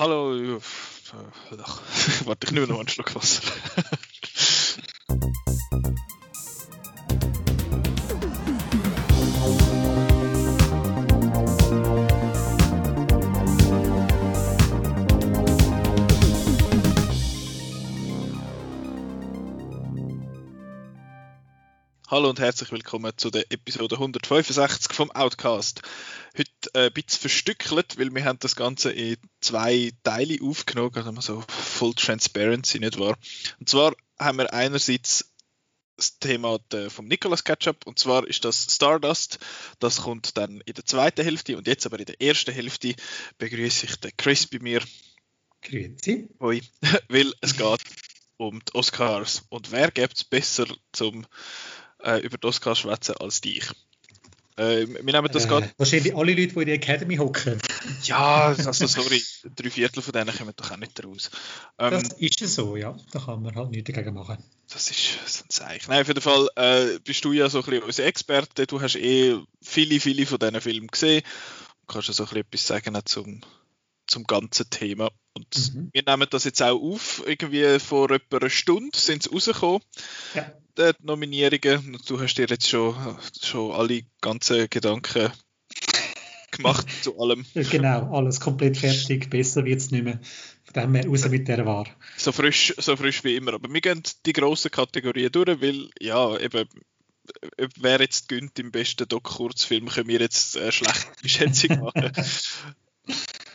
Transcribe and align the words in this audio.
Hallo, 0.00 0.34
äh, 0.34 0.58
warte, 2.24 2.46
ich 2.46 2.52
nehme 2.52 2.66
noch 2.66 2.78
einen 2.78 2.88
Schluck 2.88 3.14
Wasser. 3.14 3.42
Hallo 22.20 22.28
und 22.28 22.38
herzlich 22.38 22.70
willkommen 22.70 23.14
zu 23.16 23.30
der 23.30 23.50
Episode 23.50 23.94
165 23.94 24.92
vom 24.92 25.10
Outcast. 25.12 25.80
Heute 26.36 26.50
äh, 26.74 26.88
ein 26.88 26.92
bisschen 26.92 27.18
verstückelt, 27.18 27.98
weil 27.98 28.14
wir 28.14 28.26
haben 28.26 28.38
das 28.40 28.56
Ganze 28.56 28.92
in 28.92 29.16
zwei 29.40 29.90
Teile 30.02 30.36
aufgenommen, 30.42 31.16
also 31.16 31.40
so 31.40 31.44
Full 31.48 31.94
Transparency, 31.94 32.78
nicht 32.78 32.98
wahr? 32.98 33.16
Und 33.58 33.70
zwar 33.70 33.94
haben 34.18 34.36
wir 34.36 34.52
einerseits 34.52 35.32
das 35.96 36.18
Thema 36.18 36.58
vom 36.90 37.08
Nicolas 37.08 37.42
Ketchup 37.42 37.86
und 37.86 37.98
zwar 37.98 38.26
ist 38.26 38.44
das 38.44 38.66
Stardust. 38.70 39.38
Das 39.78 40.02
kommt 40.02 40.36
dann 40.36 40.60
in 40.66 40.74
der 40.74 40.84
zweiten 40.84 41.24
Hälfte 41.24 41.56
und 41.56 41.66
jetzt 41.66 41.86
aber 41.86 42.00
in 42.00 42.04
der 42.04 42.20
ersten 42.20 42.52
Hälfte 42.52 42.96
begrüße 43.38 43.86
ich 43.86 43.96
den 43.96 44.10
Chris 44.18 44.46
bei 44.46 44.58
mir. 44.58 44.82
Grüezi. 45.62 46.28
Hoi, 46.38 46.60
weil 47.08 47.32
es 47.40 47.56
geht 47.56 47.80
um 48.36 48.60
die 48.62 48.74
Oscars 48.74 49.44
und 49.48 49.72
wer 49.72 49.90
gibt 49.90 50.16
es 50.16 50.24
besser 50.24 50.66
zum 50.92 51.26
äh, 52.04 52.18
über 52.20 52.38
die 52.38 52.46
Oscars 52.46 52.80
schwätzen 52.80 53.16
als 53.18 53.40
dich. 53.40 53.70
Äh, 54.60 54.86
wir 54.88 55.12
nehmen 55.12 55.28
das 55.32 55.46
äh, 55.46 55.62
Wahrscheinlich 55.78 56.14
alle 56.14 56.34
Leute, 56.34 56.48
die 56.48 56.60
in 56.60 56.66
der 56.66 56.74
Academy 56.74 57.16
hocken. 57.16 57.58
Ja, 58.02 58.48
also 58.48 58.86
sorry, 58.86 59.22
drei 59.56 59.70
Viertel 59.70 60.02
von 60.02 60.12
denen 60.12 60.36
kommen 60.36 60.52
doch 60.54 60.70
auch 60.70 60.76
nicht 60.76 61.02
raus. 61.02 61.30
Ähm, 61.78 61.92
das 61.92 62.12
ist 62.18 62.40
ja 62.40 62.46
so, 62.46 62.76
ja. 62.76 62.94
Da 63.12 63.20
kann 63.20 63.42
man 63.42 63.54
halt 63.54 63.70
nichts 63.70 63.90
dagegen 63.90 64.14
machen. 64.14 64.36
Das 64.70 64.90
ist 64.90 65.18
so 65.26 65.44
ein 65.44 65.48
Zeichen. 65.48 65.90
Nein, 65.90 66.02
auf 66.02 66.08
jeden 66.08 66.20
Fall 66.20 66.48
äh, 66.56 66.98
bist 67.02 67.24
du 67.24 67.32
ja 67.32 67.48
so 67.48 67.60
ein 67.60 67.64
bisschen 67.64 67.82
unser 67.84 68.04
Experte. 68.04 68.66
Du 68.66 68.80
hast 68.82 68.96
eh 68.96 69.38
viele, 69.62 69.98
viele 69.98 70.26
von 70.26 70.38
diesen 70.38 70.60
Filmen 70.60 70.88
gesehen. 70.88 71.22
Du 71.86 71.94
kannst 71.94 72.08
ja 72.08 72.14
so 72.14 72.24
ein 72.24 72.28
bisschen 72.28 72.40
etwas 72.40 72.66
sagen 72.66 73.00
zum, 73.06 73.40
zum 74.10 74.24
ganzen 74.24 74.68
Thema. 74.70 75.10
Und 75.34 75.74
mhm. 75.74 75.90
wir 75.92 76.02
nehmen 76.06 76.26
das 76.30 76.44
jetzt 76.44 76.62
auch 76.62 76.80
auf. 76.80 77.22
Irgendwie 77.26 77.78
vor 77.78 78.10
etwa 78.10 78.38
einer 78.38 78.50
Stunde 78.50 78.98
sind 78.98 79.22
sie 79.22 79.30
rausgekommen. 79.30 79.80
Ja. 80.34 80.52
Die 80.78 80.92
Nominierungen. 81.02 81.98
Du 82.06 82.20
hast 82.20 82.34
dir 82.34 82.46
jetzt 82.48 82.68
schon, 82.68 82.94
schon 83.40 83.72
alle 83.72 84.02
ganzen 84.20 84.68
Gedanken 84.68 85.30
gemacht 86.50 86.86
zu 87.02 87.18
allem. 87.18 87.44
Genau, 87.54 88.12
alles 88.12 88.40
komplett 88.40 88.76
fertig. 88.76 89.30
Besser 89.30 89.64
wird 89.64 89.80
es 89.80 89.90
nicht 89.90 90.04
mehr. 90.04 90.20
Von 90.64 90.82
dem 90.82 90.94
her 90.94 91.06
raus 91.06 91.28
mit 91.28 91.48
der 91.48 91.64
Wahr. 91.66 91.86
So 92.16 92.32
frisch, 92.32 92.74
so 92.78 92.96
frisch 92.96 93.24
wie 93.24 93.36
immer. 93.36 93.54
Aber 93.54 93.72
wir 93.72 93.80
gehen 93.80 94.02
die 94.26 94.32
grossen 94.32 94.70
Kategorien 94.70 95.32
durch, 95.32 95.60
weil 95.60 95.90
ja, 96.00 96.36
eben 96.38 96.68
wer 97.78 98.00
jetzt 98.00 98.28
gönnt 98.28 98.58
im 98.58 98.72
besten 98.72 99.06
Doc-Kurzfilm, 99.06 99.88
können 99.88 100.08
wir 100.08 100.20
jetzt 100.20 100.56
eine 100.56 100.72
schlechte 100.72 101.28
Schätzung 101.28 101.80
machen. 101.80 102.12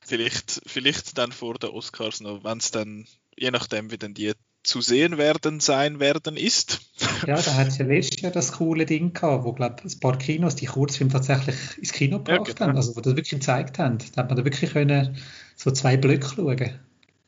vielleicht, 0.05 0.61
vielleicht 0.65 1.17
dann 1.17 1.31
vor 1.31 1.55
den 1.55 1.71
Oscars 1.71 2.21
noch, 2.21 2.43
wenn 2.43 2.59
es 2.59 2.71
dann, 2.71 3.05
je 3.37 3.51
nachdem, 3.51 3.91
wie 3.91 3.97
dann 3.97 4.13
die 4.13 4.33
zu 4.63 4.81
sehen 4.81 5.17
werden 5.17 5.59
sein 5.59 5.99
werden 5.99 6.37
ist. 6.37 6.81
Ja, 7.27 7.39
da 7.39 7.53
hat 7.53 7.67
es 7.67 7.77
ja 7.77 7.85
letztes 7.85 8.21
Jahr 8.21 8.31
das 8.31 8.53
coole 8.53 8.85
Ding 8.85 9.13
gehabt, 9.13 9.43
wo, 9.43 9.53
glaube 9.53 9.75
ein 9.83 9.99
paar 9.99 10.17
Kinos 10.17 10.55
die 10.55 10.65
Kurzfilme 10.65 11.13
tatsächlich 11.13 11.55
ins 11.77 11.93
Kino 11.93 12.17
gebracht 12.17 12.47
ja, 12.47 12.53
genau. 12.53 12.67
haben, 12.67 12.77
also 12.77 12.95
wo 12.95 13.01
das 13.01 13.15
wirklich 13.15 13.39
gezeigt 13.39 13.77
haben. 13.79 13.99
Da 14.13 14.23
hat 14.23 14.29
man 14.29 14.37
da 14.37 14.43
wirklich 14.43 14.71
können 14.71 15.17
so 15.55 15.71
zwei 15.71 15.97
Blöcke 15.97 16.27
schauen. 16.27 16.79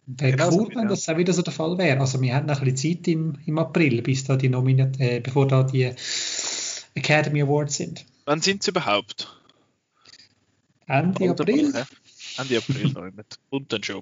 Wäre 0.08 0.32
genau 0.32 0.52
cool, 0.52 0.70
so, 0.74 0.80
wenn 0.80 0.88
das 0.88 1.08
auch 1.10 1.18
wieder 1.18 1.34
so 1.34 1.42
der 1.42 1.54
Fall 1.54 1.78
wäre. 1.78 2.00
Also 2.00 2.22
wir 2.22 2.34
hatten 2.34 2.48
noch 2.48 2.62
ein 2.62 2.74
bisschen 2.74 2.98
Zeit 2.98 3.08
im, 3.08 3.38
im 3.46 3.60
April, 3.60 4.02
bis 4.02 4.24
da 4.24 4.36
die 4.36 4.50
Nominat 4.50 5.00
äh, 5.00 5.20
bevor 5.20 5.48
da 5.48 5.64
die 5.64 5.92
Academy 6.96 7.44
Awards 7.44 7.76
sind. 7.76 8.06
Wann 8.26 8.42
sind 8.42 8.64
sie 8.64 8.72
überhaupt? 8.72 9.28
Ende 10.88 11.30
April. 11.30 11.76
April 11.76 11.86
Ende 12.38 12.58
April 12.58 12.90
noch 12.90 13.04
nicht. 13.04 13.40
Und 13.50 13.72
dann 13.74 13.84
schon. 13.84 14.02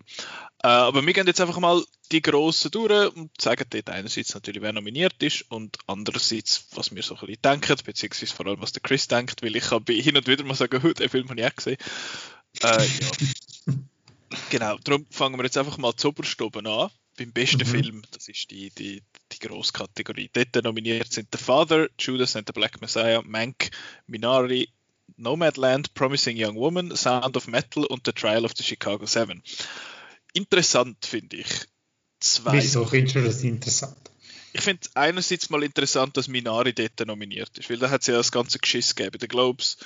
Äh, 0.64 0.68
aber 0.68 1.06
wir 1.06 1.14
gehen 1.14 1.28
jetzt 1.28 1.42
einfach 1.42 1.60
mal 1.60 1.84
die 2.12 2.22
grossen 2.22 2.72
durch 2.72 3.16
und 3.16 3.30
sagen 3.40 3.66
dort 3.70 3.90
einerseits 3.90 4.34
natürlich, 4.34 4.62
wer 4.62 4.74
nominiert 4.74 5.22
ist 5.24 5.50
und 5.50 5.78
andererseits, 5.88 6.68
was 6.74 6.94
wir 6.94 7.04
so 7.04 7.16
ein 7.16 7.22
bisschen 7.22 7.42
denken, 7.42 7.78
beziehungsweise 7.84 8.34
vor 8.34 8.48
allem, 8.48 8.62
was 8.62 8.72
der 8.72 8.82
Chris 8.82 9.08
denkt, 9.08 9.42
weil 9.44 9.56
ich 9.56 9.72
habe 9.72 9.94
hin 9.94 10.18
und 10.18 10.28
wieder 10.28 10.44
mal 10.44 10.56
sagen, 10.56 10.82
oh, 10.84 10.94
den 10.94 11.10
Film 11.10 11.30
habe 11.30 11.40
ich 11.40 11.48
auch 11.48 11.56
gesehen. 11.56 11.78
Äh, 12.62 12.86
ja. 12.86 13.74
genau, 14.50 14.78
darum 14.84 15.06
fangen 15.10 15.38
wir 15.38 15.44
jetzt 15.44 15.58
einfach 15.58 15.78
mal 15.78 15.96
zu 15.96 16.10
oben 16.10 16.68
an. 16.68 16.90
Beim 17.18 17.32
besten 17.32 17.60
mhm. 17.60 17.66
Film, 17.66 18.02
das 18.12 18.28
ist 18.28 18.52
die, 18.52 18.72
die, 18.72 19.02
die 19.32 19.40
grosse 19.40 19.72
Kategorie. 19.72 20.30
Dort 20.34 20.62
nominiert 20.64 21.14
sind 21.14 21.30
The 21.32 21.42
Father, 21.42 21.88
Judas 21.98 22.36
and 22.36 22.46
the 22.48 22.54
Black 22.54 22.82
Messiah, 22.82 23.22
Mank, 23.24 23.70
Minari, 24.06 24.68
Nomadland, 25.18 25.94
Promising 25.94 26.38
Young 26.38 26.56
Woman, 26.56 26.96
Sound 26.96 27.38
of 27.38 27.48
Metal 27.48 27.86
und 27.86 28.02
The 28.06 28.12
Trial 28.12 28.46
of 28.46 28.54
the 28.58 28.64
Chicago 28.64 29.06
Seven. 29.06 29.42
Interessant 30.34 31.06
finde 31.06 31.38
ich. 31.38 31.48
Zwei. 32.20 32.54
Wieso 32.54 32.86
findest 32.86 33.16
du 33.16 33.24
das 33.24 33.44
interessant? 33.44 33.98
Ich 34.54 34.62
finde 34.62 34.88
einerseits 34.94 35.50
mal 35.50 35.64
interessant, 35.64 36.16
dass 36.16 36.30
Minari 36.30 36.74
dort 36.74 37.06
nominiert 37.06 37.58
ist, 37.58 37.70
weil 37.70 37.78
da 37.78 37.90
hat 37.90 38.02
es 38.02 38.08
ja 38.08 38.16
das 38.16 38.32
ganze 38.32 38.58
Geschiss 38.58 38.96
gegeben 38.96 39.20
den 39.20 39.28
Globes, 39.28 39.78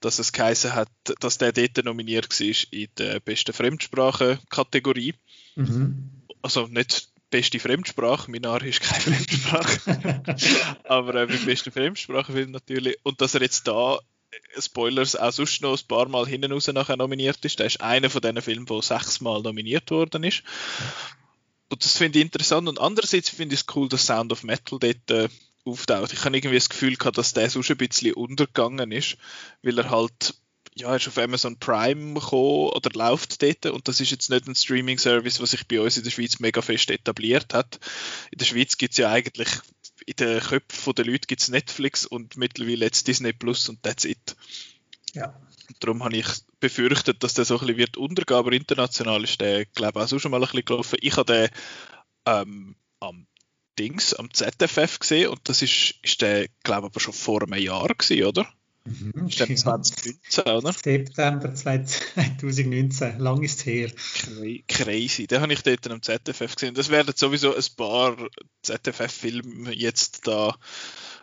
dass 0.00 0.18
es 0.18 0.32
geheißen 0.32 0.74
hat, 0.74 0.88
dass 1.20 1.36
der 1.36 1.52
dort 1.52 1.84
nominiert 1.84 2.28
war 2.28 2.72
in 2.72 2.88
der 2.96 3.20
besten 3.20 3.52
Fremdsprache-Kategorie. 3.52 5.14
Mhm. 5.56 6.22
Also 6.40 6.66
nicht 6.68 7.10
beste 7.28 7.58
Fremdsprache, 7.58 8.30
Minari 8.30 8.70
ist 8.70 8.80
keine 8.80 9.16
Fremdsprache, 9.16 10.22
aber 10.84 11.14
äh, 11.16 11.26
mit 11.26 11.44
besten 11.44 11.70
Fremdsprache 11.70 12.32
natürlich. 12.48 12.96
Und 13.02 13.20
dass 13.20 13.34
er 13.34 13.42
jetzt 13.42 13.66
da 13.68 13.98
Spoilers, 14.58 15.16
auch 15.16 15.32
sonst 15.32 15.62
noch 15.62 15.78
ein 15.78 15.86
paar 15.86 16.08
Mal 16.08 16.26
hinten 16.26 16.52
raus 16.52 16.66
nachher 16.68 16.96
nominiert 16.96 17.44
ist. 17.44 17.58
Der 17.58 17.66
ist 17.66 17.80
einer 17.80 18.10
von 18.10 18.20
diesen 18.20 18.42
Filmen, 18.42 18.66
der 18.66 18.82
sechsmal 18.82 19.42
nominiert 19.42 19.90
worden 19.90 20.24
ist. 20.24 20.42
Und 21.68 21.84
das 21.84 21.96
finde 21.96 22.18
ich 22.18 22.24
interessant. 22.24 22.68
Und 22.68 22.80
andererseits 22.80 23.30
finde 23.30 23.54
ich 23.54 23.62
es 23.62 23.76
cool, 23.76 23.88
dass 23.88 24.06
Sound 24.06 24.32
of 24.32 24.42
Metal 24.42 24.78
dort 24.78 25.10
äh, 25.10 25.28
auftaucht. 25.64 26.12
Ich 26.12 26.24
habe 26.24 26.36
irgendwie 26.36 26.56
das 26.56 26.68
Gefühl 26.68 26.96
gehabt, 26.96 27.18
dass 27.18 27.32
der 27.32 27.50
sonst 27.50 27.70
ein 27.70 27.76
bisschen 27.76 28.14
untergegangen 28.14 28.92
ist, 28.92 29.16
weil 29.62 29.78
er 29.78 29.90
halt 29.90 30.34
ja, 30.76 30.94
ist 30.96 31.06
auf 31.06 31.18
Amazon 31.18 31.58
Prime 31.58 32.14
gekommen 32.14 32.70
oder 32.70 32.90
läuft 32.94 33.40
dort 33.42 33.66
und 33.66 33.86
das 33.86 34.00
ist 34.00 34.10
jetzt 34.10 34.28
nicht 34.30 34.48
ein 34.48 34.56
Streaming-Service, 34.56 35.40
was 35.40 35.52
sich 35.52 35.68
bei 35.68 35.80
uns 35.80 35.96
in 35.96 36.02
der 36.02 36.10
Schweiz 36.10 36.40
mega 36.40 36.62
fest 36.62 36.90
etabliert 36.90 37.54
hat. 37.54 37.78
In 38.32 38.38
der 38.38 38.44
Schweiz 38.44 38.76
gibt 38.76 38.92
es 38.92 38.98
ja 38.98 39.10
eigentlich 39.10 39.48
in 40.06 40.16
den 40.16 40.40
Köpfen 40.40 40.94
der 40.94 41.04
Leute 41.04 41.26
gibt's 41.26 41.48
Netflix 41.48 42.06
und 42.06 42.36
mittlerweile 42.36 42.84
jetzt 42.84 43.06
Disney 43.08 43.32
Plus 43.32 43.68
und 43.68 43.82
that's 43.82 44.04
it. 44.04 44.36
Ja. 45.12 45.34
Darum 45.80 46.04
habe 46.04 46.16
ich 46.16 46.26
befürchtet, 46.60 47.22
dass 47.22 47.34
der 47.34 47.44
so 47.44 47.54
ein 47.54 47.60
bisschen 47.60 47.78
wird 47.78 47.96
untergehen, 47.96 48.38
aber 48.38 48.52
international 48.52 49.24
ist 49.24 49.40
der, 49.40 49.64
glaube 49.66 50.02
ich, 50.04 50.12
auch 50.12 50.18
schon 50.18 50.30
mal 50.30 50.38
ein 50.38 50.42
bisschen 50.42 50.64
gelaufen. 50.64 50.98
Ich 51.00 51.16
habe 51.16 51.32
den 51.32 51.48
ähm, 52.26 52.76
am 53.00 53.26
Dings, 53.78 54.14
am 54.14 54.32
ZFF 54.32 54.98
gesehen 54.98 55.30
und 55.30 55.48
das 55.48 55.62
ist, 55.62 55.94
ist 56.02 56.20
der, 56.20 56.48
glaube 56.62 56.86
ich, 56.86 56.92
aber 56.92 57.00
schon 57.00 57.12
vor 57.12 57.42
einem 57.42 57.60
Jahr 57.60 57.88
gewesen, 57.88 58.24
oder? 58.24 58.48
Mhm, 58.86 59.30
dann 59.38 59.56
2019, 59.56 60.44
oder? 60.44 60.72
September 60.72 61.54
2019, 61.54 63.18
lang 63.18 63.42
ist 63.42 63.60
es 63.60 63.66
her. 63.66 63.90
Crazy, 64.68 65.26
den 65.26 65.40
habe 65.40 65.54
ich 65.54 65.62
dort 65.62 65.90
am 65.90 66.02
ZFF 66.02 66.54
gesehen. 66.54 66.74
Das 66.74 66.90
werden 66.90 67.14
sowieso 67.16 67.54
ein 67.54 67.64
paar 67.76 68.16
ZFF-Filme 68.62 69.72
jetzt 69.72 70.26
da 70.26 70.54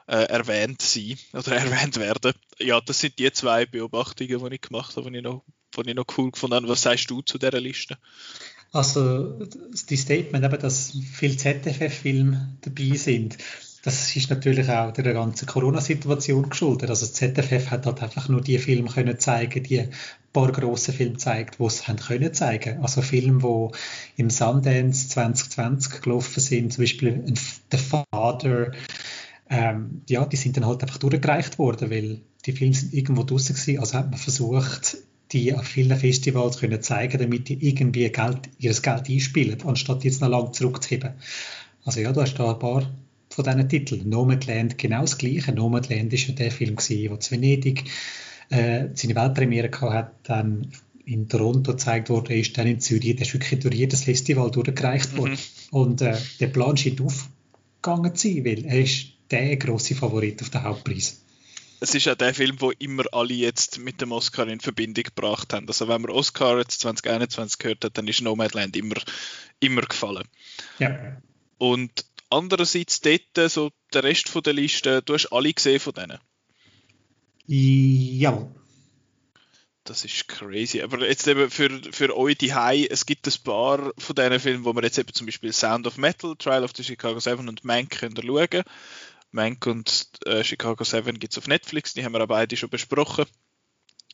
äh, 0.07 0.23
erwähnt 0.23 0.81
sein 0.81 1.17
oder 1.33 1.51
erwähnt 1.55 1.97
werden. 1.97 2.33
Ja, 2.57 2.81
das 2.81 2.99
sind 2.99 3.19
die 3.19 3.31
zwei 3.31 3.67
Beobachtungen, 3.67 4.43
die 4.43 4.55
ich 4.55 4.61
gemacht 4.61 4.97
habe, 4.97 5.11
die 5.11 5.17
ich 5.17 5.23
noch, 5.23 5.43
die 5.77 5.89
ich 5.89 5.95
noch 5.95 6.05
cool 6.17 6.31
gefunden 6.31 6.55
habe. 6.55 6.67
Was 6.67 6.81
sagst 6.81 7.11
du 7.11 7.21
zu 7.21 7.37
dieser 7.37 7.61
Liste? 7.61 7.97
Also, 8.73 9.37
die 9.89 9.97
Statement, 9.97 10.45
eben, 10.45 10.59
dass 10.59 10.97
viele 11.13 11.37
ZFF-Filme 11.37 12.57
dabei 12.61 12.95
sind, 12.95 13.37
das 13.83 14.15
ist 14.15 14.29
natürlich 14.29 14.69
auch 14.69 14.91
der 14.91 15.13
ganzen 15.13 15.47
Corona-Situation 15.47 16.49
geschuldet. 16.49 16.89
Also 16.89 17.07
ZFF 17.07 17.71
hat 17.71 17.85
halt 17.85 18.03
einfach 18.03 18.29
nur 18.29 18.41
die 18.41 18.59
Filme 18.59 18.89
können 18.89 19.17
zeigen, 19.17 19.63
die 19.63 19.89
paar 20.31 20.51
grosse 20.51 20.93
Filme 20.93 21.17
zeigt, 21.17 21.59
die 21.59 21.63
es 21.63 21.87
haben 21.87 21.97
können 21.97 22.33
zeigen. 22.33 22.79
Also 22.81 23.01
Filme, 23.01 23.39
die 23.41 24.21
im 24.21 24.29
Sundance 24.29 25.09
2020 25.09 26.01
gelaufen 26.01 26.39
sind, 26.39 26.73
zum 26.73 26.83
Beispiel 26.83 27.23
The 27.71 27.77
Father, 27.77 28.71
ähm, 29.49 30.01
ja, 30.07 30.25
die 30.25 30.37
sind 30.37 30.57
dann 30.57 30.65
halt 30.65 30.81
einfach 30.83 30.97
durchgereicht 30.97 31.59
worden, 31.59 31.89
weil 31.89 32.21
die 32.45 32.53
Filme 32.53 32.73
sind 32.73 32.93
irgendwo 32.93 33.23
draußen 33.23 33.55
gewesen. 33.55 33.79
Also 33.79 33.97
hat 33.97 34.09
man 34.09 34.19
versucht, 34.19 34.97
die 35.31 35.53
auf 35.53 35.65
vielen 35.65 35.97
Festivals 35.97 36.59
können 36.59 36.81
zeigen, 36.81 37.19
damit 37.19 37.49
die 37.49 37.67
irgendwie 37.67 38.09
Geld, 38.09 38.49
ihr 38.59 38.73
Geld 38.73 39.09
einspielen, 39.09 39.61
anstatt 39.65 40.03
jetzt 40.03 40.21
noch 40.21 40.29
lang 40.29 40.53
zurückzuheben. 40.53 41.13
Also 41.83 41.99
ja, 41.99 42.11
du 42.11 42.21
hast 42.21 42.35
da 42.35 42.51
ein 42.51 42.59
paar 42.59 42.89
von 43.33 43.45
diesen 43.45 43.69
Titeln. 43.69 44.09
Nomadland 44.09 44.77
genau 44.77 45.01
das 45.01 45.17
Gleiche. 45.17 45.51
Nomadland 45.51 46.11
war 46.11 46.19
ja 46.19 46.33
der 46.33 46.51
Film, 46.51 46.75
der 46.75 47.19
zu 47.19 47.31
Venedig 47.31 47.85
äh, 48.49 48.89
seine 48.93 49.15
Weltpremiere 49.15 49.71
hatte, 49.81 50.11
dann 50.23 50.71
in 51.05 51.27
Toronto 51.27 51.71
gezeigt 51.71 52.09
worden 52.09 52.33
ist, 52.33 52.57
dann 52.57 52.67
in 52.67 52.79
Zürich, 52.79 53.15
der 53.15 53.25
ist 53.25 53.33
wirklich 53.33 53.59
durch 53.59 53.75
jedes 53.75 54.03
Festival 54.03 54.51
durchgereicht 54.51 55.17
worden. 55.17 55.33
Mhm. 55.33 55.77
Und 55.77 56.01
äh, 56.01 56.17
der 56.39 56.47
Plan 56.47 56.77
scheint 56.77 57.01
aufgegangen 57.01 58.15
zu 58.15 58.27
sein, 58.27 58.45
weil 58.45 58.65
er 58.65 58.81
ist 58.81 59.07
der 59.31 59.57
grosse 59.57 59.95
Favorit 59.95 60.41
auf 60.41 60.49
den 60.49 60.63
Hauptpreis. 60.63 61.21
Es 61.79 61.95
ist 61.95 62.05
ja 62.05 62.13
der 62.13 62.33
Film, 62.35 62.57
wo 62.59 62.71
immer 62.71 63.05
alle 63.11 63.33
jetzt 63.33 63.79
mit 63.79 64.01
dem 64.01 64.11
Oscar 64.11 64.47
in 64.47 64.59
Verbindung 64.59 65.03
gebracht 65.03 65.51
haben. 65.51 65.67
Also 65.67 65.87
wenn 65.87 66.01
man 66.01 66.11
Oscar 66.11 66.59
jetzt 66.59 66.81
2021 66.81 67.57
gehört 67.57 67.83
hat, 67.83 67.97
dann 67.97 68.07
ist 68.07 68.21
Nomadland 68.21 68.75
immer, 68.77 68.95
immer 69.59 69.81
gefallen. 69.81 70.27
Ja. 70.77 71.17
Und 71.57 72.05
andererseits 72.31 73.01
dort, 73.01 73.51
so 73.51 73.71
der 73.93 74.03
Rest 74.03 74.29
von 74.29 74.43
der 74.43 74.53
Liste, 74.53 75.01
du 75.01 75.13
hast 75.13 75.31
alle 75.31 75.53
gesehen 75.53 75.79
von 75.79 75.93
denen? 75.93 76.19
Ja. 77.45 78.49
Das 79.83 80.05
ist 80.05 80.27
crazy. 80.27 80.81
Aber 80.81 81.05
jetzt 81.07 81.27
eben 81.27 81.49
für, 81.49 81.69
für 81.91 82.15
euch 82.15 82.37
die 82.37 82.53
High, 82.53 82.87
es 82.89 83.05
gibt 83.05 83.27
ein 83.27 83.43
paar 83.43 83.91
von 83.97 84.15
diesen 84.15 84.39
Filmen, 84.39 84.65
wo 84.65 84.73
man 84.73 84.83
jetzt 84.83 84.99
eben 84.99 85.13
zum 85.13 85.25
Beispiel 85.25 85.51
Sound 85.51 85.87
of 85.87 85.97
Metal, 85.97 86.35
Trial 86.37 86.63
of 86.63 86.71
the 86.75 86.83
Chicago 86.83 87.19
7 87.19 87.47
und 87.49 87.63
Mank 87.63 87.99
können 87.99 88.15
schauen. 88.15 88.63
Mank 89.31 89.65
und 89.65 90.07
äh, 90.25 90.43
Chicago 90.43 90.83
7 90.83 91.17
gibt 91.17 91.33
es 91.33 91.37
auf 91.37 91.47
Netflix, 91.47 91.93
die 91.93 92.03
haben 92.05 92.13
wir 92.13 92.21
auch 92.21 92.27
beide 92.27 92.55
schon 92.57 92.69
besprochen. 92.69 93.25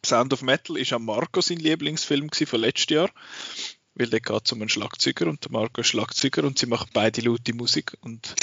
Sound 0.06 0.32
of 0.32 0.42
Metal 0.42 0.78
ist 0.78 0.94
am 0.94 1.06
Marco 1.06 1.42
sein 1.42 1.58
Lieblingsfilm 1.58 2.30
von 2.32 2.62
letztes 2.62 2.94
Jahr 2.94 3.10
weil 3.98 4.08
der 4.08 4.20
geht 4.20 4.52
um 4.52 4.62
einen 4.62 4.70
Schlagzeuger 4.70 5.28
und 5.28 5.44
der 5.44 5.52
Marco 5.52 5.82
ist 5.82 5.88
Schlagzeuger 5.88 6.44
und 6.44 6.60
sie 6.60 6.68
machen 6.68 6.90
beide 6.94 7.22
laute 7.22 7.54
Musik 7.54 7.94
und 8.02 8.36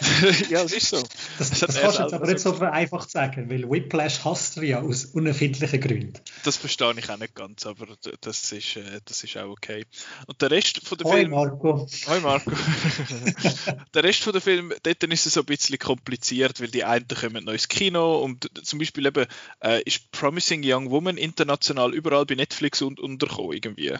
ja, 0.50 0.62
es 0.62 0.72
ist 0.72 0.88
so. 0.88 1.02
Das, 1.38 1.50
das, 1.50 1.60
das 1.60 1.80
kannst 1.80 1.98
du 1.98 2.02
jetzt 2.02 2.14
aber 2.14 2.26
nicht 2.26 2.40
so 2.40 2.54
vereinfacht 2.54 3.10
sagen, 3.10 3.50
weil 3.50 3.68
Whiplash 3.68 4.24
hasst 4.24 4.56
er 4.56 4.62
ja 4.64 4.80
aus 4.80 5.04
unerfindlichen 5.04 5.80
Gründen. 5.80 6.14
Das 6.44 6.56
verstehe 6.56 6.94
ich 6.96 7.10
auch 7.10 7.18
nicht 7.18 7.34
ganz, 7.34 7.66
aber 7.66 7.86
das 8.20 8.52
ist, 8.52 8.76
äh, 8.76 9.00
das 9.04 9.22
ist 9.22 9.36
auch 9.36 9.50
okay. 9.50 9.84
Und 10.26 10.40
der 10.40 10.50
Rest 10.50 10.86
von 10.86 10.98
der 10.98 11.06
Hoi 11.06 11.18
Film... 11.18 11.30
Marco. 11.30 11.86
Hoi 12.06 12.20
Marco. 12.20 12.50
der 13.94 14.04
Rest 14.04 14.22
von 14.22 14.32
der 14.32 14.42
Film, 14.42 14.72
dort 14.82 15.02
ist 15.02 15.26
es 15.26 15.34
so 15.34 15.40
ein 15.40 15.46
bisschen 15.46 15.78
kompliziert, 15.78 16.60
weil 16.60 16.68
die 16.68 16.84
einen 16.84 17.06
kommen 17.08 17.44
noch 17.44 17.52
ins 17.52 17.68
Kino 17.68 18.22
und 18.22 18.50
zum 18.64 18.78
Beispiel 18.78 19.06
eben 19.06 19.26
äh, 19.62 19.82
ist 19.82 20.10
Promising 20.12 20.62
Young 20.64 20.90
Woman 20.90 21.16
international 21.16 21.92
überall 21.92 22.24
bei 22.24 22.36
Netflix 22.36 22.80
und 22.82 23.00
untergekommen 23.00 23.52
irgendwie. 23.52 23.96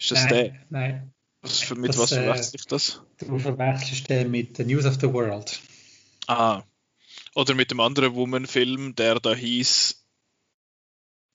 Ist 0.00 0.10
das 0.12 0.24
nein, 0.24 0.28
der? 0.30 0.54
Nein. 0.70 1.12
Was, 1.42 1.60
für, 1.60 1.74
mit 1.74 1.90
das, 1.90 1.98
was 1.98 2.12
verwechsel 2.12 2.54
ich 2.56 2.66
das? 2.66 3.02
Du 3.18 3.38
verwechselst 3.38 4.08
den 4.08 4.30
mit 4.30 4.56
The 4.56 4.64
News 4.64 4.86
of 4.86 4.94
the 5.00 5.12
World. 5.12 5.60
Ah. 6.26 6.62
Oder 7.34 7.54
mit 7.54 7.70
dem 7.70 7.80
anderen 7.80 8.14
Woman-Film, 8.14 8.94
der 8.94 9.20
da 9.20 9.34
hieß, 9.34 10.04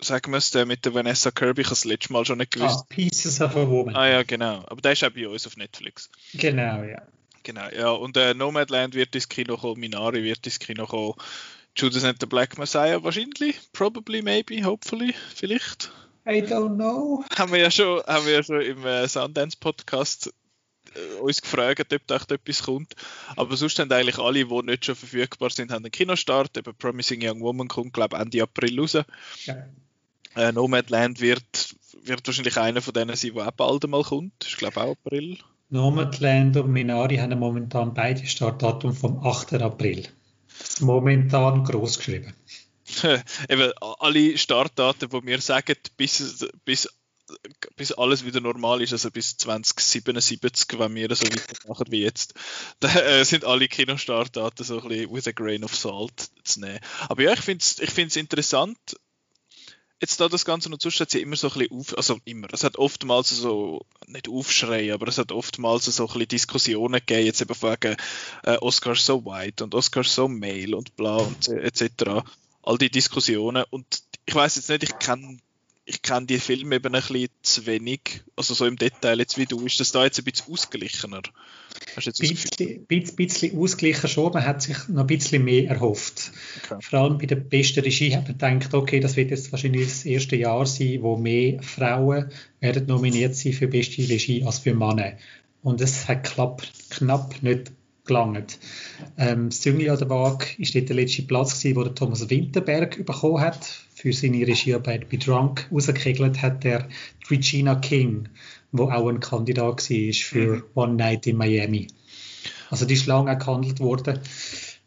sagen 0.01 0.31
wir 0.31 0.37
es, 0.37 0.51
der 0.51 0.65
mit 0.65 0.85
der 0.85 0.93
Vanessa 0.93 1.31
Kirby, 1.31 1.61
ich 1.61 1.67
habe 1.67 1.75
das 1.75 1.85
letzte 1.85 2.13
Mal 2.13 2.25
schon 2.25 2.39
nicht 2.39 2.51
gewusst. 2.51 2.81
Ah, 2.81 2.85
Pieces 2.89 3.39
of 3.41 3.55
a 3.55 3.67
Woman. 3.67 3.95
Ah 3.95 4.07
ja, 4.07 4.23
genau. 4.23 4.63
Aber 4.67 4.81
der 4.81 4.91
ist 4.91 5.03
auch 5.03 5.11
bei 5.11 5.27
uns 5.27 5.47
auf 5.47 5.57
Netflix. 5.57 6.09
Genau, 6.33 6.83
ja. 6.83 7.01
Genau, 7.43 7.69
ja. 7.69 7.91
Und 7.91 8.17
äh, 8.17 8.33
Nomadland 8.33 8.95
wird 8.95 9.15
ins 9.15 9.29
Kino 9.29 9.57
kommen, 9.57 9.79
Minari 9.79 10.23
wird 10.23 10.45
ins 10.45 10.59
Kino 10.59 10.87
kommen, 10.87 11.13
Judas 11.75 12.03
and 12.03 12.19
the 12.19 12.25
Black 12.25 12.57
Messiah 12.57 13.03
wahrscheinlich, 13.03 13.59
probably, 13.73 14.21
maybe, 14.21 14.63
hopefully, 14.63 15.13
vielleicht. 15.35 15.91
I 16.27 16.41
don't 16.41 16.75
know. 16.75 17.23
Haben 17.37 17.51
wir 17.51 17.59
ja 17.59 17.71
schon, 17.71 18.01
haben 18.07 18.25
wir 18.25 18.33
ja 18.33 18.43
schon 18.43 18.61
im 18.61 18.85
äh, 18.85 19.07
Sundance 19.07 19.57
Podcast 19.59 20.33
äh, 20.95 21.19
uns 21.21 21.41
gefragt, 21.41 21.93
ob 21.93 22.07
da 22.07 22.15
etwas 22.15 22.63
kommt. 22.63 22.95
Aber 23.35 23.55
sonst 23.55 23.77
haben 23.77 23.91
eigentlich 23.91 24.17
alle, 24.17 24.45
die 24.45 24.61
nicht 24.63 24.85
schon 24.85 24.95
verfügbar 24.95 25.51
sind, 25.51 25.71
haben 25.71 25.83
einen 25.83 25.91
Kinostart. 25.91 26.57
Eben 26.57 26.75
Promising 26.75 27.21
Young 27.23 27.41
Woman 27.41 27.67
kommt, 27.67 27.93
glaube 27.93 28.15
ich, 28.15 28.21
Ende 28.21 28.41
April 28.41 28.79
raus. 28.79 28.97
Ja. 29.45 29.67
Äh, 30.35 30.51
Nomadland 30.51 31.21
wird, 31.21 31.75
wird 32.03 32.25
wahrscheinlich 32.25 32.57
einer 32.57 32.81
von 32.81 32.93
denen 32.93 33.15
sein, 33.15 33.33
der 33.35 33.47
auch 33.47 33.51
bald 33.51 33.87
mal 33.87 34.03
kommt. 34.03 34.43
Ist, 34.43 34.57
glaube 34.57 34.73
ich, 34.77 34.81
auch 34.81 34.91
April. 34.91 35.37
Nomadland 35.69 36.57
und 36.57 36.71
Minari 36.71 37.17
haben 37.17 37.37
momentan 37.37 37.93
beide 37.93 38.25
Startdatum 38.25 38.93
vom 38.93 39.25
8. 39.25 39.53
April. 39.55 40.07
Momentan 40.79 41.63
groß 41.63 41.97
geschrieben. 41.97 42.33
eben 43.49 43.71
alle 43.79 44.37
Startdaten, 44.37 45.09
die 45.09 45.25
wir 45.25 45.41
sagen, 45.41 45.75
bis, 45.97 46.45
bis, 46.65 46.89
bis 47.75 47.91
alles 47.91 48.25
wieder 48.25 48.41
normal 48.41 48.81
ist, 48.81 48.93
also 48.93 49.11
bis 49.11 49.37
2077, 49.37 50.79
wenn 50.79 50.95
wir 50.95 51.15
so 51.15 51.25
weitermachen 51.25 51.87
wie 51.89 52.01
jetzt, 52.01 52.33
da 52.79 52.93
äh, 52.93 53.25
sind 53.25 53.45
alle 53.45 53.67
Kinostartdaten 53.67 54.65
so 54.65 54.81
ein 54.81 54.87
bisschen 54.87 55.13
with 55.13 55.27
a 55.27 55.31
grain 55.31 55.63
of 55.63 55.75
salt 55.75 56.29
zu 56.43 56.61
nehmen. 56.61 56.79
Aber 57.09 57.23
ja, 57.23 57.33
ich 57.33 57.41
finde 57.41 57.63
es 57.63 57.79
ich 57.79 58.17
interessant, 58.17 58.77
jetzt 60.01 60.19
da 60.19 60.27
das 60.27 60.45
Ganze 60.45 60.69
noch 60.69 60.77
hat 60.79 61.09
sie 61.09 61.21
immer 61.21 61.35
so 61.35 61.47
ein 61.47 61.53
bisschen 61.53 61.79
auf, 61.79 61.97
also 61.97 62.19
immer, 62.25 62.47
es 62.51 62.63
hat 62.63 62.77
oftmals 62.77 63.29
so, 63.29 63.85
nicht 64.07 64.29
Aufschrei, 64.29 64.93
aber 64.93 65.07
es 65.07 65.17
hat 65.17 65.31
oftmals 65.31 65.85
so 65.85 66.03
ein 66.03 66.07
bisschen 66.07 66.27
Diskussionen 66.27 66.99
gegeben, 66.99 67.25
jetzt 67.25 67.41
eben 67.41 67.61
wegen 67.61 67.97
äh, 68.43 68.57
Oscar 68.57 68.95
so 68.95 69.25
white 69.25 69.63
und 69.63 69.73
Oscar 69.73 70.03
so 70.03 70.27
male 70.27 70.75
und 70.75 70.95
bla 70.95 71.17
und 71.17 71.47
etc 71.47 72.23
all 72.65 72.77
die 72.77 72.89
Diskussionen. 72.89 73.63
Und 73.69 73.85
ich 74.25 74.35
weiß 74.35 74.55
jetzt 74.55 74.69
nicht, 74.69 74.83
ich 74.83 74.99
kenne 74.99 75.37
ich 75.85 76.01
kenn 76.01 76.25
die 76.25 76.39
Filme 76.39 76.77
eben 76.77 76.95
ein 76.95 77.01
bisschen 77.01 77.29
zu 77.43 77.65
wenig, 77.67 78.23
also 78.35 78.55
so 78.55 78.65
im 78.65 78.75
Detail 78.75 79.19
jetzt 79.19 79.37
wie 79.37 79.45
du. 79.45 79.65
Ist 79.65 79.79
das 79.79 79.91
da 79.91 80.03
jetzt 80.03 80.17
ein 80.17 80.25
bisschen 80.25 80.51
ausgeglichener? 80.51 81.21
Hast 81.95 82.07
du 82.07 82.09
jetzt 82.09 82.59
ein 82.59 82.85
bisschen, 82.87 83.15
bisschen 83.15 83.59
ausgeglichen 83.59 84.09
schon, 84.09 84.33
man 84.33 84.45
hat 84.45 84.63
sich 84.63 84.87
noch 84.87 85.01
ein 85.01 85.07
bisschen 85.07 85.43
mehr 85.43 85.69
erhofft. 85.69 86.31
Okay. 86.63 86.81
Vor 86.81 86.99
allem 86.99 87.17
bei 87.19 87.27
der 87.27 87.35
besten 87.35 87.81
Regie 87.81 88.15
hat 88.15 88.27
man 88.27 88.59
gedacht, 88.59 88.73
okay, 88.73 88.99
das 88.99 89.15
wird 89.15 89.29
jetzt 89.29 89.51
wahrscheinlich 89.51 89.87
das 89.87 90.05
erste 90.05 90.35
Jahr 90.35 90.65
sein, 90.65 91.03
wo 91.03 91.17
mehr 91.17 91.61
Frauen 91.61 92.31
werden 92.61 92.87
nominiert 92.87 93.35
sein 93.35 93.53
für 93.53 93.67
beste 93.67 94.09
Regie 94.09 94.43
als 94.43 94.59
für 94.59 94.73
Männer. 94.73 95.13
Und 95.61 95.81
es 95.81 96.07
hat 96.07 96.23
knapp, 96.23 96.63
knapp 96.89 97.43
nicht 97.43 97.71
gelangt. 98.05 98.59
Ähm, 99.17 99.49
das 99.49 99.61
Züngli 99.61 99.89
an 99.89 99.97
der 99.97 100.09
Waage 100.09 100.45
war 100.57 100.67
dort 100.73 100.89
der 100.89 100.95
letzte 100.95 101.23
Platz, 101.23 101.59
gewesen, 101.59 101.75
wo 101.75 101.83
der 101.83 101.95
Thomas 101.95 102.29
Winterberg 102.29 103.05
bekommen 103.05 103.41
hat. 103.41 103.65
Für 103.93 104.13
seine 104.13 104.45
Regiearbeit 104.45 105.09
bei 105.09 105.17
Drunk 105.17 105.67
rausgekegelt 105.71 106.41
hat 106.41 106.63
der 106.63 106.87
Regina 107.29 107.75
King, 107.75 108.29
wo 108.71 108.89
auch 108.89 109.07
ein 109.07 109.19
Kandidat 109.19 109.89
war 109.89 110.13
für 110.13 110.55
mhm. 110.55 110.63
One 110.75 110.93
Night 110.95 111.27
in 111.27 111.37
Miami. 111.37 111.87
Also 112.69 112.85
die 112.85 112.93
ist 112.93 113.07
lange 113.07 113.37
gehandelt 113.37 113.79
worden. 113.79 114.19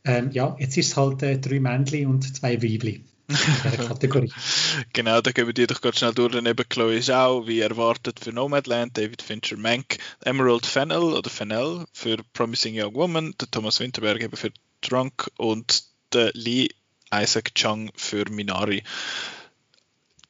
Ähm, 0.04 0.30
ja, 0.32 0.56
jetzt 0.58 0.76
ist 0.76 0.88
es 0.88 0.96
halt 0.96 1.22
äh, 1.22 1.38
drei 1.38 1.60
Männchen 1.60 2.06
und 2.06 2.36
zwei 2.36 2.62
Weibli. 2.62 3.02
Kategorie. 3.28 4.32
genau, 4.92 5.20
da 5.20 5.32
gehen 5.32 5.46
wir 5.46 5.54
die 5.54 5.66
doch 5.66 5.80
ganz 5.80 5.98
schnell 5.98 6.14
durch. 6.14 6.34
Neben 6.40 6.68
Chloe 6.68 7.00
Zhao, 7.00 7.46
wie 7.46 7.60
erwartet 7.60 8.20
für 8.20 8.32
Nomadland, 8.32 8.96
David 8.96 9.20
Fincher 9.20 9.56
Mank, 9.56 9.98
Emerald 10.24 10.64
Fennell 10.64 11.14
oder 11.14 11.28
Fennell 11.28 11.84
für 11.92 12.16
Promising 12.32 12.80
Young 12.80 12.94
Woman, 12.94 13.34
der 13.40 13.50
Thomas 13.50 13.80
Winterberg 13.80 14.22
eben 14.22 14.36
für 14.36 14.50
Drunk 14.80 15.30
und 15.36 15.84
der 16.12 16.30
Lee 16.34 16.68
Isaac 17.12 17.54
Chung 17.54 17.90
für 17.96 18.24
Minari. 18.30 18.82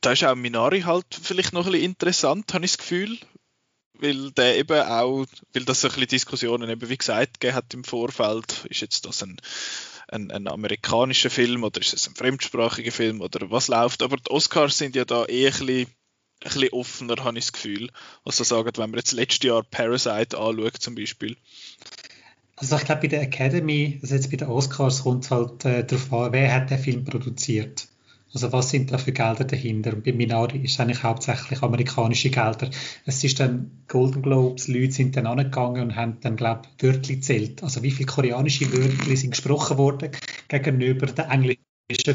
Da 0.00 0.12
ist 0.12 0.24
auch 0.24 0.34
Minari 0.34 0.82
halt 0.82 1.06
vielleicht 1.10 1.52
noch 1.52 1.66
ein 1.66 1.72
bisschen 1.72 1.86
interessant, 1.86 2.54
habe 2.54 2.64
ich 2.64 2.72
das 2.72 2.78
Gefühl, 2.78 3.18
weil 3.94 4.30
der 4.32 4.56
eben 4.56 4.80
auch, 4.80 5.26
weil 5.52 5.64
das 5.64 5.80
so 5.80 5.88
ein 5.88 5.94
bisschen 5.94 6.08
Diskussionen 6.08 6.70
eben 6.70 6.88
wie 6.88 6.96
gesagt 6.96 7.40
gegeben 7.40 7.56
hat 7.56 7.74
im 7.74 7.84
Vorfeld, 7.84 8.64
ist 8.68 8.80
jetzt 8.80 9.06
das 9.06 9.22
ein 9.22 9.40
ein, 10.08 10.30
ein 10.30 10.48
amerikanischer 10.48 11.30
Film 11.30 11.64
oder 11.64 11.80
ist 11.80 11.92
es 11.92 12.08
ein 12.08 12.14
fremdsprachiger 12.14 12.92
Film 12.92 13.20
oder 13.20 13.50
was 13.50 13.68
läuft. 13.68 14.02
Aber 14.02 14.16
die 14.16 14.30
Oscars 14.30 14.78
sind 14.78 14.96
ja 14.96 15.04
da 15.04 15.24
eh 15.26 15.46
ein 15.46 15.50
bisschen, 15.52 15.68
ein 15.68 15.86
bisschen 16.44 16.68
offener, 16.70 17.16
habe 17.24 17.38
ich 17.38 17.46
das 17.46 17.52
Gefühl. 17.52 17.90
Also 18.24 18.44
sagen, 18.44 18.70
wenn 18.76 18.90
man 18.90 18.98
jetzt 18.98 19.12
letztes 19.12 19.46
Jahr 19.46 19.62
Parasite 19.62 20.38
anschaut 20.38 20.76
zum 20.78 20.94
Beispiel. 20.94 21.36
Also 22.56 22.76
ich 22.76 22.84
glaube 22.84 23.02
bei 23.02 23.08
der 23.08 23.22
Academy, 23.22 23.98
also 24.02 24.14
jetzt 24.14 24.30
bei 24.30 24.36
den 24.36 24.48
Oscars 24.48 25.02
kommt 25.02 25.24
es 25.24 25.30
halt 25.30 25.64
äh, 25.64 25.84
darauf 25.84 26.12
an, 26.12 26.32
wer 26.32 26.52
hat 26.52 26.70
den 26.70 26.78
Film 26.78 27.04
produziert. 27.04 27.87
Also 28.32 28.52
was 28.52 28.70
sind 28.70 28.92
da 28.92 28.98
für 28.98 29.12
Gelder 29.12 29.44
dahinter? 29.44 29.94
Und 29.94 30.04
bei 30.04 30.12
Minari 30.12 30.58
ist 30.58 30.72
es 30.72 30.80
eigentlich 30.80 31.02
hauptsächlich 31.02 31.62
amerikanische 31.62 32.30
Gelder. 32.30 32.70
Es 33.06 33.24
ist 33.24 33.40
dann 33.40 33.84
Golden 33.88 34.22
Globes, 34.22 34.68
Leute 34.68 34.92
sind 34.92 35.16
dann 35.16 35.26
angegangen 35.26 35.82
und 35.82 35.96
haben 35.96 36.18
dann, 36.20 36.36
glaube 36.36 36.62
ich, 36.76 36.82
Wörter 36.82 37.14
gezählt. 37.14 37.62
Also 37.62 37.82
wie 37.82 37.90
viele 37.90 38.06
koreanische 38.06 38.70
Wörter 38.72 39.16
sind 39.16 39.30
gesprochen 39.30 39.78
worden 39.78 40.10
gegenüber 40.48 41.06
den 41.06 41.24
englischen 41.24 41.62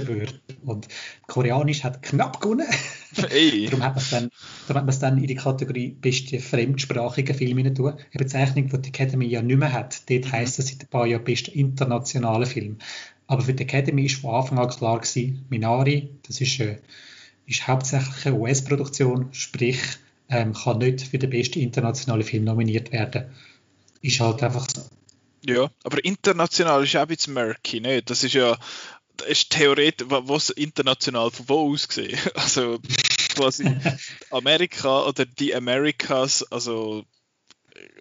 Wörtern. 0.07 0.39
Und 0.63 0.87
Koreanisch 1.27 1.83
hat 1.83 2.03
knapp 2.03 2.39
gewonnen. 2.39 2.67
Hey. 3.15 3.65
darum 3.69 3.83
hat 3.83 3.95
man 3.95 4.89
es 4.89 4.99
dann, 4.99 5.11
dann 5.11 5.17
in 5.17 5.27
die 5.27 5.35
Kategorie 5.35 5.89
beste 5.89 6.39
fremdsprachige 6.39 7.33
Filme 7.33 7.61
hinein 7.61 7.75
tun. 7.75 7.93
Eine 7.93 7.99
Bezeichnung, 8.17 8.69
die 8.69 8.81
die 8.81 8.89
Academy 8.89 9.25
ja 9.25 9.41
nicht 9.41 9.57
mehr 9.57 9.73
hat. 9.73 10.09
Dort 10.09 10.25
mhm. 10.25 10.31
heisst 10.31 10.59
es 10.59 10.67
seit 10.67 10.81
ein 10.81 10.87
paar 10.87 11.05
Jahren 11.05 11.23
beste 11.23 11.51
internationale 11.51 12.45
Film. 12.45 12.77
Aber 13.27 13.41
für 13.41 13.53
die 13.53 13.63
Academy 13.63 14.05
ist 14.05 14.21
von 14.21 14.35
Anfang 14.35 14.59
an 14.59 14.69
klar 14.69 14.99
gewesen, 14.99 15.45
Minari, 15.49 16.09
das 16.27 16.41
ist, 16.41 16.59
äh, 16.59 16.77
ist 17.45 17.67
hauptsächlich 17.67 18.25
eine 18.25 18.35
US-Produktion, 18.35 19.29
sprich, 19.31 19.79
ähm, 20.29 20.53
kann 20.53 20.79
nicht 20.79 21.01
für 21.01 21.17
den 21.17 21.29
besten 21.29 21.59
internationalen 21.59 22.23
Film 22.23 22.43
nominiert 22.43 22.91
werden. 22.91 23.25
Ist 24.01 24.19
halt 24.19 24.43
einfach 24.43 24.67
so. 24.73 24.83
Ja, 25.45 25.69
aber 25.83 26.03
international 26.05 26.83
ist 26.83 26.95
auch 26.95 27.01
ein 27.01 27.07
bisschen 27.07 27.33
murky, 27.33 27.81
nicht? 27.81 28.09
Das 28.09 28.23
ist 28.23 28.33
ja, 28.33 28.57
das 29.17 29.27
ist 29.27 29.49
theoretisch, 29.51 30.07
was 30.09 30.49
international 30.49 31.31
von 31.31 31.49
wo 31.49 31.73
aus 31.73 31.87
gesehen? 31.87 32.17
Also, 32.35 32.79
quasi 33.35 33.65
Amerika 34.31 35.07
oder 35.07 35.25
die 35.25 35.55
Americas, 35.55 36.43
also 36.51 37.05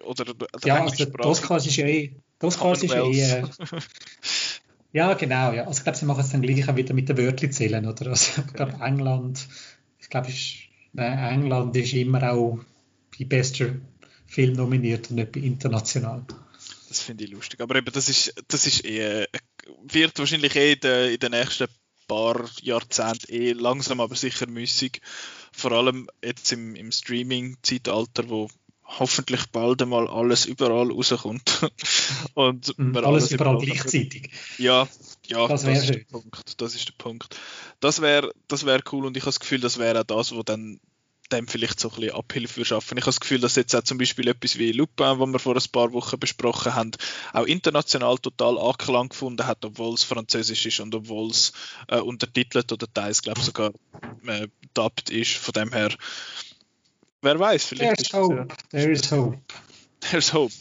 oder 0.03 0.25
ja, 0.63 0.83
also 0.83 1.05
die 1.05 1.19
Oscars 1.19 1.65
ist 1.65 1.77
ja 1.77 1.87
eh, 1.87 2.15
die 2.41 2.45
Oscars 2.45 2.83
ist 2.83 2.93
eh 2.93 3.21
äh, 3.21 3.43
ja 4.93 5.13
genau, 5.13 5.53
ja. 5.53 5.65
Also 5.65 5.79
ich 5.79 5.83
glaube, 5.83 5.97
sie 5.97 6.05
machen 6.05 6.21
es 6.21 6.31
dann 6.31 6.41
gleich 6.41 6.67
auch 6.69 6.75
wieder 6.75 6.93
mit 6.93 7.09
den 7.09 7.17
Wörtern 7.17 7.51
zählen, 7.51 7.87
oder? 7.87 8.07
Also 8.07 8.43
ich 8.45 8.53
glaube 8.53 8.77
England, 8.81 9.47
ich 9.99 10.09
glaube 10.09 10.29
England 10.95 11.75
ist 11.75 11.93
immer 11.93 12.31
auch 12.31 12.59
bei 13.17 13.25
bester 13.25 13.75
Film 14.27 14.53
nominiert 14.53 15.09
und 15.09 15.17
nicht 15.17 15.31
bei 15.31 15.41
international. 15.41 16.23
Das 16.89 17.01
finde 17.01 17.23
ich 17.23 17.31
lustig. 17.31 17.59
Aber 17.61 17.75
eben, 17.75 17.91
das 17.91 18.09
ist, 18.09 18.35
das 18.47 18.67
ist 18.67 18.85
eh, 18.85 19.25
wird 19.83 20.17
wahrscheinlich 20.19 20.55
eh 20.55 20.73
in 20.73 20.79
den, 20.79 21.13
in 21.13 21.19
den 21.19 21.31
nächsten 21.31 21.67
paar 22.07 22.49
Jahrzehnten 22.61 23.31
eh 23.31 23.53
langsam 23.53 24.01
aber 24.01 24.15
sicher 24.15 24.47
müßig. 24.47 25.01
Vor 25.51 25.71
allem 25.71 26.09
jetzt 26.23 26.51
im, 26.51 26.75
im 26.75 26.91
Streaming-Zeitalter, 26.91 28.29
wo 28.29 28.49
hoffentlich 28.85 29.45
bald 29.51 29.81
einmal 29.81 30.07
alles 30.07 30.45
überall 30.45 30.91
rauskommt. 30.91 31.69
und 32.33 32.77
mhm, 32.77 32.95
alles, 32.97 33.07
alles 33.07 33.31
überall 33.31 33.57
gleichzeitig. 33.57 34.31
Ja, 34.57 34.87
ja, 35.27 35.47
das, 35.47 35.63
das 35.63 35.79
ist 35.79 35.89
der 35.89 36.05
Punkt. 36.05 36.61
Das 36.61 36.75
ist 36.75 36.87
der 36.87 36.93
Punkt. 36.97 37.39
Das 37.79 38.01
wäre 38.01 38.33
das 38.47 38.65
wär 38.65 38.81
cool 38.91 39.05
und 39.05 39.17
ich 39.17 39.23
habe 39.23 39.29
das 39.29 39.39
Gefühl, 39.39 39.61
das 39.61 39.77
wäre 39.77 40.01
auch 40.01 40.03
das, 40.03 40.33
wo 40.33 40.43
dann 40.43 40.79
dem 41.31 41.47
vielleicht 41.47 41.79
so 41.79 41.89
ein 41.89 41.95
bisschen 41.95 42.15
Abhilfe 42.15 42.65
schaffen. 42.65 42.97
Ich 42.97 43.03
habe 43.03 43.09
das 43.09 43.19
Gefühl, 43.19 43.39
dass 43.39 43.55
jetzt 43.55 43.75
auch 43.75 43.83
zum 43.83 43.97
Beispiel 43.97 44.27
etwas 44.27 44.57
wie 44.57 44.71
Lupin, 44.71 45.19
was 45.19 45.29
wir 45.29 45.39
vor 45.39 45.55
ein 45.55 45.71
paar 45.71 45.93
Wochen 45.93 46.19
besprochen 46.19 46.75
haben, 46.75 46.91
auch 47.33 47.45
international 47.45 48.17
total 48.17 48.57
Anklang 48.57 49.09
gefunden 49.09 49.45
hat, 49.45 49.63
obwohl 49.65 49.93
es 49.93 50.03
französisch 50.03 50.65
ist 50.65 50.79
und 50.79 50.93
obwohl 50.93 51.31
es 51.31 51.53
äh, 51.87 51.99
untertitelt 51.99 52.71
oder 52.71 52.91
teils, 52.91 53.21
glaube 53.21 53.39
ich, 53.39 53.45
sogar 53.45 53.71
äh, 54.27 54.47
dubbed 54.73 55.09
ist. 55.09 55.33
Von 55.33 55.53
dem 55.53 55.71
her, 55.71 55.89
wer 57.21 57.39
weiß, 57.39 57.65
vielleicht. 57.65 58.11
There's 58.11 58.13
hope. 58.13 58.47
There 58.69 58.91
is 58.91 59.11
hope. 59.11 59.39
There's 59.99 60.33
hope. 60.33 60.53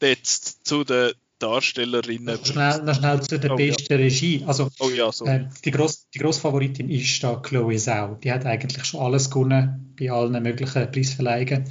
Jetzt 0.00 0.66
zu 0.66 0.84
den 0.84 1.12
Darstellerinnen. 1.38 2.36
Noch 2.36 2.46
schnell, 2.46 2.82
noch 2.82 2.94
schnell 2.94 3.20
zu 3.22 3.38
der 3.38 3.52
oh, 3.52 3.56
besten 3.56 3.92
ja. 3.92 3.98
Regie. 3.98 4.44
Also, 4.46 4.68
oh, 4.78 4.88
ja, 4.88 5.12
so. 5.12 5.26
äh, 5.26 5.48
die, 5.64 5.70
Gross, 5.70 6.08
die 6.14 6.18
Grossfavoritin 6.18 6.88
ist 6.88 7.22
da 7.22 7.36
Chloe 7.36 7.76
Zhao. 7.76 8.16
Die 8.22 8.32
hat 8.32 8.46
eigentlich 8.46 8.84
schon 8.84 9.00
alles 9.00 9.30
gewonnen 9.30 9.94
bei 9.98 10.10
allen 10.10 10.42
möglichen 10.42 10.90
Preisverleihungen 10.90 11.64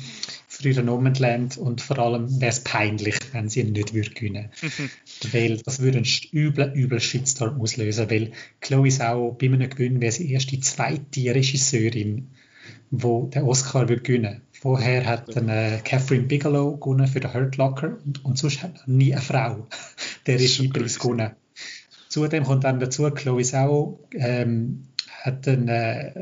für 0.47 0.69
ihre 0.69 0.83
Nomadland 0.83 1.57
und 1.57 1.81
vor 1.81 1.99
allem 1.99 2.39
wäre 2.39 2.51
es 2.51 2.63
peinlich, 2.63 3.15
wenn 3.33 3.49
sie 3.49 3.61
ihn 3.61 3.73
nicht 3.73 3.93
würde 3.93 4.11
gewinnen 4.11 4.49
Weil 5.31 5.57
das 5.57 5.79
würde 5.79 5.97
einen 5.97 6.07
üblen, 6.31 6.73
üblen 6.73 7.01
Shitstorm 7.01 7.59
auslösen, 7.59 8.09
weil 8.09 8.31
Chloe 8.61 8.89
Zhao 8.89 9.31
bei 9.31 9.47
einem 9.47 9.69
Gewinn 9.69 9.99
wäre 9.99 10.11
sie 10.11 10.31
erst 10.31 10.51
die 10.51 10.61
zweite 10.61 11.35
Regisseurin, 11.35 12.29
die 12.91 13.29
den 13.31 13.43
Oscar 13.43 13.89
würde 13.89 14.01
gewinnen 14.01 14.41
Vorher 14.65 15.05
hat 15.05 15.29
äh, 15.37 15.79
Catherine 15.83 16.23
Bigelow 16.23 16.77
gewonnen 16.77 17.05
für 17.05 17.19
den 17.19 17.31
Hurt 17.31 17.55
Locker 17.55 17.99
und, 18.03 18.25
und 18.25 18.35
sonst 18.39 18.63
hat 18.63 18.87
nie 18.87 19.13
eine 19.13 19.21
Frau 19.21 19.67
der 20.25 20.39
Regiepreis 20.39 20.97
gewonnen. 20.97 21.35
Zudem 22.09 22.45
kommt 22.45 22.63
dann 22.63 22.79
dazu, 22.79 23.07
Chloe 23.11 23.43
Zhao 23.43 23.99
ähm, 24.13 24.87
hat 25.21 25.47
eine 25.47 26.15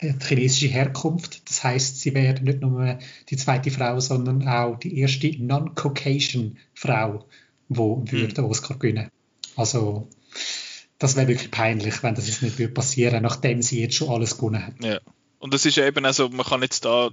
äh, 0.00 0.14
chinesische 0.26 0.68
Herkunft. 0.68 1.46
Das 1.50 1.62
heißt, 1.62 2.00
sie 2.00 2.14
wäre 2.14 2.42
nicht 2.42 2.62
nur 2.62 2.98
die 3.28 3.36
zweite 3.36 3.70
Frau, 3.70 4.00
sondern 4.00 4.48
auch 4.48 4.78
die 4.78 4.98
erste 4.98 5.30
non-Caucasian 5.38 6.56
Frau, 6.72 7.26
die 7.68 7.76
hm. 7.76 8.32
den 8.32 8.44
Oscar 8.46 8.78
gewinnen 8.78 9.10
Also 9.56 10.08
das 10.98 11.16
wäre 11.16 11.28
wirklich 11.28 11.50
peinlich, 11.50 12.02
wenn 12.02 12.14
das 12.14 12.28
jetzt 12.28 12.40
nicht 12.40 12.72
passieren 12.72 13.12
würde, 13.12 13.24
nachdem 13.24 13.60
sie 13.60 13.82
jetzt 13.82 13.96
schon 13.96 14.08
alles 14.08 14.38
gewonnen 14.38 14.66
hat. 14.66 14.82
Ja. 14.82 15.00
Und 15.38 15.52
das 15.52 15.66
ist 15.66 15.76
eben 15.76 16.06
also, 16.06 16.30
man 16.30 16.46
kann 16.46 16.62
jetzt 16.62 16.86
da 16.86 17.10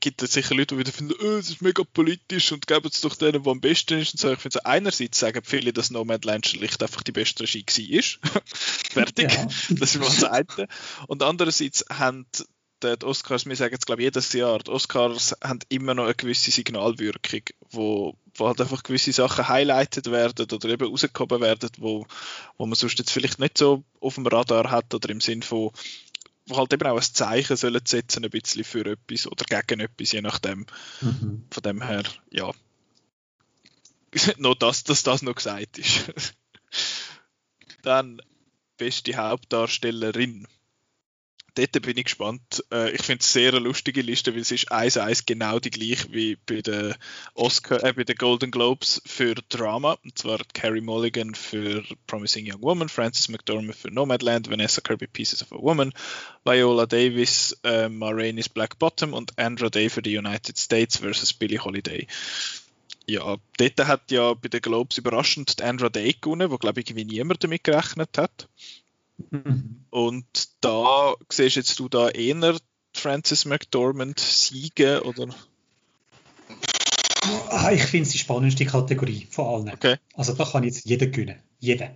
gibt 0.00 0.22
es 0.22 0.32
sicher 0.32 0.54
Leute, 0.54 0.74
die 0.74 0.80
wieder 0.80 0.92
finden, 0.92 1.14
oh, 1.20 1.38
es 1.38 1.50
ist 1.50 1.62
mega 1.62 1.82
politisch 1.84 2.52
und 2.52 2.66
geben 2.66 2.90
es 2.92 3.00
doch 3.00 3.16
denen, 3.16 3.42
die 3.42 3.50
am 3.50 3.60
besten 3.60 3.98
ist. 3.98 4.14
Und 4.14 4.20
so. 4.20 4.32
Ich 4.32 4.38
finde, 4.38 4.54
so 4.54 4.64
einerseits 4.64 5.18
sagen 5.18 5.42
viele, 5.44 5.72
dass 5.72 5.90
Nomadland 5.90 6.46
schlicht 6.46 6.82
einfach 6.82 7.02
die 7.02 7.12
beste 7.12 7.44
Regie 7.44 8.02
war. 8.24 8.42
Fertig. 8.44 9.32
Ja. 9.32 9.46
Das 9.70 9.94
ist 9.94 10.00
mal 10.00 10.06
das 10.06 10.24
eine. 10.24 10.68
Und 11.06 11.22
andererseits 11.22 11.84
haben 11.90 12.26
die 12.82 13.04
Oscars, 13.04 13.46
wir 13.46 13.56
sagen 13.56 13.76
es 13.78 13.84
glaube 13.86 14.02
ich 14.02 14.06
jedes 14.06 14.32
Jahr, 14.32 14.58
die 14.58 14.70
Oscars 14.70 15.36
haben 15.42 15.60
immer 15.68 15.94
noch 15.94 16.04
eine 16.04 16.14
gewisse 16.14 16.50
Signalwirkung, 16.50 17.42
wo, 17.70 18.14
wo 18.34 18.46
halt 18.46 18.60
einfach 18.60 18.82
gewisse 18.82 19.12
Sachen 19.12 19.48
highlighted 19.48 20.10
werden 20.10 20.46
oder 20.50 20.68
eben 20.68 20.88
rausgehoben 20.88 21.40
werden, 21.40 21.70
wo, 21.78 22.06
wo 22.56 22.66
man 22.66 22.74
sonst 22.74 22.98
jetzt 22.98 23.10
vielleicht 23.10 23.38
nicht 23.38 23.58
so 23.58 23.84
auf 24.00 24.14
dem 24.14 24.26
Radar 24.26 24.70
hat 24.70 24.94
oder 24.94 25.10
im 25.10 25.20
Sinn 25.20 25.42
von, 25.42 25.58
wo 25.58 25.72
halt 26.56 26.72
eben 26.72 26.86
auch 26.86 26.96
ein 26.96 27.02
Zeichen 27.02 27.56
sollen 27.56 27.82
setzen, 27.84 28.24
ein 28.24 28.30
bisschen 28.30 28.64
für 28.64 28.86
etwas 28.86 29.26
oder 29.26 29.44
gegen 29.44 29.80
etwas, 29.80 30.12
je 30.12 30.22
nachdem. 30.22 30.66
Mhm. 31.00 31.44
Von 31.50 31.62
dem 31.62 31.82
her, 31.82 32.04
ja. 32.30 32.52
noch 34.38 34.54
das, 34.54 34.84
dass 34.84 35.02
das 35.02 35.22
noch 35.22 35.34
gesagt 35.34 35.78
ist. 35.78 36.12
Dann 37.82 38.20
beste 38.76 39.14
Hauptdarstellerin 39.16 40.46
dort 41.54 41.82
bin 41.82 41.96
ich 41.96 42.04
gespannt. 42.04 42.64
Äh, 42.72 42.90
ich 42.92 43.02
finde 43.02 43.20
es 43.20 43.32
sehr 43.32 43.50
eine 43.50 43.60
lustige 43.60 44.02
Liste, 44.02 44.32
weil 44.34 44.40
es 44.40 44.50
ist 44.50 44.70
eins 44.70 44.96
eins 44.96 45.26
genau 45.26 45.58
die 45.58 45.70
gleiche 45.70 46.12
wie 46.12 46.36
bei 46.36 46.62
den 46.62 46.94
Oscar, 47.34 47.82
äh, 47.84 47.92
bei 47.92 48.04
den 48.04 48.16
Golden 48.16 48.50
Globes 48.50 49.02
für 49.06 49.34
Drama. 49.48 49.98
Und 50.04 50.18
zwar 50.18 50.38
Carrie 50.54 50.80
Mulligan 50.80 51.34
für 51.34 51.82
Promising 52.06 52.50
Young 52.50 52.62
Woman, 52.62 52.88
Frances 52.88 53.28
McDormand 53.28 53.76
für 53.76 53.90
Nomadland, 53.90 54.50
Vanessa 54.50 54.80
Kirby 54.80 55.06
Pieces 55.06 55.42
of 55.42 55.52
a 55.52 55.62
Woman, 55.62 55.92
Viola 56.44 56.86
Davis, 56.86 57.58
äh, 57.64 57.88
Ma 57.88 58.10
Rainey's 58.10 58.48
Black 58.48 58.78
Bottom 58.78 59.12
und 59.12 59.38
Andra 59.38 59.68
Day 59.68 59.90
für 59.90 60.02
die 60.02 60.16
United 60.16 60.58
States 60.58 60.98
versus 60.98 61.32
Billie 61.32 61.58
Holiday. 61.58 62.06
Ja, 63.06 63.38
dort 63.56 63.86
hat 63.86 64.10
ja 64.10 64.34
bei 64.34 64.48
den 64.48 64.60
Globes 64.60 64.98
überraschend 64.98 65.60
Andra 65.62 65.88
Day 65.88 66.14
gewonnen, 66.20 66.50
wo 66.50 66.58
glaube 66.58 66.80
ich 66.80 66.90
irgendwie 66.90 67.16
niemand 67.16 67.42
damit 67.42 67.64
gerechnet 67.64 68.16
hat. 68.16 68.48
Mhm. 69.30 69.84
Und 69.90 70.26
da 70.60 71.14
siehst 71.28 71.56
jetzt 71.56 71.78
du 71.78 71.88
da 71.88 72.08
eher 72.08 72.56
Francis 72.94 73.44
McDormand 73.44 74.18
siegen 74.18 75.00
oder? 75.00 75.28
Ah, 77.50 77.70
ich 77.72 77.82
finde 77.84 78.06
es 78.06 78.12
die 78.12 78.18
spannendste 78.18 78.64
Kategorie 78.64 79.26
von 79.30 79.46
allen. 79.46 79.74
Okay. 79.74 79.96
Also 80.14 80.32
da 80.32 80.44
kann 80.44 80.64
jetzt 80.64 80.84
jeder 80.86 81.06
gewinnen. 81.06 81.36
Jeder. 81.58 81.90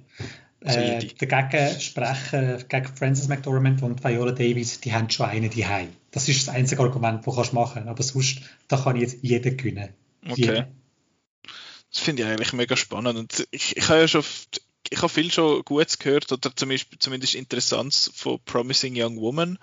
Also 0.63 0.79
äh, 0.79 1.07
dagegen 1.19 1.81
sprechen, 1.81 2.65
gegen 2.69 2.97
Francis 2.97 3.29
McDormand 3.29 3.83
und 3.83 4.03
Viola 4.03 4.33
Davis, 4.33 4.81
die 4.81 4.93
haben 4.93 5.11
schon 5.11 5.27
einen 5.27 5.51
die 5.51 5.67
Das 6.11 6.29
ist 6.29 6.47
das 6.47 6.55
einzige 6.55 6.83
Argument, 6.83 7.27
das 7.27 7.51
du 7.51 7.55
machen 7.55 7.75
kannst. 7.75 7.89
Aber 7.89 8.03
sonst, 8.03 8.41
da 8.69 8.77
kann 8.79 8.97
jetzt 8.97 9.19
jeder 9.23 9.51
gewinnen. 9.51 9.91
Okay. 10.25 10.41
Jeder. 10.41 10.69
Das 11.91 12.01
finde 12.01 12.23
ich 12.23 12.29
eigentlich 12.29 12.53
mega 12.55 12.77
spannend. 12.77 13.19
Und 13.19 13.47
ich, 13.51 13.77
ich 13.77 13.89
habe 13.89 14.01
ja 14.01 14.09
schon 14.09 14.25
ich 14.91 14.99
habe 14.99 15.09
viel 15.09 15.33
schon 15.33 15.63
Gutes 15.65 15.99
gehört 15.99 16.31
oder 16.31 16.55
zum 16.55 16.69
Beispiel, 16.69 16.99
zumindest 16.99 17.35
Interessantes 17.35 18.11
von 18.15 18.39
Promising 18.45 18.95
Young 18.97 19.21
Woman. 19.21 19.59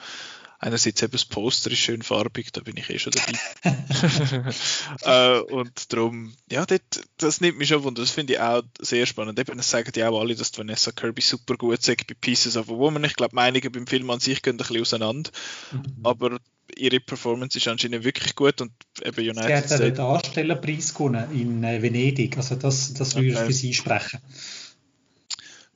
Einerseits 0.63 1.01
eben 1.01 1.11
das 1.11 1.25
Poster 1.25 1.71
ist 1.71 1.79
schön 1.79 2.03
farbig, 2.03 2.53
da 2.53 2.61
bin 2.61 2.77
ich 2.77 2.87
eh 2.91 2.99
schon 2.99 3.13
dabei. 3.13 4.53
äh, 5.39 5.39
und 5.39 5.91
darum, 5.91 6.35
ja, 6.51 6.67
das, 6.67 6.81
das 7.17 7.41
nimmt 7.41 7.57
mich 7.57 7.69
schon 7.69 7.83
wunder. 7.83 8.03
Das 8.03 8.11
finde 8.11 8.33
ich 8.33 8.39
auch 8.39 8.61
sehr 8.79 9.07
spannend. 9.07 9.39
Eben, 9.39 9.57
es 9.57 9.71
sagen 9.71 9.91
ja 9.95 10.09
auch 10.09 10.19
alle, 10.19 10.35
dass 10.35 10.55
Vanessa 10.55 10.91
Kirby 10.91 11.23
super 11.23 11.55
gut 11.55 11.81
sagt 11.81 12.05
bei 12.05 12.13
Pieces 12.13 12.57
of 12.57 12.69
a 12.69 12.73
Woman. 12.73 13.03
Ich 13.05 13.15
glaube, 13.15 13.35
Meinungen 13.35 13.71
beim 13.71 13.87
Film 13.87 14.07
an 14.11 14.19
sich 14.19 14.43
gehen 14.43 14.53
ein 14.53 14.57
bisschen 14.57 14.81
auseinander. 14.81 15.31
Mhm. 15.71 15.83
Aber 16.03 16.37
ihre 16.77 16.99
Performance 16.99 17.57
ist 17.57 17.67
anscheinend 17.67 18.03
wirklich 18.03 18.35
gut 18.35 18.61
und 18.61 18.71
eben 19.03 19.29
United 19.29 19.67
Sie 19.67 19.73
hat 19.73 19.81
den 19.81 19.95
Darstellerpreis 19.95 20.93
gewonnen 20.93 21.25
in 21.31 21.63
äh, 21.63 21.81
Venedig. 21.81 22.37
Also 22.37 22.53
das, 22.53 22.93
das 22.93 23.15
würde 23.15 23.35
okay. 23.35 23.45
für 23.47 23.53
sie 23.53 23.73
sprechen. 23.73 24.19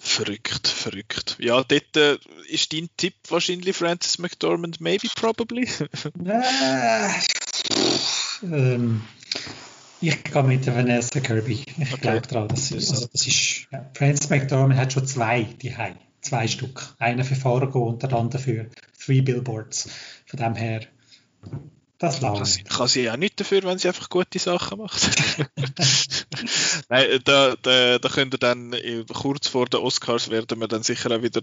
Verrückt, 0.06 0.68
verrückt. 0.68 1.36
Ja, 1.40 1.64
dort 1.64 1.98
äh, 1.98 2.18
ist 2.48 2.72
dein 2.72 2.90
Tipp 2.96 3.16
wahrscheinlich 3.28 3.76
Francis 3.76 4.20
McDormand, 4.20 4.80
maybe, 4.80 5.08
probably? 5.16 5.68
äh, 6.26 7.10
ähm, 8.44 9.02
ich 10.00 10.24
gehe 10.24 10.44
mit 10.44 10.66
der 10.68 10.76
Vanessa 10.76 11.20
Kirby. 11.20 11.64
Ich 11.80 11.92
okay. 11.92 12.02
glaube 12.02 12.28
daran, 12.28 12.48
dass 12.50 12.68
sie, 12.68 12.76
also 12.76 13.08
das 13.08 13.26
ist, 13.26 13.68
ja, 13.72 13.90
Francis 13.96 14.30
McDormand 14.30 14.80
hat 14.80 14.94
schon 14.94 15.08
zwei, 15.08 15.44
die 15.44 15.76
haben 15.76 15.98
zwei 16.22 16.48
Stück. 16.48 16.94
Einer 17.00 17.26
für 17.26 17.36
Fargo 17.36 17.90
und 17.90 18.04
der 18.04 18.14
andere 18.14 18.40
für 18.40 18.70
Three 19.04 19.22
Billboards. 19.22 19.90
Von 20.28 20.40
dem 20.40 20.56
her 20.56 20.82
das 21.98 22.22
lange. 22.22 22.40
Kann, 22.40 22.64
kann 22.66 22.88
sie 22.88 23.04
ja 23.04 23.18
nicht 23.18 23.40
dafür, 23.40 23.64
wenn 23.64 23.78
sie 23.78 23.88
einfach 23.88 24.10
gute 24.10 24.40
Sachen 24.40 24.80
macht. 24.80 25.02
Nein, 26.90 27.20
da, 27.24 27.56
da, 27.62 28.00
da 28.00 28.10
könnt 28.10 28.34
ihr 28.34 28.38
dann 28.38 28.76
kurz 29.14 29.48
vor 29.48 29.66
den 29.68 29.80
Oscars 29.82 30.30
werden 30.30 30.60
wir 30.60 30.68
dann 30.68 30.84
sicher 30.84 31.12
auch 31.12 31.22
wieder 31.22 31.42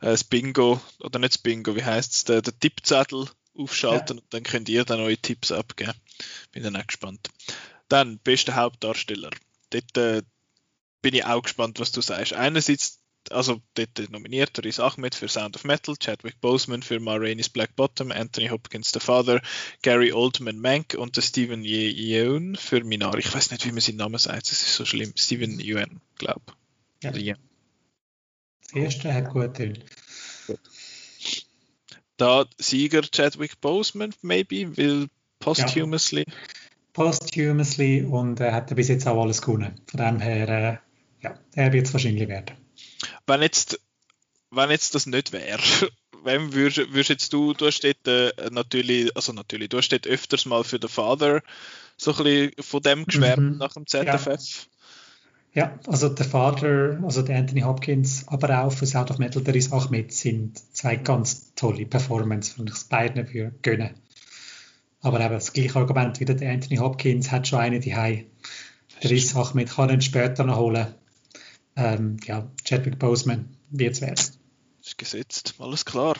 äh, 0.00 0.06
das 0.06 0.24
Bingo, 0.24 0.80
oder 1.00 1.18
nicht 1.18 1.34
das 1.34 1.38
Bingo, 1.38 1.76
wie 1.76 1.84
heißt 1.84 2.12
es, 2.12 2.24
den, 2.24 2.42
den 2.42 2.58
Tippzettel 2.58 3.26
aufschalten 3.56 4.18
ja. 4.18 4.22
und 4.22 4.34
dann 4.34 4.42
könnt 4.42 4.68
ihr 4.68 4.84
dann 4.84 5.00
eure 5.00 5.16
Tipps 5.16 5.52
abgeben. 5.52 5.94
Bin 6.52 6.62
dann 6.62 6.76
auch 6.76 6.86
gespannt. 6.86 7.28
Dann, 7.88 8.18
bester 8.18 8.56
Hauptdarsteller. 8.56 9.30
Dort 9.70 9.96
äh, 9.96 10.22
bin 11.02 11.14
ich 11.14 11.24
auch 11.24 11.42
gespannt, 11.42 11.80
was 11.80 11.92
du 11.92 12.00
sagst. 12.00 12.32
Einerseits 12.32 13.00
also 13.32 13.60
dort 13.74 14.10
nominiert 14.10 14.62
Riz 14.64 14.78
Ahmed 14.78 15.14
für 15.14 15.28
Sound 15.28 15.56
of 15.56 15.64
Metal, 15.64 15.96
Chadwick 15.98 16.40
Boseman 16.40 16.82
für 16.82 17.00
Ma 17.00 17.14
Rainey's 17.14 17.48
Black 17.48 17.76
Bottom, 17.76 18.10
Anthony 18.10 18.48
Hopkins 18.48 18.90
The 18.92 19.00
Father, 19.00 19.40
Gary 19.82 20.12
Oldman 20.12 20.58
Mank 20.58 20.94
und 20.94 21.16
der 21.16 21.22
Stephen 21.22 21.62
Yeun 21.64 22.56
für 22.56 22.82
Minari. 22.84 23.20
Ich 23.20 23.34
weiß 23.34 23.50
nicht, 23.50 23.64
wie 23.66 23.72
man 23.72 23.80
seinen 23.80 23.96
Namen 23.96 24.18
sagt, 24.18 24.50
das 24.50 24.62
ist 24.62 24.74
so 24.74 24.84
schlimm. 24.84 25.12
Stephen 25.16 25.60
Yeun, 25.60 26.00
glaube 26.18 26.42
ja. 27.02 27.10
Also, 27.10 27.20
ja. 27.20 27.34
Das 28.62 28.72
erste 28.72 29.14
hat 29.14 29.30
gut 29.30 29.54
getönt. 29.54 29.84
Da 32.16 32.46
Sieger 32.58 33.02
Chadwick 33.02 33.60
Boseman, 33.60 34.14
maybe, 34.22 34.76
will 34.76 35.08
posthumously. 35.38 36.24
Ja. 36.26 36.34
Posthumously 36.94 38.02
und 38.02 38.40
er 38.40 38.54
hat 38.54 38.74
bis 38.74 38.88
jetzt 38.88 39.06
auch 39.06 39.20
alles 39.20 39.42
gewonnen. 39.42 39.78
Von 39.86 40.00
dem 40.00 40.20
her, 40.20 40.48
äh, 40.48 40.78
ja, 41.22 41.38
er 41.54 41.72
wird 41.72 41.86
es 41.86 41.92
wahrscheinlich 41.92 42.26
werden. 42.28 42.56
Wenn 43.26 43.42
jetzt, 43.42 43.80
wenn 44.50 44.70
jetzt 44.70 44.94
das 44.94 45.06
nicht 45.06 45.32
wäre, 45.32 45.60
wem 46.24 46.52
würdest, 46.52 46.92
würdest 46.92 47.10
jetzt 47.10 47.32
du, 47.32 47.54
du 47.54 47.66
hast 47.66 47.82
dort 47.84 48.06
äh, 48.06 48.32
natürlich, 48.50 49.14
also 49.16 49.32
natürlich, 49.32 49.68
du 49.68 49.78
hast 49.78 49.90
dort 49.90 50.06
öfters 50.06 50.46
mal 50.46 50.64
für 50.64 50.78
den 50.78 50.90
Vater 50.90 51.42
so 51.96 52.12
ein 52.12 52.24
bisschen 52.24 52.52
von 52.60 52.82
dem 52.82 53.04
geschwärmt 53.06 53.52
mhm. 53.52 53.58
nach 53.58 53.72
dem 53.72 53.86
ZFF. 53.86 54.68
Ja. 55.54 55.62
ja. 55.62 55.78
also 55.86 56.08
der 56.08 56.26
Vater, 56.26 57.00
also 57.02 57.22
der 57.22 57.38
Anthony 57.38 57.62
Hopkins, 57.62 58.28
aber 58.28 58.62
auch 58.62 58.72
für 58.72 58.86
Sound 58.86 59.10
of 59.10 59.18
Metal, 59.18 59.42
der 59.42 59.54
ist 59.54 59.72
auch 59.72 59.90
mit, 59.90 60.12
sind 60.12 60.58
zwei 60.74 60.96
ganz 60.96 61.54
tolle 61.54 61.86
Performances, 61.86 62.58
und 62.58 62.68
ich 62.68 62.76
es 62.76 62.84
beiden 62.84 63.26
für 63.26 63.52
gönnen. 63.62 63.94
Aber 65.00 65.20
eben 65.20 65.34
das 65.34 65.52
gleiche 65.52 65.78
Argument 65.78 66.18
wie 66.20 66.24
der 66.24 66.50
Anthony 66.50 66.76
Hopkins 66.76 67.30
hat 67.30 67.46
schon 67.46 67.60
eine 67.60 67.80
die 67.80 67.94
Der 69.02 69.10
ist 69.10 69.36
Ahmed 69.36 69.70
kann 69.70 69.90
ihn 69.90 70.00
später 70.00 70.44
noch 70.44 70.56
holen. 70.56 70.94
Ähm, 71.76 72.16
ja, 72.24 72.50
Chadwick 72.64 72.98
Boseman 72.98 73.56
wird 73.70 74.00
es. 74.00 74.38
Ist 74.82 74.98
gesetzt, 74.98 75.54
alles 75.58 75.84
klar. 75.84 76.16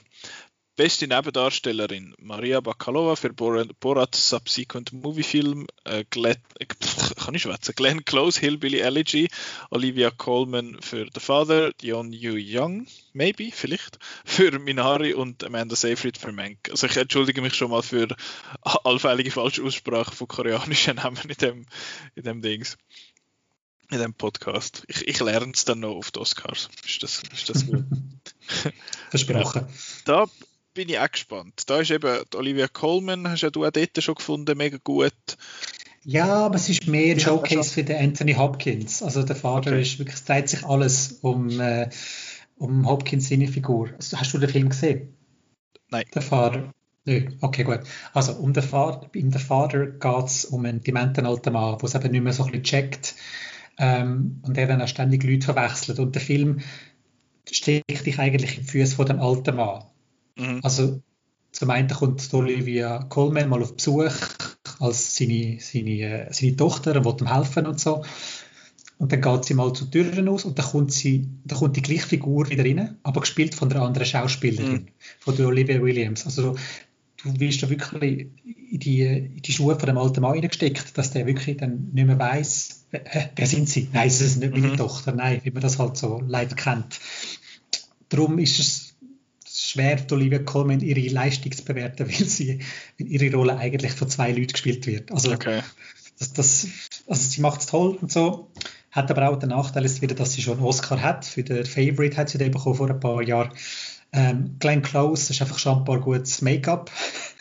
Beste 0.77 1.09
Nebendarstellerin 1.09 2.15
Maria 2.19 2.61
Bakalova 2.61 3.17
für 3.17 3.33
Borat 3.33 4.15
Subsequent 4.15 4.93
Movie 4.93 5.23
Film, 5.23 5.67
äh, 5.85 6.05
Glenn, 6.11 6.37
äh, 6.59 6.67
kann 6.67 7.35
ich 7.35 7.43
schwätzen, 7.43 7.75
Glenn 7.75 8.05
Close, 8.05 8.39
Hillbilly 8.39 8.81
Elegy, 8.81 9.31
Olivia 9.71 10.11
Colman 10.11 10.77
für 10.83 11.07
The 11.15 11.21
Father, 11.21 11.73
Dion 11.81 12.13
Yu 12.13 12.35
Young, 12.37 12.87
maybe, 13.15 13.51
vielleicht, 13.53 13.99
für 14.27 14.59
Minari 14.59 15.15
und 15.15 15.43
Amanda 15.45 15.75
Seyfried 15.75 16.19
für 16.19 16.33
Mank. 16.33 16.69
Also 16.71 16.87
ich 16.89 16.97
entschuldige 16.99 17.41
mich 17.41 17.55
schon 17.55 17.71
mal 17.71 17.83
für 17.83 18.09
allfällige 18.61 19.31
falsche 19.31 19.65
Aussprache 19.65 20.15
von 20.15 20.29
koreanischen 20.29 20.97
Namen 20.97 21.23
in 21.27 21.37
dem, 21.37 21.67
in 22.17 22.25
dem 22.25 22.43
Dings 22.43 22.77
in 23.91 23.99
dem 23.99 24.15
Podcast. 24.15 24.85
Ich, 24.89 25.07
ich 25.07 25.21
lerne 25.21 25.53
es 25.55 25.65
dann 25.65 25.81
noch 25.81 25.97
auf 25.97 26.11
die 26.11 26.21
Oscars. 26.21 26.69
Ist 26.85 27.03
das, 27.03 27.23
ist 27.33 27.49
das 27.49 27.67
gut? 27.67 27.85
Versprochen. 29.11 29.67
Da 30.05 30.27
bin 30.75 30.89
ich 30.89 30.99
auch 30.99 31.11
gespannt. 31.11 31.63
Da 31.67 31.81
ist 31.81 31.91
eben 31.91 32.23
Olivia 32.35 32.69
Colman, 32.69 33.29
hast 33.29 33.43
ja 33.43 33.51
du 33.51 33.65
auch 33.65 33.71
dort 33.71 34.03
schon 34.03 34.15
gefunden, 34.15 34.57
mega 34.57 34.79
gut. 34.83 35.13
Ja, 36.05 36.47
aber 36.47 36.55
es 36.55 36.69
ist 36.69 36.87
mehr 36.87 37.15
ein 37.15 37.21
Showcase 37.21 37.71
für 37.71 37.83
den 37.83 37.97
Anthony 37.97 38.35
Hopkins. 38.35 39.03
Also 39.03 39.23
der 39.25 39.35
Vater 39.35 39.73
okay. 39.73 39.83
ist 39.83 39.99
wirklich, 39.99 40.17
es 40.17 40.25
dreht 40.25 40.49
sich 40.49 40.65
alles 40.65 41.19
um, 41.23 41.59
äh, 41.59 41.91
um 42.59 42.87
Hopkins 42.87 43.29
seine 43.29 43.49
Figur. 43.49 43.91
Also, 43.97 44.19
hast 44.19 44.33
du 44.33 44.39
den 44.39 44.49
Film 44.49 44.69
gesehen? 44.69 45.17
Nein. 45.91 46.05
Der 46.15 46.23
Vater. 46.23 46.73
Nö, 47.07 47.29
okay, 47.41 47.65
gut. 47.65 47.81
Also 48.13 48.33
um 48.33 48.53
den 48.53 48.63
Vater, 48.63 49.09
in 49.15 49.31
der 49.31 49.41
Vater 49.41 49.87
geht 49.87 50.27
es 50.27 50.45
um 50.45 50.65
einen 50.65 50.83
dementen 50.83 51.25
alten 51.25 51.53
Mann, 51.53 51.79
der 51.79 51.85
es 51.85 51.95
eben 51.95 52.11
nicht 52.11 52.23
mehr 52.23 52.33
so 52.33 52.45
ein 52.45 52.51
bisschen 52.51 52.65
checkt 52.65 53.15
ähm, 53.79 54.41
und 54.43 54.57
der 54.57 54.67
dann 54.67 54.83
auch 54.83 54.89
ständig 54.89 55.25
Leute 55.25 55.47
verwechselt. 55.47 55.99
Und 55.99 56.15
der 56.15 56.23
Film 56.23 56.61
steckt 57.51 58.07
dich 58.07 58.19
eigentlich 58.19 58.59
im 58.59 58.65
Füße 58.65 58.97
von 58.97 59.07
dem 59.07 59.21
alten 59.21 59.57
Mann. 59.57 59.85
Mhm. 60.37 60.61
Also 60.63 61.01
zum 61.53 61.71
einen 61.71 61.89
kommt 61.89 62.33
Olivia 62.35 63.05
Colman 63.05 63.49
mal 63.49 63.63
auf 63.63 63.75
Besuch 63.77 64.13
als 64.79 65.17
seine, 65.17 65.59
seine, 65.61 66.01
äh, 66.01 66.33
seine 66.33 66.57
Tochter 66.57 66.97
und 66.97 67.05
will 67.05 67.17
ihm 67.21 67.33
helfen 67.33 67.67
und 67.67 67.81
so. 67.81 68.05
Und 68.99 69.13
dann 69.13 69.21
geht 69.21 69.45
sie 69.45 69.55
mal 69.55 69.73
zur 69.75 69.91
Tür 69.91 70.07
aus 70.31 70.47
und 70.47 70.59
dann 70.59 70.67
kommt, 70.67 70.93
sie, 70.93 71.29
dann 71.45 71.59
kommt 71.59 71.77
die 71.77 71.83
gleiche 71.83 72.07
Figur 72.07 72.49
wieder 72.49 72.65
rein, 72.65 72.97
aber 73.03 73.21
gespielt 73.21 73.55
von 73.55 73.69
der 73.69 73.83
anderen 73.83 74.07
Schauspielerin, 74.07 74.73
mhm. 74.73 74.89
von 75.19 75.37
der 75.37 75.47
Olivia 75.47 75.83
Williams. 75.83 76.25
Also 76.25 76.57
du 77.23 77.41
wirst 77.41 77.63
da 77.63 77.71
wirklich 77.71 78.29
in 78.71 78.79
die, 78.81 79.03
in 79.03 79.43
die 79.43 79.53
Schuhe 79.53 79.79
von 79.79 79.87
dem 79.87 79.99
alten 79.99 80.21
Mann 80.21 80.33
reingesteckt, 80.33 80.97
dass 80.99 81.13
der 81.13 81.27
wirklich 81.27 81.57
dann 81.57 81.91
nicht 81.93 82.07
mehr 82.07 82.19
weiß, 82.19 82.87
wer 83.37 83.47
sind 83.47 83.69
sie? 83.69 83.89
Nein, 83.93 84.09
es 84.09 84.21
ist 84.21 84.37
nicht 84.39 84.53
meine 84.53 84.69
mhm. 84.69 84.77
Tochter, 84.77 85.13
nein, 85.13 85.41
wie 85.45 85.51
man 85.51 85.63
das 85.63 85.79
halt 85.79 85.97
so 85.97 86.23
leider 86.27 86.55
kennt. 86.55 87.01
Darum 88.09 88.39
ist 88.39 88.59
es 88.59 88.97
schwer, 89.49 90.05
Olivia 90.11 90.39
Colman 90.41 90.81
ihre 90.81 91.13
Leistung 91.13 91.53
zu 91.53 91.65
bewerten, 91.65 92.07
weil 92.09 92.27
sie 92.27 92.61
weil 92.99 93.07
ihre 93.09 93.35
Rolle 93.35 93.57
eigentlich 93.57 93.93
von 93.93 94.09
zwei 94.09 94.31
Leuten 94.33 94.53
gespielt 94.53 94.87
wird. 94.87 95.11
Also, 95.13 95.33
okay. 95.33 95.63
das, 96.19 96.33
das, 96.33 96.69
also 97.07 97.31
sie 97.31 97.41
macht 97.41 97.61
es 97.61 97.67
toll 97.67 97.99
und 98.01 98.13
so. 98.13 98.51
Hat 98.91 99.11
aber 99.11 99.29
auch 99.29 99.39
den 99.39 99.51
Nachteil 99.51 99.85
ist 99.85 100.01
wieder, 100.01 100.15
dass 100.15 100.33
sie 100.33 100.41
schon 100.41 100.55
einen 100.57 100.67
Oscar 100.67 101.03
hat. 101.03 101.27
Für 101.27 101.43
den 101.43 101.67
Favorite 101.67 102.17
hat 102.17 102.31
sie 102.31 102.39
den 102.39 102.51
bekommen 102.51 102.77
vor 102.77 102.89
ein 102.89 102.99
paar 102.99 103.23
Jahren. 103.23 103.53
Ähm, 104.13 104.57
Glenn 104.59 104.83
Close 104.83 105.33
ist 105.33 105.43
einfach 105.43 105.59
schon 105.59 105.79
ein 105.79 105.85
paar 105.85 106.01
gutes 106.01 106.41
Make-up. 106.43 106.91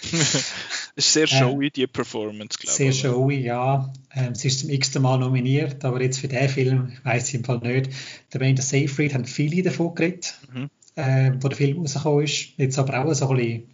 ist 0.95 1.13
sehr 1.13 1.27
showy, 1.27 1.67
äh, 1.67 1.71
die 1.71 1.87
Performance, 1.87 2.57
glaube 2.57 2.71
ich. 2.71 2.71
Sehr 2.71 2.91
showy, 2.91 3.37
ja. 3.37 3.93
Ähm, 4.13 4.35
sie 4.35 4.47
ist 4.47 4.59
zum 4.59 4.69
x 4.69 4.93
Mal 4.99 5.19
nominiert, 5.19 5.85
aber 5.85 6.01
jetzt 6.01 6.19
für 6.19 6.27
den 6.27 6.49
Film, 6.49 6.91
ich 6.93 7.05
weiß 7.05 7.29
ich 7.29 7.35
im 7.35 7.43
Fall 7.43 7.59
nicht. 7.59 7.91
Der 8.33 8.41
Amanda 8.41 8.61
Seyfried 8.61 9.13
haben 9.13 9.25
viele 9.25 9.63
davon 9.63 9.95
geredet. 9.95 10.35
Mhm 10.53 10.69
äh, 10.95 11.31
wo 11.39 11.47
der 11.47 11.57
Film 11.57 11.79
rausgekommen 11.79 12.23
ist. 12.23 12.57
Jetzt 12.57 12.79
aber 12.79 13.03
auch 13.03 13.13
so 13.13 13.29
ein 13.29 13.67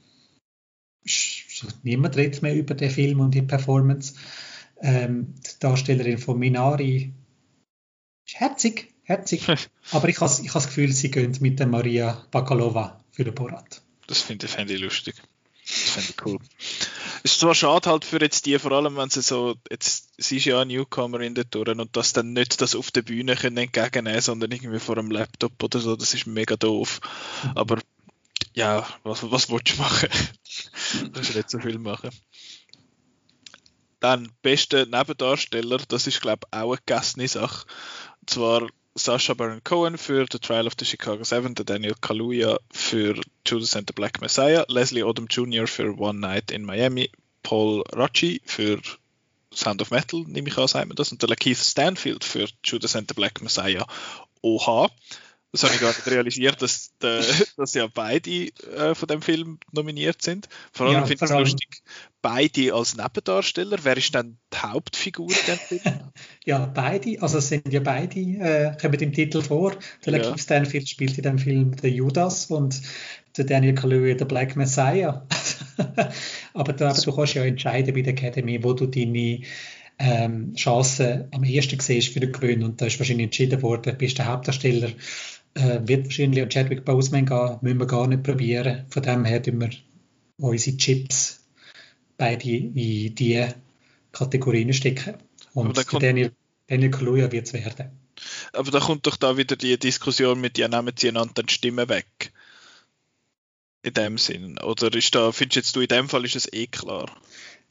bisschen, 1.03 1.73
niemand 1.83 2.17
redet 2.17 2.41
mehr 2.41 2.55
über 2.55 2.73
den 2.73 2.89
Film 2.89 3.19
und 3.19 3.33
die 3.33 3.41
Performance. 3.41 4.15
Ähm, 4.81 5.35
die 5.37 5.59
Darstellerin 5.59 6.17
von 6.17 6.39
Minari 6.39 7.13
ist 8.25 8.39
herzig, 8.39 8.90
herzig. 9.11 9.45
aber 9.91 10.09
ich 10.09 10.19
habe 10.19 10.33
ich 10.43 10.51
das 10.51 10.67
Gefühl, 10.67 10.91
sie 10.91 11.11
gehen 11.11 11.35
mit 11.39 11.59
der 11.59 11.67
Maria 11.67 12.25
Bakalova 12.31 12.99
für 13.11 13.23
den 13.23 13.35
Borat. 13.35 13.81
Das 14.07 14.21
finde 14.21 14.45
ich, 14.45 14.51
find 14.51 14.71
ich 14.71 14.79
lustig. 14.79 15.15
Das 15.65 15.89
finde 15.91 16.09
ich 16.09 16.25
cool. 16.25 16.39
Es 17.23 17.31
ist 17.31 17.39
zwar 17.39 17.55
schade 17.55 17.89
halt 17.89 18.03
für 18.03 18.19
jetzt 18.19 18.45
die, 18.45 18.57
vor 18.59 18.71
allem 18.71 18.97
wenn 18.97 19.09
sie 19.09 19.21
so, 19.21 19.55
jetzt, 19.69 20.09
sie 20.17 20.37
ist 20.37 20.45
ja 20.45 20.59
eine 20.59 20.73
Newcomerin 20.73 21.35
dort 21.35 21.55
und 21.55 21.95
das 21.95 22.13
dann 22.13 22.33
nicht 22.33 22.61
das 22.61 22.75
auf 22.75 22.91
der 22.91 23.03
Bühne 23.03 23.35
können 23.35 23.57
entgegennehmen, 23.57 24.21
sondern 24.21 24.51
irgendwie 24.51 24.79
vor 24.79 24.97
einem 24.97 25.11
Laptop 25.11 25.61
oder 25.63 25.79
so, 25.79 25.95
das 25.95 26.13
ist 26.13 26.27
mega 26.27 26.55
doof. 26.55 26.99
Mhm. 27.43 27.51
Aber 27.55 27.79
ja, 28.53 28.85
was, 29.03 29.29
was 29.31 29.49
willst 29.49 29.73
du 29.73 29.81
machen? 29.81 30.09
du 31.03 31.11
kannst 31.11 31.35
nicht 31.35 31.49
so 31.49 31.59
viel 31.59 31.79
machen. 31.79 32.09
Dann, 33.99 34.31
beste 34.41 34.87
Nebendarsteller, 34.91 35.77
das 35.87 36.07
ist 36.07 36.21
glaube 36.21 36.47
ich 36.51 36.57
auch 36.57 36.71
eine 36.71 36.81
gegessene 36.85 37.27
Sache. 37.27 37.67
Und 38.19 38.29
zwar 38.29 38.67
Sasha 38.95 39.33
Baron 39.33 39.63
Cohen 39.63 39.97
für 39.97 40.25
The 40.29 40.39
Trial 40.39 40.67
of 40.67 40.73
the 40.77 40.85
Chicago 40.85 41.23
Seven, 41.23 41.55
Daniel 41.55 41.95
Kaluuya 41.95 42.57
für 42.71 43.19
Judas 43.45 43.75
and 43.75 43.87
the 43.87 43.93
Black 43.93 44.19
Messiah, 44.19 44.65
Leslie 44.67 45.03
Odom 45.03 45.27
Jr. 45.29 45.65
für 45.65 45.97
One 45.97 46.19
Night 46.19 46.51
in 46.51 46.65
Miami, 46.65 47.09
Paul 47.41 47.83
Rocci 47.93 48.41
für 48.45 48.81
Sound 49.53 49.81
of 49.81 49.91
Metal, 49.91 50.23
nehme 50.27 50.49
ich 50.49 50.57
an, 50.57 50.67
sagt 50.67 50.87
man 50.87 50.95
das, 50.95 51.11
und 51.11 51.21
der 51.21 51.29
Lakeith 51.29 51.57
Stanfield 51.57 52.25
für 52.25 52.47
Judas 52.65 52.95
and 52.97 53.07
the 53.07 53.13
Black 53.13 53.41
Messiah. 53.41 53.85
Oha, 54.41 54.89
das 55.51 55.63
habe 55.63 55.73
ich 55.73 55.81
gar 55.81 55.89
nicht 55.89 56.07
realisiert, 56.07 56.61
dass, 56.61 56.95
de, 57.01 57.21
dass 57.57 57.73
ja 57.73 57.87
beide 57.93 58.29
äh, 58.29 58.95
von 58.95 59.07
dem 59.07 59.21
Film 59.21 59.59
nominiert 59.71 60.21
sind. 60.21 60.47
Vor 60.71 60.87
allem 60.87 60.95
ja, 60.95 61.05
finde 61.05 61.25
ich 61.25 61.31
es 61.31 61.37
lustig, 61.37 61.83
beide 62.21 62.73
als 62.73 62.95
Nebendarsteller. 62.95 63.77
Wer 63.83 63.97
ist 63.97 64.15
denn 64.15 64.37
die 64.53 64.57
Hauptfigur 64.57 65.29
in 65.29 65.45
dem 65.47 65.57
Film? 65.57 65.99
Ja, 66.45 66.65
beide. 66.65 67.21
Also 67.21 67.37
es 67.37 67.49
sind 67.49 67.71
ja 67.71 67.81
beide, 67.81 68.19
äh, 68.19 68.77
kommen 68.79 68.99
im 68.99 69.13
Titel 69.13 69.41
vor. 69.41 69.75
Der 70.05 70.13
ja. 70.13 70.19
Lakeith 70.19 70.39
Stanfield 70.39 70.89
spielt 70.89 71.17
in 71.17 71.23
dem 71.23 71.37
Film 71.37 71.75
den 71.75 71.93
Judas 71.93 72.45
und 72.45 72.81
der 73.37 73.45
Daniel 73.45 73.75
Kaluuya 73.75 74.15
der 74.15 74.25
Black 74.25 74.55
Messiah. 74.55 75.27
aber 76.53 76.73
da, 76.73 76.93
du 76.93 77.15
kannst 77.15 77.33
ja 77.33 77.43
entscheiden 77.43 77.93
bei 77.93 78.01
der 78.01 78.13
Academy, 78.13 78.63
wo 78.63 78.73
du 78.73 78.87
deine 78.87 79.41
ähm, 79.99 80.53
Chancen 80.55 81.27
am 81.31 81.43
ehesten 81.43 81.79
siehst 81.79 82.13
für 82.13 82.19
den 82.19 82.31
Gewinn. 82.31 82.63
Und 82.63 82.81
da 82.81 82.87
ist 82.87 82.99
wahrscheinlich 82.99 83.25
entschieden 83.25 83.61
worden, 83.61 83.97
bist 83.97 84.17
der 84.17 84.27
Hauptdarsteller 84.27 84.89
äh, 85.53 85.79
wird 85.83 86.05
wahrscheinlich 86.05 86.41
an 86.41 86.49
Chadwick 86.49 86.85
Boseman 86.85 87.25
gehen, 87.25 87.57
müssen 87.61 87.79
wir 87.79 87.87
gar 87.87 88.07
nicht 88.07 88.23
probieren. 88.23 88.85
Von 88.89 89.03
dem 89.03 89.25
her 89.25 89.41
tun 89.41 89.61
wir 89.61 89.69
unsere 90.37 90.77
Chips 90.77 91.43
beide 92.17 92.49
in 92.49 93.15
diese 93.15 93.55
Kategorien 94.11 94.73
stecken. 94.73 95.15
Und 95.53 95.77
Daniel, 96.01 96.31
Daniel 96.67 96.91
Kaluuya 96.91 97.31
wird 97.31 97.47
es 97.47 97.53
werden. 97.53 97.91
Aber 98.53 98.71
da 98.71 98.79
kommt 98.79 99.07
doch 99.07 99.17
da 99.17 99.37
wieder 99.37 99.55
die 99.55 99.77
Diskussion 99.77 100.39
mit, 100.39 100.57
ja, 100.57 100.67
nehmen 100.67 100.93
sie 100.97 101.09
einander 101.09 101.43
die 101.43 101.53
Stimme 101.53 101.89
weg. 101.89 102.31
In 103.83 103.93
dem 103.93 104.17
Sinn. 104.17 104.59
Oder 104.59 104.93
ist 104.93 105.15
da, 105.15 105.31
findest 105.31 105.55
jetzt 105.55 105.75
du, 105.75 105.81
in 105.81 105.87
dem 105.87 106.07
Fall 106.07 106.23
ist 106.23 106.35
es 106.35 106.51
eh 106.53 106.67
klar? 106.67 107.09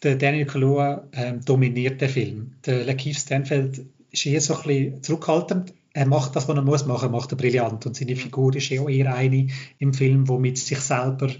Der 0.02 0.16
Daniel 0.16 0.46
Kaluuya 0.46 1.08
ähm, 1.12 1.44
dominiert 1.44 2.00
den 2.00 2.08
Film. 2.08 2.54
Der 2.66 2.84
Lakeith 2.84 3.16
Stanfield 3.16 3.82
ist 4.10 4.26
eher 4.26 4.40
so 4.40 4.56
ein 4.56 4.62
bisschen 4.62 5.02
zurückhaltend, 5.02 5.72
er 5.92 6.06
macht 6.06 6.36
das, 6.36 6.48
was 6.48 6.56
er 6.56 6.62
muss 6.62 6.86
machen, 6.86 7.10
macht 7.10 7.32
er 7.32 7.36
brillant. 7.36 7.86
Und 7.86 7.96
seine 7.96 8.16
Figur 8.16 8.54
ist 8.54 8.68
ja 8.68 8.80
auch 8.80 8.88
eher 8.88 9.14
eine 9.14 9.48
im 9.78 9.92
Film, 9.92 10.28
wo 10.28 10.38
mit 10.38 10.58
sich 10.58 10.80
selber 10.80 11.30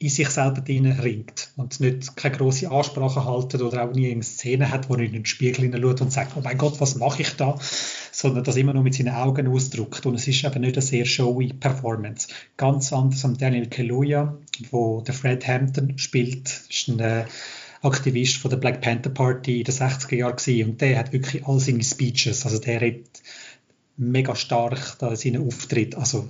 in 0.00 0.10
sich 0.10 0.28
selber 0.28 0.62
ringt 0.68 1.50
und 1.56 1.80
nicht 1.80 2.16
keine 2.16 2.36
große 2.36 2.70
Ansprache 2.70 3.24
haltet 3.24 3.62
oder 3.62 3.82
auch 3.82 3.92
nie 3.92 4.10
eine 4.10 4.22
Szene 4.22 4.70
hat, 4.70 4.88
wo 4.88 4.94
er 4.94 5.00
in 5.00 5.12
den 5.12 5.26
Spiegel 5.26 5.64
hineinschaut 5.64 6.00
und 6.00 6.12
sagt, 6.12 6.32
oh 6.36 6.40
mein 6.42 6.56
Gott, 6.56 6.80
was 6.80 6.94
mache 6.94 7.22
ich 7.22 7.34
da? 7.34 7.58
Sondern 8.12 8.44
das 8.44 8.56
immer 8.56 8.72
nur 8.74 8.84
mit 8.84 8.94
seinen 8.94 9.14
Augen 9.14 9.48
ausdrückt. 9.48 10.06
Und 10.06 10.14
es 10.14 10.28
ist 10.28 10.44
eben 10.44 10.60
nicht 10.60 10.76
eine 10.76 10.82
sehr 10.82 11.04
showy 11.04 11.52
Performance. 11.52 12.28
Ganz 12.56 12.92
anders 12.92 13.24
am 13.24 13.36
Daniel 13.36 13.66
Kaluuya, 13.66 14.38
wo 14.70 15.00
der 15.00 15.14
Fred 15.14 15.46
Hampton 15.48 15.98
spielt, 15.98 16.48
ist 16.70 16.88
ein 16.88 17.00
äh, 17.00 17.24
Aktivist 17.82 18.36
von 18.36 18.50
der 18.50 18.58
Black 18.58 18.80
Panther 18.80 19.10
Party 19.10 19.58
in 19.58 19.64
den 19.64 19.74
60er 19.74 20.14
Jahren 20.14 20.36
gewesen. 20.36 20.70
und 20.70 20.80
der 20.80 20.98
hat 20.98 21.12
wirklich 21.12 21.44
all 21.46 21.58
seine 21.58 21.82
Speeches, 21.82 22.44
also 22.44 22.58
der 22.58 22.80
redet 22.80 23.22
mega 23.98 24.34
stark 24.34 24.98
da 24.98 25.10
in 25.10 25.16
seinen 25.16 25.46
Auftritt. 25.46 25.94
Also 25.96 26.28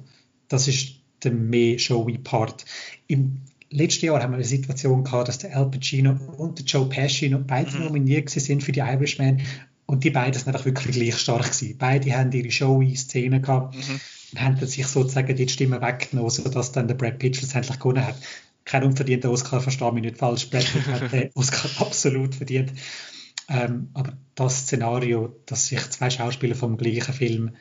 das 0.49 0.67
ist 0.69 0.97
der 1.23 1.33
mehr 1.33 1.79
showy 1.79 2.19
Part. 2.19 2.65
Im 3.07 3.43
letztes 3.71 4.03
Jahr 4.03 4.23
haben 4.23 4.33
wir 4.33 4.37
eine 4.37 4.45
Situation 4.45 5.05
gehabt, 5.05 5.29
dass 5.29 5.39
der 5.39 5.57
Al 5.57 5.71
Pacino 5.71 6.13
und 6.37 6.59
der 6.59 6.67
Joe 6.67 6.89
Pesci 6.89 7.29
noch 7.29 7.41
beide 7.41 7.77
mhm. 7.77 7.85
nominiert 7.85 8.31
sind 8.31 8.63
für 8.63 8.73
die 8.73 8.81
Irishman 8.81 9.43
und 9.87 10.05
die 10.05 10.11
beiden 10.11 10.35
sind 10.35 10.49
einfach 10.49 10.65
wirklich 10.65 10.97
gleich 10.97 11.17
stark 11.17 11.45
gewesen. 11.45 11.77
Beide 11.79 12.13
haben 12.17 12.33
ihre 12.33 12.51
showy 12.51 12.95
Szenen 12.95 13.43
gehabt 13.43 13.75
mhm. 13.75 14.01
und 14.33 14.41
haben 14.41 14.67
sich 14.67 14.87
sozusagen 14.87 15.35
die 15.37 15.49
Stimme 15.49 15.81
weggenommen, 15.81 16.31
sodass 16.31 16.73
dann 16.73 16.89
der 16.89 16.95
Brad 16.95 17.19
Pitt 17.19 17.37
schlussendlich 17.37 17.79
gewonnen 17.79 18.07
hat. 18.07 18.17
Kein 18.65 18.85
unverdienter 18.85 19.31
Oscar, 19.31 19.61
verstehe 19.61 19.93
mich 19.93 20.03
nicht 20.03 20.19
falsch. 20.19 20.51
Brad 20.51 20.65
Pitt 20.65 20.87
hat 20.87 21.13
den 21.13 21.31
Oscar 21.35 21.87
absolut 21.87 22.35
verdient. 22.35 22.73
Ähm, 23.49 23.89
aber 23.95 24.13
das 24.35 24.63
Szenario, 24.63 25.41
dass 25.47 25.69
sich 25.69 25.81
zwei 25.91 26.11
Schauspieler 26.11 26.55
vom 26.55 26.77
gleichen 26.77 27.15
Film 27.15 27.57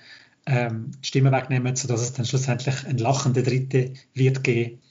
ähm, 0.45 0.91
die 1.01 1.07
Stimme 1.07 1.31
wegnehmen, 1.31 1.75
sodass 1.75 2.01
es 2.01 2.13
dann 2.13 2.25
schlussendlich 2.25 2.85
ein 2.85 2.97
lachender 2.97 3.41
Dritte 3.41 3.93
wird 4.13 4.43
geben, 4.43 4.81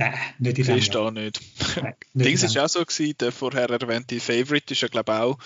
Nein, 0.00 0.14
nicht 0.38 0.58
in 0.58 0.78
Ist 0.78 0.94
da 0.94 1.10
nicht. 1.10 1.42
Nein, 1.76 1.92
nicht 2.14 2.26
Dings 2.26 2.42
ist 2.42 2.56
auch 2.56 2.70
so 2.70 2.82
gewesen, 2.82 3.14
der 3.20 3.32
vorher 3.32 3.68
erwähnte 3.68 4.18
Favorite 4.18 4.72
ist 4.72 4.80
ja 4.80 4.88
glaube 4.88 5.12
auch 5.12 5.38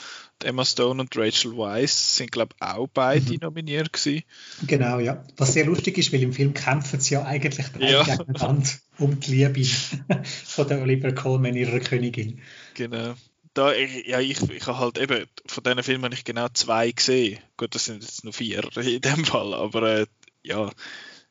Emma 0.45 0.65
Stone 0.65 1.01
und 1.01 1.17
Rachel 1.17 1.57
Weisz 1.57 2.17
sind 2.17 2.31
glaube 2.31 2.55
auch 2.61 2.87
beide 2.87 3.33
mhm. 3.33 3.39
nominiert 3.41 3.93
gewesen. 3.93 4.23
Genau, 4.65 5.01
ja. 5.01 5.25
Was 5.37 5.55
sehr 5.55 5.67
lustig 5.67 5.99
ist, 5.99 6.13
weil 6.13 6.23
im 6.23 6.33
Film 6.33 6.55
kämpfen 6.55 7.01
sie 7.01 7.15
ja 7.15 7.25
eigentlich 7.25 7.67
beide 7.73 7.93
ja. 7.93 8.05
gegeneinander 8.05 8.71
um 8.99 9.19
die 9.19 9.33
Liebe 9.33 9.65
von 10.45 10.69
der 10.69 10.83
Oliver 10.83 11.11
Coleman, 11.11 11.57
ihrer 11.57 11.81
Königin. 11.81 12.41
Genau. 12.75 13.15
Da, 13.55 13.73
ich, 13.73 14.07
ja, 14.09 14.19
ich, 14.19 14.43
ich 14.51 14.67
habe 14.67 14.79
halt 14.79 14.99
eben, 14.99 15.27
von 15.47 15.63
diesen 15.63 15.83
Filmen 15.83 16.05
habe 16.05 16.15
ich 16.15 16.25
genau 16.25 16.49
zwei 16.53 16.91
gesehen. 16.91 17.39
Gut, 17.57 17.75
das 17.75 17.85
sind 17.85 18.03
jetzt 18.03 18.25
nur 18.25 18.33
vier 18.33 18.65
in 18.77 19.01
dem 19.01 19.25
Fall, 19.25 19.55
aber 19.55 19.83
äh, 20.01 20.07
ja, 20.43 20.71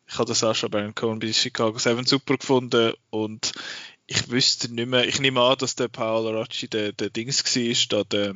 ich 0.08 0.18
habe 0.18 0.28
das 0.28 0.44
auch 0.44 0.56
schon 0.56 0.72
bei 0.72 0.90
Cohen 0.94 1.20
bei 1.20 1.32
Chicago 1.34 1.78
7 1.78 2.06
super 2.06 2.38
gefunden 2.38 2.94
und 3.10 3.52
ich 4.08 4.30
wüsste 4.30 4.74
nicht 4.74 4.88
mehr, 4.88 5.08
ich 5.08 5.20
nehme 5.20 5.42
an, 5.42 5.58
dass 5.58 5.76
der 5.76 5.88
Paolo 5.88 6.32
Rocci 6.32 6.68
der, 6.68 6.94
der 6.94 7.10
Dings 7.10 7.44
war, 7.44 8.04
da 8.04 8.04
der, 8.04 8.36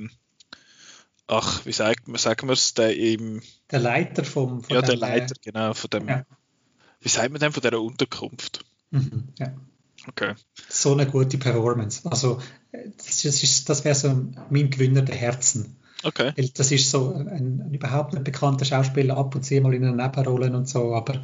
ach, 1.28 1.65
wie 1.65 1.71
sagt 1.71 2.08
man, 2.08 2.17
sagen 2.17 2.47
wir 2.47 2.54
es, 2.54 2.73
der 2.73 2.95
im... 2.95 3.41
Der 3.71 3.80
Leiter 3.80 4.23
vom... 4.23 4.63
Ja, 4.69 4.82
der 4.82 4.95
Leiter, 4.95 5.36
äh, 5.36 5.52
genau, 5.52 5.73
von 5.73 5.89
dem, 5.89 6.08
ja. 6.08 6.26
wie 7.02 7.10
sagt 7.10 7.32
man 7.32 7.39
denn, 7.39 7.52
von 7.52 7.62
dieser 7.62 7.82
Unterkunft? 7.82 8.65
Mhm, 8.91 9.30
ja. 9.38 9.54
Okay. 10.08 10.36
So 10.70 10.93
eine 10.93 11.06
gute 11.06 11.38
Performance. 11.38 12.10
Also, 12.10 12.41
das, 12.72 13.26
ist, 13.26 13.70
das 13.70 13.84
wäre 13.84 13.96
so 13.96 14.28
mein 14.50 14.70
Gewinner 14.70 15.02
der 15.02 15.15
Herzen. 15.15 15.78
Okay. 16.04 16.32
Weil 16.36 16.50
das 16.50 16.72
ist 16.72 16.89
so 16.89 17.13
ein, 17.13 17.28
ein, 17.28 17.74
überhaupt 17.74 18.13
nicht 18.13 18.24
bekannter 18.24 18.65
Schauspieler, 18.65 19.17
ab 19.17 19.36
und 19.36 19.43
zu 19.43 19.60
mal 19.62 19.74
in 19.74 19.84
einer 19.84 20.08
Nebenrolle 20.08 20.56
und 20.56 20.70
so, 20.70 20.96
aber 20.96 21.22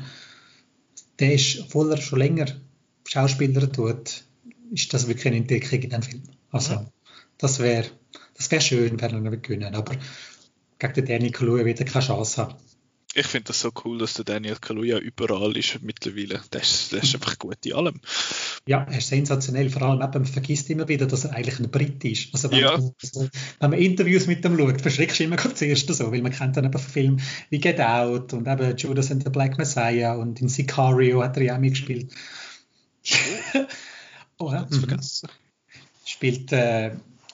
der 1.19 1.33
ist, 1.33 1.59
obwohl 1.61 1.91
er 1.91 1.97
schon 1.97 2.19
länger 2.19 2.47
Schauspieler 3.07 3.71
tut, 3.71 4.23
ist 4.71 4.93
das 4.93 5.07
wirklich 5.07 5.27
eine 5.27 5.37
Entdeckung 5.37 5.79
in 5.79 5.89
dem 5.89 6.01
Film. 6.01 6.23
Also, 6.51 6.75
mhm. 6.75 6.87
das 7.37 7.59
wäre 7.59 7.85
das 8.35 8.51
wär 8.51 8.61
schön, 8.61 8.99
wenn 8.99 9.25
er 9.25 9.33
ihn 9.33 9.41
gewinnen 9.41 9.75
aber 9.75 9.95
gegen 10.79 10.93
den 10.93 11.05
Danny 11.05 11.31
Kaluuya 11.31 11.65
wieder 11.65 11.85
keine 11.85 12.05
Chance 12.05 12.41
haben. 12.41 12.55
Ich 13.15 13.27
finde 13.27 13.49
das 13.49 13.59
so 13.59 13.71
cool, 13.85 13.99
dass 13.99 14.15
der 14.15 14.25
Daniel 14.25 14.55
Kaluuya 14.59 14.97
überall 14.97 15.55
ist 15.55 15.83
mittlerweile. 15.83 16.41
Ist, 16.59 16.91
der 16.91 17.03
ist 17.03 17.13
einfach 17.13 17.37
gut 17.37 17.63
in 17.63 17.73
allem. 17.73 18.01
Ja, 18.65 18.87
er 18.89 18.97
ist 18.97 19.07
sensationell. 19.07 19.69
Vor 19.69 19.83
allem, 19.83 19.99
man 19.99 20.25
vergisst 20.25 20.69
immer 20.71 20.87
wieder, 20.87 21.05
dass 21.05 21.25
er 21.25 21.33
eigentlich 21.33 21.59
ein 21.59 21.69
Brit 21.69 22.03
ist. 22.05 22.33
Also 22.33 22.49
wenn, 22.49 22.59
ja. 22.59 22.75
man, 22.75 22.93
wenn 23.59 23.69
man 23.69 23.79
Interviews 23.79 24.25
mit 24.25 24.43
ihm 24.43 24.57
schaut, 24.57 24.81
verschreckst 24.81 25.19
du 25.19 25.25
immer 25.25 25.37
zuerst 25.37 25.93
so, 25.93 26.11
weil 26.11 26.23
man 26.23 26.31
kennt 26.31 26.57
dann 26.57 26.65
eben 26.65 26.79
Filme 26.79 27.17
wie 27.51 27.59
Get 27.59 27.79
Out 27.79 28.33
und 28.33 28.47
eben 28.47 28.75
Judas 28.77 29.11
and 29.11 29.23
the 29.23 29.29
Black 29.29 29.59
Messiah 29.59 30.15
und 30.15 30.41
in 30.41 30.49
Sicario 30.49 31.21
hat 31.21 31.37
er 31.37 31.43
ja 31.43 31.55
auch 31.55 31.59
mitgespielt. 31.59 32.11
oh, 34.39 34.51
ja. 34.51 34.63
Das 34.63 34.77
vergessen. 34.79 35.29
Spielt 36.05 36.51
äh, 36.51 36.87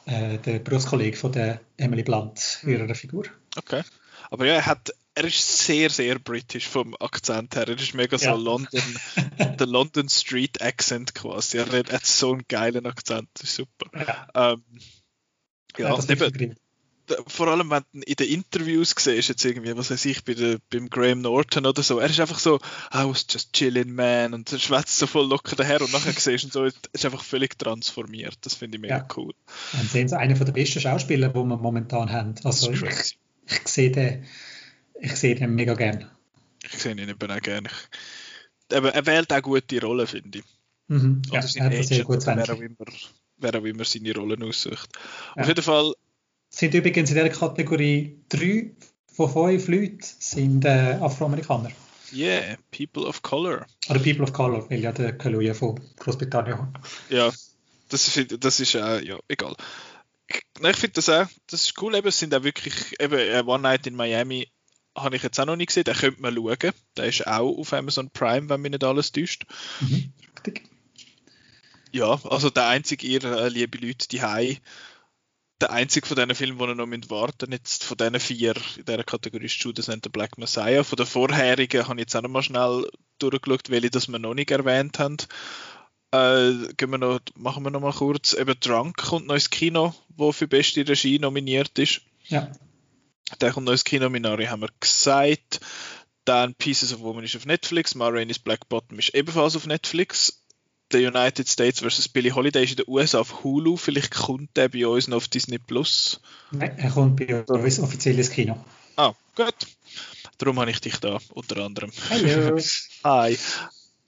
äh, 0.06 0.38
der 0.46 0.60
Berufskollege 0.60 1.15
von 1.15 1.32
der 1.32 1.62
Emily 1.78 2.04
Blunt, 2.04 2.60
ihrer 2.63 2.88
hm. 2.88 2.96
Figur. 2.96 3.26
Okay. 3.56 3.84
Aber 4.30 4.46
ja, 4.46 4.56
er 4.56 4.65
hat 4.65 4.94
er 5.19 5.25
ist 5.25 5.65
sehr, 5.65 5.89
sehr 5.89 6.17
britisch 6.17 6.67
vom 6.67 6.95
Akzent 6.97 7.55
her. 7.58 7.67
Er 7.67 7.77
ist 7.77 7.93
mega 7.93 8.17
so 8.17 8.25
ja. 8.25 8.36
London, 8.36 8.82
der 9.60 9.67
London 9.67 10.08
Street 10.08 10.62
Accent 10.62 11.13
quasi. 11.13 11.58
Er 11.58 11.67
hat 11.67 12.05
so 12.05 12.32
einen 12.32 12.45
geilen 12.47 12.86
Akzent, 12.86 13.27
das 13.34 13.49
ist 13.49 13.55
super. 13.55 13.89
Ja, 13.93 14.53
ähm, 14.53 14.63
ja, 15.77 15.89
ja 15.89 16.10
eben, 16.10 16.55
vor 17.27 17.47
allem, 17.47 17.69
wenn 17.69 17.84
du 17.91 18.01
in 18.01 18.15
den 18.15 18.27
Interviews 18.29 18.93
siehst, 18.97 19.27
jetzt 19.27 19.43
irgendwie, 19.43 19.75
was 19.75 19.91
weiß 19.91 20.05
ich, 20.05 20.23
bei 20.23 20.36
der, 20.36 20.60
beim 20.69 20.89
Graham 20.89 21.21
Norton 21.21 21.65
oder 21.65 21.84
so, 21.84 21.99
er 21.99 22.10
ist 22.10 22.19
einfach 22.19 22.39
so, 22.39 22.58
I 22.93 23.03
was 23.03 23.25
just 23.29 23.51
chilling, 23.51 23.91
man, 23.93 24.34
und 24.34 24.49
er 24.53 24.60
schwätzt 24.60 24.97
so 24.99 25.08
voll 25.08 25.27
locker 25.27 25.58
daher 25.58 25.82
und 25.82 25.91
nachher 25.91 26.13
siehst 26.13 26.45
du 26.45 26.49
so, 26.49 26.63
er 26.65 26.71
ist 26.93 27.05
einfach 27.05 27.23
völlig 27.23 27.58
transformiert. 27.58 28.38
Das 28.41 28.53
finde 28.53 28.77
ich 28.77 28.82
mega 28.82 28.99
ja. 28.99 29.08
cool. 29.17 29.34
Und 29.73 29.89
sind 29.89 30.13
einer 30.13 30.36
der 30.36 30.51
besten 30.53 30.79
Schauspieler, 30.79 31.29
die 31.29 31.36
wir 31.36 31.58
momentan 31.58 32.10
haben. 32.10 32.36
Also, 32.43 32.71
ich, 32.71 32.84
ich 32.84 33.67
sehe 33.67 33.91
den 33.91 34.25
ich 35.00 35.16
sehe 35.16 35.36
den 35.36 35.56
mega 35.56 35.74
gern. 35.74 36.10
Ich 36.64 36.78
sehe 36.78 36.92
ihn 36.92 37.10
eben 37.10 37.32
auch 37.32 37.42
gerne. 37.42 37.70
Aber 38.72 38.94
er 38.94 39.06
wählt 39.06 39.32
auch 39.34 39.42
gute 39.42 39.82
Rollen, 39.82 40.08
finde 40.08 40.40
ich. 40.40 40.46
Mhm. 40.88 41.22
Ja, 41.32 41.42
er 41.56 41.66
hat 41.66 41.86
sehr 41.86 42.04
gut 42.04 42.26
wer 42.26 42.44
auch, 42.44 42.60
immer, 42.60 42.86
wer 43.38 43.56
auch 43.56 43.64
immer 43.64 43.86
seine 43.86 44.14
Rollen 44.16 44.44
aussucht. 44.44 44.90
Ja. 45.36 45.42
Auf 45.42 45.48
jeden 45.48 45.64
Fall. 45.64 45.94
Sind 46.50 46.74
übrigens 46.74 47.12
in 47.12 47.16
dieser 47.16 47.30
Kategorie 47.30 48.18
drei 48.28 48.72
von 49.14 49.32
fünf 49.32 49.68
Leuten 49.68 50.00
sind 50.02 50.66
äh, 50.66 50.98
Afroamerikaner. 51.00 51.72
Yeah, 52.12 52.58
People 52.72 53.06
of 53.06 53.22
Color. 53.22 53.68
Oder 53.90 54.00
People 54.00 54.24
of 54.24 54.34
Color, 54.34 54.70
weil 54.70 54.80
ja 54.80 54.92
der 54.92 55.16
Kaluja 55.18 55.54
von 55.54 55.80
Großbritannien 55.98 56.74
Ja, 57.10 57.32
das 57.90 58.18
ist, 58.18 58.44
das 58.44 58.60
ist 58.60 58.76
äh, 58.76 59.04
ja, 59.04 59.20
egal. 59.28 59.56
Ich, 60.28 60.42
ich 60.64 60.76
finde 60.78 60.94
das 60.94 61.10
auch, 61.10 61.28
das 61.48 61.66
ist 61.66 61.82
cool, 61.82 61.96
eben, 61.96 62.08
es 62.08 62.18
sind 62.18 62.34
auch 62.34 62.44
wirklich, 62.44 63.00
eben 63.00 63.20
äh, 63.20 63.44
One 63.46 63.62
Night 63.62 63.86
in 63.86 63.96
Miami 63.96 64.48
habe 65.02 65.16
ich 65.16 65.24
jetzt 65.24 65.40
auch 65.40 65.46
noch 65.46 65.56
nicht 65.56 65.68
gesehen, 65.68 65.84
den 65.84 65.96
könnte 65.96 66.22
man 66.22 66.36
schauen. 66.36 66.74
Der 66.98 67.06
ist 67.06 67.28
auch 67.28 67.58
auf 67.58 67.74
Amazon 67.74 68.10
Prime, 68.10 68.50
wenn 68.50 68.62
mich 68.62 68.72
nicht 68.72 68.84
alles 68.84 69.12
täuscht. 69.12 69.46
Mhm. 69.82 70.14
Ja, 71.92 72.20
also 72.26 72.50
der 72.50 72.68
einzige, 72.68 73.08
ihr 73.08 73.24
äh, 73.24 73.50
liebe 73.50 73.78
Leute, 73.80 74.08
die 74.08 74.22
Hai, 74.22 74.60
der 75.60 75.72
einzige 75.72 76.08
von 76.08 76.16
diesen 76.16 76.36
Filmen, 76.36 76.68
die 76.68 76.76
noch 76.76 76.86
mit 76.86 77.10
warten 77.10 77.52
jetzt 77.52 77.84
von 77.84 77.98
diesen 77.98 78.20
vier 78.20 78.56
in 78.78 78.86
dieser 78.86 79.04
Kategorie 79.04 79.46
ist 79.46 79.62
Judas 79.62 79.90
and 79.90 80.04
the 80.04 80.10
Black 80.10 80.38
Messiah. 80.38 80.84
Von 80.84 80.98
den 80.98 81.06
vorherigen 81.06 81.88
habe 81.88 81.96
ich 81.96 82.02
jetzt 82.02 82.16
auch 82.16 82.22
noch 82.22 82.30
mal 82.30 82.44
schnell 82.44 82.90
durchgeschaut, 83.20 83.70
welche 83.70 83.90
das 83.90 84.08
wir 84.08 84.20
noch 84.20 84.34
nicht 84.34 84.52
erwähnt 84.52 85.00
haben. 85.00 85.18
Äh, 86.12 86.74
gehen 86.78 86.92
wir 86.92 86.98
noch, 86.98 87.20
machen 87.36 87.64
wir 87.64 87.72
noch 87.72 87.82
mal 87.82 87.94
kurz. 87.94 88.34
Eben 88.34 88.60
Drunk 88.60 88.98
kommt 88.98 89.28
noch 89.28 89.36
ins 89.36 89.50
Kino, 89.50 89.94
wo 90.10 90.32
für 90.32 90.48
beste 90.48 90.88
Regie 90.88 91.20
nominiert 91.20 91.78
ist. 91.78 92.02
Ja. 92.26 92.52
Der 93.42 93.52
kommt 93.52 93.65
neues 93.65 93.84
Kino, 93.84 94.10
Minari 94.10 94.46
haben 94.46 94.62
wir 94.62 94.70
gesagt. 94.80 95.60
Dann 96.26 96.54
Pieces 96.56 96.94
of 96.94 97.00
Woman 97.02 97.24
ist 97.24 97.36
auf 97.36 97.46
Netflix. 97.46 97.96
Ma 97.96 98.08
Rainey's 98.08 98.39
Black 98.39 98.70
Bottom 98.70 99.00
ist 99.00 99.15
ebenfalls 99.15 99.56
auf 99.56 99.65
Netflix. 99.65 100.44
The 100.92 101.06
United 101.06 101.48
States 101.48 101.82
vs. 101.82 102.10
Billie 102.10 102.34
Holiday 102.34 102.63
ist 102.63 102.72
in 102.72 102.78
den 102.78 102.86
USA 102.88 103.20
auf 103.20 103.44
Hulu. 103.44 103.78
Vielleicht 103.78 104.12
kommt 104.12 104.58
der 104.58 104.70
bei 104.70 104.88
uns 104.88 105.08
noch 105.08 105.18
auf 105.18 105.28
Disney 105.28 105.60
Plus. 105.60 106.20
Nein, 106.52 106.78
er 106.78 106.89
kommt 106.89 107.15
bei 107.18 107.44
uns 107.44 107.80
offiziell 107.80 108.18
ins 108.18 108.32
Kino. 108.32 108.63
Ah, 108.96 109.13
gut. 109.36 109.56
Darum 110.39 110.60
habe 110.60 110.72
ich 110.72 110.82
dich 110.82 110.98
da, 110.98 111.20
unter 111.34 111.63
anderem. 111.63 111.92
Hallo. 112.10 112.60
Hi. 113.04 113.38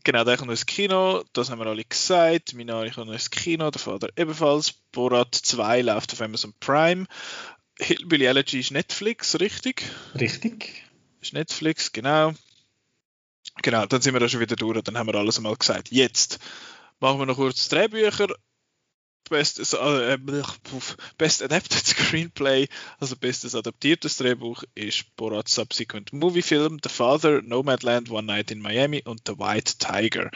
Genau, 0.04 0.24
der 0.24 0.38
kommt 0.38 0.50
ins 0.50 0.66
Kino, 0.66 1.24
das 1.34 1.52
haben 1.52 1.60
wir 1.60 1.68
alle 1.68 1.84
gesagt. 1.84 2.56
Minari 2.56 2.90
kommt 2.90 3.12
ins 3.12 3.30
Kino, 3.30 3.70
der 3.70 3.80
Vater 3.80 4.10
ebenfalls. 4.16 4.74
Borat 4.92 5.36
2 5.36 5.82
läuft 5.82 6.14
auf 6.14 6.22
Amazon 6.22 6.54
Prime. 6.60 7.06
Hillbilly 7.82 8.26
Elegy 8.26 8.60
ist 8.60 8.72
Netflix, 8.72 9.40
richtig? 9.40 9.84
Richtig. 10.20 10.84
Ist 11.20 11.34
Netflix, 11.34 11.92
genau. 11.92 12.34
Genau, 13.62 13.86
dann 13.86 14.02
sind 14.02 14.14
wir 14.14 14.20
da 14.20 14.30
schon 14.30 14.40
wieder 14.40 14.56
durch, 14.56 14.82
dann 14.84 14.98
haben 14.98 15.08
wir 15.08 15.16
alles 15.16 15.38
einmal 15.38 15.56
gesagt. 15.56 15.92
Jetzt 15.92 16.40
machen 17.00 17.20
wir 17.20 17.26
noch 17.26 17.36
kurz 17.36 17.70
Drehbücher. 17.70 18.28
Best, 19.30 19.74
äh, 19.74 20.18
Best 21.18 21.42
Adapted 21.42 21.86
Screenplay, 21.86 22.68
also 23.00 23.16
bestes 23.16 23.56
adaptiertes 23.56 24.18
Drehbuch, 24.18 24.64
ist 24.76 25.16
Borat 25.16 25.48
Subsequent 25.48 26.12
Movie 26.12 26.42
Film, 26.42 26.80
The 26.84 26.90
Father, 26.90 27.42
Nomadland, 27.42 28.12
One 28.12 28.28
Night 28.28 28.52
in 28.52 28.60
Miami 28.60 29.04
und 29.06 29.22
The 29.26 29.40
White 29.40 29.78
Tiger. 29.78 30.32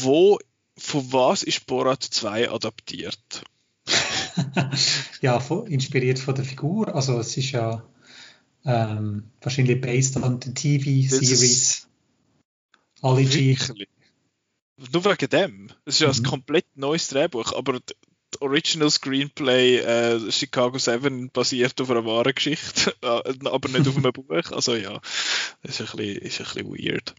Wo, 0.00 0.38
von 0.78 1.12
was 1.12 1.42
ist 1.42 1.66
Borat 1.66 2.04
2 2.04 2.50
adaptiert? 2.50 3.42
ja, 5.20 5.40
von, 5.40 5.66
inspiriert 5.66 6.18
von 6.18 6.34
der 6.34 6.44
Figur. 6.44 6.94
Also 6.94 7.18
es 7.18 7.36
ist 7.36 7.52
ja 7.52 7.82
ähm, 8.64 9.30
wahrscheinlich 9.40 9.80
based 9.80 10.16
on 10.16 10.40
the 10.42 10.52
TV-Series. 10.52 11.88
Ology. 13.02 13.56
Nur 14.92 15.04
wegen 15.04 15.28
dem. 15.30 15.70
Es 15.84 15.94
ist 15.94 16.00
ja 16.00 16.08
mhm. 16.08 16.14
ein 16.14 16.22
komplett 16.22 16.66
neues 16.74 17.08
Drehbuch, 17.08 17.52
aber 17.52 17.74
das 17.74 17.96
Original 18.40 18.90
Screenplay 18.90 19.78
äh, 19.78 20.30
Chicago 20.30 20.78
7 20.78 21.30
basiert 21.30 21.80
auf 21.80 21.90
einer 21.90 22.04
wahren 22.04 22.34
Geschichte, 22.34 22.94
äh, 23.02 23.32
aber 23.44 23.68
nicht 23.68 23.88
auf 23.88 23.96
einem 23.96 24.12
Buch. 24.12 24.50
Also 24.50 24.74
ja, 24.74 25.00
das 25.62 25.80
ist 25.80 25.92
ein 25.92 25.96
bisschen, 25.96 26.22
ist 26.22 26.40
ein 26.40 26.46
bisschen 26.46 26.72
weird. 26.72 27.14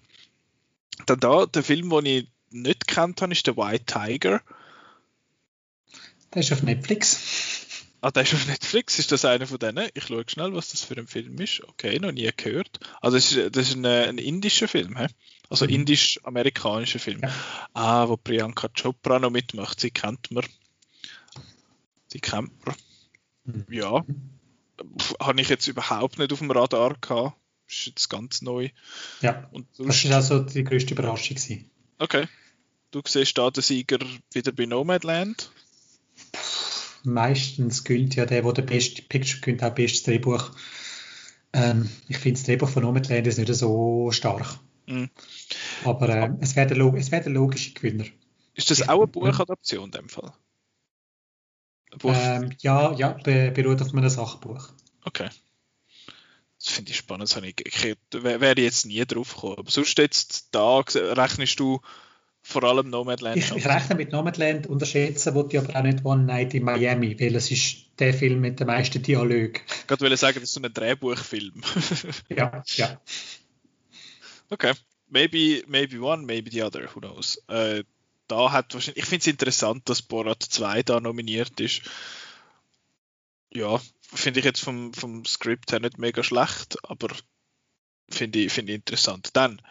Dann 1.05 1.19
da, 1.19 1.45
der 1.45 1.63
Film, 1.63 1.89
den 1.89 2.05
ich 2.05 2.27
nicht 2.49 2.87
kennt 2.87 3.21
habe, 3.21 3.33
ist 3.33 3.47
der 3.47 3.57
White 3.57 3.85
Tiger. 3.85 4.41
Der 6.33 6.41
ist 6.41 6.51
auf 6.51 6.63
Netflix. 6.63 7.77
Ah, 8.01 8.11
der 8.11 8.23
ist 8.23 8.33
auf 8.33 8.47
Netflix. 8.47 8.99
Ist 8.99 9.11
das 9.11 9.25
einer 9.25 9.47
von 9.47 9.57
denen? 9.57 9.89
Ich 9.93 10.05
schaue 10.05 10.23
schnell, 10.27 10.53
was 10.53 10.69
das 10.69 10.83
für 10.83 10.95
ein 10.97 11.07
Film 11.07 11.39
ist. 11.39 11.63
Okay, 11.63 11.99
noch 11.99 12.11
nie 12.11 12.29
gehört. 12.35 12.79
Also, 13.01 13.17
das 13.17 13.31
ist, 13.31 13.55
das 13.55 13.69
ist 13.69 13.75
ein, 13.75 13.85
ein 13.85 14.17
indischer 14.17 14.67
Film, 14.67 14.97
he? 14.97 15.07
also 15.49 15.65
mhm. 15.65 15.71
indisch-amerikanischer 15.71 16.99
Film. 16.99 17.21
Ja. 17.21 17.31
Ah, 17.73 18.07
wo 18.07 18.17
Priyanka 18.17 18.69
Chopra 18.69 19.19
noch 19.19 19.31
mitmacht. 19.31 19.79
Sie 19.79 19.91
kennt 19.91 20.31
man. 20.31 20.45
Sie 22.07 22.19
kennt 22.19 22.65
man. 22.65 22.75
Mhm. 23.45 23.65
Ja. 23.69 24.05
Habe 25.19 25.41
ich 25.41 25.49
jetzt 25.49 25.67
überhaupt 25.67 26.19
nicht 26.19 26.31
auf 26.31 26.39
dem 26.39 26.51
Radar 26.51 26.95
gehabt. 26.99 27.35
Ist 27.67 27.87
jetzt 27.87 28.09
ganz 28.09 28.41
neu. 28.41 28.69
Ja. 29.21 29.49
Und 29.51 29.67
das 29.77 30.07
war 30.07 30.17
also 30.17 30.39
die 30.39 30.63
größte 30.63 30.93
Überraschung. 30.93 31.35
Gewesen. 31.35 31.69
Okay. 31.97 32.27
Du 32.91 33.01
siehst 33.05 33.37
da 33.37 33.49
den 33.51 33.61
Sieger 33.61 33.99
wieder 34.31 34.53
bei 34.53 34.65
Nomadland? 34.65 35.51
Meistens 37.07 37.83
gönnt 37.83 38.15
ja 38.15 38.25
der, 38.25 38.41
der 38.41 38.53
den 38.53 38.65
beste 38.65 39.01
Picture 39.01 39.41
gönnt, 39.41 39.63
auch 39.63 39.73
bestes 39.73 40.03
Drehbuch. 40.03 40.51
Ähm, 41.53 41.89
ich 42.07 42.17
finde 42.17 42.39
das 42.39 42.45
Drehbuch 42.45 42.69
von 42.69 42.83
Nomadland 42.83 43.25
ist 43.25 43.37
nicht 43.37 43.53
so 43.53 44.11
stark. 44.11 44.59
Mm. 44.87 45.05
Aber 45.85 46.09
äh, 46.09 46.29
es 46.41 46.55
wäre 46.55 46.67
der, 46.67 46.77
wär 46.77 47.21
der 47.21 47.31
logische 47.31 47.71
Gewinner. 47.73 48.05
Ist 48.53 48.71
das 48.71 48.87
auch 48.89 48.97
eine 48.97 49.07
Buchadaption 49.07 49.85
in 49.85 49.91
dem 49.91 50.09
Fall? 50.09 50.33
Buch? 51.97 52.13
Ähm, 52.13 52.51
ja, 52.59 52.93
ja, 52.93 53.13
beruht 53.13 53.81
auf 53.81 53.93
einem 53.93 54.09
Sachbuch. 54.09 54.69
Okay. 55.05 55.29
Das 56.59 56.73
finde 56.73 56.91
ich 56.91 56.97
spannend. 56.97 57.29
Das 57.29 57.41
ich, 57.41 57.65
ich, 57.65 57.97
wäre 58.11 58.59
jetzt 58.59 58.85
nie 58.85 59.05
drauf 59.05 59.35
gekommen. 59.35 59.55
Aber 59.59 59.71
sonst 59.71 59.97
jetzt 59.97 60.49
da 60.51 60.79
rechnest 60.79 61.59
du 61.59 61.79
vor 62.47 62.63
allem 62.63 62.89
Nomadland. 62.89 63.35
Ich, 63.35 63.51
ich 63.51 63.65
rechne 63.65 63.95
mit 63.95 64.13
Nomadland, 64.13 64.67
unterschätzen 64.67 65.35
wollte 65.35 65.57
ich 65.57 65.63
aber 65.63 65.77
auch 65.77 65.83
nicht 65.83 66.05
One 66.05 66.23
Night 66.23 66.53
in 66.53 66.63
Miami, 66.63 67.19
weil 67.19 67.35
es 67.35 67.51
ist 67.51 67.87
der 67.99 68.13
Film 68.13 68.39
mit 68.39 68.61
den 68.61 68.67
meisten 68.67 69.03
Dialogen. 69.03 69.59
Ich 69.83 69.99
wollte 69.99 70.15
sagen, 70.15 70.35
das 70.35 70.43
ist 70.43 70.53
so 70.53 70.61
ein 70.61 70.73
Drehbuchfilm. 70.73 71.61
ja, 72.29 72.63
ja. 72.75 73.01
Okay. 74.49 74.71
Maybe, 75.09 75.61
maybe 75.67 75.99
one, 75.99 76.25
maybe 76.25 76.49
the 76.49 76.63
other, 76.63 76.87
who 76.95 77.01
knows. 77.01 77.35
Äh, 77.49 77.83
da 78.29 78.53
hat 78.53 78.73
wahrscheinlich, 78.73 79.03
ich 79.03 79.09
finde 79.09 79.23
es 79.23 79.27
interessant, 79.27 79.89
dass 79.89 80.01
Borat 80.01 80.41
2 80.41 80.83
da 80.83 81.01
nominiert 81.01 81.59
ist. 81.59 81.81
Ja, 83.51 83.81
finde 84.01 84.39
ich 84.39 84.45
jetzt 84.45 84.61
vom, 84.61 84.93
vom 84.93 85.25
Skript 85.25 85.73
her 85.73 85.81
nicht 85.81 85.97
mega 85.97 86.23
schlecht, 86.23 86.77
aber 86.83 87.09
finde 88.09 88.39
ich, 88.39 88.53
find 88.53 88.69
ich 88.69 88.75
interessant. 88.75 89.31
Dann, 89.33 89.61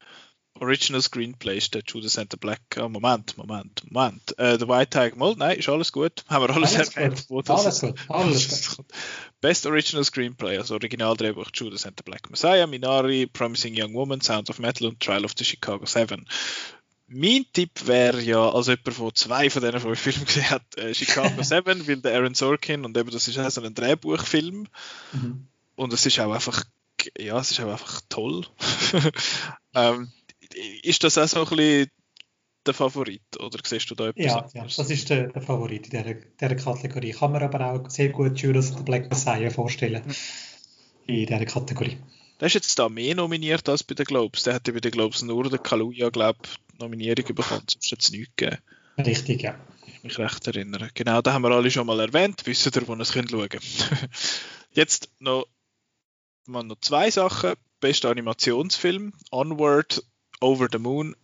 Original 0.60 1.02
Screenplay 1.02 1.58
ist 1.58 1.74
der 1.74 1.82
Judas 1.86 2.18
and 2.18 2.30
the 2.30 2.36
Black. 2.36 2.60
Oh, 2.80 2.88
Moment, 2.88 3.36
Moment, 3.36 3.82
Moment. 3.90 4.38
Äh, 4.38 4.58
The 4.58 4.68
White 4.68 4.90
Tiger, 4.90 5.16
mal, 5.16 5.34
nein, 5.36 5.58
ist 5.58 5.68
alles 5.68 5.92
gut. 5.92 6.24
Haben 6.28 6.48
wir 6.48 6.54
alles, 6.54 6.74
alles 6.74 6.96
erwähnt. 6.96 7.28
Gut. 7.28 7.50
Alles 7.50 7.80
gut, 7.80 7.94
alles 8.08 8.76
gut. 8.76 8.86
Best 9.40 9.66
Original 9.66 10.04
Screenplay, 10.04 10.58
also 10.58 10.74
Originaldrehbuch 10.74 11.50
Judas 11.52 11.86
and 11.86 11.98
the 11.98 12.02
Black 12.02 12.30
Messiah, 12.30 12.66
Minari, 12.66 13.26
Promising 13.26 13.74
Young 13.76 13.94
Woman, 13.94 14.20
Sound 14.20 14.50
of 14.50 14.58
Metal 14.58 14.88
und 14.88 15.00
Trial 15.00 15.24
of 15.24 15.34
the 15.36 15.44
Chicago 15.44 15.84
7. 15.84 16.26
Mein 17.08 17.46
Tipp 17.52 17.86
wäre 17.86 18.20
ja, 18.20 18.50
als 18.50 18.66
jemand 18.66 18.94
von 18.94 19.14
zwei 19.14 19.48
von 19.48 19.62
diesen 19.62 19.80
fünf 19.80 20.00
Filmen 20.00 20.24
gesehen 20.24 20.50
hat, 20.50 20.62
äh, 20.76 20.92
Chicago 20.92 21.42
7, 21.42 21.86
weil 21.86 21.96
der 21.98 22.14
Aaron 22.16 22.34
Sorkin 22.34 22.84
und 22.84 22.96
eben 22.96 23.10
das 23.10 23.28
ist 23.28 23.38
auch 23.38 23.50
so 23.50 23.62
ein 23.62 23.74
Drehbuchfilm. 23.74 24.66
Mhm. 25.12 25.46
Und 25.76 25.92
es 25.92 26.06
ist 26.06 26.18
auch 26.18 26.32
einfach, 26.32 26.64
ja, 27.16 27.38
es 27.38 27.50
ist 27.50 27.60
auch 27.60 27.70
einfach 27.70 28.00
toll. 28.08 28.46
ähm, 29.74 30.10
ist 30.82 31.04
das 31.04 31.18
auch 31.18 31.26
so 31.26 31.40
ein 31.40 31.56
bisschen 31.56 31.90
der 32.66 32.74
Favorit 32.74 33.22
oder 33.38 33.58
siehst 33.64 33.90
du 33.90 33.94
da 33.94 34.08
etwas 34.08 34.24
ja, 34.24 34.48
ja, 34.54 34.64
das 34.64 34.90
ist 34.90 35.08
der, 35.08 35.28
der 35.28 35.42
Favorit 35.42 35.86
in 35.86 35.90
dieser, 35.90 36.14
dieser 36.14 36.56
Kategorie. 36.56 37.12
Kann 37.12 37.32
man 37.32 37.42
aber 37.42 37.72
auch 37.72 37.90
sehr 37.90 38.08
gut 38.08 38.38
Judas 38.38 38.74
the 38.76 38.82
Black 38.82 39.08
Messiah 39.08 39.50
vorstellen 39.50 40.02
mhm. 40.04 40.14
in 41.06 41.26
dieser 41.26 41.44
Kategorie. 41.44 41.98
Der 42.40 42.46
ist 42.46 42.54
jetzt 42.54 42.78
da 42.78 42.88
mehr 42.88 43.14
nominiert 43.14 43.68
als 43.68 43.84
bei 43.84 43.94
den 43.94 44.04
Globes. 44.04 44.42
Der 44.42 44.54
hätte 44.54 44.72
bei 44.72 44.80
den 44.80 44.90
Globes 44.90 45.22
nur 45.22 45.48
den 45.48 45.62
Kaluja, 45.62 46.10
glaube 46.10 46.38
ich, 46.44 46.78
Nominierung 46.78 47.24
bekommen, 47.34 47.64
sonst 47.68 47.92
hat 47.92 48.00
es 48.00 48.10
nichts 48.10 48.32
gegeben. 48.36 48.58
Richtig, 48.98 49.42
ja. 49.42 49.58
Ich 49.86 50.02
mich 50.02 50.18
recht 50.18 50.46
erinnere. 50.46 50.90
Genau, 50.94 51.22
da 51.22 51.32
haben 51.32 51.42
wir 51.42 51.50
alle 51.50 51.70
schon 51.70 51.86
mal 51.86 52.00
erwähnt, 52.00 52.46
wissen 52.46 52.72
ihr, 52.74 52.88
wo 52.88 52.94
ihr 52.94 53.00
es 53.00 53.12
schauen 53.12 53.26
könnt. 53.28 53.62
jetzt 54.72 55.08
noch, 55.20 55.46
noch 56.46 56.80
zwei 56.80 57.10
Sachen. 57.10 57.54
Bester 57.80 58.10
Animationsfilm, 58.10 59.12
Onward 59.30 60.02
Over 60.40 60.68
the 60.70 60.79
Moon, 60.79 61.14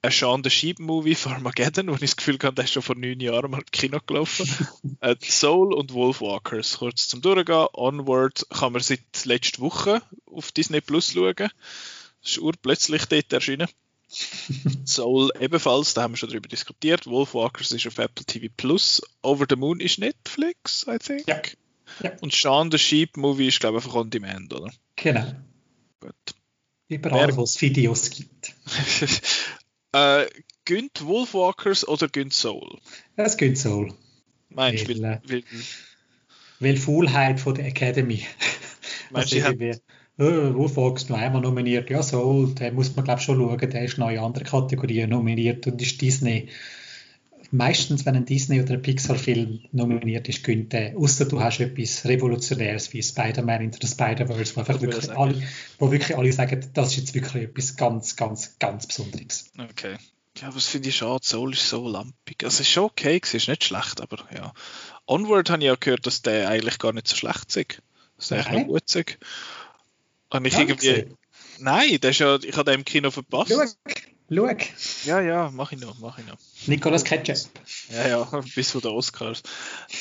ein 0.00 0.12
Shaun 0.12 0.44
the 0.44 0.50
Sheep 0.50 0.78
Movie 0.78 1.16
Armageddon, 1.24 1.88
wo 1.88 1.94
ich 1.94 2.00
das 2.00 2.16
Gefühl 2.16 2.34
hatte, 2.34 2.54
der 2.54 2.64
ist 2.64 2.72
schon 2.72 2.82
vor 2.82 2.96
neun 2.96 3.20
Jahren 3.20 3.50
mal 3.50 3.58
im 3.58 3.66
Kino 3.70 3.98
gelaufen. 4.06 4.48
äh, 5.00 5.16
Soul 5.20 5.72
und 5.74 5.92
Wolfwalkers, 5.92 6.78
kurz 6.78 7.08
zum 7.08 7.20
Durchgehen. 7.20 7.66
Onward 7.72 8.46
kann 8.50 8.72
man 8.72 8.82
seit 8.82 9.24
letzter 9.24 9.60
Woche 9.60 10.02
auf 10.26 10.52
Disney 10.52 10.80
Plus 10.80 11.12
schauen. 11.12 11.34
Das 11.34 11.50
ist 12.24 12.38
urplötzlich 12.38 13.06
dort 13.06 13.32
erschienen. 13.32 13.68
Soul 14.86 15.30
ebenfalls, 15.38 15.94
da 15.94 16.02
haben 16.02 16.12
wir 16.12 16.16
schon 16.16 16.30
darüber 16.30 16.48
diskutiert. 16.48 17.06
Wolfwalkers 17.06 17.72
ist 17.72 17.86
auf 17.86 17.98
Apple 17.98 18.24
TV 18.24 18.46
Plus. 18.56 19.02
Over 19.22 19.46
the 19.48 19.56
Moon 19.56 19.80
ist 19.80 19.98
Netflix, 19.98 20.86
I 20.88 20.98
think. 20.98 21.28
Ja. 21.28 21.42
ja. 22.02 22.16
Und 22.20 22.34
Shaun 22.34 22.70
the 22.70 22.78
Sheep 22.78 23.16
Movie 23.16 23.48
ist, 23.48 23.60
glaube 23.60 23.78
ich, 23.78 23.84
einfach 23.84 23.96
on 23.96 24.10
demand, 24.10 24.54
oder? 24.54 24.72
Genau. 24.96 25.32
Gut. 26.00 26.14
Überall, 26.88 27.36
wo 27.36 27.42
es 27.42 27.60
Videos 27.60 28.10
gibt. 28.10 28.54
äh, 29.92 30.26
gönnt 30.64 31.04
Wolfwalkers 31.04 31.86
oder 31.86 32.08
gönnt 32.08 32.32
Soul? 32.32 32.78
Es 33.16 33.36
gönnt 33.36 33.58
Soul. 33.58 33.92
Meinst 34.48 34.88
du? 34.88 35.02
Weil, 35.02 35.04
äh, 35.04 35.20
weil, 35.26 35.42
weil 36.60 36.76
Faulheit 36.76 37.40
von 37.40 37.54
der 37.54 37.66
Academy. 37.66 38.22
Meinst 39.10 39.32
du, 39.34 39.44
also, 39.44 39.80
oh, 40.18 40.54
Wolfwalkers 40.54 41.08
noch 41.10 41.18
einmal 41.18 41.42
nominiert? 41.42 41.90
Ja, 41.90 42.02
Soul, 42.02 42.54
den 42.54 42.74
muss 42.74 42.96
man 42.96 43.04
glaube 43.04 43.20
ich 43.20 43.26
schon 43.26 43.36
schauen, 43.36 43.70
der 43.70 43.84
ist 43.84 43.98
noch 43.98 44.10
in 44.10 44.18
anderen 44.18 44.46
Kategorien 44.46 45.10
nominiert 45.10 45.66
und 45.66 45.80
ist 45.80 46.00
Disney 46.00 46.48
meistens, 47.50 48.04
wenn 48.06 48.16
ein 48.16 48.24
Disney- 48.24 48.60
oder 48.60 48.74
ein 48.74 48.82
Pixar-Film 48.82 49.60
nominiert 49.72 50.28
ist, 50.28 50.44
gönnt 50.44 50.72
der, 50.72 50.96
außer 50.96 51.26
du 51.26 51.40
hast 51.40 51.60
etwas 51.60 52.04
Revolutionäres 52.04 52.92
wie 52.92 53.02
Spider-Man 53.02 53.62
into 53.62 53.78
the 53.80 53.86
Spider-Verse, 53.86 54.56
wo, 54.56 54.68
wirklich 54.68 55.10
alle, 55.10 55.42
wo 55.78 55.90
wirklich 55.90 56.16
alle 56.16 56.32
sagen, 56.32 56.70
das 56.74 56.90
ist 56.90 56.96
jetzt 56.96 57.14
wirklich 57.14 57.44
etwas 57.44 57.76
ganz, 57.76 58.16
ganz, 58.16 58.58
ganz 58.58 58.86
Besonderes. 58.86 59.50
Okay. 59.58 59.96
Ja, 60.40 60.54
was 60.54 60.66
finde 60.66 60.88
ich 60.90 60.96
schade, 60.96 61.24
Soul 61.24 61.52
ist 61.52 61.68
so 61.68 61.88
lampig. 61.88 62.44
Also, 62.44 62.56
es 62.56 62.60
ist 62.60 62.70
schon 62.70 62.84
okay, 62.84 63.20
es 63.22 63.34
ist 63.34 63.48
nicht 63.48 63.64
schlecht, 63.64 64.00
aber 64.00 64.24
ja. 64.34 64.52
Onward 65.06 65.50
habe 65.50 65.62
ich 65.62 65.66
ja 65.66 65.74
gehört, 65.74 66.06
dass 66.06 66.22
der 66.22 66.48
eigentlich 66.48 66.78
gar 66.78 66.92
nicht 66.92 67.08
so 67.08 67.16
schlecht 67.16 67.56
ist. 67.56 67.82
Dass 68.16 68.28
der 68.28 68.46
eigentlich 68.46 68.60
noch 68.60 68.66
gut 68.66 68.94
ist. 68.94 69.18
Und 70.30 70.44
ich 70.44 70.52
ja, 70.52 70.60
irgendwie. 70.60 71.06
Nein, 71.58 71.98
der 72.00 72.10
ist 72.10 72.20
ja, 72.20 72.36
ich 72.36 72.56
habe 72.56 72.70
den 72.70 72.80
im 72.80 72.84
Kino 72.84 73.10
verpasst. 73.10 73.78
Schau, 74.30 74.46
schau. 74.46 75.08
Ja, 75.08 75.20
ja, 75.20 75.50
mach 75.54 75.72
ich 75.72 75.80
noch, 75.80 75.98
mach 76.00 76.18
ich 76.18 76.26
noch. 76.26 76.36
Nicolas 76.66 77.04
Ketchup. 77.04 77.50
Ja, 77.90 78.08
ja, 78.08 78.42
bis 78.54 78.70
zu 78.70 78.80
den 78.80 78.90
Oscars. 78.90 79.42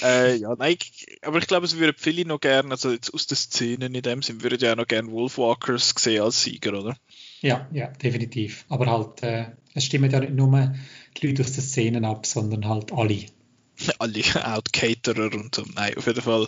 Äh, 0.02 0.36
ja, 0.36 0.54
nein, 0.58 0.76
aber 1.22 1.38
ich 1.38 1.48
glaube, 1.48 1.66
es 1.66 1.78
würden 1.78 1.96
viele 1.98 2.26
noch 2.26 2.40
gerne, 2.40 2.72
also 2.72 2.92
jetzt 2.92 3.14
aus 3.14 3.28
den 3.28 3.38
Szenen 3.38 3.96
in 3.96 4.02
dem 4.02 4.22
Sinn, 4.22 4.44
würden 4.44 4.60
ja 4.60 4.74
auch 4.74 4.78
noch 4.78 4.88
gerne 4.88 5.10
Wolfwalkers 5.12 5.94
sehen 5.98 6.24
als 6.24 6.44
Sieger, 6.44 6.78
oder? 6.78 6.98
Ja, 7.42 7.68
ja, 7.72 7.88
definitiv. 7.88 8.66
Aber 8.68 8.88
halt, 8.88 9.24
äh, 9.24 9.46
es 9.74 9.86
stimmen 9.86 10.12
ja 10.12 10.20
nicht 10.20 10.34
nur 10.34 10.76
die 11.16 11.28
Leute 11.28 11.44
aus 11.44 11.54
den 11.54 11.64
Szenen 11.64 12.04
ab, 12.04 12.26
sondern 12.26 12.68
halt 12.68 12.92
alle. 12.92 13.26
alle, 14.00 14.22
auch 14.44 14.62
die 14.62 14.72
Caterer 14.72 15.34
und 15.34 15.56
so. 15.56 15.64
Nein, 15.74 15.96
auf 15.98 16.06
jeden 16.06 16.22
Fall. 16.22 16.48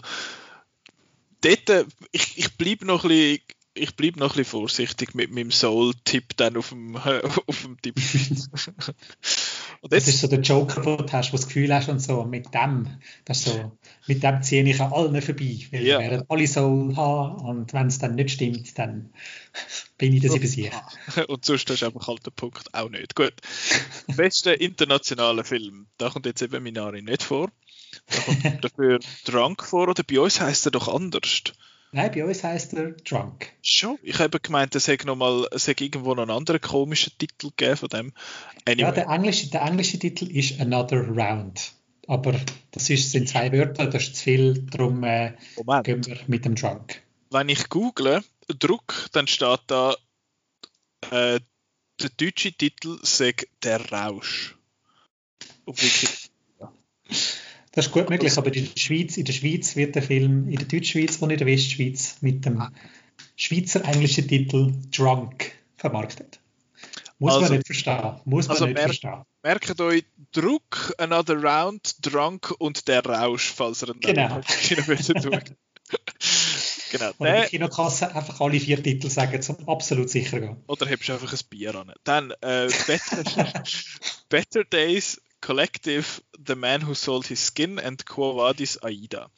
Dort, 1.41 1.69
äh, 1.69 1.85
ich, 2.11 2.37
ich 2.37 2.57
bleibe 2.57 2.85
noch 2.85 3.05
ein 3.05 3.09
bisschen 3.09 3.39
ich 3.73 3.95
bleibe 3.95 4.19
noch 4.19 4.31
ein 4.31 4.37
bisschen 4.37 4.45
vorsichtig 4.45 5.15
mit 5.15 5.31
meinem 5.31 5.51
Soul-Tipp 5.51 6.35
dann 6.37 6.57
auf 6.57 6.69
dem, 6.69 6.95
äh, 6.95 7.21
auf 7.47 7.61
dem 7.61 7.81
Tipp. 7.81 7.95
Und 9.81 9.93
das 9.93 10.07
ist 10.07 10.19
so 10.19 10.27
der 10.27 10.41
Joker, 10.41 10.81
den 10.81 11.05
du 11.05 11.13
hast, 11.13 11.31
wo 11.31 11.37
du 11.37 11.41
das 11.41 11.47
Gefühl 11.47 11.73
hast 11.73 11.87
und 11.87 11.99
so, 11.99 12.25
mit 12.25 12.53
dem, 12.53 12.87
das 13.23 13.43
so, 13.43 13.77
mit 14.07 14.21
dem 14.21 14.43
ziehe 14.43 14.63
ich 14.63 14.81
an 14.81 14.91
allen 14.91 15.21
vorbei, 15.21 15.57
weil 15.71 15.85
ja. 15.85 15.99
werden 15.99 16.25
alle 16.27 16.47
so 16.47 16.91
haben 16.97 17.45
und 17.45 17.71
wenn 17.71 17.87
es 17.87 17.97
dann 17.97 18.15
nicht 18.15 18.31
stimmt, 18.31 18.77
dann 18.77 19.13
bin 19.97 20.13
ich 20.13 20.21
das 20.21 20.35
über 20.35 20.47
sich. 20.47 20.69
Und 21.29 21.45
sonst 21.45 21.69
hast 21.69 21.81
du 21.81 21.85
einfach 21.85 22.07
halt 22.09 22.25
den 22.25 22.33
Punkt 22.33 22.73
auch 22.73 22.89
nicht. 22.89 23.15
Gut. 23.15 23.35
Beste 24.17 24.51
internationale 24.51 25.45
Film, 25.45 25.87
da 25.97 26.09
kommt 26.09 26.25
jetzt 26.25 26.41
eben 26.41 26.61
Minari 26.61 27.01
nicht 27.01 27.23
vor. 27.23 27.49
Da 28.07 28.21
kommt 28.21 28.63
dafür 28.65 28.99
Drunk 29.23 29.63
vor, 29.63 29.87
oder 29.87 30.03
bei 30.03 30.19
uns 30.19 30.41
heißt 30.41 30.65
er 30.65 30.71
doch 30.71 30.93
anders. 30.93 31.43
Nein, 31.91 32.11
bei 32.11 32.23
uns 32.23 32.43
heißt 32.43 32.73
er 32.73 32.91
Drunk. 32.91 33.51
Schon? 33.63 33.97
Ich 34.03 34.19
habe 34.19 34.39
gemeint, 34.39 34.75
es 34.75 34.87
hätte 34.87 35.07
noch 35.07 35.15
mal, 35.15 35.47
es 35.51 35.67
hätte 35.67 35.83
irgendwo 35.83 36.13
noch 36.13 36.23
einen 36.23 36.31
anderen 36.31 36.61
komischen 36.61 37.13
Titel 37.17 37.49
gegeben 37.49 37.77
von 37.77 37.89
dem. 37.89 38.13
Anyway. 38.65 38.81
Ja, 38.81 38.91
der 38.91 39.07
englische, 39.07 39.49
der 39.49 39.61
englische 39.63 39.97
Titel 39.97 40.25
ist 40.29 40.59
Another 40.61 41.07
Round. 41.07 41.73
Aber 42.07 42.39
das 42.71 42.89
ist, 42.89 43.11
sind 43.11 43.29
zwei 43.29 43.51
Wörter, 43.51 43.87
das 43.87 44.03
ist 44.03 44.15
zu 44.17 44.23
viel, 44.23 44.65
darum 44.71 45.03
äh, 45.03 45.33
gehen 45.83 46.05
wir 46.05 46.17
mit 46.27 46.45
dem 46.45 46.55
Drunk. 46.55 47.01
Wenn 47.31 47.49
ich 47.49 47.69
google 47.69 48.23
Druck, 48.47 49.09
dann 49.11 49.27
steht 49.27 49.59
da, 49.67 49.95
äh, 51.11 51.39
der 52.01 52.09
deutsche 52.17 52.51
Titel 52.51 52.97
sagt 53.03 53.47
der 53.63 53.91
Rausch. 53.91 54.55
Auf 55.65 55.81
Wikipedia. 55.81 56.73
Das 57.79 57.85
ist 57.85 57.93
gut 57.93 58.09
möglich, 58.09 58.37
aber 58.37 58.53
in 58.53 58.65
der 58.65 58.77
Schweiz, 58.77 59.15
in 59.15 59.23
der 59.23 59.31
Schweiz 59.31 59.77
wird 59.77 59.95
der 59.95 60.03
Film, 60.03 60.49
in 60.49 60.57
der 60.57 60.67
Deutschschweiz 60.67 61.15
und 61.21 61.29
in 61.29 61.37
der 61.37 61.47
Westschweiz 61.47 62.17
mit 62.19 62.43
dem 62.43 62.61
Schweizer 63.37 63.85
englischen 63.85 64.27
Titel 64.27 64.73
Drunk 64.91 65.53
vermarktet. 65.77 66.41
Muss 67.19 67.35
also, 67.35 67.45
man 67.45 67.53
nicht 67.53 67.67
verstehen. 67.67 68.19
Muss 68.25 68.49
man 68.49 68.55
also 68.55 68.65
nicht 68.65 68.75
mer 68.75 68.83
verstehen. 68.83 69.23
Merkt 69.43 69.79
euch 69.79 70.03
Druck, 70.33 70.93
Another 70.97 71.41
Round, 71.41 72.05
Drunk 72.05 72.53
und 72.59 72.85
der 72.89 73.05
Rausch, 73.05 73.49
falls 73.55 73.81
ihr 73.81 73.91
einen 73.91 74.01
genau. 74.01 74.41
Kino 74.41 74.83
Genau. 76.91 77.11
Oder 77.19 77.31
der, 77.31 77.45
Kinokasse 77.45 78.13
einfach 78.13 78.41
alle 78.41 78.59
vier 78.59 78.83
Titel 78.83 79.09
sagen, 79.09 79.41
zum 79.41 79.69
absolut 79.69 80.09
sicher 80.09 80.41
gehen. 80.41 80.57
Oder 80.67 80.85
hebst 80.85 81.07
du 81.07 81.13
einfach 81.13 81.31
ein 81.31 81.39
Bier 81.49 81.75
an. 81.75 81.93
Dann 82.03 82.31
äh, 82.41 82.67
Better, 82.87 83.63
Better 84.29 84.63
Days 84.65 85.21
Collective 85.41 86.21
The 86.45 86.55
Man 86.55 86.87
Who 86.87 86.93
Sold 86.93 87.27
His 87.27 87.45
Skin 87.47 87.79
and 87.79 88.05
Quo 88.05 88.35
Vadis 88.35 88.81
Aida. 88.83 89.29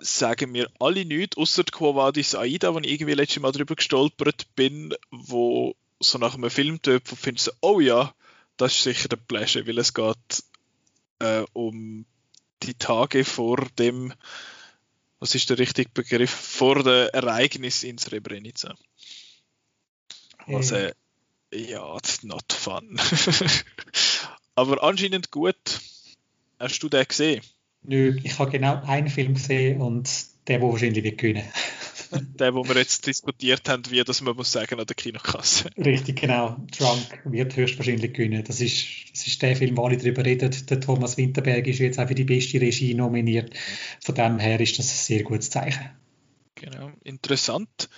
Sagen 0.00 0.52
mir 0.52 0.70
alle 0.80 1.04
nichts, 1.04 1.36
außer 1.36 1.64
Quo 1.64 1.94
Vadis 1.94 2.34
Aida, 2.34 2.74
wo 2.74 2.78
ich 2.78 2.90
irgendwie 2.90 3.14
letztes 3.14 3.40
Mal 3.40 3.52
drüber 3.52 3.76
gestolpert 3.76 4.54
bin, 4.56 4.94
wo 5.10 5.76
so 6.00 6.18
nach 6.18 6.34
einem 6.34 6.50
Filmtyp, 6.50 7.02
wo 7.10 7.16
findest 7.16 7.48
du, 7.48 7.52
oh 7.60 7.80
ja, 7.80 8.14
das 8.56 8.74
ist 8.74 8.82
sicher 8.82 9.08
der 9.08 9.16
Pleasure, 9.16 9.66
weil 9.66 9.78
es 9.78 9.94
geht 9.94 10.44
äh, 11.20 11.44
um 11.52 12.04
die 12.62 12.74
Tage 12.74 13.24
vor 13.24 13.68
dem, 13.78 14.12
was 15.20 15.34
ist 15.34 15.50
der 15.50 15.58
richtige 15.58 15.90
Begriff, 15.90 16.30
vor 16.30 16.82
dem 16.82 17.08
Ereignis 17.12 17.82
in 17.84 17.98
Srebrenica. 17.98 18.74
Also, 20.46 20.90
ja, 21.52 21.98
not 22.22 22.52
fun. 22.52 22.98
Aber 24.54 24.82
anscheinend 24.82 25.30
gut. 25.30 25.80
Hast 26.58 26.82
du 26.82 26.88
den 26.88 27.04
gesehen? 27.06 27.42
Nö, 27.82 28.16
ich 28.22 28.38
habe 28.38 28.50
genau 28.50 28.80
einen 28.84 29.08
Film 29.08 29.34
gesehen 29.34 29.80
und 29.80 30.08
der, 30.46 30.58
der 30.58 30.68
wahrscheinlich 30.68 31.02
wird 31.02 31.18
gewinnen. 31.18 31.44
der, 32.38 32.54
wo 32.54 32.64
wir 32.64 32.76
jetzt 32.76 33.06
diskutiert 33.06 33.68
haben, 33.68 33.82
wie 33.90 34.02
das 34.04 34.20
man 34.20 34.36
muss 34.36 34.52
sagen 34.52 34.78
an 34.78 34.86
der 34.86 34.94
Kinokasse. 34.94 35.70
Richtig, 35.76 36.20
genau. 36.20 36.56
Drunk 36.76 37.20
wird 37.24 37.56
höchstwahrscheinlich 37.56 38.12
gewinnen. 38.12 38.44
Das 38.44 38.60
ist, 38.60 38.86
das 39.12 39.26
ist 39.26 39.42
der 39.42 39.56
Film, 39.56 39.76
wo 39.76 39.86
alle 39.86 39.96
darüber 39.96 40.24
reden. 40.24 40.54
Der 40.68 40.80
Thomas 40.80 41.16
Winterberg 41.16 41.66
ist 41.66 41.78
jetzt 41.78 41.98
auch 41.98 42.08
für 42.08 42.14
die 42.14 42.24
beste 42.24 42.60
Regie 42.60 42.94
nominiert. 42.94 43.52
Von 44.00 44.14
dem 44.14 44.38
her 44.38 44.60
ist 44.60 44.78
das 44.78 44.86
ein 44.86 44.96
sehr 44.96 45.22
gutes 45.22 45.50
Zeichen. 45.50 45.90
Genau, 46.54 46.92
interessant. 47.02 47.88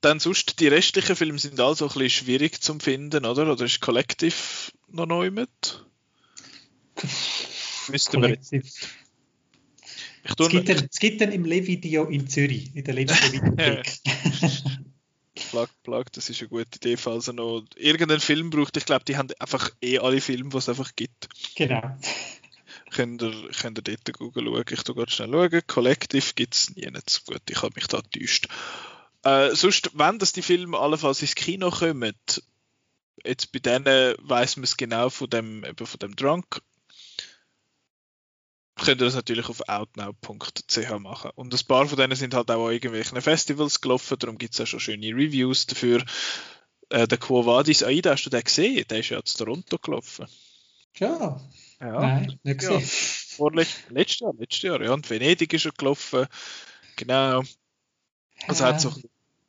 Dann 0.00 0.18
sonst, 0.18 0.60
die 0.60 0.68
restlichen 0.68 1.16
Filme 1.16 1.38
sind 1.38 1.60
also 1.60 1.86
ein 1.86 1.92
bisschen 1.92 2.10
schwierig 2.10 2.60
zu 2.60 2.78
finden, 2.78 3.24
oder? 3.24 3.50
Oder 3.50 3.64
ist 3.64 3.80
Collective 3.80 4.34
noch 4.88 5.06
neu 5.06 5.30
mit? 5.30 5.84
Müsste 7.88 8.18
man 8.18 8.30
jetzt. 8.30 8.52
Ich 10.22 10.38
es, 10.38 10.48
gibt 10.48 10.68
dann, 10.68 10.88
es 10.90 10.98
gibt 10.98 11.20
dann 11.20 11.32
im 11.32 11.44
Le-Video 11.44 12.04
in 12.04 12.28
Zürich, 12.28 12.74
in 12.74 12.84
der 12.84 12.94
letzten 12.94 13.32
Videothek. 13.32 13.98
Plug, 15.50 15.68
Plug, 15.82 16.04
das 16.12 16.28
ist 16.28 16.40
eine 16.40 16.48
gute 16.48 16.76
Idee, 16.76 16.96
falls 16.96 17.28
er 17.28 17.34
noch 17.34 17.64
irgendeinen 17.76 18.20
Film 18.20 18.50
braucht. 18.50 18.76
Ich 18.76 18.84
glaube, 18.84 19.04
die 19.04 19.16
haben 19.16 19.28
einfach 19.38 19.70
eh 19.80 19.98
alle 19.98 20.20
Filme, 20.20 20.50
die 20.50 20.56
es 20.58 20.68
einfach 20.68 20.94
gibt. 20.94 21.28
Genau. 21.56 21.96
Könnt 22.90 23.22
ihr, 23.22 23.48
könnt 23.50 23.78
ihr 23.78 23.82
dort 23.82 24.18
Google 24.18 24.46
schauen. 24.46 24.64
Ich 24.70 24.82
tu 24.82 24.94
gerade 24.94 25.10
schnell 25.10 25.30
schauen. 25.30 25.62
Collective 25.66 26.34
gibt 26.34 26.54
es 26.54 26.76
nie 26.76 26.90
nicht 26.90 27.08
so 27.08 27.20
gut. 27.26 27.42
Ich 27.48 27.62
habe 27.62 27.72
mich 27.74 27.86
da 27.86 28.00
getäuscht. 28.00 28.48
Äh, 29.22 29.54
sonst, 29.54 29.90
wenn 29.94 30.18
das 30.18 30.32
die 30.32 30.42
Filme 30.42 30.78
allenfalls 30.78 31.22
ins 31.22 31.34
Kino 31.34 31.70
kommen, 31.70 32.14
jetzt 33.24 33.52
bei 33.52 33.58
denen 33.58 34.14
weiß 34.18 34.56
man 34.56 34.64
es 34.64 34.76
genau 34.76 35.10
von 35.10 35.30
dem, 35.30 35.64
eben 35.64 35.86
von 35.86 35.98
dem 35.98 36.16
Drunk 36.16 36.60
könnt 38.80 39.00
ihr 39.00 39.06
das 39.06 39.14
natürlich 39.14 39.48
auf 39.48 39.68
outnow.ch 39.68 40.98
machen. 40.98 41.30
Und 41.34 41.54
ein 41.54 41.66
paar 41.66 41.86
von 41.86 41.98
denen 41.98 42.16
sind 42.16 42.34
halt 42.34 42.50
auch 42.50 42.66
an 42.66 42.72
irgendwelchen 42.72 43.20
Festivals 43.20 43.80
gelaufen, 43.80 44.18
darum 44.18 44.38
gibt 44.38 44.54
es 44.54 44.60
auch 44.60 44.66
schon 44.66 44.80
schöne 44.80 45.14
Reviews 45.14 45.66
dafür. 45.66 46.04
Äh, 46.88 47.06
der 47.06 47.18
Quo 47.18 47.46
Vadis 47.46 47.82
Aida, 47.82 48.12
hast 48.12 48.24
du 48.24 48.30
den 48.30 48.42
gesehen? 48.42 48.84
Der 48.88 48.98
ist 48.98 49.10
ja 49.10 49.22
zu 49.22 49.38
Toronto 49.38 49.78
gelaufen. 49.78 50.26
Ja. 50.96 51.40
ja. 51.80 52.00
Nein, 52.00 52.38
nicht 52.42 52.60
gesehen. 52.60 52.80
Ja. 52.80 52.86
Vorletzt, 53.36 53.84
letztes 53.90 54.20
Jahr, 54.20 54.34
letztes 54.38 54.62
Jahr, 54.62 54.82
ja. 54.82 54.92
Und 54.92 55.08
Venedig 55.08 55.52
ist 55.52 55.66
er 55.66 55.72
gelaufen. 55.72 56.26
Genau. 56.96 57.42
Also 58.46 58.64
ja. 58.64 58.70
hat 58.70 58.80
so, 58.80 58.94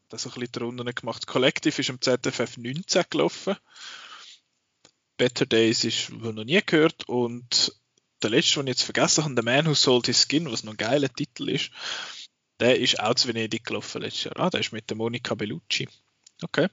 das 0.10 0.24
so 0.24 0.30
ein 0.30 0.40
bisschen 0.40 0.52
drunter 0.52 0.94
gemacht. 0.94 1.28
Collective 1.28 1.82
ist 1.82 1.90
am 1.90 2.02
ZFF 2.02 2.58
19 2.58 3.04
gelaufen. 3.10 3.56
Better 5.18 5.46
Days 5.46 5.84
ist 5.84 6.10
noch 6.12 6.44
nie 6.44 6.62
gehört 6.66 7.08
und 7.08 7.76
der 8.24 8.30
letzte, 8.30 8.56
den 8.56 8.68
ich 8.68 8.72
jetzt 8.72 8.84
vergessen 8.84 9.24
habe, 9.24 9.36
The 9.36 9.42
Man 9.42 9.68
Who 9.68 9.74
Sold 9.74 10.08
His 10.08 10.26
Skin, 10.28 10.52
was 10.52 10.64
noch 10.64 10.74
ein 10.74 10.78
geiler 10.78 11.10
Titel 11.10 11.50
ist, 11.50 11.72
der 12.60 12.80
ist 12.80 13.00
auch 13.00 13.16
zu 13.16 13.28
Venedig 13.28 13.66
gelaufen 13.66 14.02
letztes 14.02 14.26
Jahr. 14.26 14.40
Ah, 14.40 14.50
der 14.50 14.60
ist 14.60 14.72
mit 14.72 14.90
der 14.90 14.98
Monica 14.98 15.36
Bellucci. 15.36 15.88
Okay. 16.42 16.68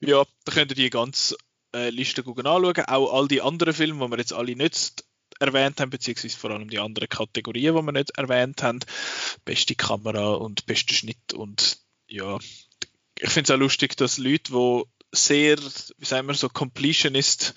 Ja, 0.00 0.24
da 0.44 0.52
könnt 0.52 0.72
ihr 0.72 0.76
die 0.76 0.90
ganze 0.90 1.36
äh, 1.74 1.90
Liste 1.90 2.24
anschauen. 2.24 2.84
Auch 2.86 3.12
all 3.12 3.28
die 3.28 3.42
anderen 3.42 3.74
Filme, 3.74 4.04
die 4.04 4.10
wir 4.10 4.18
jetzt 4.18 4.32
alle 4.32 4.56
nicht 4.56 5.04
erwähnt 5.38 5.80
haben, 5.80 5.90
beziehungsweise 5.90 6.36
vor 6.36 6.50
allem 6.50 6.70
die 6.70 6.78
anderen 6.78 7.08
Kategorien, 7.08 7.74
die 7.74 7.82
wir 7.82 7.92
nicht 7.92 8.10
erwähnt 8.16 8.62
haben. 8.62 8.80
Beste 9.44 9.74
Kamera 9.74 10.34
und 10.34 10.66
bester 10.66 10.94
Schnitt 10.94 11.32
und 11.34 11.78
ja, 12.08 12.38
ich 13.18 13.30
finde 13.30 13.52
es 13.52 13.56
auch 13.56 13.60
lustig, 13.60 13.96
dass 13.96 14.18
Leute, 14.18 14.52
die 14.52 14.82
sehr, 15.12 15.58
wie 15.58 16.04
sagen 16.04 16.26
wir 16.26 16.34
so, 16.34 16.48
Completionist 16.48 17.54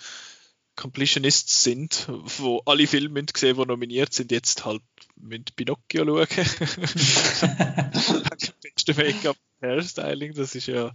Completionists 0.76 1.64
sind, 1.64 2.06
wo 2.08 2.62
alle 2.66 2.88
Filme 2.88 3.24
gesehen, 3.24 3.58
die 3.58 3.66
nominiert 3.66 4.14
sind, 4.14 4.32
jetzt 4.32 4.66
halt 4.66 4.82
mit 5.16 5.56
Pinocchio 5.56 6.06
schauen. 6.06 6.28
Beste 8.62 8.94
Make-up 8.96 9.38
Hairstyling, 9.62 10.34
das 10.34 10.56
ist 10.56 10.68
ja, 10.68 10.92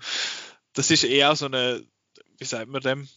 das 0.74 0.90
ist 0.90 1.04
eher 1.04 1.34
so 1.36 1.46
eine, 1.46 1.82
wie 2.38 2.44
sagt 2.44 2.68
man 2.68 2.82
dem? 2.82 3.08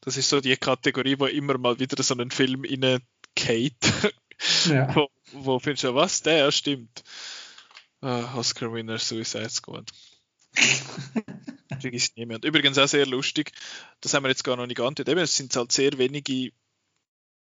Das 0.00 0.16
ist 0.16 0.28
so 0.28 0.40
die 0.40 0.56
Kategorie, 0.56 1.18
wo 1.18 1.26
immer 1.26 1.58
mal 1.58 1.78
wieder 1.78 2.02
so 2.02 2.14
einen 2.14 2.30
Film 2.30 2.64
in 2.64 3.00
Kate, 3.34 4.14
ja. 4.66 4.94
wo, 4.94 5.08
wo 5.32 5.58
findest 5.58 5.84
du, 5.84 5.94
was, 5.94 6.22
der 6.22 6.50
stimmt. 6.52 7.04
Uh, 8.02 8.24
Oscar-Winner 8.36 8.98
Suicide 8.98 9.50
Squad. 9.50 9.90
Vergisst 11.80 12.16
niemand. 12.16 12.44
Übrigens 12.44 12.78
auch 12.78 12.88
sehr 12.88 13.06
lustig, 13.06 13.52
das 14.00 14.14
haben 14.14 14.24
wir 14.24 14.28
jetzt 14.28 14.44
gar 14.44 14.56
noch 14.56 14.66
nicht 14.66 14.76
geantwortet. 14.76 15.08
Eben, 15.08 15.20
es 15.20 15.36
sind 15.36 15.54
halt 15.56 15.72
sehr 15.72 15.98
wenige 15.98 16.52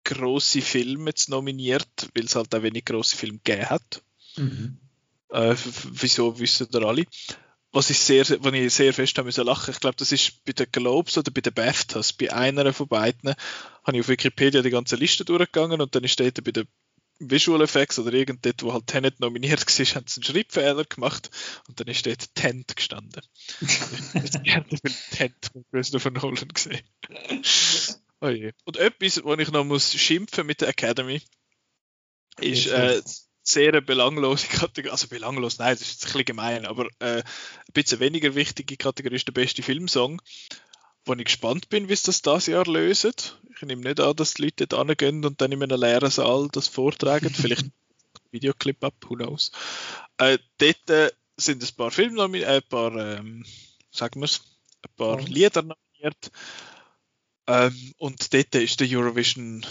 große 0.03 0.61
Filme 0.61 1.09
jetzt 1.09 1.29
nominiert, 1.29 2.09
weil 2.13 2.25
es 2.25 2.35
halt 2.35 2.53
auch 2.53 2.61
wenig 2.61 2.85
große 2.85 3.15
Filme 3.15 3.39
gegeben 3.43 3.69
hat. 3.69 4.03
Mhm. 4.37 4.77
Äh, 5.29 5.55
wieso 5.91 6.39
wissen 6.39 6.67
da 6.71 6.79
alle? 6.79 7.05
Was 7.71 7.89
ich 7.89 7.99
sehr, 7.99 8.25
wo 8.41 8.49
ich 8.49 8.73
sehr 8.73 8.93
fest 8.93 9.17
haben 9.17 9.25
müssen 9.25 9.45
lachen. 9.45 9.71
Ich 9.71 9.79
glaube, 9.79 9.97
das 9.97 10.11
ist 10.11 10.45
bei 10.45 10.53
den 10.53 10.71
Globes 10.71 11.17
oder 11.17 11.31
bei 11.31 11.41
den 11.41 11.53
BAFTAs. 11.53 12.13
Bei 12.13 12.31
einer 12.31 12.71
von 12.71 12.87
beiden 12.87 13.33
habe 13.83 13.97
ich 13.97 14.01
auf 14.01 14.07
Wikipedia 14.07 14.61
die 14.61 14.69
ganze 14.69 14.95
Liste 14.95 15.25
durchgegangen 15.25 15.81
und 15.81 15.93
dann 15.93 16.03
ist 16.03 16.19
dort 16.19 16.41
bei 16.43 16.51
den 16.51 16.67
Visual 17.19 17.61
Effects 17.61 17.97
oder 17.99 18.13
irgendetwas, 18.13 18.65
wo 18.65 18.73
halt 18.73 18.87
Tenet 18.87 19.19
nominiert 19.19 19.65
war, 19.65 19.85
haben 19.95 20.07
sie 20.07 20.21
einen 20.21 20.23
Schreibfehler 20.23 20.83
gemacht 20.85 21.29
und 21.67 21.79
dann 21.79 21.87
ist 21.87 22.05
dort 22.05 22.35
Tent 22.35 22.75
gestanden. 22.75 23.21
ich 23.61 24.55
hätte 24.55 24.75
den 24.77 24.95
Tent 25.11 25.51
von 25.51 25.65
Christopher 25.71 26.11
Nolan 26.11 26.47
gesehen. 26.49 26.81
Oh 28.21 28.29
je. 28.29 28.51
Und 28.63 28.77
etwas, 28.77 29.23
wo 29.23 29.33
ich 29.33 29.51
noch 29.51 29.63
muss 29.63 29.93
schimpfen 29.93 30.45
mit 30.45 30.61
der 30.61 30.69
Academy, 30.69 31.21
ist 32.39 32.67
äh, 32.67 33.01
sehr 33.43 33.69
eine 33.69 33.81
belanglose 33.81 34.47
Kategorie. 34.47 34.91
Also 34.91 35.07
belanglos, 35.07 35.59
nein, 35.59 35.75
das 35.77 35.81
ist 35.81 36.03
ein 36.03 36.05
bisschen 36.07 36.25
gemein, 36.25 36.65
aber 36.65 36.87
äh, 36.99 37.17
ein 37.17 37.23
bisschen 37.73 37.99
weniger 37.99 38.35
wichtige 38.35 38.77
Kategorie 38.77 39.15
ist 39.15 39.27
der 39.27 39.33
beste 39.33 39.63
Filmsong 39.63 40.21
wo 41.05 41.13
ich 41.13 41.25
gespannt 41.25 41.69
bin, 41.69 41.87
wie 41.89 41.95
sie 41.95 42.07
das 42.07 42.21
dieses 42.21 42.47
Jahr 42.47 42.65
lösen. 42.65 43.13
Ich 43.55 43.61
nehme 43.61 43.83
nicht 43.83 43.99
an, 43.99 44.15
dass 44.15 44.33
die 44.33 44.43
Leute 44.43 44.67
dort 44.67 44.87
hingehen 44.87 45.23
und 45.23 45.39
dann 45.39 45.51
in 45.51 45.63
einem 45.63 45.79
leeren 45.79 46.09
Saal 46.09 46.49
das 46.51 46.67
vortragen. 46.67 47.29
Vielleicht 47.33 47.67
Videoclip 48.31 48.83
ab, 48.83 48.95
who 49.07 49.15
knows. 49.15 49.51
Äh, 50.17 50.37
dort 50.57 50.89
äh, 50.89 51.11
sind 51.37 51.63
ein 51.63 51.75
paar 51.75 51.91
Filme 51.91 52.15
nominiert, 52.15 52.49
äh, 52.49 52.55
ein 52.55 52.63
paar, 52.69 52.95
ähm, 52.95 53.45
sagen 53.91 54.19
wir 54.19 54.25
es, 54.25 54.41
ein 54.83 54.95
paar 54.95 55.19
oh. 55.21 55.25
Lieder 55.25 55.61
nominiert. 55.61 56.31
Ähm, 57.47 57.93
und 57.97 58.33
dort 58.33 58.55
ist 58.55 58.79
der 58.79 58.87
Eurovision, 58.89 59.65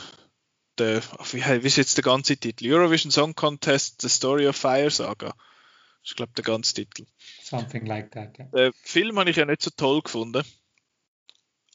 der, 0.78 1.02
wie, 1.32 1.42
wie 1.62 1.66
ist 1.66 1.76
jetzt 1.76 1.96
der 1.96 2.04
ganze 2.04 2.36
Titel? 2.36 2.72
Eurovision 2.72 3.10
Song 3.10 3.34
Contest, 3.34 4.00
The 4.02 4.08
Story 4.08 4.46
of 4.48 4.56
Fire 4.56 4.90
Saga. 4.90 5.34
Das 6.02 6.10
ist, 6.10 6.16
glaube 6.16 6.32
der 6.36 6.44
ganze 6.44 6.74
Titel. 6.74 7.06
Something 7.42 7.86
like 7.86 8.12
that, 8.12 8.36
ja. 8.38 8.44
Den 8.46 8.72
Film 8.82 9.18
habe 9.18 9.30
ich 9.30 9.36
ja 9.36 9.46
nicht 9.46 9.62
so 9.62 9.70
toll 9.70 10.02
gefunden. 10.02 10.44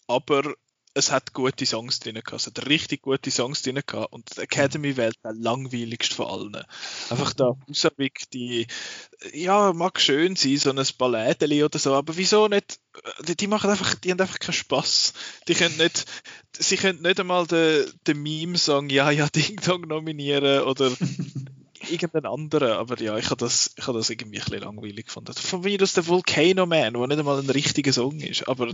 Aber 0.10 0.55
es 0.95 1.12
hat 1.12 1.34
gute 1.34 1.68
Songs 1.68 1.99
drin 1.99 2.16
gehabt. 2.16 2.34
Es 2.34 2.47
hat 2.47 2.68
richtig 2.68 3.03
gute 3.03 3.30
Songs 3.30 3.62
drin 3.62 3.80
gehabt. 3.86 4.12
Und 4.12 4.36
die 4.36 4.41
Academy 4.41 4.97
wählt 4.97 5.16
der 5.24 5.34
langweiligste 5.34 6.16
von 6.16 6.26
allen. 6.26 6.66
Einfach 7.12 7.34
da 7.34 7.55
Husavik, 7.68 8.30
die, 8.32 8.66
ja, 9.32 9.72
mag 9.72 10.01
schön 10.01 10.36
sein, 10.36 10.57
so 10.57 10.72
ein 10.72 10.84
Balletteli 10.97 11.64
oder 11.64 11.78
so, 11.78 11.93
aber 11.93 12.18
wieso 12.18 12.47
nicht, 12.47 12.80
die, 13.28 13.36
die, 13.36 13.47
machen 13.47 13.70
einfach, 13.70 13.93
die 13.95 14.12
haben 14.12 14.20
einfach 14.20 14.39
keinen 14.39 14.53
Spaß. 14.53 15.14
Die 15.47 15.53
können 15.53 15.78
nicht, 15.78 16.05
sie 16.57 16.78
können 16.78 17.03
nicht 17.03 17.20
einmal 17.20 17.45
den, 17.45 17.86
den 18.07 18.22
Meme-Song 18.24 18.89
Ja, 18.89 19.12
ja, 19.12 19.28
Ding 19.30 19.57
Dong 19.57 19.82
nominieren 19.82 20.64
oder 20.64 20.91
irgendeinen 21.89 22.25
anderen, 22.25 22.71
aber 22.73 23.01
ja, 23.01 23.17
ich 23.17 23.25
habe 23.25 23.37
das, 23.37 23.73
ich 23.77 23.87
hab 23.87 23.93
das 23.93 24.09
irgendwie 24.09 24.39
ein 24.39 24.45
bisschen 24.45 24.61
langweilig 24.61 25.07
gefunden. 25.07 25.33
Von 25.33 25.61
mir 25.61 25.81
aus 25.81 25.93
der 25.93 26.07
Volcano 26.07 26.65
Man, 26.65 26.93
der 26.93 27.07
nicht 27.07 27.19
einmal 27.19 27.39
ein 27.39 27.49
richtiger 27.49 27.93
Song 27.93 28.19
ist, 28.19 28.47
aber 28.47 28.73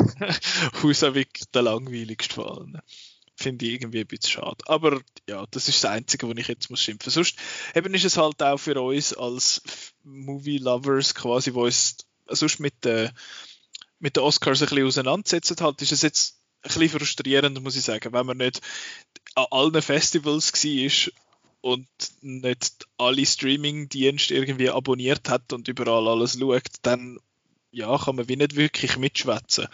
Husavik 0.82 1.40
der 1.52 1.62
langweiligste 1.62 2.34
von 2.34 2.46
allen. 2.46 2.78
Finde 3.34 3.64
ich 3.66 3.72
irgendwie 3.72 4.00
ein 4.00 4.06
bisschen 4.06 4.30
schade. 4.30 4.64
Aber 4.66 5.00
ja, 5.28 5.44
das 5.50 5.68
ist 5.68 5.82
das 5.82 5.90
Einzige, 5.90 6.28
wo 6.28 6.32
ich 6.32 6.48
jetzt 6.48 6.70
muss 6.70 6.80
schimpfen. 6.80 7.10
Sonst 7.10 7.36
eben 7.74 7.94
ist 7.94 8.04
es 8.04 8.16
halt 8.16 8.42
auch 8.42 8.58
für 8.58 8.80
uns 8.80 9.14
als 9.14 9.62
Movie-Lovers 10.04 11.14
quasi, 11.14 11.54
wo 11.54 11.64
uns 11.64 11.96
sonst 12.28 12.60
mit 12.60 12.84
den, 12.84 13.10
mit 13.98 14.16
den 14.16 14.22
Oscars 14.22 14.62
ein 14.62 14.68
bisschen 14.68 14.86
auseinandersetzen, 14.86 15.56
halt, 15.60 15.80
ist 15.82 15.92
es 15.92 16.02
jetzt 16.02 16.38
ein 16.62 16.68
bisschen 16.68 16.88
frustrierend, 16.90 17.62
muss 17.62 17.76
ich 17.76 17.82
sagen, 17.82 18.12
wenn 18.12 18.26
man 18.26 18.36
nicht 18.36 18.60
an 19.34 19.46
allen 19.50 19.82
Festivals 19.82 20.52
war 20.52 21.12
und 21.62 21.86
nicht 22.20 22.86
alle 22.98 23.24
Streaming-Dienste 23.24 24.34
irgendwie 24.34 24.68
abonniert 24.68 25.30
hat 25.30 25.52
und 25.52 25.68
überall 25.68 26.06
alles 26.08 26.38
schaut, 26.38 26.62
dann 26.82 27.18
ja, 27.70 27.96
kann 27.96 28.16
man 28.16 28.28
wie 28.28 28.36
nicht 28.36 28.56
wirklich 28.56 28.98
mitschwätzen. 28.98 29.68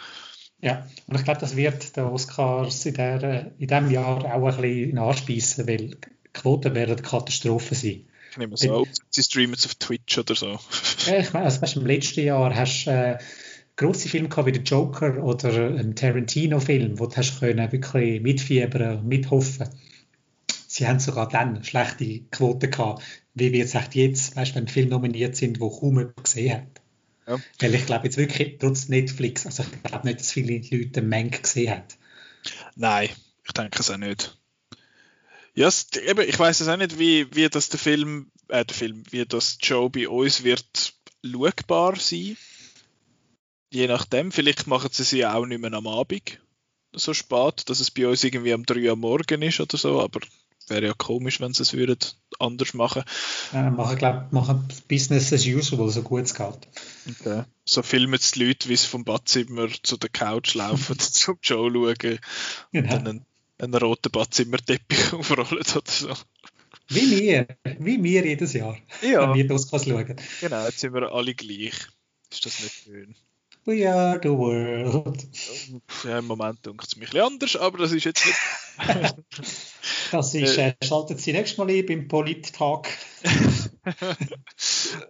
Ja, 0.61 0.87
und 1.07 1.17
ich 1.17 1.23
glaube, 1.23 1.39
das 1.39 1.55
wird 1.55 1.97
den 1.97 2.05
Oscars 2.05 2.85
in, 2.85 2.93
der, 2.93 3.51
in 3.57 3.67
diesem 3.67 3.91
Jahr 3.91 4.23
auch 4.25 4.47
ein 4.47 4.61
bisschen 4.61 4.95
nachspeisen, 4.95 5.67
weil 5.67 5.77
die 5.77 5.97
Quoten 6.33 6.75
werden 6.75 6.95
eine 6.95 7.01
Katastrophe 7.01 7.75
sein. 7.75 8.05
Ich 8.31 8.37
nehme 8.37 8.53
es 8.53 8.69
an, 8.69 8.85
sie 9.09 9.23
streamen 9.23 9.55
es 9.55 9.65
auf 9.65 9.75
Twitch 9.75 10.17
oder 10.17 10.35
so. 10.35 10.59
ja, 11.07 11.17
ich 11.17 11.33
meine, 11.33 11.45
also, 11.45 11.61
weißt, 11.61 11.77
im 11.77 11.85
letzten 11.85 12.23
Jahr 12.23 12.55
hast 12.55 12.85
du 12.85 12.91
äh, 12.91 13.17
grosse 13.75 14.09
Filme 14.09 14.29
gehabt 14.29 14.47
wie 14.47 14.51
der 14.51 14.61
Joker 14.61 15.23
oder 15.23 15.49
ein 15.71 15.95
Tarantino-Film, 15.95 16.99
wo 16.99 17.07
du 17.07 17.15
hast 17.15 17.39
können 17.39 17.71
wirklich 17.71 18.21
mitfiebern 18.21 18.99
und 18.99 19.07
mithoffen 19.07 19.69
sie 20.79 20.87
haben 20.87 20.99
sogar 20.99 21.27
dann 21.27 21.63
schlechte 21.63 22.21
Quoten 22.31 22.71
gehabt, 22.71 23.03
wie 23.33 23.51
wir 23.51 23.59
jetzt 23.59 23.75
jetzt, 23.93 24.35
weißt, 24.35 24.55
wenn 24.55 24.67
Filme 24.67 24.91
nominiert 24.91 25.35
sind, 25.35 25.59
wo 25.59 25.69
kaum 25.69 25.99
jemand 25.99 26.23
gesehen 26.23 26.53
hat. 26.53 26.81
Ja. 27.27 27.39
Weil 27.59 27.75
ich 27.75 27.85
glaube 27.85 28.05
jetzt 28.05 28.17
wirklich, 28.17 28.57
trotz 28.59 28.87
Netflix, 28.87 29.45
also 29.45 29.63
ich 29.63 29.83
glaube 29.83 30.07
nicht, 30.07 30.19
dass 30.19 30.31
viele 30.31 30.57
Leute 30.57 31.01
Menge 31.01 31.37
gesehen 31.37 31.71
haben. 31.71 31.83
Nein, 32.75 33.09
ich 33.45 33.51
denke 33.51 33.79
es 33.79 33.91
auch 33.91 33.97
nicht. 33.97 34.37
Ja, 35.53 35.69
eben, 36.07 36.27
ich 36.27 36.39
weiß 36.39 36.61
es 36.61 36.67
auch 36.69 36.77
nicht, 36.77 36.97
wie, 36.97 37.27
wie 37.35 37.49
das 37.49 37.69
der 37.69 37.79
Film, 37.79 38.31
äh, 38.47 38.63
der 38.63 38.75
Film, 38.75 39.03
wie 39.11 39.25
das 39.25 39.57
Show 39.61 39.89
bei 39.89 40.07
uns 40.07 40.43
wird 40.43 40.93
schaubar 41.23 41.97
sein. 41.97 42.37
Je 43.69 43.87
nachdem, 43.87 44.31
vielleicht 44.31 44.65
machen 44.65 44.89
sie 44.91 45.03
sie 45.03 45.25
auch 45.25 45.45
nicht 45.45 45.61
mehr 45.61 45.73
am 45.73 45.87
Abend 45.87 46.39
so 46.93 47.13
spät, 47.13 47.69
dass 47.69 47.79
es 47.79 47.91
bei 47.91 48.07
uns 48.07 48.23
irgendwie 48.23 48.53
um 48.53 48.65
3 48.65 48.89
Uhr 48.89 48.95
morgen 48.95 49.41
ist 49.43 49.59
oder 49.59 49.77
so, 49.77 50.01
aber 50.01 50.21
wäre 50.69 50.87
ja 50.87 50.93
komisch, 50.93 51.39
wenn 51.39 51.53
sie 51.53 51.63
es 51.63 51.73
würden 51.73 51.97
anders 52.39 52.73
machen. 52.73 53.03
Ja, 53.53 53.69
machen, 53.69 53.97
glaub, 53.97 54.31
machen 54.31 54.67
Business 54.87 55.33
as 55.33 55.45
usual, 55.45 55.89
so 55.89 56.01
gut 56.01 56.23
es 56.23 56.35
geht. 56.35 56.67
Okay. 57.09 57.43
So 57.65 57.83
filmen 57.83 58.19
die 58.19 58.43
Leute, 58.43 58.69
wie 58.69 58.75
sie 58.75 58.87
vom 58.87 59.03
Badzimmer 59.03 59.67
zu 59.83 59.97
der 59.97 60.09
Couch 60.09 60.53
laufen, 60.53 60.99
zum 60.99 61.37
Show 61.41 61.69
schauen 61.69 61.95
genau. 61.97 62.19
und 62.71 62.89
einen, 63.07 63.25
einen 63.57 63.73
roten 63.75 64.11
Badzimmerteppich 64.11 65.13
aufrollen 65.13 65.63
oder 65.75 65.81
so. 65.85 66.13
Wie 66.87 67.11
wir, 67.11 67.47
wie 67.77 68.03
wir 68.03 68.25
jedes 68.25 68.53
Jahr, 68.53 68.77
ja. 69.01 69.21
wenn 69.21 69.35
wir 69.35 69.47
das 69.47 69.69
schauen. 69.69 70.15
Genau, 70.41 70.65
jetzt 70.65 70.79
sind 70.79 70.93
wir 70.93 71.11
alle 71.11 71.35
gleich. 71.35 71.73
Ist 72.31 72.45
das 72.45 72.59
nicht 72.61 72.83
schön? 72.83 73.15
We 73.69 73.87
are 73.87 74.19
the 74.19 74.29
world. 74.29 75.27
Ja, 76.03 76.17
im 76.17 76.25
Moment 76.25 76.65
denkt 76.65 76.87
es 76.87 76.95
mich 76.95 77.13
ein 77.13 77.21
anders, 77.21 77.55
aber 77.55 77.77
das 77.77 77.91
ist 77.91 78.03
jetzt 78.03 78.25
nicht. 78.25 78.35
das 80.11 80.33
ist, 80.33 80.57
äh, 80.57 80.73
schaltet 80.83 81.19
Sie 81.21 81.33
nächstes 81.33 81.59
Mal 81.59 81.69
ein 81.69 81.85
beim 81.85 82.07
Polit-Tag. 82.07 82.89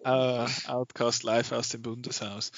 uh, 0.05 0.47
Outcast 0.67 1.24
live 1.24 1.51
aus 1.51 1.70
dem 1.70 1.82
Bundeshaus. 1.82 2.51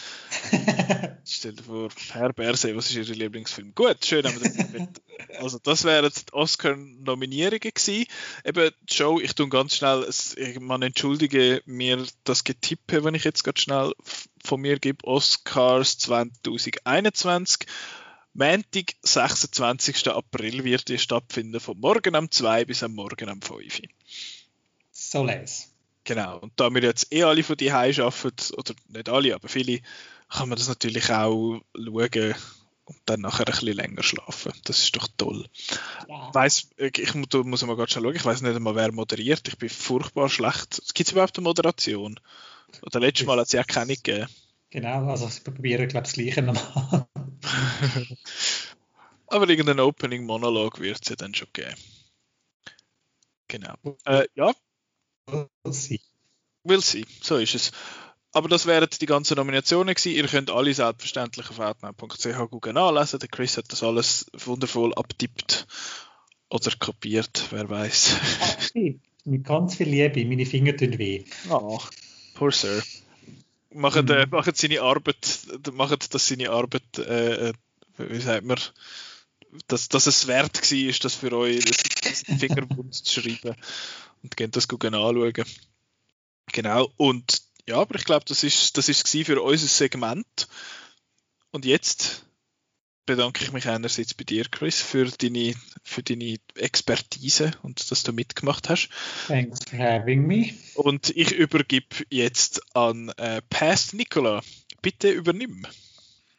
Stell 1.25 1.53
dir 1.53 1.63
vor, 1.63 1.89
Herr 2.11 2.33
Berse, 2.33 2.75
was 2.75 2.91
ist 2.91 3.09
Ihr 3.09 3.15
Lieblingsfilm? 3.15 3.73
Gut, 3.75 4.05
schön 4.05 4.25
haben 4.25 4.41
wir 4.41 4.49
das 4.49 4.69
mit. 4.71 5.01
Also, 5.37 5.59
das 5.59 5.83
wären 5.83 6.11
die 6.11 6.33
Oscar-Nominierungen 6.33 7.59
gewesen. 7.59 8.05
Eben, 8.43 8.71
Joe, 8.87 9.21
ich 9.21 9.35
tue 9.35 9.49
ganz 9.49 9.75
schnell, 9.75 10.07
man 10.59 10.81
entschuldige 10.81 11.61
mir 11.65 12.05
das 12.23 12.43
Getippe, 12.43 13.03
wenn 13.03 13.15
ich 13.15 13.23
jetzt 13.23 13.43
ganz 13.43 13.59
schnell 13.59 13.93
von 14.43 14.61
mir 14.61 14.79
gebe. 14.79 15.05
Oscars 15.05 15.97
2021. 15.99 17.67
Montag, 18.33 18.93
26. 19.03 20.07
April 20.09 20.63
wird 20.63 20.87
die 20.87 20.97
stattfinden, 20.97 21.59
von 21.59 21.77
morgen 21.79 22.15
am 22.15 22.31
2 22.31 22.65
bis 22.65 22.81
am 22.81 22.93
Morgen 22.93 23.27
am 23.27 23.41
5. 23.41 23.81
So 24.91 25.25
les. 25.25 25.70
Genau, 26.03 26.39
und 26.39 26.53
da 26.55 26.73
wir 26.73 26.81
jetzt 26.81 27.13
eh 27.13 27.23
alle 27.23 27.43
von 27.43 27.57
die 27.57 27.71
arbeiten, 27.71 28.53
oder 28.57 28.73
nicht 28.87 29.09
alle, 29.09 29.35
aber 29.35 29.47
viele, 29.47 29.81
kann 30.29 30.49
man 30.49 30.57
das 30.57 30.67
natürlich 30.67 31.11
auch 31.11 31.61
schauen 31.75 32.35
und 32.85 32.97
dann 33.05 33.21
nachher 33.21 33.47
ein 33.47 33.51
bisschen 33.51 33.75
länger 33.75 34.03
schlafen. 34.03 34.51
Das 34.63 34.79
ist 34.79 34.95
doch 34.95 35.07
toll. 35.17 35.45
Ja. 36.07 36.33
Weiss, 36.33 36.69
ich 36.77 37.13
muss, 37.13 37.27
muss 37.43 37.65
mal 37.65 37.75
gerade 37.75 37.91
schauen, 37.91 38.15
ich 38.15 38.25
weiß 38.25 38.41
nicht 38.41 38.55
einmal, 38.55 38.75
wer 38.75 38.91
moderiert. 38.91 39.47
Ich 39.47 39.57
bin 39.57 39.69
furchtbar 39.69 40.29
schlecht. 40.29 40.81
Gibt 40.93 41.07
es 41.07 41.11
überhaupt 41.11 41.37
eine 41.37 41.43
Moderation? 41.43 42.19
Oder 42.81 42.99
letztes 42.99 43.27
Mal 43.27 43.37
hat 43.37 43.47
es 43.47 43.51
ja 43.53 43.63
keine 43.63 43.95
gegeben. 43.95 44.27
Genau, 44.71 45.09
also 45.09 45.27
sie 45.27 45.41
probieren, 45.41 45.87
glaube 45.89 46.07
ich, 46.07 46.13
das 46.13 46.23
Gleiche 46.23 46.41
nochmal. 46.41 47.07
aber 49.27 49.49
irgendein 49.49 49.79
Opening-Monolog 49.81 50.79
wird 50.79 51.01
es 51.01 51.09
ja 51.09 51.15
dann 51.17 51.35
schon 51.35 51.49
geben. 51.51 51.75
Genau. 53.49 53.75
Äh, 54.05 54.27
ja, 54.35 54.53
see. 55.71 55.99
Will 56.63 56.81
see, 56.81 57.05
so 57.21 57.37
ist 57.37 57.55
es. 57.55 57.71
Aber 58.33 58.47
das 58.47 58.65
wären 58.65 58.87
die 58.89 59.05
ganzen 59.05 59.35
Nominationen 59.35 59.93
gewesen. 59.93 60.15
Ihr 60.15 60.27
könnt 60.27 60.51
alle 60.51 60.73
selbstverständlich 60.73 61.49
auf 61.49 61.59
outnow.ch 61.59 62.49
googeln 62.49 62.75
nachlesen. 62.75 63.19
Der 63.19 63.27
Chris 63.27 63.57
hat 63.57 63.71
das 63.71 63.83
alles 63.83 64.25
wundervoll 64.33 64.93
abtippt 64.93 65.67
oder 66.49 66.71
kopiert, 66.79 67.47
wer 67.51 67.69
weiß. 67.69 68.71
Mit 69.25 69.43
ganz 69.43 69.75
viel 69.75 69.89
Liebe, 69.89 70.25
meine 70.25 70.45
Finger 70.45 70.75
tun 70.75 70.97
weh. 70.97 71.25
Oh, 71.49 71.79
poor 72.35 72.51
Sir. 72.51 72.81
Machen, 73.73 74.07
äh, 74.09 74.25
mhm. 74.25 74.31
machen 74.31 74.53
seine 74.55 74.81
Arbeit, 74.81 75.39
machen 75.73 75.97
das 76.09 76.27
seine 76.27 76.49
Arbeit, 76.49 76.97
äh, 76.97 77.49
äh 77.49 77.53
wie 77.97 78.19
sagt 78.19 78.45
man, 78.45 78.57
dass, 79.67 79.89
dass 79.89 80.07
es 80.07 80.27
wert 80.27 80.55
war, 80.71 80.93
das 81.01 81.15
für 81.15 81.31
euch 81.33 81.63
das 82.01 82.23
Fingerwund 82.39 82.95
zu 82.95 83.21
schreiben 83.21 83.55
und 84.23 84.37
gehen 84.37 84.51
das 84.51 84.69
anschauen. 84.69 85.33
Genau, 86.51 86.91
und 86.97 87.41
ja, 87.67 87.77
aber 87.77 87.95
ich 87.95 88.05
glaube, 88.05 88.25
das 88.27 88.43
ist 88.43 88.77
das 88.77 88.89
ist 88.89 89.07
für 89.07 89.41
unser 89.41 89.67
Segment. 89.67 90.47
Und 91.51 91.65
jetzt 91.65 92.25
bedanke 93.05 93.43
ich 93.43 93.51
mich 93.51 93.67
einerseits 93.67 94.13
bei 94.13 94.23
dir, 94.23 94.45
Chris, 94.49 94.81
für 94.81 95.05
deine, 95.05 95.53
für 95.83 96.03
deine 96.03 96.37
Expertise 96.55 97.51
und 97.61 97.91
dass 97.91 98.03
du 98.03 98.13
mitgemacht 98.13 98.69
hast. 98.69 98.89
Thanks 99.27 99.59
for 99.69 99.77
having 99.79 100.25
me. 100.25 100.53
Und 100.75 101.09
ich 101.09 101.31
übergebe 101.31 102.05
jetzt 102.09 102.61
an 102.75 103.09
äh, 103.17 103.41
Past 103.49 103.93
Nicola. 103.93 104.41
Bitte 104.81 105.09
übernimm. 105.09 105.65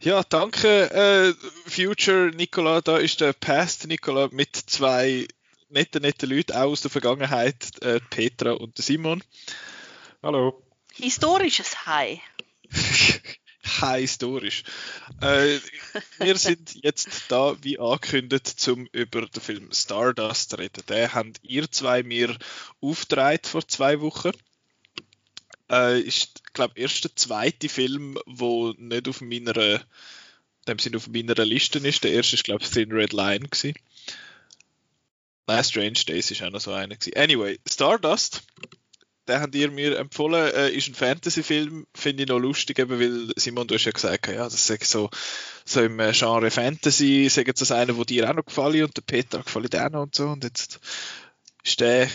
Ja, 0.01 0.25
danke, 0.25 0.91
äh, 0.91 1.35
Future 1.71 2.31
Nicola. 2.35 2.81
Da 2.81 2.97
ist 2.97 3.21
der 3.21 3.35
Past 3.35 3.87
Nicola 3.87 4.29
mit 4.33 4.57
zwei 4.57 5.29
nette, 5.73 6.01
nette 6.01 6.27
Leute, 6.27 6.57
auch 6.57 6.71
aus 6.71 6.83
der 6.83 6.91
Vergangenheit, 6.91 7.83
äh, 7.83 8.01
Petra 8.11 8.53
und 8.53 8.77
Simon. 8.79 9.23
Hallo. 10.23 10.63
Historisches 10.95 11.87
Hi. 11.87 12.21
historisch. 13.97 14.65
Äh, 15.21 15.59
wir 16.19 16.37
sind 16.37 16.75
jetzt 16.83 17.25
da, 17.29 17.57
wie 17.63 17.79
angekündigt, 17.79 18.47
zum 18.47 18.87
über 18.93 19.23
den 19.23 19.41
Film 19.41 19.73
Stardust 19.73 20.59
reden. 20.59 20.85
Den 20.89 21.13
habt 21.15 21.41
ihr 21.43 21.71
zwei 21.71 22.03
mir 22.03 22.37
aufgetragen 22.81 23.45
vor 23.45 23.67
zwei 23.67 24.01
Wochen. 24.01 24.33
Äh, 25.71 26.01
ist, 26.01 26.53
glaube 26.53 26.75
ich, 26.77 26.83
erst 26.83 27.05
der 27.05 27.17
zweite 27.17 27.69
Film, 27.69 28.19
der 28.27 28.75
nicht 28.77 29.09
auf 29.09 29.21
meiner, 29.21 29.81
dem 30.69 30.79
Sinne 30.79 30.99
auf 30.99 31.09
meiner 31.09 31.45
Liste 31.45 31.79
ist. 31.79 32.05
Der 32.05 32.13
erste 32.13 32.37
ist, 32.37 32.45
glaube 32.45 32.63
ich, 32.63 32.71
Thin 32.71 32.93
Red 32.93 33.13
Line 33.13 33.49
gewesen. 33.49 33.75
Nein, 35.47 35.65
Strange 35.65 36.05
Days 36.07 36.31
ist 36.31 36.43
auch 36.43 36.51
noch 36.51 36.61
so 36.61 36.73
einer 36.73 36.97
gewesen. 36.97 37.17
Anyway, 37.17 37.59
Stardust 37.69 38.43
den 39.29 39.41
habt 39.41 39.55
ihr 39.55 39.71
mir 39.71 39.99
empfohlen, 39.99 40.53
äh, 40.53 40.71
ist 40.71 40.89
ein 40.89 40.95
Fantasy-Film, 40.95 41.87
finde 41.95 42.25
ich 42.25 42.29
noch 42.29 42.39
lustig, 42.39 42.79
eben, 42.79 42.99
weil 42.99 43.33
Simon, 43.37 43.69
du 43.69 43.75
hast 43.75 43.85
ja 43.85 43.93
gesagt, 43.93 44.27
ja, 44.27 44.45
das 44.45 44.69
ist 44.69 44.91
so, 44.91 45.11
so 45.65 45.81
im 45.81 45.99
äh, 46.01 46.13
Genre 46.13 46.51
Fantasy, 46.51 47.29
sagen 47.31 47.53
das 47.57 47.71
einer, 47.71 47.97
wo 47.97 48.05
dir 48.05 48.29
auch 48.29 48.35
noch 48.35 48.45
gefallen 48.45 48.85
und 48.85 48.97
der 48.97 49.03
Peter 49.03 49.43
gefällt 49.43 49.77
auch 49.77 49.91
noch 49.91 50.03
und 50.03 50.15
so 50.15 50.29
und 50.29 50.43
jetzt 50.43 50.81
ist 51.63 51.81
der, 51.81 52.09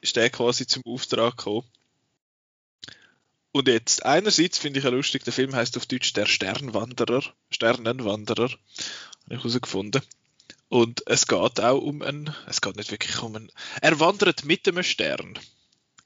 ist 0.00 0.14
der 0.14 0.30
quasi 0.30 0.66
zum 0.66 0.82
Auftrag 0.86 1.36
gekommen. 1.36 1.66
Und 3.50 3.68
jetzt, 3.68 4.06
einerseits 4.06 4.58
finde 4.58 4.78
ich 4.78 4.84
ja 4.84 4.90
lustig, 4.90 5.24
der 5.24 5.32
Film 5.32 5.54
heißt 5.54 5.76
auf 5.76 5.86
Deutsch 5.86 6.12
Der 6.14 6.26
Sternwanderer, 6.26 7.22
Sternenwanderer, 7.50 8.48
habe 8.48 8.58
ich 9.28 9.38
herausgefunden. 9.38 10.00
Und 10.72 11.02
es 11.04 11.26
geht 11.26 11.60
auch 11.60 11.82
um 11.82 12.00
einen, 12.00 12.34
es 12.46 12.62
geht 12.62 12.76
nicht 12.76 12.90
wirklich 12.90 13.22
um 13.22 13.36
einen, 13.36 13.52
er 13.82 14.00
wandert 14.00 14.46
mit 14.46 14.66
einem 14.66 14.82
Stern. 14.82 15.38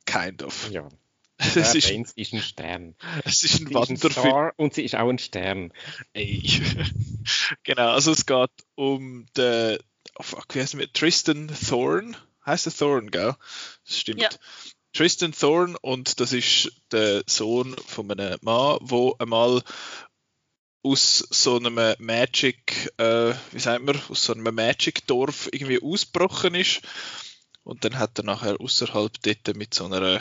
Kind 0.07 0.43
of. 0.43 0.69
Ja. 0.73 0.89
Es 1.39 1.55
ist, 1.75 1.89
ist 2.17 2.33
ein 2.33 2.41
Stern. 2.41 2.97
es 3.25 3.45
ist 3.45 3.61
ein 3.61 3.73
Wanderfilm. 3.73 4.51
Und 4.57 4.75
sie 4.75 4.83
ist 4.83 4.97
auch 4.97 5.09
ein 5.09 5.21
Stern. 5.21 5.73
Ey. 6.15 6.43
genau, 7.63 7.91
also 7.91 8.11
es 8.11 8.27
geht 8.27 8.51
um 8.75 9.27
den, 9.37 9.79
oh 10.17 10.23
fuck, 10.25 10.53
wie 10.55 10.61
heißt 10.63 10.75
er, 10.75 10.93
Tristan 10.93 11.49
Thorne, 11.69 12.17
heißt 12.45 12.67
er 12.67 12.75
Thorne, 12.75 13.11
gell? 13.13 13.37
Das 13.87 14.01
stimmt. 14.01 14.23
Ja. 14.23 14.31
Tristan 14.95 15.31
Thorne 15.31 15.79
und 15.81 16.19
das 16.19 16.33
ist 16.33 16.73
der 16.91 17.23
Sohn 17.27 17.77
von 17.87 18.11
einem 18.11 18.39
Mann, 18.41 18.79
wo 18.81 19.15
einmal 19.21 19.63
aus 20.87 21.19
so 21.31 21.57
einem 21.57 21.95
Magic, 21.99 22.93
äh, 22.99 23.35
wie 23.53 23.59
sagt 23.59 23.85
man, 23.85 24.01
aus 24.09 24.23
so 24.25 24.33
einem 24.33 24.55
Magic-Dorf 24.55 25.49
irgendwie 25.53 25.83
ausgebrochen 25.83 26.55
ist. 26.55 26.81
Und 27.65 27.85
dann 27.85 27.99
hat 27.99 28.19
er 28.19 28.25
nachher 28.25 28.61
außerhalb 28.61 29.13
dort 29.23 29.57
mit 29.57 29.75
so 29.75 29.87
einer, 29.87 30.21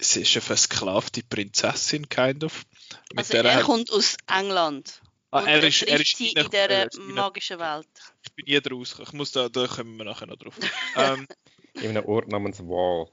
sie 0.00 0.20
ist 0.22 0.34
eine 0.36 0.42
versklavte 0.42 1.22
Prinzessin, 1.24 2.08
kind 2.08 2.44
of. 2.44 2.64
Mit 3.10 3.18
Also 3.18 3.32
der 3.32 3.44
er 3.44 3.54
hat- 3.56 3.64
kommt 3.64 3.90
aus 3.90 4.16
England. 4.28 5.00
Ah, 5.32 5.40
und 5.40 5.48
er 5.48 5.62
ist, 5.64 5.82
er 5.82 6.00
ist 6.00 6.20
in 6.20 6.26
dieser 6.34 6.70
er 6.70 6.88
magischen 7.00 7.58
Welt. 7.58 7.88
Ich 8.24 8.32
bin 8.34 8.44
nie 8.46 8.60
draus. 8.60 8.96
Ich 9.02 9.12
muss 9.12 9.32
da, 9.32 9.48
da 9.48 9.66
kommen 9.66 9.96
wir 9.96 10.04
nachher 10.04 10.26
noch 10.26 10.36
drauf. 10.36 10.54
ähm, 10.96 11.26
In 11.74 11.90
einem 11.90 12.04
Ort 12.04 12.28
namens 12.28 12.60
Wall. 12.60 13.10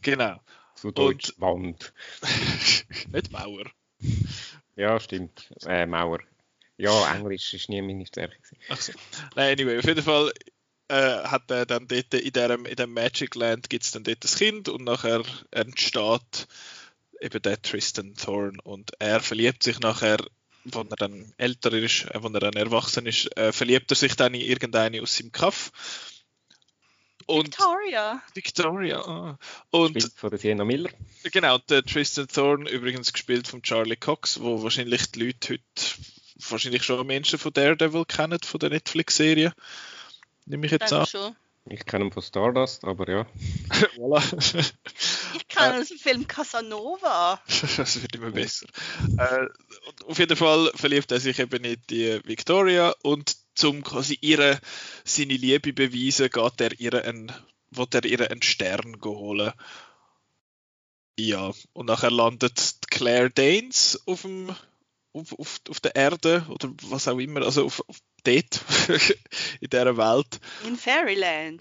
genau. 0.00 0.40
Zu 0.74 0.90
Deutsch 0.90 1.32
Wand. 1.38 1.92
Nicht 3.12 3.30
Mauer. 3.30 3.66
Ja, 4.76 4.98
stimmt. 5.00 5.50
Äh, 5.66 5.86
Mauer. 5.86 6.20
Ja, 6.76 7.14
Englisch 7.14 7.54
ist 7.54 7.68
nie 7.68 7.82
meine 7.82 8.06
Stärke. 8.06 8.36
gewesen. 8.36 8.58
Ach 8.68 8.80
so. 8.80 8.92
Nein, 9.36 9.52
anyway, 9.58 9.78
auf 9.78 9.84
jeden 9.84 10.02
Fall 10.02 10.32
äh, 10.88 11.22
hat 11.24 11.50
er 11.50 11.66
dann 11.66 11.86
dort 11.86 12.14
in 12.14 12.32
diesem 12.32 12.66
in 12.66 12.76
dem 12.76 12.92
Magic 12.92 13.34
Land 13.34 13.70
gibt 13.70 13.84
es 13.84 13.92
dann 13.92 14.04
dort 14.04 14.24
das 14.24 14.36
Kind 14.36 14.68
und 14.68 14.84
nachher 14.84 15.22
entsteht 15.50 16.46
eben 17.20 17.42
der 17.42 17.62
Tristan 17.62 18.14
Thorne 18.14 18.58
und 18.64 18.90
er 18.98 19.20
verliebt 19.20 19.62
sich 19.62 19.78
nachher, 19.80 20.18
wenn 20.64 20.90
er 20.90 20.96
dann 20.96 21.32
älter 21.36 21.72
ist, 21.72 22.06
äh, 22.10 22.22
wenn 22.22 22.34
er 22.34 22.40
dann 22.40 22.54
erwachsen 22.54 23.06
ist, 23.06 23.36
äh, 23.36 23.52
verliebt 23.52 23.90
er 23.92 23.96
sich 23.96 24.16
dann 24.16 24.34
in 24.34 24.40
irgendeine 24.40 25.02
aus 25.02 25.16
seinem 25.16 25.32
Kaff. 25.32 25.70
Und 27.26 27.46
Victoria. 27.46 28.22
Victoria. 28.34 29.00
Ah. 29.00 29.38
Und 29.70 29.94
Gespielt 29.94 30.18
von 30.18 30.30
der 30.30 30.38
Sienna 30.38 30.64
Miller. 30.64 30.90
Genau, 31.24 31.58
der 31.58 31.82
Tristan 31.82 32.28
Thorne, 32.28 32.70
übrigens 32.70 33.12
gespielt 33.12 33.48
von 33.48 33.62
Charlie 33.62 33.96
Cox, 33.96 34.40
wo 34.40 34.62
wahrscheinlich 34.62 35.10
die 35.12 35.26
Leute 35.26 35.54
heute 35.54 35.62
wahrscheinlich 36.50 36.82
schon 36.82 37.06
Menschen 37.06 37.38
von 37.38 37.52
Daredevil 37.52 38.04
kennen, 38.04 38.38
von 38.44 38.60
der 38.60 38.70
Netflix-Serie. 38.70 39.52
Nehme 40.46 40.66
ich 40.66 40.72
jetzt 40.72 40.90
Denke 40.90 41.00
an. 41.00 41.06
schon. 41.06 41.36
Ich 41.66 41.86
kenne 41.86 42.06
ihn 42.06 42.12
von 42.12 42.22
Stardust, 42.22 42.84
aber 42.84 43.08
ja. 43.08 43.26
voilà. 43.96 44.72
Ich 45.34 45.48
kenne 45.48 45.80
aus 45.80 45.88
dem 45.88 45.98
Film 45.98 46.26
Casanova. 46.26 47.40
das 47.76 48.02
wird 48.02 48.16
immer 48.16 48.32
besser. 48.32 48.66
Äh, 49.16 49.46
und 49.88 50.04
auf 50.06 50.18
jeden 50.18 50.36
Fall 50.36 50.72
verliebt 50.74 51.12
er 51.12 51.20
sich 51.20 51.38
eben 51.38 51.64
in 51.64 51.80
die 51.88 52.20
Victoria 52.24 52.92
und 53.02 53.36
zum 53.54 53.82
quasi 53.82 54.18
ihre, 54.20 54.60
seine 55.04 55.34
Liebe 55.34 55.72
beweisen, 55.72 56.30
geht 56.30 56.60
er 56.60 56.80
ihr 56.80 57.04
einen, 57.04 57.32
will 57.70 57.86
er 57.92 58.04
ihr 58.04 58.30
einen 58.30 58.42
Stern 58.42 59.00
holen. 59.04 59.52
Ja, 61.18 61.52
und 61.72 61.86
nachher 61.86 62.10
landet 62.10 62.78
Claire 62.90 63.30
Danes 63.30 64.02
auf 64.06 64.22
dem 64.22 64.54
auf, 65.12 65.38
auf, 65.38 65.60
auf 65.68 65.80
der 65.80 65.94
Erde 65.94 66.46
oder 66.48 66.72
was 66.82 67.08
auch 67.08 67.18
immer, 67.18 67.42
also 67.42 67.66
auf, 67.66 67.86
auf 67.86 67.98
dort 68.24 68.60
in 69.60 69.70
dieser 69.70 69.96
Welt. 69.96 70.40
In 70.66 70.76
Fairyland. 70.76 71.60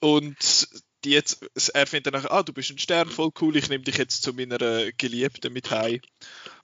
Und 0.00 0.68
die 1.04 1.10
jetzt, 1.10 1.44
er 1.72 1.86
findet 1.86 2.14
dann, 2.14 2.26
ah, 2.26 2.42
du 2.42 2.52
bist 2.52 2.70
ein 2.70 2.78
Stern, 2.78 3.08
voll 3.08 3.30
cool, 3.40 3.56
ich 3.56 3.68
nehme 3.68 3.84
dich 3.84 3.96
jetzt 3.96 4.22
zu 4.22 4.32
meiner 4.32 4.92
Geliebten 4.92 5.52
mit 5.52 5.70
heim. 5.70 6.00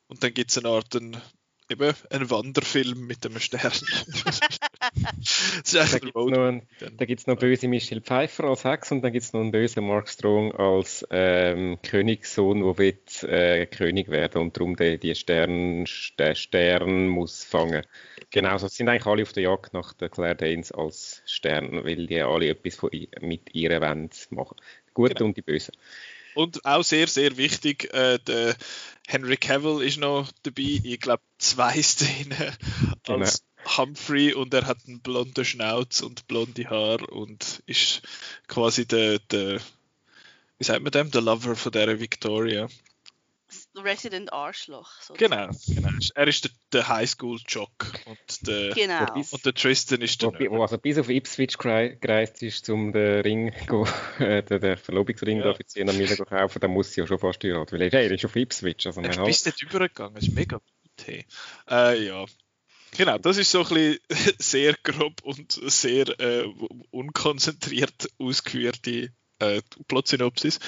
Und 0.09 0.23
dann 0.23 0.35
gibt 0.35 0.51
es 0.51 0.59
eine 0.59 0.69
Art, 0.69 0.95
ein, 0.95 1.21
eben, 1.73 1.95
einen 2.11 2.31
Wanderfilm 2.31 3.07
mit 3.07 3.25
einem 3.27 3.39
Stern. 3.41 3.73
Da 5.73 5.85
gibt 5.87 6.05
es 6.07 6.15
noch, 6.15 6.27
einen- 6.47 6.63
da 6.97 7.05
gibt's 7.05 7.27
noch 7.27 7.39
böse 7.39 7.69
Michelle 7.69 8.01
Pfeiffer 8.01 8.45
als 8.45 8.65
Hex 8.65 8.91
und 8.93 9.03
dann 9.03 9.13
gibt 9.13 9.25
es 9.25 9.33
noch 9.33 9.41
einen 9.41 9.53
bösen 9.53 9.87
Mark 9.87 10.09
Strong 10.09 10.53
als 10.53 11.07
ähm, 11.11 11.79
Königssohn, 11.83 12.61
der 12.63 12.79
will, 12.79 12.99
äh, 13.31 13.67
König 13.67 14.09
werden 14.09 14.43
und 14.43 14.57
darum 14.57 14.77
den, 14.77 14.99
die 15.01 15.15
Stern, 15.15 15.85
den 16.19 16.35
Stern 16.35 17.09
muss 17.09 17.45
fangen. 17.45 17.85
Genau, 18.31 18.59
so 18.59 18.67
sind 18.69 18.89
eigentlich 18.89 19.07
alle 19.07 19.23
auf 19.23 19.33
der 19.33 19.45
Jagd 19.45 19.73
nach 19.75 19.93
der 19.95 20.09
Claire 20.09 20.35
Danes 20.35 20.73
als 20.73 21.23
Stern, 21.27 21.85
weil 21.85 22.07
die 22.07 22.21
alle 22.21 22.49
etwas 22.49 22.77
von, 22.77 22.91
mit 23.21 23.55
ihr 23.55 23.81
wollen 23.81 24.11
machen. 24.31 24.57
Guten 24.95 25.15
Genau. 25.15 25.27
und 25.29 25.37
die 25.37 25.43
Bösen. 25.43 25.75
Und 26.35 26.65
auch 26.65 26.83
sehr, 26.83 27.07
sehr 27.09 27.37
wichtig, 27.37 27.93
äh, 27.93 28.19
der 28.19 28.57
Henry 29.07 29.37
Cavill 29.37 29.83
ist 29.83 29.99
noch 29.99 30.31
dabei, 30.43 30.81
ich 30.83 31.01
glaube 31.01 31.23
zwei 31.39 31.83
Szenen 31.83 32.57
als 33.07 33.45
Humphrey 33.77 34.33
und 34.35 34.55
er 34.55 34.67
hat 34.67 34.79
einen 34.87 35.01
blonden 35.01 35.45
Schnauz 35.45 36.01
und 36.01 36.27
blonde 36.27 36.69
Haare 36.69 37.07
und 37.07 37.63
ist 37.67 38.03
quasi 38.49 38.87
der, 38.87 39.19
der 39.19 39.61
wie 40.59 40.65
sagt 40.65 40.83
man 40.83 40.93
dem, 40.93 41.11
der 41.11 41.23
Lover 41.23 41.57
von 41.57 41.73
der 41.73 41.99
Victoria. 41.99 42.69
Resident 43.77 44.33
Arschloch. 44.33 44.91
So 45.01 45.15
Genau, 45.15 45.49
genau. 45.67 45.89
Er 46.15 46.29
ist 46.29 46.45
der, 46.45 46.51
der 46.73 46.89
Highschool-Jock 46.89 47.93
und 48.07 48.47
der, 48.47 48.71
Genau. 48.75 49.15
und 49.15 49.47
der 49.47 49.55
Tristan 49.55 50.01
ist 50.03 50.21
der 50.23 50.29
Wo, 50.33 50.51
wo 50.57 50.63
also 50.63 50.79
bis 50.79 50.99
auf 50.99 51.09
Ipswich 51.09 51.55
gerei- 51.57 51.97
gereist 52.01 52.43
ist, 52.43 52.69
um 52.71 52.93
den 52.93 53.21
Ring, 53.23 53.53
go, 53.67 53.87
äh, 54.19 54.43
den, 54.43 54.61
den 54.61 54.77
Verlobungsring 54.77 55.39
Ja. 55.39 55.45
da 55.45 55.55
für 55.55 55.65
10 55.65 55.87
Mille 55.87 56.17
zu 56.17 56.25
kaufen, 56.25 56.61
dann 56.61 56.71
muss 56.73 56.93
sie 56.93 57.01
ja 57.01 57.07
schon 57.07 57.19
fast 57.19 57.43
heiraten, 57.45 57.73
weil 57.79 57.93
er 57.95 58.11
ist 58.11 58.25
auf 58.25 58.37
Ipswich. 58.37 58.87
Also 58.87 59.01
Er 59.01 59.03
man 59.03 59.11
ist 59.11 59.19
halt, 59.19 59.27
bis 59.29 59.43
dort 59.45 59.63
übergegangen, 59.63 60.15
das 60.15 60.25
ist 60.25 60.35
mega 60.35 60.57
gut. 60.59 61.07
Hey. 61.07 61.25
Äh, 61.71 62.07
ja. 62.07 62.25
Genau, 62.95 63.17
das 63.17 63.39
ist 63.39 63.51
so 63.51 63.65
ein 63.65 63.69
bisschen 63.69 63.99
sehr 64.39 64.75
grob 64.83 65.23
und 65.23 65.53
sehr 65.53 66.09
äh, 66.21 66.45
unkonzentriert 66.91 68.09
ausgeführte 68.19 69.13
äh, 69.43 69.63
Plotsynopsis. 69.89 70.59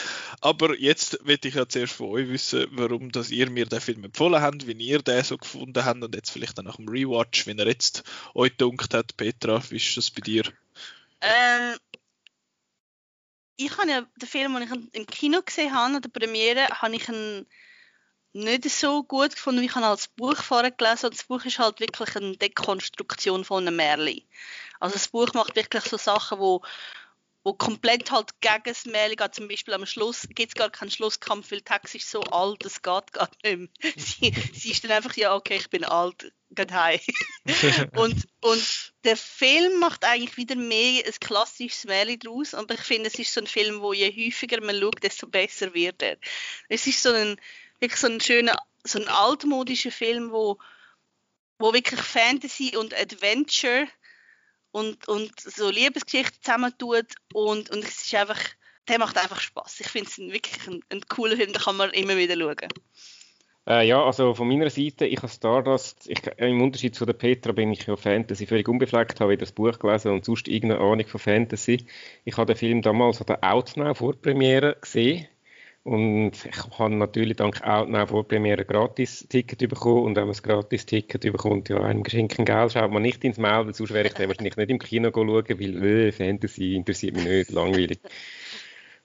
Aber 0.41 0.79
jetzt 0.79 1.25
möchte 1.25 1.49
ich 1.49 1.55
ja 1.55 1.69
zuerst 1.69 1.95
von 1.95 2.09
euch 2.11 2.29
wissen, 2.29 2.67
warum 2.73 3.13
dass 3.13 3.31
ihr 3.31 3.49
mir 3.51 3.67
den 3.67 3.81
Film 3.81 4.05
empfohlen 4.05 4.43
habt, 4.43 4.67
wie 4.67 4.73
ihr 4.73 5.03
den 5.03 5.23
so 5.25 5.39
gefunden 5.39 5.85
habt 5.85 6.03
und 6.03 6.15
jetzt 6.15 6.31
vielleicht 6.31 6.59
dann 6.59 6.67
nach 6.67 6.77
dem 6.77 6.89
Rewatch, 6.89 7.47
wenn 7.47 7.59
er 7.59 7.67
jetzt 7.67 8.03
euch 8.35 8.57
dunkt 8.57 8.95
hat. 8.95 9.17
Petra, 9.17 9.63
wie 9.71 9.77
ist 9.77 9.97
das 9.97 10.11
bei 10.11 10.21
dir? 10.21 10.45
Ähm, 11.21 11.77
ich 13.57 13.77
habe 13.79 13.91
ja 13.91 14.07
den 14.21 14.29
Film, 14.29 14.55
den 14.55 14.63
ich 14.63 14.95
im 14.95 15.07
Kino 15.07 15.41
gesehen 15.43 15.73
habe, 15.73 15.97
an 15.97 16.03
der 16.03 16.09
Premiere, 16.09 16.67
habe 16.69 16.97
ich 16.97 17.09
nicht 18.33 18.69
so 18.71 19.05
gut 19.05 19.37
gefunden, 19.37 19.61
wie 19.61 19.67
ich 19.67 19.77
ihn 19.77 19.85
als 19.85 20.09
Buch 20.09 20.37
vorher 20.37 20.73
gelesen 20.73 21.05
habe. 21.05 21.15
Das 21.15 21.25
Buch 21.25 21.45
ist 21.45 21.59
halt 21.59 21.79
wirklich 21.81 22.17
eine 22.17 22.37
Dekonstruktion 22.37 23.45
von 23.45 23.67
einem 23.67 23.77
Märchen. 23.77 24.23
Also 24.81 24.95
das 24.95 25.09
Buch 25.09 25.33
macht 25.35 25.55
wirklich 25.55 25.85
so 25.85 25.97
Sachen, 25.97 26.39
wo 26.41 26.63
wo 27.45 27.53
komplett 27.53 28.11
halt 28.11 28.41
gegen 28.41 28.63
das 28.65 28.87
Märchen 28.87 29.17
geht. 29.17 29.35
Zum 29.35 29.49
Beispiel 29.49 29.75
am 29.75 29.87
Schluss 29.87 30.27
gibt 30.31 30.51
es 30.51 30.55
gar 30.55 30.71
keinen 30.71 30.91
Schlusskampf, 30.91 31.51
weil 31.51 31.61
Tex 31.61 31.95
ist 31.95 32.11
so 32.11 32.23
alt, 32.23 32.65
es 32.65 32.83
geht 32.83 33.13
gar 33.13 33.29
nicht 33.43 33.59
mehr. 33.59 33.69
Sie, 33.97 34.35
sie 34.53 34.71
ist 34.73 34.83
dann 34.83 34.93
einfach, 34.93 35.17
ja 35.17 35.35
okay, 35.35 35.57
ich 35.57 35.71
bin 35.71 35.85
alt, 35.85 36.33
geht 36.51 36.73
heim. 36.73 37.01
und, 37.97 38.27
und 38.41 38.93
der 39.05 39.17
Film 39.17 39.79
macht 39.79 40.05
eigentlich 40.05 40.37
wieder 40.37 40.57
mehr 40.57 41.05
ein 41.05 41.13
klassisches 41.21 41.85
Märchen 41.85 42.19
draus, 42.21 42.55
aber 42.55 42.75
ich 42.75 42.81
finde, 42.81 43.09
es 43.09 43.19
ist 43.19 43.33
so 43.33 43.41
ein 43.41 43.47
Film, 43.47 43.83
wo 43.83 43.93
je 43.93 44.11
häufiger 44.11 44.61
man 44.61 44.81
schaut, 44.81 45.03
desto 45.03 45.27
besser 45.27 45.75
wird 45.75 46.03
er. 46.03 46.17
Es 46.69 46.87
ist 46.87 47.03
so 47.03 47.13
ein, 47.13 47.39
wirklich 47.79 48.01
so 48.01 48.07
ein 48.07 48.21
schöner 48.21 48.57
so 48.85 48.99
ein 48.99 49.09
altmodischer 49.09 49.91
Film, 49.91 50.31
wo, 50.31 50.59
wo 51.59 51.73
wirklich 51.73 52.01
Fantasy 52.01 52.77
und 52.77 52.95
Adventure 52.95 53.89
und, 54.75 55.07
und 55.07 55.31
so 55.39 55.71
Liebesgeschichten 55.71 56.43
zusammentut 56.43 57.07
und, 57.33 57.71
und 57.71 57.85
es 57.85 58.05
ist 58.05 58.15
einfach, 58.15 58.41
der 58.89 58.99
macht 58.99 59.17
einfach 59.17 59.41
Spaß. 59.41 59.81
Ich 59.81 59.87
finde 59.87 60.11
es 60.11 60.19
wirklich 60.19 60.67
ein, 60.67 60.81
ein 60.91 61.01
cooler 61.09 61.37
Film, 61.37 61.53
da 61.53 61.61
kann 61.61 61.77
man 61.77 61.91
immer 61.91 62.17
wieder 62.17 62.35
schauen. 62.35 62.69
Äh, 63.67 63.87
ja, 63.87 64.05
also 64.05 64.35
von 64.35 64.49
meiner 64.49 64.69
Seite, 64.69 65.07
ich 65.07 65.19
habe 65.19 65.29
Stardust, 65.29 66.11
ich, 66.11 66.21
im 66.39 66.61
Unterschied 66.61 66.95
zu 66.95 67.07
der 67.07 67.15
Petra 67.15 67.53
bin 67.53 67.73
ich 67.73 67.87
ja 67.87 67.97
Fantasy 67.97 68.47
völlig 68.47 68.69
unbefleckt, 68.69 69.21
habe 69.21 69.39
das 69.39 69.53
Buch 69.53 69.79
gelesen 69.79 70.11
und 70.11 70.25
sonst 70.25 70.49
irgendeine 70.49 70.83
Ahnung 70.83 71.07
von 71.07 71.21
Fantasy. 71.21 71.87
Ich 72.25 72.37
habe 72.37 72.53
den 72.53 72.59
Film 72.59 72.83
damals 72.83 73.21
an 73.21 73.27
der 73.29 73.45
Outnow 73.45 73.97
Vorpremiere 73.97 74.77
gesehen 74.81 75.29
und 75.85 76.33
ich 76.47 76.79
habe 76.79 76.95
natürlich 76.95 77.37
dank 77.37 77.63
Outnow 77.63 78.09
Vorpremiere 78.09 78.65
Gratis-Ticket 78.65 79.69
bekommen 79.69 80.05
und 80.05 80.17
wenn 80.17 80.27
man 80.27 80.35
ein 80.35 80.43
Gratis-Ticket 80.43 81.21
bekommt, 81.21 81.69
ja, 81.69 81.79
einem 81.81 82.03
geschenken 82.03 82.47
Geld 82.47 82.73
schaut 82.73 82.91
man 82.91 83.03
nicht 83.03 83.23
ins 83.23 83.37
Maul, 83.37 83.67
weil 83.67 83.75
sonst 83.75 83.93
wäre 83.93 84.07
ich 84.07 84.15
dann 84.15 84.29
wahrscheinlich 84.29 84.57
nicht 84.57 84.71
im 84.71 84.79
Kino 84.79 85.11
schauen, 85.15 85.29
weil 85.29 85.85
äh, 85.85 86.13
Fantasy 86.13 86.75
interessiert 86.75 87.17
mich 87.17 87.27
nicht, 87.27 87.51
langweilig. 87.53 88.01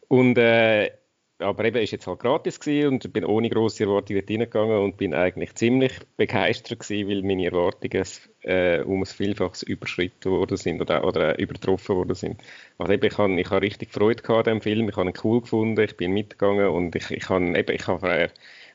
Und 0.08 0.38
äh, 0.38 0.92
aber 1.40 1.66
eben 1.66 1.82
ist 1.82 1.92
jetzt 1.92 2.08
halt 2.08 2.20
gratis 2.20 2.60
gewesen 2.60 2.90
und 2.90 3.14
bin 3.14 3.24
ohne 3.26 3.50
große 3.50 3.84
Erwartungen 3.84 4.24
reingegangen 4.28 4.78
und 4.80 4.98
bin 4.98 5.14
eigentlich 5.14 5.56
ziemlich 5.56 5.94
begeistert 6.18 6.80
gewesen, 6.80 7.10
weil 7.10 7.24
meine 7.24 7.46
Erwartungen 7.46 8.06
äh, 8.42 8.82
um 8.82 9.02
ein 9.02 9.06
Vielfaches 9.06 9.64
überschritten 9.64 10.32
worden 10.32 10.58
sind 10.58 10.82
oder, 10.82 11.04
oder 11.06 11.40
übertroffen 11.40 11.96
worden 11.96 12.16
sind. 12.16 12.42
Also 12.78 12.94
eben, 12.94 13.06
ich 13.06 13.18
habe 13.18 13.40
ich 13.40 13.50
hab 13.50 13.62
richtig 13.62 13.92
Freude 13.92 14.22
gehabt 14.22 14.48
an 14.48 14.56
dem 14.56 14.62
Film, 14.62 14.90
ich 14.90 14.96
habe 14.98 15.10
ihn 15.10 15.14
cool 15.24 15.42
gefunden, 15.42 15.82
ich 15.82 15.96
bin 15.98 16.12
mitgegangen 16.12 16.68
und 16.68 16.96
ich, 16.96 17.10
ich 17.12 17.30
habe 17.30 17.58
eben, 17.58 17.76
ich 17.76 17.88
habe 17.88 18.30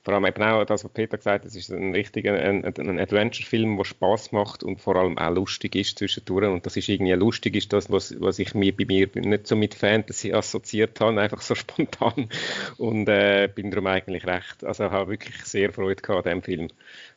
vor 0.04 0.12
allem 0.12 0.26
eben 0.26 0.42
auch 0.42 0.64
das, 0.66 0.84
was 0.84 0.92
Peter 0.92 1.16
gesagt 1.16 1.44
hat, 1.44 1.48
es 1.48 1.56
ist 1.56 1.70
ein 1.70 1.94
richtiger 1.94 2.34
ein, 2.34 2.62
ein 2.62 2.98
Adventure-Film, 2.98 3.78
der 3.78 3.84
Spaß 3.84 4.32
macht 4.32 4.62
und 4.62 4.78
vor 4.78 4.96
allem 4.96 5.16
auch 5.16 5.34
lustig 5.34 5.74
ist 5.76 5.98
zwischendurch. 5.98 6.46
Und 6.46 6.66
das 6.66 6.76
ist 6.76 6.90
irgendwie 6.90 7.12
lustig, 7.12 7.56
ist 7.56 7.72
das, 7.72 7.90
was, 7.90 8.14
was 8.20 8.38
ich 8.38 8.54
mir 8.54 8.76
bei 8.76 8.84
mir 8.84 9.08
nicht 9.14 9.46
so 9.46 9.56
mit 9.56 9.74
Fantasy 9.74 10.34
assoziiert 10.34 11.00
habe, 11.00 11.18
einfach 11.20 11.40
so 11.40 11.54
spontan. 11.54 12.28
Und 12.76 13.08
äh, 13.08 13.48
bin 13.52 13.70
darum 13.70 13.86
eigentlich 13.86 14.26
recht, 14.26 14.62
also 14.62 14.90
habe 14.90 15.12
wirklich 15.12 15.42
sehr 15.42 15.72
Freude 15.72 16.02
gehabt 16.02 16.26
an 16.26 16.42
diesem 16.42 16.42
Film. 16.42 16.68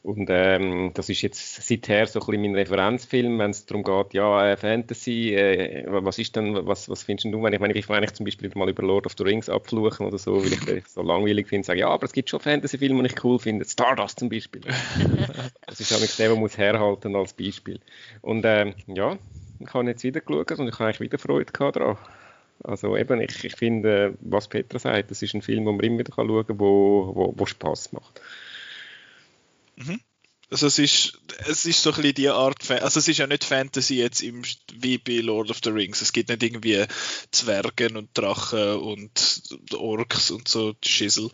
Und 0.08 0.30
ähm, 0.32 0.92
das 0.94 1.10
ist 1.10 1.22
jetzt 1.22 1.68
seither 1.68 2.08
so 2.08 2.22
ein 2.22 2.26
bisschen 2.26 2.42
mein 2.42 2.56
Referenzfilm, 2.56 3.40
wenn 3.40 3.52
es 3.52 3.66
darum 3.66 3.84
geht, 3.84 4.14
ja, 4.14 4.52
äh, 4.52 4.56
Fantasy, 4.56 5.36
äh, 5.36 5.84
was 5.86 6.18
ist 6.18 6.34
denn, 6.38 6.66
was, 6.66 6.88
was 6.88 7.04
findest 7.04 7.26
du, 7.26 7.44
wenn 7.44 7.52
ich, 7.52 7.60
wenn 7.60 7.76
ich, 7.76 7.90
wenn 7.90 8.04
ich 8.06 8.14
zum 8.14 8.24
Beispiel 8.24 8.50
mal 8.56 8.70
über 8.70 8.84
Lord 8.84 9.06
of 9.06 9.16
the 9.18 9.26
Rings 9.26 9.50
abfluchen 9.50 10.06
oder 10.06 10.18
so, 10.18 10.42
weil 10.42 10.54
ich, 10.54 10.66
ich 10.78 10.88
so 10.88 11.02
langweilig 11.02 11.50
finde, 11.50 11.66
sage, 11.66 11.82
ja, 11.82 11.90
aber 11.90 12.06
es 12.06 12.14
gibt 12.14 12.30
schon 12.30 12.40
Fantasy-Filme, 12.40 13.04
die 13.04 13.10
ich 13.10 13.22
cool 13.26 13.38
finde, 13.38 13.66
Stardust 13.66 14.22
zum 14.22 14.30
Beispiel. 14.30 14.62
das 15.68 15.82
ist 15.82 15.92
eigentlich 15.92 16.16
der, 16.16 16.30
der 16.30 16.38
muss 16.38 16.58
herhalten 16.58 17.14
als 17.14 17.34
Beispiel. 17.34 17.82
Und 18.22 18.46
ähm, 18.46 18.76
ja, 18.88 19.18
ich 19.60 19.74
habe 19.74 19.90
jetzt 19.90 20.06
wieder 20.06 20.22
geschaut 20.22 20.58
und 20.58 20.70
ich 20.70 20.74
habe 20.76 20.86
eigentlich 20.86 21.02
wieder 21.02 21.18
Freude 21.18 21.52
gehabt 21.52 21.76
daran. 21.76 21.98
Also 22.64 22.96
eben, 22.96 23.20
ich, 23.20 23.44
ich 23.44 23.58
finde, 23.58 24.14
was 24.22 24.48
Petra 24.48 24.80
sagt, 24.80 25.12
das 25.12 25.22
ist 25.22 25.34
ein 25.34 25.42
Film, 25.42 25.66
wo 25.66 25.74
man 25.74 25.82
immer 25.82 26.00
wieder 26.00 26.14
schauen 26.16 26.48
kann, 26.48 26.60
wo, 26.62 27.12
wo, 27.14 27.34
wo 27.36 27.46
Spaß 27.46 27.92
macht. 27.92 28.22
Mhm. 29.78 30.02
Also 30.50 30.68
es 30.68 30.80
ist, 30.80 31.20
es 31.46 31.66
ist 31.66 31.84
so 31.84 31.90
ein 31.90 31.96
bisschen 31.96 32.16
die 32.16 32.30
Art, 32.30 32.72
also 32.72 33.00
es 33.00 33.08
ist 33.08 33.18
ja 33.18 33.28
nicht 33.28 33.44
Fantasy 33.44 33.96
jetzt 33.96 34.22
im, 34.22 34.44
wie 34.74 34.98
bei 34.98 35.20
Lord 35.20 35.50
of 35.50 35.60
the 35.62 35.72
Rings. 35.72 36.02
Es 36.02 36.14
gibt 36.14 36.30
nicht 36.30 36.42
irgendwie 36.42 36.86
Zwergen 37.32 37.98
und 37.98 38.18
Drachen 38.18 38.78
und 38.78 39.44
Orks 39.74 40.32
und 40.32 40.48
so 40.48 40.74
Schissel. 40.84 41.30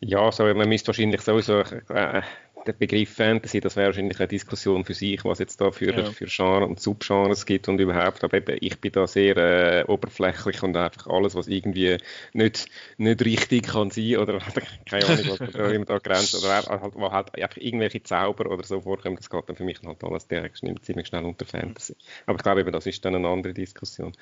Ja, 0.00 0.20
also 0.20 0.44
man 0.44 0.68
müsste 0.68 0.88
wahrscheinlich 0.88 1.20
sowieso 1.20 1.60
äh, 1.60 2.22
der 2.66 2.72
Begriff 2.72 3.14
Fantasy, 3.14 3.60
das 3.60 3.76
wäre 3.76 3.86
wahrscheinlich 3.86 4.18
eine 4.18 4.28
Diskussion 4.28 4.84
für 4.84 4.94
sich, 4.94 5.24
was 5.24 5.38
jetzt 5.38 5.60
da 5.60 5.70
für, 5.70 5.96
ja. 5.96 6.04
für 6.10 6.26
Genre 6.26 6.66
und 6.66 6.80
Subgenres 6.80 7.46
gibt 7.46 7.68
und 7.68 7.80
überhaupt. 7.80 8.22
Aber 8.24 8.36
eben, 8.36 8.56
ich 8.60 8.78
bin 8.80 8.92
da 8.92 9.06
sehr 9.06 9.36
äh, 9.36 9.84
oberflächlich 9.86 10.62
und 10.62 10.76
einfach 10.76 11.06
alles, 11.06 11.34
was 11.34 11.48
irgendwie 11.48 11.98
nicht, 12.32 12.66
nicht 12.96 13.24
richtig 13.24 13.66
kann 13.68 13.90
sein 13.90 14.16
oder 14.18 14.38
keine 14.86 15.06
Ahnung, 15.06 15.24
was, 15.28 15.40
wie 15.40 15.78
man 15.78 15.86
da 15.86 15.98
grenzt 15.98 16.34
oder 16.34 16.62
halt, 16.66 16.94
wo 16.94 17.10
halt 17.10 17.34
einfach 17.34 17.56
irgendwelche 17.56 18.02
Zauber 18.02 18.50
oder 18.50 18.64
so 18.64 18.80
vorkommen, 18.80 19.16
das 19.16 19.30
geht 19.30 19.48
dann 19.48 19.56
für 19.56 19.64
mich 19.64 19.80
halt 19.84 20.02
alles 20.04 20.26
direkt 20.26 20.58
ziemlich 20.58 21.06
schnell 21.06 21.24
unter 21.24 21.46
Fantasy. 21.46 21.96
Aber 22.26 22.36
ich 22.36 22.42
glaube 22.42 22.60
eben, 22.60 22.72
das 22.72 22.86
ist 22.86 23.04
dann 23.04 23.14
eine 23.14 23.28
andere 23.28 23.54
Diskussion. 23.54 24.12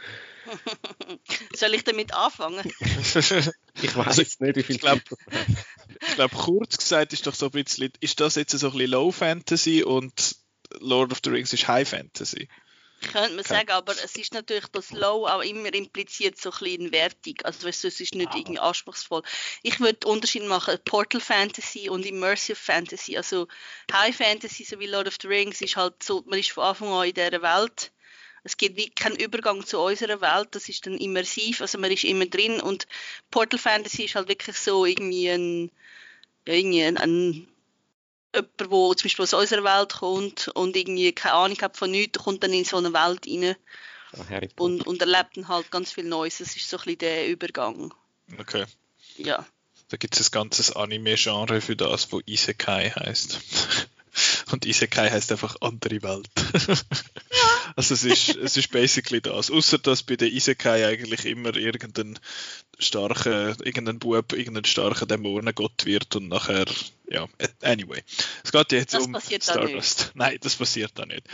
Soll 1.55 1.75
ich 1.75 1.85
damit 1.85 2.15
anfangen? 2.15 2.71
ich 3.83 3.97
weiß 3.97 4.17
jetzt 4.17 4.41
nicht, 4.41 4.57
wie 4.57 4.63
viel 4.63 4.77
ich 4.77 4.81
glaube, 4.81 5.03
glaub, 6.15 6.33
kurz 6.33 6.79
gesagt 6.79 7.13
ist 7.13 7.27
doch 7.27 7.35
so 7.35 7.47
ein 7.47 7.53
bisschen, 7.53 7.93
ist 8.01 8.21
das 8.21 8.35
jetzt 8.35 8.53
so 8.53 8.69
ein 8.69 8.73
bisschen 8.73 8.91
Low 8.91 9.13
Fantasy 9.13 9.83
und 9.83 10.37
Lord 10.81 11.13
of 11.13 11.21
the 11.25 11.31
Rings 11.31 11.53
ist 11.53 11.69
High 11.69 11.89
Fantasy? 11.89 12.49
Könnte 13.01 13.31
man 13.31 13.41
okay. 13.41 13.49
sagen, 13.49 13.71
aber 13.71 13.93
es 13.93 14.17
ist 14.17 14.33
natürlich 14.33 14.67
das 14.69 14.91
Low 14.91 15.27
auch 15.27 15.43
immer 15.43 15.73
impliziert 15.73 16.41
so 16.41 16.51
ein 16.51 16.59
bisschen 16.59 16.93
Wertung. 16.93 17.35
Also 17.45 17.67
weißt 17.67 17.85
du, 17.85 17.89
es 17.89 18.01
ist 18.01 18.15
nicht 18.15 18.31
ah. 18.33 18.37
irgendwie 18.37 18.59
anspruchsvoll. 18.59 19.23
Ich 19.63 19.81
würde 19.81 20.07
Unterschied 20.07 20.45
machen, 20.45 20.79
Portal 20.85 21.21
Fantasy 21.21 21.91
und 21.91 22.07
Immersive 22.07 22.57
Fantasy. 22.57 23.17
Also 23.17 23.49
High 23.93 24.17
Fantasy, 24.17 24.65
so 24.65 24.81
wie 24.81 24.87
Lord 24.87 25.09
of 25.09 25.17
the 25.21 25.29
Rings, 25.29 25.61
ist 25.61 25.77
halt 25.77 26.03
so, 26.03 26.25
man 26.27 26.39
ist 26.39 26.51
von 26.51 26.65
Anfang 26.65 26.89
an 26.89 27.07
in 27.07 27.15
dieser 27.15 27.43
Welt 27.43 27.93
es 28.47 28.57
gibt 28.57 28.77
wie 28.77 28.91
keinen 28.91 29.17
Übergang 29.17 29.67
zu 29.67 29.81
unserer 29.81 30.21
Welt, 30.21 30.49
das 30.53 30.69
ist 30.69 30.87
dann 30.87 30.97
immersiv, 30.99 31.61
also 31.61 31.79
man 31.79 31.91
ist 31.91 32.05
immer 32.05 32.27
drin 32.27 32.61
und 32.61 32.87
Portal 33.31 33.59
Fantasy 33.59 34.05
ist 34.05 34.15
halt 34.15 34.29
wirklich 34.29 34.57
so 34.57 34.87
irgendwie 34.87 35.29
ein, 35.29 35.71
ja, 36.47 36.55
irgendwie 36.55 36.85
ein, 36.85 36.97
ein 36.97 37.49
jemand, 38.37 38.61
der 38.61 38.69
zum 38.69 38.95
Beispiel 39.03 39.23
aus 39.25 39.35
unserer 39.35 39.65
Welt 39.65 39.95
kommt 39.95 40.49
und 40.49 40.77
irgendwie 40.77 41.13
keine 41.13 41.35
Ahnung 41.35 41.59
hat 41.61 41.77
von 41.77 41.91
nichts, 41.91 42.19
kommt 42.19 42.43
dann 42.43 42.53
in 42.53 42.65
so 42.65 42.77
eine 42.77 42.93
Welt 42.93 43.27
rein 43.27 43.57
oh, 44.57 44.65
und, 44.65 44.87
und 44.87 45.01
erlebt 45.01 45.37
dann 45.37 45.49
halt 45.49 45.71
ganz 45.71 45.93
viel 45.93 46.05
Neues. 46.05 46.39
Das 46.39 46.55
ist 46.55 46.69
so 46.69 46.77
ein 46.77 46.85
bisschen 46.85 46.99
der 46.99 47.29
Übergang. 47.29 47.93
Okay. 48.39 48.65
Ja. 49.17 49.45
Da 49.89 49.97
gibt 49.97 50.19
es 50.19 50.29
ein 50.29 50.33
ganzes 50.33 50.75
Anime-Genre 50.75 51.61
für 51.61 51.77
das, 51.77 52.13
wo 52.13 52.21
Isekai 52.27 52.91
heißt. 52.91 53.41
Und 54.51 54.65
Isekai 54.65 55.11
heißt 55.11 55.31
einfach 55.33 55.57
andere 55.61 56.03
Welt. 56.03 56.29
Also 57.77 57.93
es 57.93 58.05
ist, 58.05 58.37
es 58.37 58.57
ist 58.57 58.71
basically 58.71 59.21
das. 59.21 59.51
Außer 59.51 59.79
dass 59.79 60.03
bei 60.03 60.17
der 60.17 60.33
Isekai 60.33 60.87
eigentlich 60.87 61.27
immer 61.27 61.55
irgendein 61.55 62.19
starker, 62.79 63.55
irgendein 63.63 63.99
Bub, 63.99 64.33
irgendein 64.33 64.65
starker 64.65 65.05
Dämonengott 65.05 65.85
wird 65.85 66.17
und 66.17 66.29
nachher, 66.29 66.65
ja, 67.09 67.29
anyway. 67.61 68.03
Es 68.43 68.51
geht 68.51 68.73
jetzt 68.73 68.95
das 68.95 69.07
um 69.07 69.15
Stardust. 69.21 70.13
Nein, 70.15 70.39
das 70.41 70.57
passiert 70.57 70.93
da 70.95 71.05
nicht. 71.05 71.29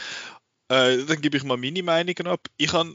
Äh, 0.68 1.04
dann 1.04 1.20
gebe 1.20 1.36
ich 1.36 1.44
mal 1.44 1.56
meine 1.56 1.82
Meinungen 1.82 2.26
ab. 2.26 2.48
Ich 2.56 2.72
habe 2.72 2.92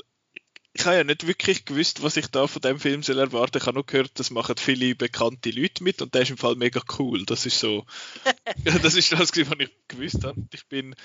ich 0.73 0.85
habe 0.85 0.97
ja 0.97 1.03
nicht 1.03 1.25
wirklich 1.25 1.65
gewusst, 1.65 2.03
was 2.03 2.17
ich 2.17 2.27
da 2.27 2.45
von 2.45 2.61
dem 2.61 2.79
Film 2.79 3.01
soll 3.01 3.17
erwarten. 3.17 3.57
Ich 3.57 3.65
habe 3.65 3.73
nur 3.73 3.85
gehört, 3.85 4.11
das 4.15 4.29
machen 4.29 4.55
viele 4.57 4.93
bekannte 4.93 5.49
Leute 5.49 5.83
mit 5.83 6.01
und 6.03 6.13
der 6.13 6.21
ist 6.21 6.29
im 6.29 6.37
Fall 6.37 6.55
mega 6.55 6.81
cool. 6.99 7.25
Das 7.25 7.47
ist 7.47 7.59
so, 7.59 7.85
das 8.83 8.93
ist 8.93 9.11
das, 9.11 9.19
was 9.19 9.31
ich 9.35 9.71
gewusst 9.87 10.23
habe. 10.23 10.47
Ich 10.53 10.67
bin 10.67 10.95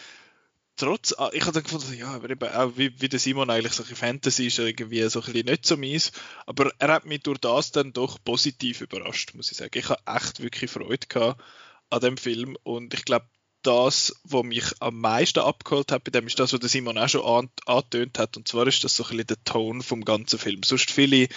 trotz, 0.76 1.14
ah, 1.18 1.30
ich 1.32 1.42
habe 1.42 1.52
dann 1.52 1.62
gefunden, 1.62 1.94
ja, 1.96 2.08
aber 2.08 2.30
eben 2.30 2.48
auch 2.48 2.76
wie, 2.76 3.00
wie 3.00 3.08
der 3.08 3.18
Simon 3.18 3.50
eigentlich 3.50 3.72
solche 3.72 3.96
Fantasy 3.96 4.46
ist 4.46 4.58
irgendwie 4.58 5.08
so 5.08 5.22
ein 5.22 5.32
nicht 5.32 5.66
so 5.66 5.76
mies, 5.76 6.12
aber 6.46 6.72
er 6.78 6.92
hat 6.92 7.06
mich 7.06 7.22
durch 7.22 7.38
das 7.38 7.72
dann 7.72 7.92
doch 7.92 8.18
positiv 8.22 8.80
überrascht, 8.80 9.34
muss 9.34 9.50
ich 9.50 9.58
sagen. 9.58 9.78
Ich 9.78 9.88
habe 9.88 10.02
echt 10.06 10.42
wirklich 10.42 10.70
Freude 10.70 11.06
gehabt 11.06 11.42
an 11.90 12.00
dem 12.00 12.16
Film 12.16 12.56
und 12.62 12.94
ich 12.94 13.04
glaube, 13.04 13.26
das, 13.62 14.16
was 14.24 14.42
mich 14.42 14.64
am 14.80 15.00
meisten 15.00 15.38
abgeholt 15.38 15.92
hat 15.92 16.04
bei 16.04 16.10
dem, 16.10 16.26
ist 16.26 16.38
das, 16.38 16.52
was 16.52 16.60
der 16.60 16.68
Simon 16.68 16.98
auch 16.98 17.08
schon 17.08 17.48
angetönt 17.66 18.18
hat. 18.18 18.36
Und 18.36 18.48
zwar 18.48 18.66
ist 18.66 18.82
das 18.82 18.96
so 18.96 19.04
ein 19.04 19.10
bisschen 19.10 19.26
der 19.28 19.44
Ton 19.44 19.82
vom 19.82 20.04
ganzen 20.04 20.38
Film. 20.38 20.62
Sonst 20.64 20.90
viele 20.90 21.28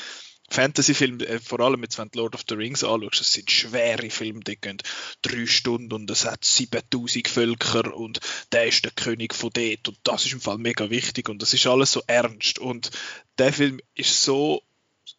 Fantasy-Filme, 0.49 1.25
äh, 1.25 1.39
vor 1.39 1.59
allem 1.59 1.81
jetzt, 1.83 1.97
wenn 1.97 2.09
du 2.09 2.19
Lord 2.19 2.35
of 2.35 2.43
the 2.47 2.55
Rings 2.55 2.83
anschaust, 2.83 3.19
das 3.19 3.33
sind 3.33 3.49
schwere 3.49 4.09
Filme, 4.09 4.41
die 4.41 4.57
gehen 4.57 4.77
drei 5.21 5.45
Stunden 5.45 5.91
und 5.93 6.09
es 6.09 6.25
hat 6.25 6.45
7000 6.45 7.27
Völker 7.27 7.95
und 7.95 8.19
der 8.51 8.67
ist 8.67 8.83
der 8.85 8.91
König 8.91 9.33
von 9.33 9.49
dort 9.51 9.87
und 9.87 9.97
das 10.03 10.25
ist 10.25 10.33
im 10.33 10.41
Fall 10.41 10.57
mega 10.57 10.89
wichtig 10.89 11.29
und 11.29 11.41
das 11.41 11.53
ist 11.53 11.67
alles 11.67 11.91
so 11.91 12.03
ernst 12.07 12.59
und 12.59 12.91
der 13.37 13.53
Film 13.53 13.79
ist 13.95 14.23
so 14.23 14.61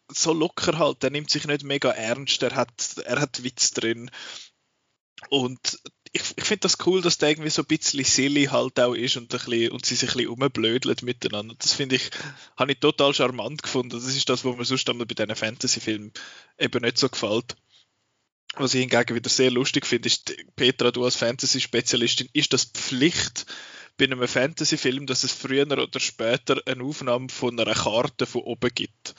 so 0.09 0.33
locker 0.33 0.77
halt, 0.77 1.03
der 1.03 1.11
nimmt 1.11 1.29
sich 1.29 1.45
nicht 1.47 1.63
mega 1.63 1.91
ernst, 1.91 2.41
er 2.41 2.55
hat, 2.55 2.97
er 3.05 3.19
hat 3.19 3.43
Witz 3.43 3.71
drin 3.71 4.09
und 5.29 5.79
ich, 6.11 6.21
ich 6.35 6.43
finde 6.43 6.61
das 6.61 6.77
cool, 6.85 7.01
dass 7.01 7.17
der 7.17 7.29
irgendwie 7.29 7.49
so 7.49 7.61
ein 7.61 7.67
bisschen 7.67 8.03
silly 8.03 8.45
halt 8.45 8.79
auch 8.79 8.93
ist 8.93 9.17
und, 9.17 9.33
ein 9.33 9.39
bisschen, 9.39 9.71
und 9.71 9.85
sie 9.85 9.95
sich 9.95 10.09
ein 10.09 10.17
bisschen 10.17 10.29
umblödeln 10.29 10.97
miteinander. 11.03 11.55
Das 11.57 11.73
finde 11.73 11.95
ich, 11.95 12.09
habe 12.55 12.71
ich 12.71 12.79
total 12.79 13.13
charmant 13.13 13.63
gefunden. 13.63 13.89
Das 13.89 14.05
ist 14.05 14.29
das, 14.29 14.45
was 14.45 14.57
mir 14.57 14.65
sonst 14.65 14.89
einmal 14.89 15.05
bei 15.05 15.15
diesen 15.15 15.35
Fantasy-Filmen 15.35 16.11
eben 16.59 16.83
nicht 16.83 16.97
so 16.97 17.09
gefällt. 17.09 17.55
Was 18.55 18.73
ich 18.73 18.81
hingegen 18.81 19.15
wieder 19.15 19.29
sehr 19.29 19.51
lustig 19.51 19.85
finde, 19.85 20.07
ist, 20.07 20.33
Petra, 20.55 20.91
du 20.91 21.03
als 21.03 21.15
Fantasy-Spezialistin, 21.15 22.29
ist 22.33 22.53
das 22.53 22.65
Pflicht 22.65 23.45
bei 23.97 24.05
einem 24.05 24.27
Fantasy-Film, 24.27 25.05
dass 25.05 25.23
es 25.23 25.31
früher 25.31 25.65
oder 25.65 25.99
später 25.99 26.61
eine 26.65 26.83
Aufnahme 26.83 27.29
von 27.29 27.59
einer 27.59 27.73
Karte 27.73 28.25
von 28.25 28.41
oben 28.41 28.71
gibt? 28.73 29.15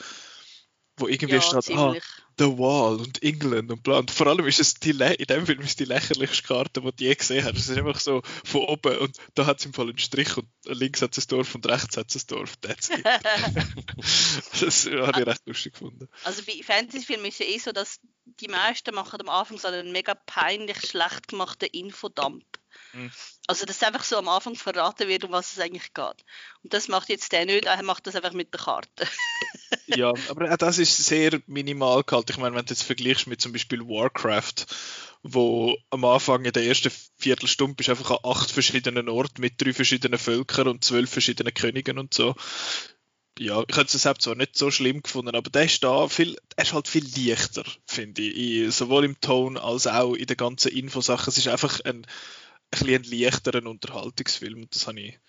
Wo 0.97 1.07
irgendwie 1.07 1.35
ja, 1.35 1.41
steht, 1.41 1.77
ah, 1.77 1.95
The 2.39 2.57
Wall 2.57 3.01
und 3.01 3.21
England 3.21 3.69
und 3.69 3.83
bla. 3.83 3.97
Und 3.97 4.11
vor 4.11 4.27
allem 4.27 4.47
ist 4.47 4.61
es 4.61 4.75
die 4.75 4.91
in 4.91 5.25
dem 5.25 5.45
Film 5.45 5.59
ist 5.59 5.79
die 5.79 5.85
lächerlichste 5.85 6.47
Karte, 6.47 6.81
die 6.81 6.91
du 6.95 7.03
je 7.03 7.13
gesehen 7.13 7.43
hast. 7.43 7.57
Es 7.57 7.67
ist 7.67 7.77
einfach 7.77 7.99
so 7.99 8.21
von 8.45 8.61
oben 8.61 8.97
und 8.97 9.17
da 9.35 9.45
hat 9.45 9.59
es 9.59 9.65
im 9.65 9.73
Fall 9.73 9.89
einen 9.89 9.97
Strich 9.97 10.37
und 10.37 10.47
links 10.63 11.01
hat 11.01 11.17
es 11.17 11.25
ein 11.25 11.27
Dorf 11.27 11.53
und 11.53 11.67
rechts 11.67 11.97
hat 11.97 12.15
es 12.15 12.23
ein 12.23 12.27
Dorf. 12.27 12.55
That's 12.57 12.89
it. 12.89 13.03
das 14.61 14.85
habe 14.85 15.19
ich 15.19 15.27
recht 15.27 15.47
lustig 15.47 15.73
gefunden. 15.73 16.07
Also 16.23 16.43
bei 16.43 16.63
Fantasy-Filmen 16.63 17.25
ist 17.25 17.41
es 17.41 17.47
ja 17.47 17.53
eh 17.53 17.59
so, 17.59 17.71
dass 17.73 17.99
die 18.39 18.47
meisten 18.47 18.95
machen 18.95 19.19
am 19.19 19.29
Anfang 19.29 19.57
so 19.57 19.67
einen 19.67 19.91
mega 19.91 20.15
peinlich 20.15 20.79
schlecht 20.87 21.27
gemachten 21.27 21.67
Infodump. 21.73 22.45
Mhm. 22.93 23.11
Also, 23.47 23.65
dass 23.65 23.83
einfach 23.83 24.03
so 24.03 24.17
am 24.17 24.27
Anfang 24.27 24.55
verraten 24.55 25.07
wird, 25.07 25.23
um 25.23 25.31
was 25.31 25.53
es 25.53 25.59
eigentlich 25.59 25.93
geht. 25.93 26.25
Und 26.63 26.73
das 26.73 26.87
macht 26.87 27.09
jetzt 27.09 27.31
der 27.31 27.45
nicht, 27.45 27.65
er 27.65 27.83
macht 27.83 28.07
das 28.07 28.15
einfach 28.15 28.33
mit 28.33 28.53
der 28.53 28.61
Karte. 28.61 28.89
ja, 29.87 30.13
aber 30.29 30.51
auch 30.51 30.57
das 30.57 30.77
ist 30.77 30.97
sehr 30.97 31.41
minimal 31.47 32.03
gehalten. 32.03 32.31
Ich 32.31 32.37
meine, 32.37 32.55
wenn 32.55 32.65
du 32.65 32.73
jetzt 32.73 32.83
vergleichst 32.83 33.27
mit 33.27 33.41
zum 33.41 33.51
Beispiel 33.51 33.81
Warcraft, 33.81 34.65
wo 35.23 35.77
am 35.89 36.05
Anfang 36.05 36.45
in 36.45 36.53
der 36.53 36.65
ersten 36.65 36.91
Viertelstunde 37.17 37.75
bist 37.75 37.89
einfach 37.89 38.11
an 38.11 38.19
acht 38.23 38.51
verschiedenen 38.51 39.09
Orten 39.09 39.41
mit 39.41 39.61
drei 39.61 39.73
verschiedenen 39.73 40.19
Völkern 40.19 40.67
und 40.67 40.83
zwölf 40.83 41.09
verschiedenen 41.09 41.53
Königen 41.53 41.97
und 41.97 42.13
so. 42.13 42.35
Ja, 43.37 43.63
ich 43.67 43.77
hätte 43.77 43.95
es 43.95 44.03
selbst 44.03 44.23
zwar 44.23 44.35
nicht 44.35 44.57
so 44.57 44.69
schlimm 44.69 45.01
gefunden, 45.01 45.33
aber 45.33 45.49
der 45.49 45.63
ist 45.63 45.81
da 45.83 46.09
viel, 46.09 46.37
er 46.57 46.63
ist 46.63 46.73
halt 46.73 46.89
viel 46.89 47.05
leichter, 47.15 47.63
finde 47.85 48.21
ich. 48.21 48.75
Sowohl 48.75 49.05
im 49.05 49.19
Ton 49.21 49.57
als 49.57 49.87
auch 49.87 50.13
in 50.13 50.25
den 50.25 50.35
ganzen 50.35 50.73
Infosachen. 50.73 51.29
Es 51.29 51.37
ist 51.37 51.47
einfach 51.47 51.79
ein 51.85 52.05
ein, 52.71 52.87
ein 52.87 53.03
leichteren 53.03 53.67
Unterhaltungsfilm 53.67 54.61
und 54.63 54.75
das 54.75 54.87
habe 54.87 54.99
ich, 54.99 55.19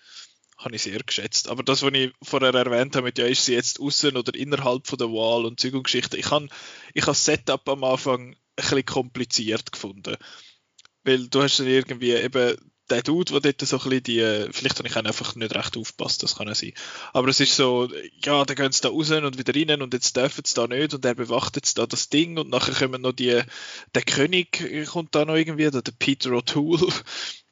habe 0.57 0.75
ich 0.75 0.83
sehr 0.83 0.99
geschätzt. 0.99 1.49
Aber 1.49 1.63
das, 1.63 1.81
was 1.81 1.93
ich 1.93 2.13
vorher 2.21 2.53
erwähnt 2.53 2.95
habe, 2.95 3.05
mit 3.05 3.17
ja, 3.17 3.25
ist 3.25 3.45
sie 3.45 3.53
jetzt 3.53 3.79
außen 3.79 4.15
oder 4.15 4.33
innerhalb 4.35 4.87
von 4.87 4.97
der 4.97 5.09
Wahl 5.09 5.45
und 5.45 5.59
Zeug 5.59 5.73
und 5.73 5.83
Geschichte, 5.83 6.17
ich 6.17 6.29
habe 6.31 6.47
ich 6.93 7.03
habe 7.03 7.11
das 7.11 7.25
Setup 7.25 7.67
am 7.69 7.83
Anfang 7.83 8.31
ein 8.31 8.35
bisschen 8.55 8.85
kompliziert 8.85 9.71
gefunden. 9.71 10.17
Weil 11.03 11.27
du 11.27 11.41
hast 11.41 11.59
dann 11.59 11.67
irgendwie 11.67 12.11
eben 12.11 12.57
der 12.91 13.01
Dude, 13.01 13.39
der 13.39 13.53
dort 13.53 13.67
so 13.67 13.77
ein 13.77 13.89
bisschen 13.89 14.03
die, 14.03 14.47
vielleicht 14.51 14.77
habe 14.77 14.87
ich 14.87 14.95
auch 14.95 15.03
einfach 15.03 15.35
nicht 15.35 15.55
recht 15.55 15.77
aufgepasst, 15.77 16.21
das 16.23 16.35
kann 16.35 16.47
ja 16.47 16.55
sein. 16.55 16.73
Aber 17.13 17.29
es 17.29 17.39
ist 17.39 17.55
so, 17.55 17.89
ja, 18.23 18.43
dann 18.45 18.55
gehen 18.55 18.71
sie 18.71 18.81
da 18.81 18.89
raus 18.89 19.09
und 19.11 19.37
wieder 19.37 19.55
rein 19.55 19.81
und 19.81 19.93
jetzt 19.93 20.15
dürfen 20.15 20.43
sie 20.45 20.55
da 20.55 20.67
nicht 20.67 20.93
und 20.93 21.05
er 21.05 21.15
bewacht 21.15 21.55
jetzt 21.55 21.77
da 21.77 21.87
das 21.87 22.09
Ding 22.09 22.37
und 22.37 22.49
nachher 22.49 22.73
kommen 22.73 23.01
noch 23.01 23.13
die, 23.13 23.41
der 23.95 24.01
König 24.03 24.87
kommt 24.87 25.15
da 25.15 25.25
noch 25.25 25.35
irgendwie, 25.35 25.71
der 25.71 25.81
Peter 25.97 26.31
O'Toole 26.31 26.93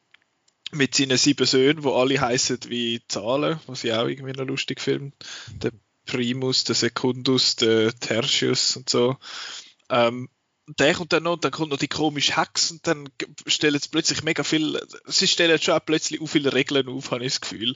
mit 0.71 0.95
seinen 0.95 1.17
sieben 1.17 1.47
Söhnen, 1.47 1.83
wo 1.83 1.93
alle 1.93 2.19
heißen 2.19 2.59
wie 2.67 3.01
Zahlen, 3.07 3.59
was 3.65 3.83
ich 3.83 3.93
auch 3.93 4.07
irgendwie 4.07 4.33
noch 4.33 4.45
lustig 4.45 4.81
finde. 4.81 5.15
Der 5.63 5.71
Primus, 6.05 6.63
der 6.63 6.75
Secundus, 6.75 7.55
der 7.55 7.93
Tertius 7.93 8.75
und 8.75 8.89
so. 8.89 9.17
Ähm, 9.89 10.29
der 10.77 10.93
kommt 10.93 11.13
dann 11.13 11.23
noch, 11.23 11.37
dann 11.37 11.51
kommt 11.51 11.71
noch 11.71 11.77
die 11.77 11.87
komische 11.87 12.39
Hex 12.39 12.71
und 12.71 12.85
dann 12.85 13.09
stellen 13.47 13.79
sie 13.79 13.89
plötzlich 13.89 14.23
mega 14.23 14.43
viel, 14.43 14.79
sie 15.05 15.27
stellen 15.27 15.59
schon 15.59 15.73
auch 15.73 15.85
plötzlich 15.85 16.21
auch 16.21 16.27
viele 16.27 16.53
Regeln 16.53 16.87
auf, 16.87 17.11
habe 17.11 17.25
ich 17.25 17.33
das 17.33 17.41
Gefühl. 17.41 17.75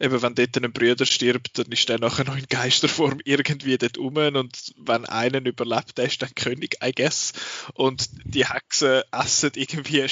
Eben, 0.00 0.22
wenn 0.22 0.34
dort 0.34 0.56
ein 0.56 0.72
Bruder 0.72 1.06
stirbt, 1.06 1.56
dann 1.56 1.70
ist 1.70 1.88
der 1.88 2.00
nachher 2.00 2.24
noch 2.24 2.36
in 2.36 2.46
Geisterform 2.48 3.20
irgendwie 3.24 3.78
dort 3.78 3.96
rum 3.96 4.16
und 4.16 4.74
wenn 4.76 5.06
einen 5.06 5.46
überlebt, 5.46 5.96
der 5.96 6.06
ist 6.06 6.20
dann 6.20 6.34
König, 6.34 6.78
I 6.84 6.90
guess. 6.92 7.32
Und 7.74 8.10
die 8.24 8.44
Hexen 8.44 9.02
essen 9.12 9.52
irgendwie 9.54 10.04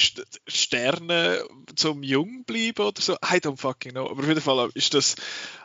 Sterne 0.47 1.45
zum 1.75 2.05
Jung 2.05 2.45
bleiben 2.45 2.87
oder 2.87 3.03
so. 3.03 3.15
I 3.15 3.39
don't 3.39 3.59
fucking 3.59 3.93
know. 3.93 4.09
Aber 4.09 4.23
auf 4.23 4.29
jeden 4.29 4.41
Fall 4.41 4.71
ist 4.75 4.95
das, 4.95 5.17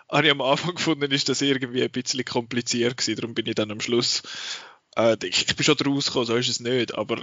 habe 0.09 0.25
ich 0.25 0.31
am 0.31 0.41
Anfang 0.41 0.73
gefunden, 0.73 1.11
ist 1.11 1.29
das 1.29 1.41
irgendwie 1.41 1.83
ein 1.83 1.91
bisschen 1.91 2.25
kompliziert 2.25 2.97
gewesen. 2.97 3.17
Darum 3.17 3.35
bin 3.35 3.45
ich 3.45 3.55
dann 3.55 3.71
am 3.71 3.81
Schluss 3.81 4.23
äh, 4.97 5.17
ich, 5.23 5.47
ich 5.47 5.55
bin 5.55 5.63
schon 5.63 5.77
draus 5.77 6.07
gekommen, 6.07 6.25
so 6.25 6.35
ist 6.35 6.49
es 6.49 6.59
nicht, 6.59 6.95
aber 6.95 7.21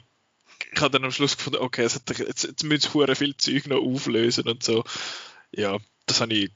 ich 0.73 0.81
habe 0.81 0.91
dann 0.91 1.05
am 1.05 1.11
Schluss 1.11 1.37
gefunden, 1.37 1.59
okay, 1.59 1.83
jetzt, 1.83 2.09
jetzt, 2.09 2.45
jetzt 2.45 2.65
müssen 2.65 2.91
sie 2.91 3.15
viel 3.15 3.37
Zeug 3.37 3.67
noch 3.67 3.83
auflösen 3.83 4.49
und 4.49 4.63
so. 4.63 4.85
Ja, 5.51 5.79
das 6.07 6.21
habe 6.21 6.35
ich, 6.35 6.51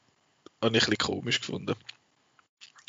hab 0.61 0.73
ich 0.75 0.83
ein 0.85 0.91
bisschen 0.91 0.99
komisch 0.99 1.41
gefunden. 1.41 1.75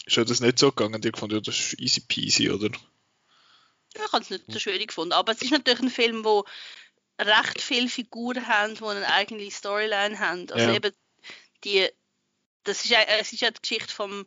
Ist 0.05 0.15
ja 0.15 0.23
das 0.23 0.39
nicht 0.39 0.59
so 0.59 0.71
gegangen? 0.71 1.01
Die 1.01 1.11
gefunden, 1.11 1.36
ja, 1.36 1.41
das 1.41 1.59
ist 1.59 1.80
easy 1.80 2.01
peasy, 2.01 2.49
oder? 2.49 2.69
Ich 3.93 4.13
habe 4.13 4.23
es 4.23 4.30
nicht 4.30 4.45
so 4.47 4.59
schwierig 4.59 4.88
gefunden, 4.88 5.13
aber 5.13 5.32
es 5.32 5.41
ist 5.41 5.51
natürlich 5.51 5.82
ein 5.82 5.89
Film, 5.89 6.23
wo 6.23 6.45
recht 7.19 7.61
viele 7.61 7.89
Figuren 7.89 8.47
haben, 8.47 8.75
die 8.75 8.84
eine 8.84 9.11
eigene 9.11 9.49
Storyline 9.51 10.19
haben. 10.19 10.51
Also 10.51 10.67
ja. 10.67 10.75
eben 10.75 10.93
die, 11.63 11.89
das 12.63 12.86
ist, 12.86 12.91
es 12.91 13.34
ist 13.34 13.41
ja 13.41 13.51
die 13.51 13.61
Geschichte 13.61 13.93
vom 13.93 14.25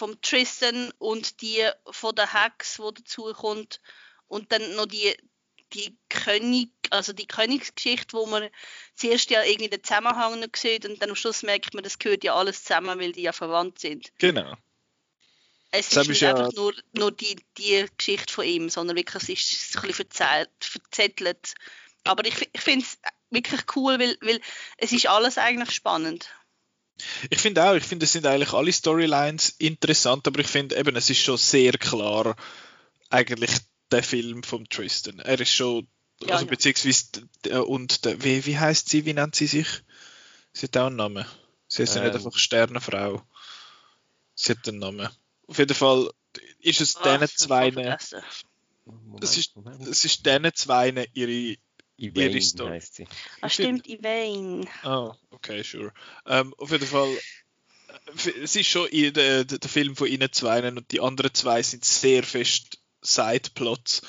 vom 0.00 0.18
Tristan 0.22 0.90
und 0.98 1.42
die 1.42 1.68
von 1.90 2.14
der 2.14 2.32
Hex, 2.32 2.78
wo 2.78 2.90
dazu 2.90 3.34
kommt 3.34 3.82
und 4.28 4.50
dann 4.50 4.74
noch 4.74 4.86
die 4.86 5.14
die 5.74 5.96
König, 6.08 6.70
also 6.88 7.12
die 7.12 7.26
Königsgeschichte, 7.26 8.16
wo 8.16 8.26
man 8.26 8.48
zuerst 8.96 9.30
ja 9.30 9.44
irgendwie 9.44 9.68
den 9.68 9.84
Zusammenhang 9.84 10.40
noch 10.40 10.48
sieht 10.56 10.86
und 10.86 11.00
dann 11.00 11.10
am 11.10 11.16
Schluss 11.16 11.42
merkt 11.42 11.74
man, 11.74 11.84
das 11.84 11.98
gehört 11.98 12.24
ja 12.24 12.34
alles 12.34 12.64
zusammen, 12.64 12.98
weil 12.98 13.12
die 13.12 13.22
ja 13.22 13.32
verwandt 13.32 13.78
sind. 13.78 14.10
Genau. 14.18 14.56
Es 15.70 15.90
das 15.90 16.04
ist 16.04 16.08
nicht 16.08 16.22
ja 16.22 16.30
einfach 16.30 16.52
nur, 16.54 16.74
nur 16.92 17.12
die, 17.12 17.36
die 17.58 17.86
Geschichte 17.96 18.32
von 18.32 18.44
ihm, 18.44 18.70
sondern 18.70 18.96
wirklich, 18.96 19.22
es 19.22 19.28
ist 19.28 19.76
ein 19.76 19.86
bisschen 19.86 20.08
verzettelt. 20.58 21.54
Aber 22.02 22.24
ich, 22.24 22.48
ich 22.52 22.60
finde 22.60 22.86
es 22.86 22.98
wirklich 23.28 23.60
cool, 23.76 24.00
weil, 24.00 24.16
weil 24.22 24.40
es 24.78 24.90
ist 24.92 25.06
alles 25.06 25.38
eigentlich 25.38 25.70
spannend. 25.70 26.30
Ich 27.28 27.38
finde 27.38 27.64
auch, 27.64 27.74
ich 27.74 27.84
finde, 27.84 28.04
es 28.04 28.12
sind 28.12 28.26
eigentlich 28.26 28.52
alle 28.52 28.72
Storylines 28.72 29.50
interessant, 29.58 30.26
aber 30.26 30.40
ich 30.40 30.46
finde 30.46 30.76
eben, 30.76 30.96
es 30.96 31.10
ist 31.10 31.22
schon 31.22 31.36
sehr 31.36 31.72
klar, 31.72 32.36
eigentlich 33.10 33.50
der 33.90 34.02
Film 34.02 34.42
vom 34.42 34.68
Tristan. 34.68 35.18
Er 35.18 35.40
ist 35.40 35.54
schon, 35.54 35.88
ja, 36.22 36.34
also 36.34 36.44
ja. 36.44 36.50
beziehungsweise, 36.50 37.64
und 37.64 38.04
der, 38.04 38.22
wie, 38.22 38.44
wie 38.46 38.58
heißt 38.58 38.88
sie, 38.88 39.04
wie 39.04 39.14
nennt 39.14 39.34
sie 39.34 39.46
sich? 39.46 39.68
Sie 40.52 40.66
hat 40.66 40.76
auch 40.76 40.86
einen 40.86 40.96
Namen. 40.96 41.24
Sie 41.68 41.82
ist 41.82 41.96
ähm. 41.96 42.04
nicht 42.04 42.14
einfach 42.14 42.36
Sternenfrau. 42.36 43.22
Sie 44.34 44.52
hat 44.52 44.68
einen 44.68 44.78
Namen. 44.78 45.08
Auf 45.46 45.58
jeden 45.58 45.74
Fall 45.74 46.10
ist 46.60 46.80
es 46.80 46.94
diesen 46.94 47.28
zwei. 47.28 47.68
Es 49.20 49.36
ist, 49.36 49.52
es 49.88 50.04
ist 50.04 50.26
diesen 50.26 50.54
zwei 50.54 51.08
ihre 51.12 51.56
Ivane 52.00 52.70
heißt 52.70 52.94
sie. 52.94 53.06
Ah, 53.40 53.48
stimmt, 53.48 53.86
Ivane. 53.88 54.66
Oh, 54.84 55.12
okay, 55.30 55.62
sure. 55.62 55.92
Ähm, 56.26 56.54
auf 56.58 56.70
jeden 56.70 56.86
Fall, 56.86 57.08
äh, 57.08 58.30
es 58.42 58.56
ist 58.56 58.66
schon 58.66 58.88
der, 58.90 59.44
der, 59.44 59.44
der 59.44 59.70
Film 59.70 59.96
von 59.96 60.08
ihnen 60.08 60.32
zwei 60.32 60.66
und 60.66 60.90
die 60.90 61.00
anderen 61.00 61.34
zwei 61.34 61.62
sind 61.62 61.84
sehr 61.84 62.22
fest 62.22 62.78
Sideplots. 63.02 64.02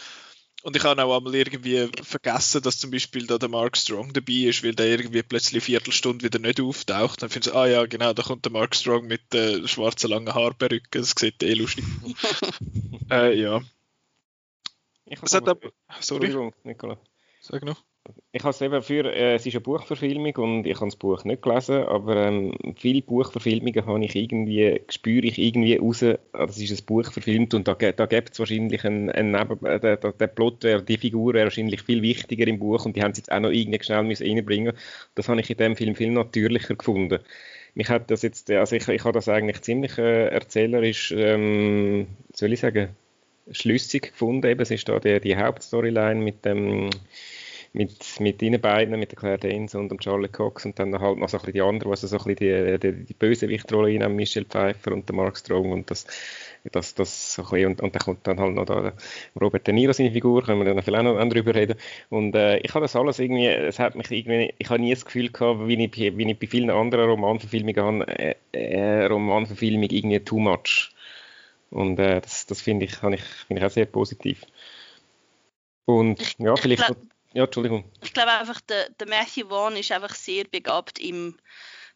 Und 0.64 0.76
ich 0.76 0.84
habe 0.84 1.04
auch 1.04 1.18
einmal 1.18 1.34
irgendwie 1.34 1.90
vergessen, 2.04 2.62
dass 2.62 2.78
zum 2.78 2.92
Beispiel 2.92 3.26
da 3.26 3.40
der 3.40 3.50
Mark 3.50 3.76
Strong 3.76 4.14
dabei 4.14 4.50
ist, 4.50 4.64
weil 4.64 4.76
der 4.76 4.88
irgendwie 4.88 5.24
plötzlich 5.24 5.56
eine 5.56 5.62
Viertelstunde 5.62 6.24
wieder 6.24 6.38
nicht 6.38 6.62
auftaucht. 6.62 7.24
Dann 7.24 7.30
findest 7.32 7.56
du, 7.56 7.58
ah 7.58 7.68
ja, 7.68 7.86
genau, 7.88 8.14
da 8.14 8.22
kommt 8.22 8.46
der 8.46 8.52
Mark 8.52 8.76
Strong 8.76 9.08
mit 9.08 9.34
der 9.34 9.64
äh, 9.64 9.68
schwarzen 9.68 10.12
langen 10.12 10.34
Haarperücke. 10.34 11.00
Das 11.00 11.16
sieht 11.18 11.42
eh 11.42 11.54
lustig 11.54 11.84
aus. 12.04 12.42
äh, 13.10 13.34
ja. 13.40 13.62
Ich 15.06 15.18
habe 15.18 15.28
Sorry. 16.00 16.26
Entschuldigung, 16.26 16.54
Nicola. 16.64 17.00
Sag 17.44 17.66
noch. 17.66 17.84
Ich 18.32 18.44
habe 18.44 18.52
es 18.52 18.62
eben 18.62 18.82
für, 18.84 19.04
äh, 19.04 19.34
es 19.34 19.48
ist 19.48 19.56
eine 19.56 19.62
Buchverfilmung 19.62 20.36
und 20.36 20.68
ich 20.68 20.76
habe 20.76 20.86
das 20.86 20.96
Buch 20.96 21.24
nicht 21.24 21.42
gelesen, 21.42 21.84
aber 21.86 22.28
ähm, 22.28 22.54
viele 22.76 23.02
Buchverfilmungen 23.02 23.84
habe 23.84 24.06
ich 24.06 24.16
irgendwie, 24.16 24.82
spüre 24.90 25.26
ich 25.26 25.40
irgendwie 25.40 25.76
raus, 25.78 26.04
ah, 26.04 26.46
das 26.46 26.60
ist 26.60 26.72
ein 26.72 26.86
Buch 26.86 27.12
verfilmt 27.12 27.56
und 27.56 27.68
da, 27.68 27.74
da 27.74 28.06
gibt 28.06 28.34
es 28.34 28.40
wahrscheinlich 28.40 28.86
einen, 28.86 29.10
einen 29.10 29.32
Neben, 29.32 29.66
äh, 29.66 29.80
der, 29.80 29.98
der, 29.98 30.28
Plot, 30.28 30.64
der, 30.64 30.82
die 30.82 30.98
Figur 30.98 31.34
wäre 31.34 31.46
wahrscheinlich 31.46 31.82
viel 31.82 32.04
wichtiger 32.04 32.46
im 32.46 32.60
Buch 32.60 32.86
und 32.86 32.96
die 32.96 33.02
haben 33.02 33.12
es 33.12 33.18
jetzt 33.18 33.32
auch 33.32 33.40
noch 33.40 33.50
irgendwie 33.50 33.84
schnell 33.84 34.04
müssen 34.04 34.28
reinbringen 34.28 34.74
Das 35.16 35.28
habe 35.28 35.42
ich 35.42 35.50
in 35.50 35.58
dem 35.58 35.76
Film 35.76 35.96
viel 35.96 36.12
natürlicher 36.12 36.76
gefunden. 36.76 37.20
Mich 37.74 37.90
hat 37.90 38.12
das 38.12 38.22
jetzt, 38.22 38.52
also 38.52 38.76
ich, 38.76 38.88
ich 38.88 39.04
habe 39.04 39.14
das 39.14 39.30
eigentlich 39.30 39.62
ziemlich 39.62 39.98
äh, 39.98 40.28
erzählerisch, 40.28 41.12
ähm, 41.12 42.08
soll 42.34 42.54
ich 42.54 42.60
sagen, 42.60 42.96
schlüssig 43.52 44.12
gefunden. 44.12 44.48
Eben, 44.48 44.62
es 44.62 44.72
ist 44.72 44.88
da 44.88 45.00
die, 45.00 45.20
die 45.20 45.36
Hauptstoryline 45.36 46.22
mit 46.22 46.46
dem 46.46 46.90
mit, 47.74 48.20
mit 48.20 48.42
ihnen 48.42 48.60
beiden, 48.60 49.00
mit 49.00 49.12
der 49.12 49.18
Claire 49.18 49.38
Danes 49.38 49.76
und 49.76 49.90
dem 49.90 50.00
Charlie 50.00 50.28
Cox 50.28 50.66
und 50.66 50.78
dann 50.78 51.00
halt 51.00 51.18
noch 51.18 51.30
so 51.30 51.38
ein 51.38 51.42
bisschen 51.42 51.54
die 51.54 51.62
anderen, 51.62 51.92
also 51.92 52.06
so 52.06 52.18
ein 52.18 52.36
bisschen 52.36 52.80
die, 52.80 52.80
die, 52.80 53.06
die 53.06 53.14
Bösewichtrolle 53.14 53.88
reinnehmen, 53.88 54.16
Michelle 54.16 54.46
Pfeiffer 54.46 54.92
und 54.92 55.08
der 55.08 55.16
Mark 55.16 55.38
Strong 55.38 55.72
und 55.72 55.90
das, 55.90 56.06
das, 56.70 56.96
das 56.96 57.36
so 57.36 57.44
ein 57.44 57.50
bisschen, 57.50 57.68
und, 57.68 57.82
und 57.82 57.96
dann 57.96 58.02
kommt 58.02 58.28
dann 58.28 58.40
halt 58.40 58.56
noch 58.56 58.66
da 58.66 58.94
Robert 59.40 59.66
De 59.66 59.74
Niro 59.74 59.94
seine 59.94 60.12
Figur, 60.12 60.44
können 60.44 60.60
wir 60.60 60.66
dann 60.66 60.84
vielleicht 60.84 61.08
auch 61.08 61.16
noch 61.16 61.30
drüber 61.30 61.56
reden 61.56 61.78
und 62.10 62.36
äh, 62.36 62.58
ich 62.58 62.74
habe 62.74 62.84
das 62.84 62.96
alles 62.96 63.20
irgendwie, 63.20 63.48
es 63.48 63.80
hat 63.80 63.96
mich 63.96 64.12
irgendwie, 64.12 64.54
ich 64.58 64.70
habe 64.70 64.82
nie 64.82 64.92
das 64.94 65.06
Gefühl 65.06 65.30
gehabt, 65.30 65.66
wie 65.68 65.82
ich, 65.82 66.18
wie 66.18 66.30
ich 66.30 66.40
bei 66.40 66.48
vielen 66.48 66.70
anderen 66.70 67.10
Romanverfilmungen 67.10 67.84
habe, 67.84 68.20
äh, 68.20 68.36
äh, 68.52 69.06
Romanverfilmung 69.06 69.90
irgendwie 69.90 70.20
too 70.20 70.40
much 70.40 70.92
und 71.70 72.00
äh, 72.00 72.20
das, 72.20 72.46
das 72.48 72.62
finde 72.62 72.86
ich, 72.86 72.92
ich, 72.92 73.24
find 73.24 73.60
ich 73.60 73.66
auch 73.66 73.72
sehr 73.72 73.86
positiv. 73.86 74.42
Und 75.86 76.38
ja, 76.38 76.56
vielleicht. 76.56 76.86
Glaub, 76.86 76.98
ja, 77.34 77.46
Entschuldigung. 77.46 77.92
Ich 78.04 78.14
glaube 78.14 78.32
einfach, 78.32 78.62
der, 78.62 78.90
der 78.90 79.08
Matthew 79.08 79.48
Vaughn 79.50 79.76
ist 79.76 79.92
einfach 79.92 80.16
sehr 80.16 80.46
begabt 80.46 81.00
im 81.00 81.38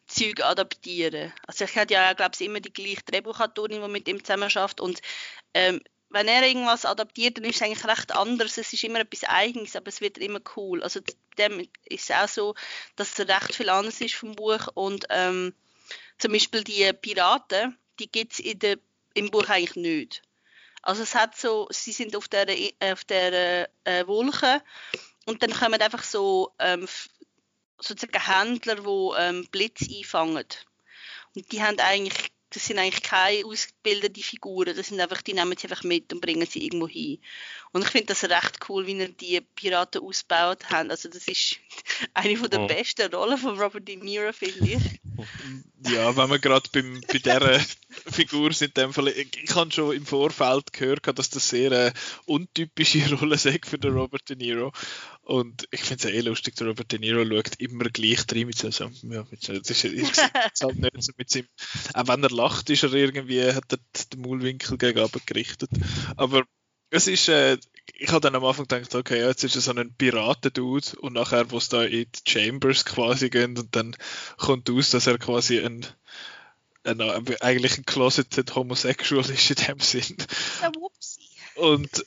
Zeug 0.06 0.42
adaptieren. 0.42 1.32
Also 1.46 1.64
ich 1.64 1.76
hatte 1.76 1.94
ja, 1.94 2.12
glaube 2.12 2.32
ich, 2.34 2.46
immer 2.46 2.60
die 2.60 2.72
gleiche 2.72 3.02
Drehbuchautorin, 3.04 3.82
die 3.82 3.88
mit 3.88 4.08
ihm 4.08 4.24
zusammen 4.24 4.50
schafft 4.50 4.80
und 4.80 5.00
ähm, 5.54 5.80
wenn 6.08 6.28
er 6.28 6.46
irgendwas 6.46 6.84
adaptiert, 6.84 7.36
dann 7.36 7.44
ist 7.44 7.56
es 7.56 7.62
eigentlich 7.62 7.84
recht 7.84 8.12
anders. 8.12 8.58
Es 8.58 8.72
ist 8.72 8.84
immer 8.84 9.00
etwas 9.00 9.24
Eigenes, 9.24 9.74
aber 9.74 9.88
es 9.88 10.00
wird 10.00 10.18
immer 10.18 10.40
cool. 10.56 10.82
Also 10.82 11.00
dem 11.36 11.60
ist 11.84 12.10
es 12.10 12.10
auch 12.10 12.28
so, 12.28 12.54
dass 12.94 13.18
es 13.18 13.28
recht 13.28 13.54
viel 13.54 13.68
anders 13.68 14.00
ist 14.00 14.14
vom 14.14 14.34
Buch 14.34 14.68
und 14.74 15.06
ähm, 15.10 15.52
zum 16.18 16.32
Beispiel 16.32 16.64
die 16.64 16.90
Piraten, 16.92 17.76
die 17.98 18.10
gibt 18.10 18.32
es 18.32 18.40
im 19.14 19.30
Buch 19.30 19.48
eigentlich 19.48 19.76
nicht. 19.76 20.22
Also 20.82 21.02
es 21.02 21.14
hat 21.14 21.36
so, 21.36 21.66
sie 21.70 21.92
sind 21.92 22.14
auf 22.14 22.28
der, 22.28 22.46
auf 22.80 23.04
der 23.04 23.68
äh, 23.84 24.06
Wolke 24.06 24.62
und 25.26 25.42
dann 25.42 25.52
kommen 25.52 25.80
einfach 25.80 26.02
so 26.02 26.52
ähm, 26.58 26.88
sozusagen 27.78 28.24
Händler, 28.24 28.76
die 28.76 29.20
ähm, 29.20 29.46
Blitz 29.50 29.82
einfangen. 29.88 30.46
Und 31.34 31.52
die 31.52 31.62
haben 31.62 31.78
eigentlich 31.80 32.30
das 32.50 32.66
sind 32.66 32.78
eigentlich 32.78 33.02
keine 33.02 33.44
ausgebildeten 33.44 34.22
Figuren, 34.22 34.74
das 34.74 34.86
sind 34.88 35.00
einfach, 35.00 35.20
die 35.20 35.34
nehmen 35.34 35.56
sie 35.58 35.68
einfach 35.68 35.82
mit 35.82 36.12
und 36.12 36.20
bringen 36.20 36.46
sie 36.46 36.64
irgendwo 36.64 36.88
hin. 36.88 37.18
Und 37.72 37.82
ich 37.82 37.90
finde 37.90 38.06
das 38.06 38.24
recht 38.24 38.58
cool, 38.68 38.86
wie 38.86 38.98
er 38.98 39.08
die 39.08 39.40
Piraten 39.40 40.00
ausgebaut 40.00 40.70
haben. 40.70 40.90
Also 40.90 41.08
das 41.08 41.26
ist 41.28 41.58
eine 42.14 42.36
von 42.36 42.48
der 42.48 42.60
oh. 42.60 42.66
besten 42.66 43.12
Rollen 43.12 43.36
von 43.36 43.60
Robert 43.60 43.86
De 43.86 43.96
Niro, 43.96 44.32
finde 44.32 44.70
ich. 44.70 45.00
Ja, 45.88 46.16
wenn 46.16 46.30
wir 46.30 46.38
gerade 46.38 46.68
bei 46.72 46.82
dieser 47.12 47.60
Figur 48.10 48.52
sind, 48.52 48.76
in 48.76 48.84
dem 48.84 48.92
Fall, 48.92 49.08
ich, 49.08 49.36
ich 49.42 49.54
habe 49.54 49.70
schon 49.70 49.94
im 49.94 50.06
Vorfeld 50.06 50.72
gehört, 50.72 51.18
dass 51.18 51.30
das 51.30 51.48
sehr 51.48 51.70
eine 51.72 51.92
untypische 52.24 53.14
Rolle 53.16 53.34
ist 53.34 53.66
für 53.66 53.78
den 53.78 53.92
Robert 53.92 54.28
De 54.28 54.36
Niro. 54.36 54.72
Und 55.22 55.66
ich 55.70 55.80
finde 55.82 56.08
es 56.08 56.14
eh 56.14 56.20
lustig, 56.20 56.56
der 56.56 56.68
Robert 56.68 56.92
De 56.92 56.98
Niro 56.98 57.24
schaut 57.24 57.56
immer 57.58 57.84
gleich 57.84 58.26
drin 58.26 58.46
mit 58.46 58.58
so, 58.58 58.68
ja, 58.68 59.26
mit 59.30 59.42
so, 59.42 59.52
das 59.52 59.70
ist, 59.70 59.84
ist 59.84 60.62
halt 60.62 60.76
nicht 60.76 61.02
so 61.02 61.12
mit 61.16 61.30
seinem, 61.30 61.48
auch 61.94 62.08
wenn 62.08 62.22
er 62.22 62.30
lacht, 62.30 62.70
ist 62.70 62.82
er 62.82 62.92
irgendwie, 62.92 63.52
hat 63.52 63.72
er 63.72 63.78
den 64.12 64.20
Maulwinkel 64.20 64.78
gegen 64.78 65.08
gerichtet. 65.26 65.70
Aber 66.16 66.44
es 66.90 67.06
ist, 67.06 67.28
äh, 67.28 67.58
ich 67.94 68.08
habe 68.10 68.20
dann 68.20 68.34
am 68.34 68.44
Anfang 68.44 68.66
gedacht, 68.66 68.94
okay, 68.94 69.24
jetzt 69.24 69.44
ist 69.44 69.54
er 69.54 69.60
so 69.60 69.72
ein 69.72 69.94
Piraten-Dude 69.94 70.98
und 71.00 71.14
nachher, 71.14 71.50
wo 71.50 71.58
es 71.58 71.68
da 71.68 71.82
in 71.82 72.06
die 72.10 72.30
Chambers 72.30 72.84
quasi 72.84 73.30
gehen 73.30 73.56
und 73.58 73.74
dann 73.74 73.96
kommt 74.36 74.68
aus, 74.70 74.90
dass 74.90 75.06
er 75.06 75.18
quasi 75.18 75.60
ein, 75.60 75.86
ein 76.84 77.00
eigentlich 77.40 77.78
ein 77.78 77.86
closeted 77.86 78.54
Homosexual 78.54 79.28
ist 79.28 79.50
in 79.50 79.66
dem 79.66 79.80
Sinn. 79.80 80.16
Und 81.54 82.04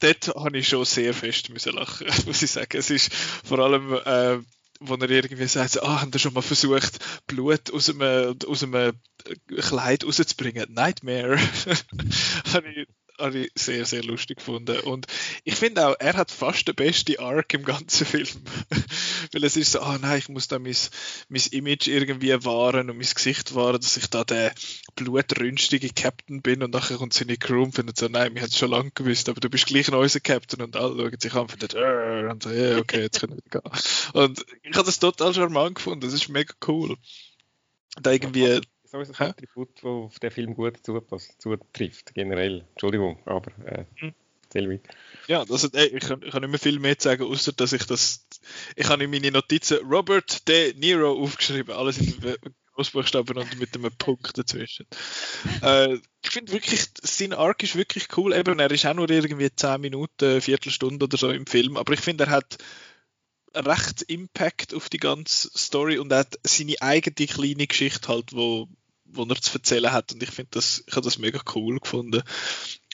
dort 0.00 0.28
habe 0.28 0.58
ich 0.58 0.68
schon 0.68 0.84
sehr 0.84 1.14
fest 1.14 1.50
müssen 1.50 1.74
lachen, 1.74 2.06
muss 2.26 2.42
ich 2.42 2.50
sagen. 2.50 2.76
Es 2.76 2.90
ist 2.90 3.12
vor 3.12 3.58
allem, 3.58 3.92
äh, 3.92 4.38
wo 4.80 4.94
er 4.94 5.10
irgendwie 5.10 5.46
sagt, 5.46 5.82
ah, 5.82 6.00
haben 6.00 6.12
Sie 6.12 6.18
schon 6.18 6.34
mal 6.34 6.42
versucht, 6.42 6.98
Blut 7.26 7.72
aus 7.72 7.88
einem, 7.88 8.38
aus 8.46 8.62
einem 8.62 8.92
Kleid 9.56 10.04
rauszubringen? 10.04 10.72
Nightmare. 10.72 11.38
habe 12.52 12.68
ich 12.70 12.86
habe 13.18 13.38
ich 13.38 13.52
sehr, 13.54 13.84
sehr 13.84 14.02
lustig 14.02 14.38
gefunden. 14.38 14.78
Und 14.80 15.06
ich 15.44 15.54
finde 15.56 15.86
auch, 15.86 15.96
er 15.98 16.14
hat 16.14 16.30
fast 16.30 16.66
den 16.68 16.74
besten 16.74 17.18
Arc 17.18 17.54
im 17.54 17.64
ganzen 17.64 18.06
Film. 18.06 18.26
Weil 19.32 19.44
es 19.44 19.56
ist 19.56 19.72
so, 19.72 19.80
ah 19.80 19.94
oh 19.94 19.98
nein, 20.00 20.18
ich 20.18 20.28
muss 20.28 20.48
da 20.48 20.58
mein, 20.58 20.76
mein 21.28 21.42
Image 21.50 21.88
irgendwie 21.88 22.32
wahren 22.44 22.90
und 22.90 22.96
mein 22.96 23.06
Gesicht 23.06 23.54
wahren, 23.54 23.80
dass 23.80 23.96
ich 23.96 24.08
da 24.08 24.24
der 24.24 24.52
blutrünstige 24.96 25.90
Captain 25.90 26.42
bin 26.42 26.62
und 26.62 26.72
nachher 26.72 26.96
kommt 26.96 27.14
seine 27.14 27.36
Crew 27.36 27.64
und 27.64 27.74
findet 27.74 27.96
so, 27.96 28.08
nein, 28.08 28.34
wir 28.34 28.42
haben 28.42 28.50
es 28.50 28.58
schon 28.58 28.70
lange 28.70 28.90
gewusst, 28.92 29.28
aber 29.28 29.40
du 29.40 29.48
bist 29.48 29.66
gleich 29.66 29.88
ein 29.88 29.94
unser 29.94 30.20
Captain 30.20 30.62
und 30.62 30.76
alle 30.76 30.96
schauen 30.96 31.20
sich 31.20 31.34
an 31.34 31.40
und 31.42 31.50
finden, 31.50 31.76
äh, 31.76 32.30
und 32.30 32.42
so, 32.42 32.50
yeah, 32.50 32.78
okay, 32.78 33.02
jetzt 33.02 33.20
können 33.20 33.36
wir 33.36 33.60
gehen. 33.60 33.70
Und 34.12 34.44
ich 34.62 34.74
habe 34.74 34.86
das 34.86 34.98
total 34.98 35.34
charmant 35.34 35.76
gefunden, 35.76 36.00
das 36.00 36.12
ist 36.12 36.28
mega 36.28 36.54
cool. 36.66 36.96
Da 38.00 38.10
irgendwie 38.10 38.60
so 38.94 39.00
ist 39.00 39.20
ein 39.20 39.30
Attribut, 39.30 39.70
das 39.76 39.84
auf 39.84 40.18
den 40.18 40.30
Film 40.30 40.54
gut 40.54 40.78
zupasst, 40.84 41.40
zutrifft, 41.40 42.14
generell. 42.14 42.64
Entschuldigung, 42.70 43.18
aber 43.26 43.50
äh, 43.66 43.84
hm. 43.96 44.14
weiter. 44.54 44.94
Ja, 45.26 45.40
also, 45.40 45.68
ey, 45.72 45.88
ich, 45.88 46.04
kann, 46.04 46.22
ich 46.22 46.30
kann 46.30 46.42
nicht 46.42 46.50
mehr 46.50 46.60
viel 46.60 46.78
mehr 46.78 46.94
sagen, 46.98 47.24
außer 47.24 47.52
dass 47.52 47.72
ich 47.72 47.84
das. 47.84 48.26
Ich 48.76 48.88
habe 48.88 49.04
in 49.04 49.10
meine 49.10 49.32
Notizen 49.32 49.78
Robert 49.78 50.46
De 50.46 50.74
Niro 50.74 51.12
aufgeschrieben, 51.12 51.74
alles 51.74 51.98
in 51.98 52.36
Großbuchstaben 52.74 53.36
und 53.36 53.58
mit 53.58 53.74
einem 53.74 53.92
Punkt 53.96 54.36
dazwischen. 54.36 54.86
äh, 55.62 55.94
ich 56.22 56.30
finde 56.30 56.52
wirklich, 56.52 56.86
sein 57.02 57.32
Arc 57.32 57.62
ist 57.62 57.76
wirklich 57.76 58.08
cool. 58.16 58.32
Eben, 58.32 58.58
er 58.58 58.70
ist 58.70 58.86
auch 58.86 58.94
nur 58.94 59.10
irgendwie 59.10 59.50
10 59.54 59.80
Minuten, 59.80 60.40
Viertelstunde 60.40 61.04
oder 61.04 61.16
so 61.16 61.30
im 61.30 61.46
Film, 61.46 61.76
aber 61.76 61.92
ich 61.92 62.00
finde, 62.00 62.24
er 62.24 62.30
hat 62.30 62.58
recht 63.54 64.02
Impact 64.02 64.74
auf 64.74 64.88
die 64.88 64.98
ganze 64.98 65.48
Story 65.56 65.98
und 65.98 66.10
er 66.10 66.20
hat 66.20 66.38
seine 66.42 66.74
eigene 66.80 67.26
kleine 67.28 67.66
Geschichte 67.66 68.08
halt, 68.08 68.32
wo 68.32 68.68
wo 69.16 69.24
er 69.24 69.40
zu 69.40 69.52
erzählen 69.54 69.92
hat. 69.92 70.12
Und 70.12 70.22
ich 70.22 70.30
finde 70.30 70.50
das, 70.52 70.84
ich 70.86 70.94
habe 70.94 71.04
das 71.04 71.18
mega 71.18 71.40
cool 71.54 71.78
gefunden. 71.78 72.22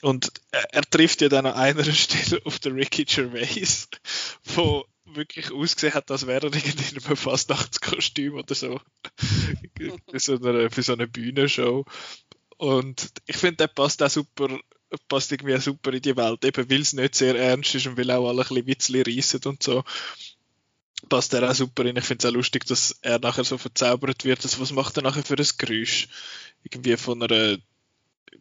Und 0.01 0.31
er, 0.51 0.81
trifft 0.83 1.21
ja 1.21 1.29
dann 1.29 1.45
an 1.45 1.53
einer 1.53 1.83
Stelle 1.93 2.41
auf 2.45 2.59
den 2.59 2.73
Ricky 2.73 3.05
Gervais, 3.05 3.87
wo 4.55 4.85
wirklich 5.05 5.51
ausgesehen 5.51 5.93
hat, 5.93 6.09
als 6.09 6.27
wäre 6.27 6.47
er 6.47 6.53
in 6.53 6.79
einem 6.79 7.17
Fastnachtskostüm 7.17 8.35
oder 8.35 8.55
so. 8.55 8.79
für, 10.09 10.19
so 10.19 10.35
eine, 10.35 10.69
für 10.69 10.83
so 10.83 10.93
eine 10.93 11.07
Bühnenshow. 11.07 11.85
Und 12.57 13.11
ich 13.25 13.37
finde, 13.37 13.57
der 13.57 13.67
passt 13.67 14.01
auch 14.03 14.09
super, 14.09 14.59
passt 15.07 15.31
irgendwie 15.31 15.57
super 15.57 15.91
in 15.93 16.01
die 16.01 16.15
Welt, 16.15 16.45
eben 16.45 16.69
weil 16.69 16.81
es 16.81 16.93
nicht 16.93 17.15
sehr 17.15 17.35
ernst 17.35 17.75
ist 17.75 17.87
und 17.87 17.97
weil 17.97 18.11
auch 18.11 18.27
alle 18.27 18.41
ein 18.41 18.47
bisschen 18.47 18.67
Witzli 18.67 19.01
reissen 19.01 19.41
und 19.45 19.63
so 19.63 19.83
passt 21.11 21.33
er 21.33 21.47
auch 21.47 21.53
super 21.53 21.83
rein. 21.83 21.97
Ich 21.97 22.05
finde 22.05 22.25
es 22.25 22.31
auch 22.31 22.35
lustig, 22.35 22.65
dass 22.65 22.97
er 23.01 23.19
nachher 23.19 23.43
so 23.43 23.57
verzaubert 23.57 24.23
wird. 24.23 24.43
Also, 24.43 24.61
was 24.61 24.71
macht 24.71 24.95
er 24.95 25.03
nachher 25.03 25.23
für 25.23 25.37
ein 25.37 25.47
Geräusch? 25.57 26.07
Irgendwie 26.63 26.95
von 26.95 27.21
einer 27.21 27.57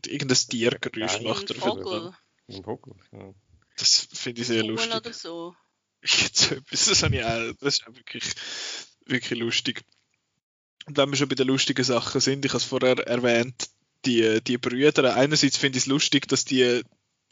irgendein 0.06 0.38
Tiergeräusch 0.38 1.16
ja, 1.16 1.28
macht 1.28 1.50
er. 1.50 1.56
Vogel. 1.56 2.14
Ein 2.48 2.62
Vogel. 2.62 2.94
Ja. 3.12 3.34
Das 3.76 4.08
finde 4.12 4.40
ich 4.40 4.46
sehr 4.46 4.60
Vogel 4.60 4.70
lustig. 4.70 4.94
Oder 4.94 5.12
so. 5.12 5.54
Jetzt 6.02 6.52
etwas, 6.52 6.86
das, 6.86 7.02
ich 7.02 7.24
auch, 7.24 7.52
das 7.60 7.74
ist 7.74 7.86
auch 7.88 7.94
wirklich, 7.94 8.24
wirklich 9.04 9.40
lustig. 9.40 9.82
Und 10.86 10.96
wenn 10.96 11.10
wir 11.10 11.16
schon 11.16 11.28
bei 11.28 11.34
den 11.34 11.48
lustigen 11.48 11.84
Sachen 11.84 12.20
sind, 12.20 12.44
ich 12.44 12.52
habe 12.52 12.58
es 12.58 12.64
vorher 12.64 12.98
erwähnt, 13.00 13.68
die, 14.04 14.40
die 14.42 14.58
Brüder, 14.58 15.16
einerseits 15.16 15.56
finde 15.56 15.76
ich 15.76 15.84
es 15.84 15.88
lustig, 15.88 16.28
dass 16.28 16.44
die, 16.44 16.82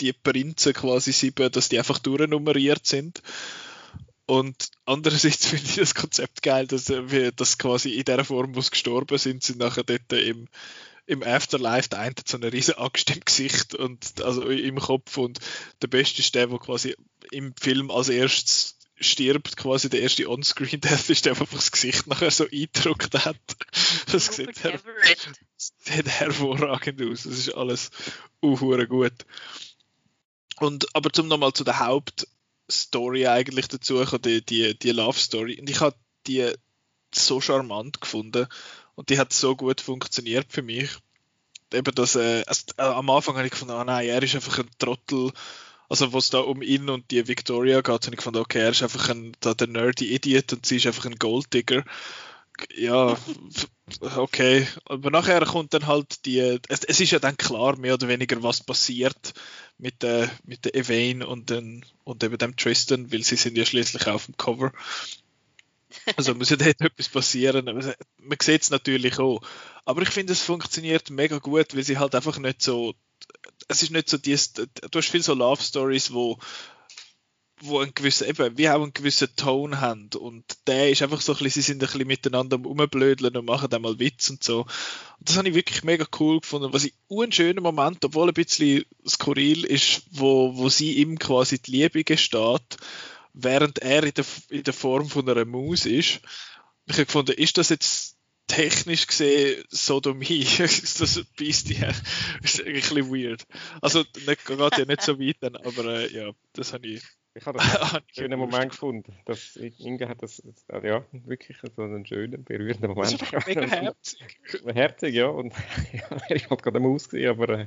die 0.01 0.13
Prinzen 0.13 0.75
quasi 0.75 1.13
sieben, 1.13 1.51
dass 1.53 1.69
die 1.69 1.79
einfach 1.79 2.01
durchnummeriert 2.01 2.87
sind. 2.87 3.23
Und 4.29 4.73
andererseits 4.85 5.47
finde 5.49 5.65
ich 5.65 5.77
das 5.77 5.95
Konzept 5.95 6.43
geil, 6.43 6.67
dass 6.67 6.91
wir 6.91 7.33
das 7.33 7.57
quasi 7.57 7.95
in 7.95 8.05
der 8.05 8.27
Form, 8.27 8.55
wo 8.55 8.61
sie 8.61 8.71
gestorben 8.71 9.17
sind, 9.17 9.43
sind 9.43 9.59
nachher 9.59 9.85
dort 9.85 10.13
im, 10.13 10.49
im 11.07 11.23
Afterlife 11.23 11.89
der 11.89 12.01
eine 12.01 12.11
hat 12.11 12.29
so 12.29 12.37
eine 12.37 12.53
riesen 12.53 12.77
Axt 12.77 13.11
im 13.11 13.21
Gesicht 13.21 13.75
und 13.75 14.21
also 14.21 14.43
im 14.43 14.79
Kopf 14.79 15.17
und 15.17 15.41
der 15.81 15.89
Beste 15.89 16.21
ist 16.21 16.35
der, 16.35 16.47
der 16.47 16.59
quasi 16.59 16.95
im 17.31 17.55
Film 17.59 17.91
als 17.91 18.11
erstes 18.11 18.77
stirbt, 19.01 19.57
quasi 19.57 19.89
der 19.89 20.03
erste 20.03 20.29
On-Screen-Death 20.29 21.09
ist 21.09 21.25
der, 21.25 21.33
der 21.33 21.41
einfach 21.41 21.57
das 21.57 21.73
Gesicht 21.73 22.07
nachher 22.07 22.31
so 22.31 22.45
eingedruckt 22.45 23.15
hat. 23.25 23.37
Das 24.11 24.27
sieht, 24.27 24.65
her 24.65 24.81
sieht 25.57 26.09
hervorragend 26.09 27.03
aus. 27.03 27.25
Das 27.25 27.33
ist 27.35 27.55
alles 27.55 27.91
uh, 28.43 28.57
gut. 28.87 29.13
Und, 30.61 30.87
aber 30.95 31.13
zum 31.13 31.29
nochmal 31.29 31.53
zu 31.53 31.63
der 31.63 31.79
Haupt- 31.79 32.27
Story 32.71 33.27
eigentlich 33.27 33.69
dazu, 33.69 34.05
die, 34.19 34.45
die, 34.45 34.79
die 34.79 34.91
Love 34.91 35.19
Story. 35.19 35.59
Und 35.61 35.71
ich 35.71 35.81
habe 35.81 35.97
die 36.27 36.53
so 37.15 37.41
charmant 37.41 38.01
gefunden 38.01 38.47
und 38.95 39.11
die 39.11 39.19
hat 39.19 39.33
so 39.33 39.57
gut 39.57 39.81
funktioniert 39.81 40.47
für 40.53 40.63
mich. 40.63 40.91
Eben 41.73 41.95
das, 41.95 42.17
äh, 42.17 42.45
also, 42.47 42.65
äh, 42.77 42.83
am 42.83 43.11
Anfang 43.11 43.37
habe 43.37 43.47
ich 43.47 43.53
gefunden, 43.53 43.75
oh 43.75 43.85
nein, 43.85 44.09
er 44.09 44.23
ist 44.23 44.35
einfach 44.35 44.59
ein 44.59 44.71
Trottel. 44.79 45.33
Also, 45.89 46.13
wo 46.13 46.19
es 46.19 46.31
da 46.31 46.41
um 46.41 46.61
ihn 46.63 46.91
und 46.91 47.11
die 47.11 47.27
Victoria 47.29 47.81
geht, 47.81 47.89
habe 47.89 48.11
ich 48.11 48.17
gefunden, 48.17 48.41
okay, 48.41 48.61
er 48.61 48.71
ist 48.71 48.83
einfach 48.83 49.09
ein, 49.09 49.33
da 49.41 49.55
der 49.55 49.69
nerdy 49.69 50.15
Idiot 50.15 50.53
und 50.53 50.67
sie 50.67 50.77
ist 50.77 50.87
einfach 50.87 51.07
ein 51.07 51.17
Golddigger. 51.17 51.85
Ja, 52.75 53.17
okay. 54.17 54.67
Aber 54.85 55.11
nachher 55.11 55.45
kommt 55.45 55.75
dann 55.75 55.87
halt 55.87 56.25
die, 56.27 56.39
es, 56.69 56.85
es, 56.85 57.01
ist 57.01 57.11
ja 57.13 57.19
dann 57.19 57.37
klar, 57.37 57.77
mehr 57.77 57.95
oder 57.95 58.09
weniger, 58.09 58.43
was 58.43 58.63
passiert 58.63 59.35
mit 59.79 60.03
der, 60.03 60.31
mit 60.45 60.65
der 60.65 60.75
Evane 60.75 61.27
und, 61.27 61.51
den, 61.51 61.85
und 62.05 62.23
eben 62.25 62.39
dem 62.39 62.57
Tristan, 62.57 63.13
weil 63.13 63.23
sie 63.23 63.37
sind 63.37 63.57
ja 63.57 63.65
schließlich 63.65 64.07
auf 64.09 64.27
dem 64.27 64.37
Cover. 64.37 64.73
Also 66.17 66.35
muss 66.35 66.51
ja 66.51 66.57
dort 66.57 66.81
etwas 66.81 67.09
passieren. 67.09 67.65
Man 67.65 68.39
sieht 68.41 68.63
es 68.63 68.71
natürlich 68.71 69.19
auch. 69.19 69.41
Aber 69.85 70.03
ich 70.03 70.11
finde, 70.11 70.33
es 70.33 70.43
funktioniert 70.43 71.11
mega 71.11 71.39
gut, 71.39 71.75
weil 71.75 71.85
sie 71.85 71.99
halt 71.99 72.15
einfach 72.15 72.39
nicht 72.39 72.63
so. 72.63 72.95
Es 73.69 73.83
ist 73.83 73.91
nicht 73.91 74.09
so 74.09 74.17
dies. 74.19 74.53
Du 74.53 74.69
hast 74.95 75.09
viel 75.09 75.23
so 75.23 75.35
Love 75.35 75.63
Stories, 75.63 76.13
wo 76.13 76.39
wo 77.61 77.81
einen 77.81 77.95
gewissen, 77.95 78.29
eben, 78.29 78.57
wie 78.57 78.69
auch 78.69 78.83
einen 78.83 78.93
gewissen 78.93 79.29
Ton 79.37 79.81
haben. 79.81 80.11
Und 80.19 80.45
der 80.67 80.91
ist 80.91 81.03
einfach 81.03 81.21
so 81.21 81.33
ein 81.33 81.39
bisschen, 81.39 81.63
sie 81.63 81.67
sind 81.73 81.83
ein 81.83 81.87
bisschen 81.87 82.07
miteinander 82.07 82.57
am 82.57 82.65
Rumblödeln 82.65 83.37
und 83.37 83.45
machen 83.45 83.71
dann 83.71 83.83
mal 83.83 83.99
Witz 83.99 84.31
und 84.31 84.43
so. 84.43 84.61
Und 84.61 85.29
das 85.29 85.37
habe 85.37 85.49
ich 85.49 85.55
wirklich 85.55 85.85
mega 85.85 86.07
cool 86.19 86.41
gefunden. 86.41 86.73
Was 86.73 86.85
ich 86.85 86.95
einen 87.11 87.33
schönen 87.33 87.63
Moment, 87.63 88.05
obwohl 88.05 88.29
ein 88.29 88.35
bisschen 88.35 88.85
skurril 89.07 89.65
ist, 89.65 90.03
wo, 90.11 90.57
wo 90.57 90.69
sie 90.69 90.95
ihm 90.95 91.19
quasi 91.19 91.59
die 91.59 91.73
Liebe 91.73 92.05
gesteht, 92.05 92.77
während 93.35 93.79
er 93.79 94.05
in 94.05 94.15
der, 94.15 94.25
in 94.51 94.63
der 94.63 94.75
Form 94.75 95.09
von 95.09 95.29
einer 95.29 95.45
Maus 95.45 95.87
ist. 95.87 96.21
Ich 96.87 96.95
habe 96.95 97.07
gefunden, 97.07 97.33
ist 97.33 97.59
das 97.59 97.69
jetzt 97.69 98.19
technisch 98.49 99.07
gesehen 99.07 99.63
Sodomie. 99.69 100.47
das 100.59 101.25
beißt 101.39 101.71
ja. 101.71 101.93
ist 102.43 102.65
ein 102.65 102.73
bisschen 102.73 103.11
weird. 103.11 103.47
Also, 103.81 104.05
nicht, 104.27 104.45
geht 104.45 104.59
ja 104.79 104.85
nicht 104.85 105.03
so 105.03 105.21
weit, 105.21 105.37
dann, 105.41 105.55
aber 105.57 105.85
äh, 105.85 106.13
ja, 106.13 106.33
das 106.55 106.73
habe 106.73 106.89
ich. 106.89 107.03
Ich 107.35 107.47
habe 107.47 107.59
das 107.59 107.93
einen 107.95 108.05
schönen 108.13 108.39
Moment 108.39 108.71
gefunden. 108.71 109.15
Dass 109.25 109.57
Inge 109.57 110.09
hat 110.09 110.23
das, 110.23 110.43
ja, 110.83 111.05
wirklich 111.13 111.59
so 111.75 111.83
einen 111.83 112.05
schönen, 112.05 112.45
berührenden 112.45 112.91
Moment. 112.91 113.21
Das 113.21 113.33
ist 113.33 113.47
mega 113.47 113.67
herzig. 113.67 114.39
herzig, 114.67 115.15
ja. 115.15 115.27
Und 115.27 115.53
ja, 115.93 116.19
ich 116.31 116.51
habe 116.51 116.63
gerade 116.63 116.79
eine 116.79 116.89
Maus 116.89 117.09
gesehen, 117.09 117.31
aber 117.31 117.49
äh, 117.51 117.67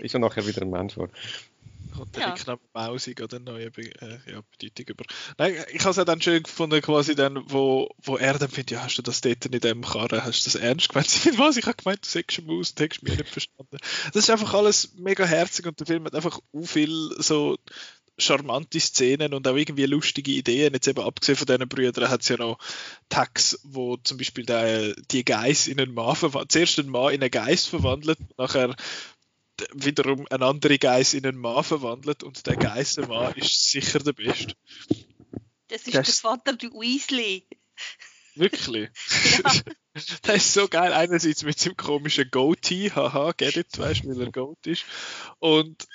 ist 0.00 0.12
ja 0.12 0.18
nachher 0.18 0.46
wieder 0.46 0.62
ein 0.62 0.70
Mensch 0.70 0.94
geworden 0.94 1.12
kommt 2.00 2.16
der 2.16 2.22
ja. 2.22 2.34
knapp 2.34 2.60
mausig 2.72 3.20
oder 3.20 3.38
neue 3.38 3.70
Be 3.70 3.82
äh, 4.00 4.18
ja, 4.30 4.40
Bedeutung 4.58 4.86
über. 4.88 5.04
Nein, 5.38 5.54
ich 5.72 5.84
habe 5.84 5.90
es 5.98 6.04
dann 6.04 6.20
schön 6.20 6.42
gefunden, 6.42 6.80
quasi 6.80 7.14
dann, 7.14 7.42
wo, 7.50 7.90
wo 7.98 8.16
er 8.16 8.38
dann 8.38 8.48
findet, 8.48 8.70
ja, 8.72 8.84
hast 8.84 8.96
du 8.96 9.02
das 9.02 9.20
dort 9.20 9.44
in 9.44 9.60
dem 9.60 9.82
Karren, 9.82 10.24
hast 10.24 10.46
du 10.46 10.50
das 10.50 10.60
ernst 10.60 10.88
gemeint? 10.88 11.08
Sie 11.08 11.38
was, 11.38 11.56
ich 11.56 11.66
habe 11.66 11.76
gemeint, 11.76 12.04
du 12.04 12.08
sagst 12.08 12.38
eine 12.38 12.46
Maus, 12.46 12.74
du 12.74 12.88
hast 12.88 13.02
mich 13.02 13.16
nicht 13.16 13.28
verstanden. 13.28 13.76
Das 14.12 14.24
ist 14.24 14.30
einfach 14.30 14.54
alles 14.54 14.94
mega 14.96 15.24
herzig 15.24 15.66
und 15.66 15.78
der 15.78 15.86
Film 15.86 16.04
hat 16.04 16.14
einfach 16.14 16.40
u 16.52 16.64
viel 16.64 17.10
so 17.18 17.58
charmante 18.20 18.80
Szenen 18.80 19.34
und 19.34 19.46
auch 19.48 19.56
irgendwie 19.56 19.86
lustige 19.86 20.30
Ideen. 20.32 20.74
Jetzt 20.74 20.88
eben 20.88 21.02
abgesehen 21.02 21.36
von 21.36 21.46
diesen 21.46 21.68
Brüdern 21.68 22.08
hat 22.08 22.22
es 22.22 22.28
ja 22.28 22.36
noch 22.36 22.58
Tags, 23.08 23.58
wo 23.64 23.96
zum 23.96 24.18
Beispiel 24.18 24.44
der, 24.44 24.94
die 25.10 25.24
Geist 25.24 25.68
in 25.68 25.80
einen 25.80 25.94
Mann 25.94 26.16
verwandelt, 26.16 26.52
zuerst 26.52 26.78
einen 26.78 26.90
Mann 26.90 27.14
in 27.14 27.22
einen 27.22 27.30
Geist 27.30 27.68
verwandelt, 27.68 28.18
nachher 28.38 28.76
wiederum 29.74 30.26
ein 30.30 30.42
anderer 30.42 30.78
Geist 30.78 31.14
in 31.14 31.26
einen 31.26 31.38
Mann 31.38 31.64
verwandelt 31.64 32.22
und 32.22 32.46
der 32.46 32.56
Geistermann 32.56 33.34
ist 33.34 33.70
sicher 33.70 33.98
der 33.98 34.12
Beste. 34.12 34.54
Das 35.68 35.86
ist 35.86 35.94
das 35.94 36.06
der 36.06 36.14
Vater 36.14 36.52
der 36.54 36.70
Weasley. 36.70 37.46
Wirklich? 38.34 38.90
Ja. 39.44 39.52
das 40.22 40.36
ist 40.36 40.52
so 40.52 40.68
geil. 40.68 40.92
Einerseits 40.92 41.42
mit 41.42 41.58
seinem 41.58 41.76
komischen 41.76 42.30
Goatee, 42.30 42.90
haha, 42.90 43.32
get 43.36 43.56
it, 43.56 43.78
weißt 43.78 44.04
du, 44.04 44.08
weil 44.10 44.20
er 44.20 44.32
Goat 44.32 44.66
ist. 44.66 44.84
Und 45.38 45.86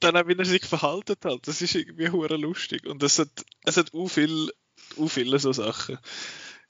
dann 0.00 0.16
auch, 0.16 0.26
wie 0.26 0.36
er 0.36 0.44
sich 0.44 0.64
verhalten 0.64 1.16
hat. 1.24 1.46
Das 1.46 1.62
ist 1.62 1.74
irgendwie 1.74 2.10
hure 2.10 2.36
lustig. 2.36 2.86
Und 2.86 3.02
es 3.02 3.18
hat, 3.18 3.30
es 3.64 3.76
hat 3.76 3.94
u 3.94 4.08
viel, 4.08 4.52
u 4.96 5.08
viele 5.08 5.38
so 5.38 5.52
Sachen. 5.52 5.98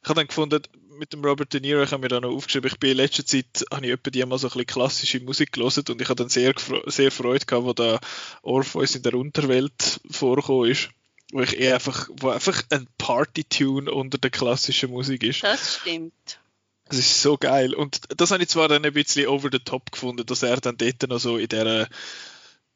Ich 0.02 0.08
habe 0.08 0.20
dann 0.20 0.28
gefunden, 0.28 0.62
mit 0.98 1.12
dem 1.12 1.24
Robert 1.24 1.52
De 1.52 1.60
Niro, 1.60 1.82
ich 1.82 1.92
habe 1.92 2.02
mir 2.02 2.08
da 2.08 2.20
noch 2.20 2.34
aufgeschrieben, 2.34 2.70
ich 2.70 2.78
bin 2.78 2.90
in 2.90 2.96
letzter 2.96 3.24
Zeit, 3.24 3.64
habe 3.72 3.86
ich 3.86 3.92
etwa 3.92 4.10
die 4.10 4.24
mal 4.24 4.38
so 4.38 4.46
ein 4.46 4.50
bisschen 4.50 4.66
klassische 4.66 5.20
Musik 5.20 5.52
gelesen 5.52 5.84
und 5.88 6.00
ich 6.00 6.08
habe 6.08 6.16
dann 6.16 6.28
sehr, 6.28 6.54
sehr 6.86 7.10
Freude 7.10 7.46
gehabt, 7.46 7.66
wo 7.66 7.72
da 7.72 8.00
Orpheus 8.42 8.94
in 8.94 9.02
der 9.02 9.14
Unterwelt 9.14 10.00
vorgekommen 10.10 10.70
ist. 10.70 10.90
Wo 11.33 11.41
ich 11.41 11.59
eher 11.59 11.74
einfach, 11.74 12.09
wo 12.12 12.31
einfach 12.31 12.62
ein 12.70 12.87
Party-Tune 12.97 13.93
unter 13.93 14.18
der 14.18 14.31
klassischen 14.31 14.91
Musik 14.91 15.22
ist. 15.22 15.43
Das 15.43 15.76
stimmt. 15.76 16.41
Das 16.89 16.99
ist 16.99 17.20
so 17.20 17.37
geil. 17.37 17.74
Und 17.74 18.01
das 18.16 18.31
habe 18.31 18.43
ich 18.43 18.49
zwar 18.49 18.68
dann 18.68 18.85
ein 18.85 18.93
bisschen 18.95 19.26
over 19.26 19.51
the 19.53 19.59
top 19.59 19.93
gefunden, 19.93 20.24
dass 20.24 20.43
er 20.43 20.57
dann 20.57 20.79
dort 20.79 21.07
noch 21.09 21.18
so 21.18 21.37
in 21.37 21.49
der, 21.49 21.89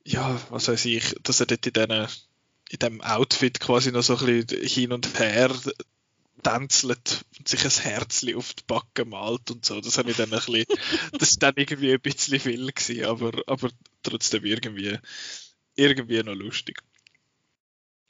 ja, 0.05 0.39
was 0.51 0.69
weiß 0.69 0.85
ich, 0.85 1.15
dass 1.23 1.41
er 1.41 1.47
dort 1.47 1.67
in 1.67 1.73
diesen 1.73 2.09
in 2.73 2.79
dem 2.79 3.01
Outfit 3.03 3.61
quasi 3.61 3.93
noch 3.93 4.03
so 4.03 4.17
ein 4.17 4.25
bisschen 4.25 4.67
hin 4.67 4.93
und 4.93 5.19
her 5.19 5.55
tänzelt 6.43 7.25
und 7.39 7.47
sich 7.47 7.65
ein 7.65 7.71
Herzchen 7.71 8.35
auf 8.35 8.55
die 8.55 8.65
Backe 8.67 9.05
malt 9.05 9.51
und 9.51 9.65
so. 9.65 9.81
Das 9.81 9.99
habe 9.99 10.11
ich 10.11 10.17
dann 10.17 10.33
ein 10.33 10.41
bisschen, 10.41 10.65
das 11.19 11.33
ist 11.33 11.43
dann 11.43 11.55
irgendwie 11.57 11.93
ein 11.93 12.01
bisschen 12.01 12.41
viel 12.41 12.73
gewesen, 12.73 13.05
aber, 13.05 13.43
aber 13.47 13.71
trotzdem 14.03 14.45
irgendwie, 14.45 14.99
irgendwie 15.77 16.23
noch 16.23 16.35
lustig. 16.35 16.83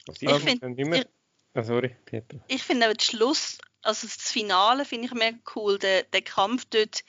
Ich 0.07 0.29
finde, 0.29 1.07
oh, 1.55 1.61
sorry, 1.61 1.95
Peter. 2.05 2.43
Ich 2.47 2.63
finde 2.63 2.87
auch 2.87 2.93
den 2.93 2.99
Schluss, 2.99 3.57
also 3.81 4.07
das 4.07 4.31
Finale 4.31 4.85
finde 4.85 5.07
ich 5.07 5.13
mega 5.13 5.37
cool, 5.55 5.79
der, 5.79 6.03
der 6.03 6.21
Kampf 6.21 6.65
dort 6.65 7.03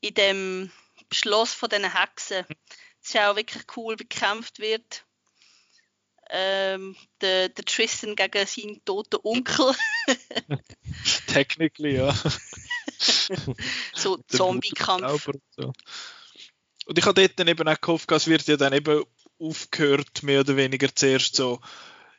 in 0.00 0.14
dem 0.14 0.70
Schloss 1.12 1.52
von 1.52 1.68
diesen 1.68 1.92
Hexen. 1.92 2.44
Es 3.02 3.10
ist 3.10 3.16
auch 3.18 3.36
wirklich 3.36 3.64
cool, 3.76 3.98
wie 3.98 4.08
gekämpft 4.08 4.58
wird 4.58 5.04
ähm, 6.30 6.96
der, 7.20 7.48
der 7.48 7.64
Tristan 7.64 8.14
gegen 8.16 8.46
seinen 8.46 8.84
toten 8.84 9.18
Onkel. 9.22 9.74
Technically, 11.26 11.96
ja. 11.96 12.14
so 13.94 14.16
Zombie-Kampf. 14.28 15.28
Und, 15.28 15.42
so. 15.50 15.72
und 16.86 16.98
ich 16.98 17.04
habe 17.04 17.20
dort 17.20 17.38
dann 17.38 17.48
eben 17.48 17.68
auch 17.68 17.80
gehofft, 17.80 18.10
es 18.12 18.26
wird 18.28 18.46
ja 18.46 18.56
dann 18.56 18.72
eben 18.72 19.04
aufgehört, 19.38 20.22
mehr 20.22 20.40
oder 20.40 20.56
weniger 20.56 20.94
zuerst 20.94 21.34
so, 21.34 21.60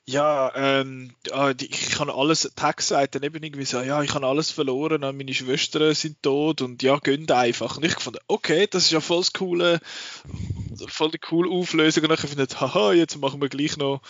ja, 0.05 0.51
ähm, 0.55 1.15
ah, 1.31 1.53
ich 1.59 1.91
kann 1.91 2.09
alles, 2.09 2.51
Tag 2.55 2.81
sagt 2.81 3.15
dann 3.15 3.23
eben 3.23 3.43
irgendwie 3.43 3.65
so, 3.65 3.81
ja, 3.81 4.01
ich 4.01 4.13
habe 4.13 4.25
alles 4.25 4.51
verloren, 4.51 5.01
meine 5.01 5.33
Schwestern 5.33 5.93
sind 5.93 6.21
tot 6.23 6.61
und 6.61 6.81
ja, 6.81 6.97
gönnt 6.97 7.31
einfach. 7.31 7.77
Und 7.77 7.85
ich 7.85 7.93
fand, 7.93 8.17
okay, 8.27 8.67
das 8.67 8.85
ist 8.85 8.91
ja 8.91 8.99
voll 8.99 9.19
das 9.19 9.33
coole, 9.33 9.79
voll 10.87 11.11
die 11.11 11.19
coole 11.19 11.51
Auflösung. 11.51 12.03
Und 12.03 12.09
dann 12.09 12.17
finde 12.17 12.47
ich, 12.49 12.59
haha, 12.59 12.93
jetzt 12.93 13.17
machen 13.17 13.41
wir 13.41 13.49
gleich 13.49 13.77
noch, 13.77 14.01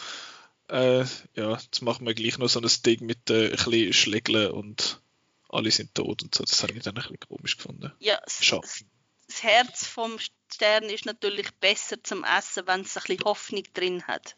äh, 0.70 1.04
ja, 1.36 1.58
jetzt 1.58 1.82
machen 1.82 2.08
wir 2.08 2.14
gleich 2.14 2.38
noch 2.38 2.50
so 2.50 2.62
ein 2.62 2.70
Ding 2.86 3.06
mit 3.06 3.30
äh, 3.30 3.48
ein 3.48 3.52
bisschen 3.52 3.94
Schlägeln 3.94 4.52
und 4.52 5.02
alle 5.50 5.72
sind 5.72 5.94
tot 5.94 6.24
und 6.24 6.34
so. 6.34 6.46
Das 6.46 6.64
habe 6.64 6.74
ich 6.74 6.84
dann 6.84 6.96
ein 6.96 7.02
bisschen 7.02 7.20
komisch 7.20 7.58
gefunden. 7.58 7.92
Ja, 8.00 8.20
das, 8.24 8.40
das 9.28 9.44
Herz 9.44 9.86
vom 9.86 10.18
Stern 10.54 10.86
ist 10.86 11.06
natürlich 11.06 11.52
besser 11.60 12.02
zum 12.02 12.24
Essen, 12.24 12.66
wenn 12.68 12.82
es 12.82 12.98
ein 12.98 13.04
bisschen 13.06 13.26
Hoffnung 13.26 13.64
drin 13.74 14.04
hat. 14.08 14.38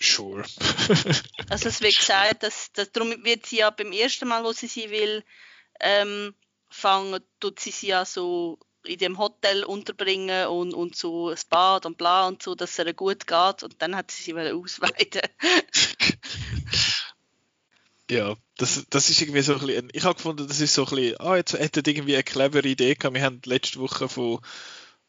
Sure. 0.00 0.42
also 1.50 1.68
es 1.68 1.82
wird 1.82 1.98
gesagt, 1.98 2.42
dass, 2.42 2.72
dass 2.72 2.90
darum 2.90 3.22
wird 3.22 3.44
sie 3.44 3.58
ja 3.58 3.70
beim 3.70 3.92
ersten 3.92 4.28
Mal, 4.28 4.44
wo 4.44 4.52
sie 4.52 4.66
sie 4.66 4.90
will, 4.90 5.22
ähm, 5.78 6.34
fangen, 6.70 7.20
tut 7.38 7.60
sie 7.60 7.70
sie 7.70 7.88
ja 7.88 8.06
so 8.06 8.58
in 8.84 8.98
dem 8.98 9.18
Hotel 9.18 9.62
unterbringen 9.62 10.46
und, 10.46 10.72
und 10.72 10.96
so 10.96 11.28
ein 11.28 11.36
Bad 11.50 11.84
und 11.84 11.98
bla 11.98 12.28
und 12.28 12.42
so, 12.42 12.54
dass 12.54 12.78
es 12.78 12.78
ihr 12.78 12.94
gut 12.94 13.26
geht 13.26 13.62
und 13.62 13.82
dann 13.82 13.94
hat 13.94 14.10
sie 14.10 14.22
sie 14.22 14.34
ausweiten. 14.34 15.20
ja, 18.10 18.34
das, 18.56 18.86
das 18.88 19.10
ist 19.10 19.20
irgendwie 19.20 19.42
so 19.42 19.54
ein 19.54 19.60
bisschen, 19.60 19.90
ich 19.92 20.04
habe 20.04 20.14
gefunden, 20.14 20.48
das 20.48 20.60
ist 20.60 20.72
so 20.72 20.86
ein 20.86 20.94
bisschen, 20.94 21.20
ah, 21.20 21.36
jetzt 21.36 21.52
hätte 21.52 21.82
irgendwie 21.84 22.14
eine 22.14 22.24
clevere 22.24 22.66
Idee 22.66 22.94
gehabt, 22.94 23.14
wir 23.14 23.22
haben 23.22 23.42
letzte 23.44 23.80
Woche 23.80 24.08
von, 24.08 24.40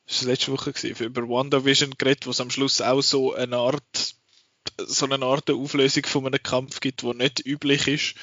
das 0.05 0.23
war 0.23 0.31
letzte 0.31 0.51
Woche 0.51 0.73
gewesen, 0.73 1.05
über 1.05 1.29
WandaVision 1.29 1.91
geredet, 1.97 2.27
wo 2.27 2.31
es 2.31 2.41
am 2.41 2.49
Schluss 2.49 2.81
auch 2.81 3.01
so 3.01 3.33
eine 3.33 3.55
Art 3.55 4.15
so 4.77 5.05
eine 5.05 5.25
Art 5.25 5.49
Auflösung 5.49 6.05
von 6.05 6.25
einem 6.25 6.41
Kampf 6.41 6.79
gibt, 6.79 7.03
wo 7.03 7.13
nicht 7.13 7.45
üblich 7.45 7.87
ist. 7.87 8.15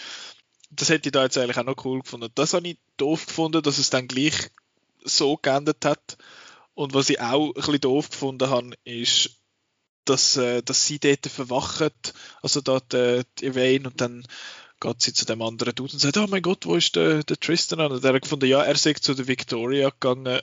Das 0.70 0.89
hätte 0.91 1.09
ich 1.09 1.12
da 1.12 1.24
jetzt 1.24 1.39
eigentlich 1.39 1.57
auch 1.57 1.64
noch 1.64 1.84
cool 1.84 2.01
gefunden. 2.01 2.28
Das 2.34 2.55
habe 2.55 2.68
ich 2.68 2.78
doof 2.97 3.26
gefunden, 3.26 3.62
dass 3.62 3.78
es 3.78 3.91
dann 3.91 4.09
gleich 4.09 4.51
so 5.05 5.36
geändert 5.36 5.84
hat. 5.84 6.18
Und 6.74 6.95
was 6.95 7.11
ich 7.11 7.20
auch 7.20 7.49
ein 7.49 7.55
bisschen 7.55 7.80
doof 7.80 8.11
gefunden 8.11 8.51
habe, 8.51 8.76
ist, 8.84 9.30
dass, 10.05 10.36
äh, 10.36 10.62
dass 10.62 10.86
sie 10.86 10.99
dort 10.99 11.26
verwacht, 11.26 12.14
also 12.43 12.61
dort 12.61 12.95
äh, 12.95 13.24
die 13.41 13.80
und 13.84 14.01
dann 14.01 14.26
geht 14.80 15.03
sie 15.03 15.12
zu 15.12 15.24
dem 15.26 15.43
anderen 15.43 15.74
Dude 15.74 15.93
und 15.93 15.99
sagt, 15.99 16.16
oh 16.18 16.26
mein 16.28 16.43
Gott, 16.43 16.66
wo 16.66 16.76
ist 16.76 16.97
der, 16.97 17.24
der 17.24 17.39
Tristan? 17.39 17.80
Und 17.80 18.05
er 18.05 18.14
hat 18.14 18.22
gefunden, 18.22 18.47
ja, 18.47 18.62
er 18.62 18.76
sei 18.76 18.95
zu 18.95 19.14
der 19.14 19.26
Victoria 19.26 19.91
gegangen, 19.91 20.41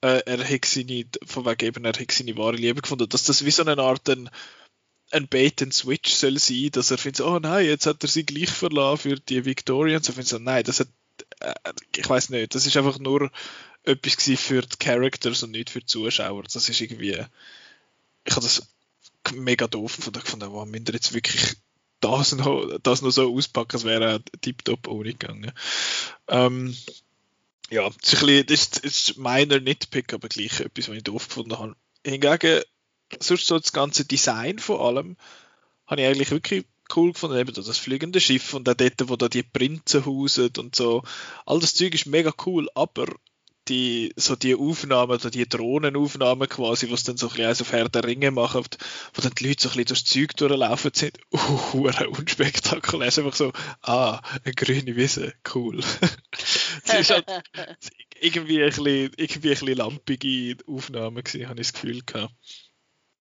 äh, 0.00 0.22
er 0.26 0.44
hat 0.44 0.64
seine, 0.64 1.04
von 1.26 1.46
wegen 1.46 1.64
eben, 1.64 1.84
er 1.84 1.92
hat 1.92 2.12
seine 2.12 2.36
wahre 2.36 2.56
Liebe 2.56 2.82
gefunden, 2.82 3.08
dass 3.08 3.24
das 3.24 3.44
wie 3.44 3.50
so 3.50 3.64
eine 3.64 3.80
Art 3.80 4.08
ein, 4.08 4.28
ein 5.10 5.28
Bait 5.28 5.62
and 5.62 5.72
Switch 5.72 6.12
soll 6.12 6.38
sein, 6.38 6.70
dass 6.72 6.90
er 6.90 6.98
findet, 6.98 7.22
oh 7.22 7.38
nein, 7.38 7.66
jetzt 7.66 7.86
hat 7.86 8.02
er 8.02 8.08
sie 8.08 8.24
gleich 8.24 8.50
verlassen 8.50 8.98
für 8.98 9.16
die 9.16 9.44
Victorians. 9.44 10.08
Und 10.08 10.14
findet 10.14 10.28
so, 10.28 10.38
nein, 10.38 10.64
das 10.64 10.80
hat, 10.80 10.88
äh, 11.40 11.54
ich 11.96 12.08
weiß 12.08 12.30
nicht, 12.30 12.54
das 12.54 12.66
ist 12.66 12.76
einfach 12.76 12.98
nur 12.98 13.30
etwas 13.84 14.14
für 14.40 14.62
die 14.62 14.76
Characters 14.78 15.42
und 15.42 15.52
nicht 15.52 15.70
für 15.70 15.80
die 15.80 15.86
Zuschauer. 15.86 16.44
Das 16.44 16.68
ist 16.68 16.80
irgendwie, 16.80 17.24
ich 18.24 18.32
habe 18.32 18.42
das 18.42 18.68
mega 19.32 19.66
doof 19.66 19.96
gefunden. 19.96 20.20
Ich 20.22 20.30
fand, 20.30 20.42
wow, 20.46 20.66
müssen 20.66 20.86
jetzt 20.92 21.14
wirklich 21.14 21.56
das 22.00 22.34
noch, 22.34 22.78
das 22.82 23.02
noch 23.02 23.10
so 23.10 23.34
auspacken, 23.34 23.76
als 23.76 23.84
wäre 23.84 24.22
tiptop 24.40 24.88
ohne 24.88 25.12
gegangen. 25.12 25.52
Ähm, 26.28 26.76
ja, 27.70 27.88
das 27.88 28.12
ist, 28.14 28.22
ein 28.22 28.46
bisschen, 28.46 28.46
das 28.46 28.78
ist 28.78 29.18
meiner 29.18 29.60
Nitpick, 29.60 30.12
aber 30.12 30.28
gleich 30.28 30.60
etwas, 30.60 30.88
was 30.88 30.96
ich 30.96 31.04
doof 31.04 31.28
gefunden 31.28 31.58
habe. 31.58 31.76
Hingegen 32.04 32.62
sonst 33.20 33.46
so 33.46 33.58
das 33.58 33.72
ganze 33.72 34.04
Design 34.04 34.58
von 34.58 34.80
allem 34.80 35.16
habe 35.86 36.02
ich 36.02 36.06
eigentlich 36.06 36.30
wirklich 36.30 36.64
cool 36.94 37.12
gefunden. 37.12 37.38
Eben 37.38 37.52
das 37.52 37.78
fliegende 37.78 38.20
Schiff 38.20 38.54
und 38.54 38.68
auch 38.68 38.74
dort, 38.74 39.08
wo 39.08 39.16
da 39.16 39.28
die 39.28 39.42
Prinzen 39.42 40.06
hausen 40.06 40.50
und 40.58 40.74
so. 40.74 41.02
All 41.46 41.60
das 41.60 41.74
Zeug 41.74 41.94
ist 41.94 42.06
mega 42.06 42.32
cool, 42.46 42.68
aber 42.74 43.06
die, 43.68 44.12
so 44.16 44.34
die 44.34 44.54
Aufnahmen 44.54 45.12
oder 45.12 45.30
die 45.30 45.48
Drohnenaufnahmen 45.48 46.48
quasi, 46.48 46.90
was 46.90 47.04
dann 47.04 47.16
so 47.16 47.28
ein 47.28 47.36
bisschen 47.36 47.66
auf 47.66 47.72
Herr 47.72 47.88
der 47.88 48.04
Ringe 48.04 48.30
machen, 48.30 48.64
wo 49.14 49.22
dann 49.22 49.34
die 49.34 49.46
Leute 49.46 49.62
so 49.62 49.68
ein 49.68 49.76
bisschen 49.76 49.86
durchs 49.86 50.04
Zeug 50.04 50.36
durchlaufen 50.36 50.90
sind, 50.94 51.18
uh, 51.32 51.90
unspektakulär. 52.16 53.08
Es 53.08 53.18
ist 53.18 53.24
einfach 53.24 53.36
so, 53.36 53.52
ah, 53.82 54.20
eine 54.44 54.54
grüne 54.54 54.96
Wiese, 54.96 55.34
cool. 55.54 55.80
es 56.84 56.94
ist 56.94 57.10
halt 57.10 57.26
irgendwie 58.20 58.62
ein 58.62 58.68
bisschen, 58.68 58.86
irgendwie 59.16 59.48
ein 59.48 59.58
bisschen 59.58 59.76
lampige 59.76 60.56
Aufnahmen 60.66 61.22
gewesen, 61.22 61.48
habe 61.48 61.60
ich 61.60 61.66
das 61.66 61.72
Gefühl 61.74 62.02
gehabt. 62.04 62.32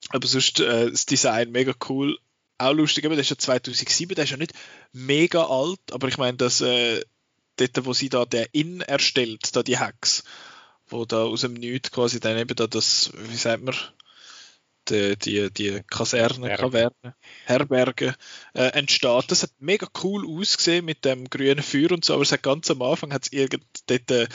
Aber 0.08 0.26
sonst 0.26 0.60
äh, 0.60 0.90
das 0.90 1.06
Design 1.06 1.52
mega 1.52 1.74
cool. 1.88 2.18
Auch 2.58 2.72
lustig, 2.72 3.06
aber 3.06 3.14
der 3.14 3.22
ist 3.22 3.30
ja 3.30 3.38
2007, 3.38 4.14
der 4.14 4.24
ist 4.24 4.30
ja 4.30 4.36
nicht 4.36 4.52
mega 4.92 5.44
alt, 5.44 5.80
aber 5.92 6.08
ich 6.08 6.18
meine, 6.18 6.36
dass 6.36 6.60
äh, 6.60 7.02
dort, 7.56 7.86
wo 7.86 7.92
sie 7.92 8.08
da 8.08 8.24
den 8.24 8.46
Inn 8.52 8.80
erstellt, 8.82 9.54
da 9.56 9.62
die 9.62 9.78
Hex, 9.78 10.24
wo 10.88 11.04
da 11.04 11.22
aus 11.22 11.42
dem 11.42 11.54
Nichts 11.54 11.90
quasi 11.90 12.20
dann 12.20 12.36
eben 12.36 12.54
da 12.54 12.66
das, 12.66 13.12
wie 13.14 13.36
sagt 13.36 13.62
man, 13.62 13.74
die, 14.88 15.16
die, 15.16 15.50
die 15.50 15.82
Kaserne, 15.88 16.48
Herberge. 16.48 16.90
Kaverne, 17.02 17.14
Herberge 17.44 18.14
äh, 18.54 18.72
entsteht. 18.72 19.30
Das 19.30 19.42
hat 19.42 19.52
mega 19.58 19.86
cool 20.02 20.26
ausgesehen 20.26 20.84
mit 20.84 21.04
dem 21.04 21.28
grünen 21.28 21.62
Feuer 21.62 21.92
und 21.92 22.04
so, 22.04 22.14
aber 22.14 22.22
es 22.22 22.32
hat 22.32 22.42
ganz 22.42 22.70
am 22.70 22.82
Anfang 22.82 23.12
hat 23.12 23.24
es 23.24 23.32
irgend 23.32 23.64
dort, 23.86 24.10
äh, 24.10 24.26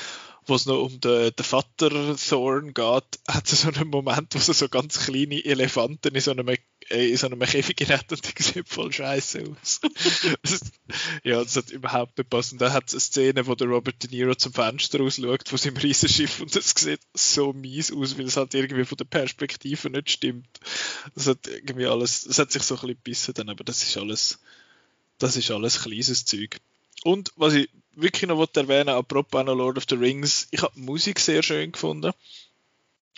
wo 0.47 0.55
es 0.55 0.65
noch 0.65 0.81
um 0.83 0.99
den, 0.99 1.31
den 1.35 1.43
Vater 1.43 2.15
Thorn 2.17 2.73
geht, 2.73 3.03
hat 3.27 3.51
es 3.51 3.61
so 3.61 3.69
einen 3.69 3.89
Moment, 3.89 4.35
wo 4.35 4.39
so, 4.39 4.53
so 4.53 4.69
ganz 4.69 5.05
kleine 5.05 5.43
Elefanten 5.43 6.13
in 6.13 6.21
so 6.21 6.31
einem, 6.31 6.47
äh, 6.47 7.09
in 7.09 7.17
so 7.17 7.27
einem 7.27 7.39
Käfig 7.39 7.89
retten 7.89 8.15
und 8.15 8.39
die 8.39 8.43
sehen 8.43 8.65
voll 8.65 8.91
scheiße 8.91 9.43
aus. 9.43 9.81
Ja, 11.23 11.43
das 11.43 11.55
hat 11.55 11.71
überhaupt 11.71 12.17
nicht 12.17 12.29
passt. 12.29 12.53
Und 12.53 12.61
dann 12.61 12.71
hat 12.71 12.87
es 12.87 12.93
eine 12.93 12.99
Szene, 12.99 13.47
wo 13.47 13.55
der 13.55 13.67
Robert 13.67 14.03
De 14.03 14.09
Niro 14.11 14.35
zum 14.35 14.53
Fenster 14.53 14.99
rausschaut 14.99 15.49
von 15.49 15.57
seinem 15.57 15.77
Riesenschiff 15.77 16.41
und 16.41 16.55
das 16.55 16.73
sieht 16.77 16.99
so 17.15 17.53
mies 17.53 17.91
aus, 17.91 18.17
weil 18.17 18.25
es 18.25 18.37
halt 18.37 18.53
irgendwie 18.53 18.85
von 18.85 18.97
der 18.97 19.05
Perspektive 19.05 19.89
nicht 19.89 20.11
stimmt. 20.11 20.59
Das 21.15 21.25
hat 21.25 21.47
irgendwie 21.47 21.87
alles, 21.87 22.25
das 22.25 22.37
hat 22.37 22.51
sich 22.51 22.61
so 22.61 22.75
ein 22.75 22.81
bisschen 22.81 22.97
gebissen 22.97 23.33
dann, 23.33 23.49
aber 23.49 23.63
das 23.63 23.81
ist 23.81 23.97
alles, 23.97 24.39
das 25.17 25.35
ist 25.35 25.49
alles 25.49 25.81
kleines 25.81 26.25
Zeug. 26.25 26.57
Und 27.03 27.31
was 27.35 27.55
ich 27.55 27.69
wirklich 27.95 28.29
noch 28.29 28.47
erwähnen, 28.55 28.89
apropos 28.89 29.41
auch 29.41 29.45
noch 29.45 29.55
Lord 29.55 29.77
of 29.77 29.85
the 29.89 29.95
Rings, 29.95 30.47
ich 30.51 30.61
habe 30.61 30.73
die 30.75 30.81
Musik 30.81 31.19
sehr 31.19 31.43
schön 31.43 31.71
gefunden. 31.71 32.11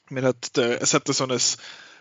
Mir 0.10 0.24
hat 0.24 0.56
der, 0.56 0.82
es 0.82 0.94
hat 0.94 1.08
so 1.08 1.26
ein, 1.26 1.38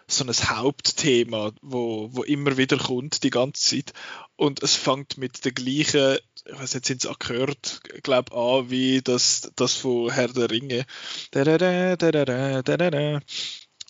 so 0.08 0.24
ein 0.24 0.30
Hauptthema, 0.30 1.52
wo, 1.62 2.08
wo 2.12 2.22
immer 2.22 2.56
wieder 2.56 2.78
kommt, 2.78 3.24
die 3.24 3.30
ganze 3.30 3.76
Zeit. 3.76 3.92
Und 4.36 4.62
es 4.62 4.76
fängt 4.76 5.18
mit 5.18 5.44
der 5.44 5.52
gleichen, 5.52 6.18
ich 6.44 6.58
weiß 6.58 6.74
nicht, 6.74 6.86
sind 6.86 7.04
es 7.04 7.18
gehört, 7.18 7.80
glaube 8.02 8.32
an, 8.36 8.70
wie 8.70 9.02
das, 9.02 9.50
das 9.56 9.74
von 9.74 10.10
Herr 10.10 10.28
der 10.28 10.50
Ringe. 10.50 10.86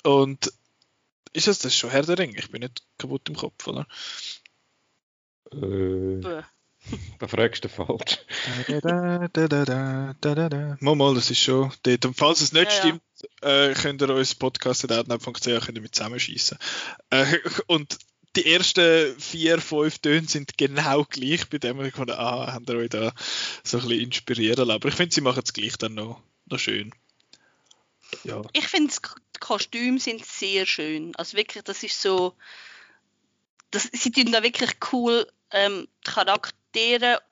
Und 0.04 0.52
ist 1.32 1.48
das, 1.48 1.58
das 1.58 1.72
ist 1.72 1.78
schon 1.78 1.90
Herr 1.90 2.02
der 2.02 2.18
Ringe? 2.18 2.38
Ich 2.38 2.50
bin 2.50 2.62
nicht 2.62 2.82
kaputt 2.96 3.28
im 3.28 3.36
Kopf, 3.36 3.66
oder? 3.66 3.86
Äh. 5.52 6.42
da 7.18 7.28
fragst 7.28 7.64
du 7.64 7.68
falsch. 7.68 8.18
Da, 8.68 8.80
da, 8.80 9.28
da, 9.28 9.64
da, 9.64 10.14
da, 10.20 10.34
da, 10.34 10.48
da. 10.48 10.76
Mal, 10.80 10.94
mal, 10.94 11.14
das 11.14 11.30
ist 11.30 11.40
schon 11.40 11.72
dort. 11.82 12.04
Und 12.04 12.16
falls 12.16 12.40
es 12.40 12.52
nicht 12.52 12.70
Ja, 12.70 12.72
ja. 12.72 12.78
stimmt, 12.78 13.02
äh, 13.42 13.74
könnt 13.74 14.02
ihr 14.02 14.10
uns 14.10 14.34
podcast.outnow.ch 14.34 15.42
könnt 15.42 15.76
ihr 15.76 15.80
mit 15.80 15.94
zusammenschießen. 15.94 16.58
Äh, 17.10 17.38
und 17.66 17.98
die 18.36 18.52
ersten 18.52 19.18
vier, 19.18 19.60
fünf 19.60 19.98
Töne 19.98 20.28
sind 20.28 20.58
genau 20.58 21.04
gleich, 21.04 21.48
bei 21.48 21.58
dem 21.58 21.80
ich 21.80 21.92
gefunden 21.92 22.14
ah, 22.16 22.52
habt 22.52 22.68
ihr 22.68 22.76
euch 22.76 22.90
da 22.90 23.12
so 23.64 23.78
ein 23.78 23.84
bisschen 23.84 24.00
inspirieren 24.00 24.68
lassen. 24.68 24.70
Aber 24.72 24.88
ich 24.88 24.94
finde, 24.94 25.14
sie 25.14 25.22
machen 25.22 25.42
es 25.44 25.52
gleich 25.52 25.76
dann 25.78 25.94
noch, 25.94 26.20
noch 26.46 26.58
schön. 26.58 26.92
Ja. 28.24 28.42
Ich 28.52 28.68
finde, 28.68 28.92
die 28.92 29.40
Kostüme 29.40 29.98
sind 29.98 30.24
sehr 30.24 30.66
schön. 30.66 31.14
Also 31.16 31.36
wirklich, 31.36 31.64
das 31.64 31.82
ist 31.82 32.00
so. 32.00 32.34
Das, 33.70 33.88
sie 33.92 34.12
tun 34.12 34.30
da 34.32 34.42
wirklich 34.42 34.76
cool 34.92 35.26
ähm, 35.50 35.88
die 36.06 36.10
Charaktere 36.76 37.22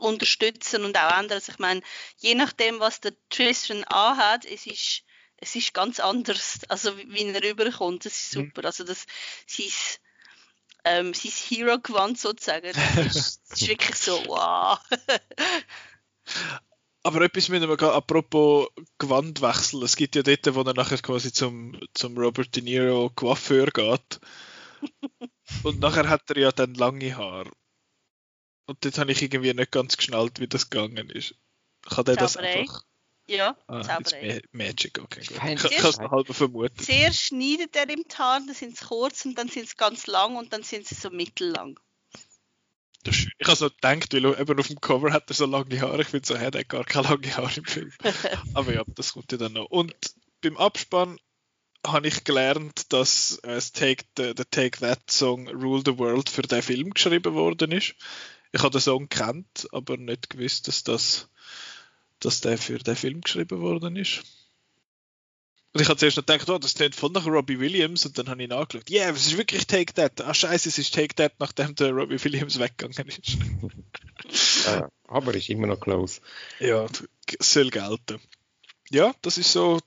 unterstützen 0.00 0.84
und 0.84 0.96
auch 0.96 1.18
ändern. 1.18 1.38
Also 1.38 1.52
ich 1.52 1.58
meine, 1.58 1.82
je 2.18 2.34
nachdem, 2.34 2.80
was 2.80 3.00
der 3.00 3.14
Tristan 3.30 3.84
anhat, 3.84 4.44
es 4.44 4.66
ist, 4.66 5.02
es 5.36 5.56
ist 5.56 5.74
ganz 5.74 6.00
anders, 6.00 6.60
also 6.68 6.96
wie, 6.96 7.24
er 7.24 7.42
rüberkommt. 7.42 8.04
Das 8.04 8.12
ist 8.14 8.36
Mhm. 8.36 8.46
super. 8.46 8.64
Also 8.66 8.84
das, 8.84 9.06
sein, 9.46 9.72
ähm, 10.84 11.14
sein 11.14 11.32
Hero-Gewand 11.32 12.18
sozusagen, 12.18 12.72
das 12.72 12.76
ist, 13.16 13.42
das 13.50 13.62
ist 13.62 13.68
wirklich 13.68 13.96
so, 13.96 14.12
wow. 14.26 14.78
Aber 17.02 17.22
etwas 17.22 17.48
müssen 17.48 17.68
wir 17.68 17.76
gerade, 17.76 17.94
apropos 17.94 18.68
Gewandwechsel, 18.98 19.82
es 19.82 19.96
gibt 19.96 20.14
ja 20.14 20.22
dort, 20.22 20.54
wo 20.54 20.62
er 20.62 20.74
nachher 20.74 20.98
quasi 20.98 21.32
zum, 21.32 21.80
zum 21.94 22.18
Robert 22.18 22.54
De 22.54 22.62
Niro 22.62 23.10
Coiffeur 23.10 23.66
geht. 23.66 24.20
Und 25.64 25.80
nachher 25.80 26.08
hat 26.08 26.30
er 26.30 26.38
ja 26.38 26.52
dann 26.52 26.74
lange 26.74 27.16
Haare. 27.16 27.50
Und 28.68 28.84
dort 28.84 28.98
habe 28.98 29.10
ich 29.12 29.22
irgendwie 29.22 29.54
nicht 29.54 29.72
ganz 29.72 29.96
geschnallt, 29.96 30.40
wie 30.40 30.46
das 30.46 30.68
gegangen 30.68 31.08
ist. 31.08 31.34
Kann 31.88 32.04
der 32.04 32.16
das 32.16 32.36
einfach... 32.36 32.84
Ja, 33.26 33.56
Ah, 33.66 33.82
Zauberei. 33.82 34.40
Ma 34.52 34.64
Magic, 34.64 34.98
okay, 34.98 35.20
gut. 35.20 35.36
Ich, 35.36 35.82
habe 35.82 35.88
es 35.88 35.98
noch 35.98 36.10
halb 36.10 36.34
vermutet. 36.34 36.80
Zuerst 36.82 37.20
schneidet 37.20 37.76
er 37.76 37.88
im 37.90 38.04
Haar, 38.16 38.40
dann 38.40 38.54
sind 38.54 38.76
sie 38.76 38.84
kurz 38.86 39.24
und 39.26 39.36
dann 39.36 39.48
sind 39.48 39.68
sie 39.68 39.76
ganz 39.76 40.06
lang 40.06 40.36
und 40.36 40.52
dann 40.52 40.62
sind 40.62 40.86
sie 40.86 40.94
so 40.94 41.10
mittellang. 41.10 41.78
Das 43.04 43.14
ist 43.14 43.22
schön. 43.22 43.32
Ich 43.38 43.46
habe 43.46 43.56
so 43.56 43.68
gedacht, 43.70 44.14
weil 44.14 44.24
er 44.24 44.40
eben 44.40 44.58
auf 44.58 44.66
dem 44.68 44.80
Cover 44.80 45.12
hat 45.12 45.30
er 45.30 45.34
so 45.34 45.44
lange 45.44 45.80
Haare. 45.80 46.02
Ich 46.02 46.08
finde 46.08 46.26
so, 46.26 46.34
er 46.34 46.46
hat 46.46 46.68
gar 46.68 46.84
keine 46.84 47.08
lange 47.08 47.36
Haare 47.36 47.52
im 47.56 47.64
Film. 47.64 47.92
Aber 48.54 48.72
ja, 48.72 48.82
das 48.86 49.12
kommt 49.12 49.30
ja 49.32 49.38
dann 49.38 49.52
noch. 49.52 49.66
Und 49.66 49.94
beim 50.40 50.56
Abspann 50.56 51.18
habe 51.86 52.08
ich 52.08 52.24
gelernt, 52.24 52.92
dass 52.92 53.38
äh, 53.42 53.54
das 53.54 53.72
Take, 53.72 54.04
der, 54.16 54.34
der 54.34 54.48
Take 54.48 54.80
That 54.80 55.10
Song 55.10 55.48
Rule 55.48 55.82
the 55.84 55.98
World 55.98 56.28
für 56.28 56.42
den 56.42 56.62
Film 56.62 56.94
geschrieben 56.94 57.34
worden 57.34 57.72
ist. 57.72 57.94
Ich 58.52 58.62
habe 58.62 58.70
den 58.70 58.80
Song 58.80 59.08
kennt, 59.08 59.68
aber 59.72 59.96
nicht 59.96 60.30
gewusst, 60.30 60.68
dass 60.68 60.84
das 60.84 61.28
dass 62.20 62.40
der 62.40 62.58
für 62.58 62.78
den 62.78 62.96
Film 62.96 63.20
geschrieben 63.20 63.60
worden 63.60 63.96
ist. 63.96 64.22
Und 65.72 65.82
ich 65.82 65.88
habe 65.88 65.98
zuerst 65.98 66.16
noch 66.16 66.24
gedacht, 66.24 66.48
oh, 66.48 66.58
das 66.58 66.74
klingt 66.74 66.94
voll 66.94 67.10
nach 67.10 67.26
Robbie 67.26 67.60
Williams 67.60 68.06
und 68.06 68.16
dann 68.18 68.28
habe 68.28 68.42
ich 68.42 68.48
nachgeschaut, 68.48 68.88
ja, 68.88 69.02
yeah, 69.02 69.10
es 69.12 69.26
ist 69.26 69.36
wirklich 69.36 69.66
Take 69.66 69.92
That. 69.94 70.22
Ah, 70.22 70.32
scheiße, 70.32 70.68
es 70.68 70.78
ist 70.78 70.94
Take 70.94 71.14
That, 71.16 71.34
nachdem 71.38 71.74
der 71.74 71.92
Robbie 71.92 72.22
Williams 72.24 72.58
weggegangen 72.58 73.08
ist. 73.08 73.36
Äh, 74.66 74.82
aber 75.06 75.34
ist 75.34 75.48
immer 75.48 75.68
noch 75.68 75.80
close. 75.80 76.20
Ja, 76.58 76.86
soll 77.38 77.70
gelten. 77.70 78.20
Ja, 78.90 79.14
das 79.22 79.38
ist 79.38 79.52
so 79.52 79.80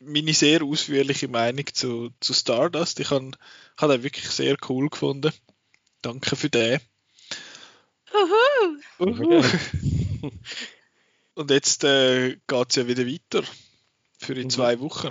meine 0.00 0.34
sehr 0.34 0.62
ausführliche 0.62 1.26
Meinung 1.26 1.64
zu, 1.72 2.10
zu 2.20 2.34
Stardust. 2.34 3.00
Ich 3.00 3.10
habe 3.10 3.32
hab 3.78 3.90
den 3.90 4.02
wirklich 4.02 4.28
sehr 4.28 4.56
cool 4.68 4.90
gefunden. 4.90 5.32
Danke 6.02 6.36
für 6.36 6.50
den. 6.50 6.78
Uhu. 8.98 9.42
Und 11.34 11.50
jetzt 11.50 11.84
äh, 11.84 12.36
geht 12.46 12.70
es 12.70 12.76
ja 12.76 12.86
wieder 12.88 13.06
weiter. 13.06 13.42
Für 14.18 14.32
in 14.34 14.44
Mhm. 14.44 14.50
zwei 14.50 14.80
Wochen. 14.80 15.10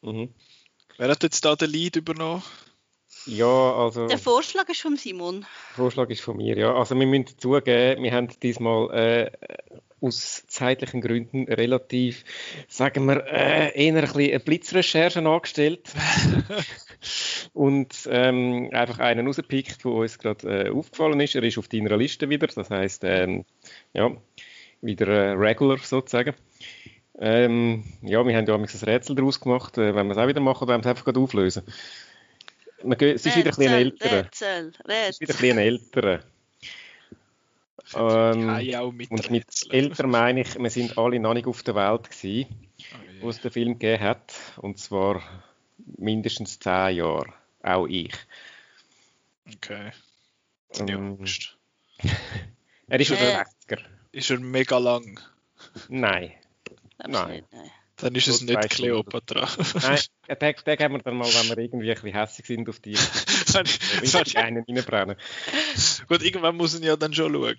Mhm. 0.00 0.34
Wer 0.96 1.08
hat 1.10 1.22
jetzt 1.22 1.44
da 1.44 1.54
den 1.56 1.70
Lead 1.70 1.96
übernommen? 1.96 2.42
Ja, 3.28 3.74
also 3.74 4.06
Der 4.08 4.18
Vorschlag 4.18 4.68
ist 4.68 4.80
von 4.80 4.96
Simon. 4.96 5.40
der 5.40 5.76
Vorschlag 5.76 6.08
ist 6.08 6.22
von 6.22 6.36
mir, 6.36 6.56
ja. 6.56 6.74
Also 6.74 6.98
wir 6.98 7.06
müssen 7.06 7.26
zugeben, 7.38 8.02
wir 8.02 8.12
haben 8.12 8.28
diesmal 8.42 8.90
äh, 8.90 9.30
aus 10.00 10.44
zeitlichen 10.46 11.00
Gründen 11.00 11.44
relativ, 11.44 12.24
sagen 12.68 13.06
wir, 13.06 13.26
äh, 13.26 13.86
eher 13.86 13.94
ein 13.94 14.00
bisschen 14.00 14.30
eine 14.30 14.40
Blitzrecherche 14.40 15.20
angestellt 15.20 15.92
und 17.52 18.08
ähm, 18.10 18.70
einfach 18.72 18.98
einen 19.00 19.26
rausgepickt, 19.26 19.84
der 19.84 19.92
uns 19.92 20.18
gerade 20.18 20.66
äh, 20.66 20.70
aufgefallen 20.70 21.20
ist. 21.20 21.34
Er 21.34 21.42
ist 21.42 21.58
auf 21.58 21.68
deiner 21.68 21.96
Liste 21.96 22.30
wieder, 22.30 22.46
das 22.46 22.70
heißt, 22.70 23.04
ähm, 23.04 23.44
ja, 23.92 24.10
wieder 24.80 25.08
äh, 25.08 25.32
regular 25.32 25.78
sozusagen. 25.78 26.34
Ähm, 27.20 27.82
ja, 28.02 28.24
wir 28.24 28.36
haben 28.36 28.46
ja 28.46 28.54
ein 28.54 28.64
Rätsel 28.64 29.16
daraus 29.16 29.40
gemacht. 29.40 29.76
Äh, 29.76 29.94
wenn 29.94 30.06
wir 30.06 30.12
es 30.12 30.18
auch 30.18 30.28
wieder 30.28 30.40
machen, 30.40 30.68
dann 30.68 30.68
werden 30.68 30.84
wir 30.84 30.90
es 30.90 30.90
einfach 30.90 31.04
gerade 31.04 31.20
auflösen. 31.20 31.64
Man 32.84 32.96
geht- 32.98 33.16
Es 33.16 33.26
ist 33.26 33.36
wieder 33.36 33.50
ein 33.50 33.56
bisschen 33.56 33.96
Es 34.30 35.16
ist 35.16 35.20
wieder 35.20 35.34
ein 35.34 35.36
bisschen 35.38 35.58
ein 35.58 35.58
älterer. 35.58 36.20
Ähm, 37.94 39.06
Und 39.10 39.30
mit 39.30 39.46
älter 39.70 40.06
meine 40.06 40.42
ich, 40.42 40.58
wir 40.58 40.70
sind 40.70 40.98
alle 40.98 41.18
noch 41.18 41.32
nicht 41.34 41.46
auf 41.46 41.62
der 41.62 41.74
Welt 41.74 42.10
gewesen, 42.10 42.46
Oh 42.78 43.22
wo 43.22 43.30
es 43.30 43.40
den 43.40 43.50
Film 43.50 43.78
gegeben 43.78 44.02
hat. 44.02 44.34
Und 44.58 44.78
zwar 44.78 45.22
mindestens 45.96 46.58
zehn 46.58 46.96
Jahre. 46.96 47.32
Auch 47.62 47.86
ich. 47.86 48.14
Okay. 49.56 49.90
Ähm, 50.80 51.16
Angst. 51.18 51.56
Er 52.88 53.00
ist 53.00 53.10
aus 53.10 53.18
Äh. 53.20 53.44
den 53.68 53.78
60er. 53.78 53.84
Ist 54.12 54.30
er 54.30 54.38
mega 54.40 54.78
lang? 54.78 55.18
Nein. 55.88 56.32
Glaub's 56.98 57.08
Nein. 57.12 57.30
nicht, 57.30 57.52
nein. 57.52 57.70
Dann 58.00 58.14
ist 58.14 58.28
es 58.28 58.40
nicht. 58.42 58.70
Cleopatra. 58.70 59.48
Nein, 59.82 59.98
den, 60.28 60.54
den 60.66 60.76
geben 60.76 60.94
wir 60.94 61.02
dann 61.02 61.16
mal, 61.16 61.26
wenn 61.26 61.48
wir 61.48 61.58
irgendwie 61.58 61.88
ein 61.90 61.94
bisschen 61.94 62.12
hässlich 62.12 62.46
sind 62.46 62.68
auf 62.68 62.78
die. 62.80 62.94
Wenn- 63.52 63.66
richtig 64.00 64.38
einen 64.38 64.64
reinbrennen. 64.68 65.16
Gut, 66.06 66.22
irgendwann 66.22 66.56
muss 66.56 66.74
ich 66.78 66.84
ja 66.84 66.96
dann 66.96 67.12
schon 67.14 67.32
schauen. 67.32 67.56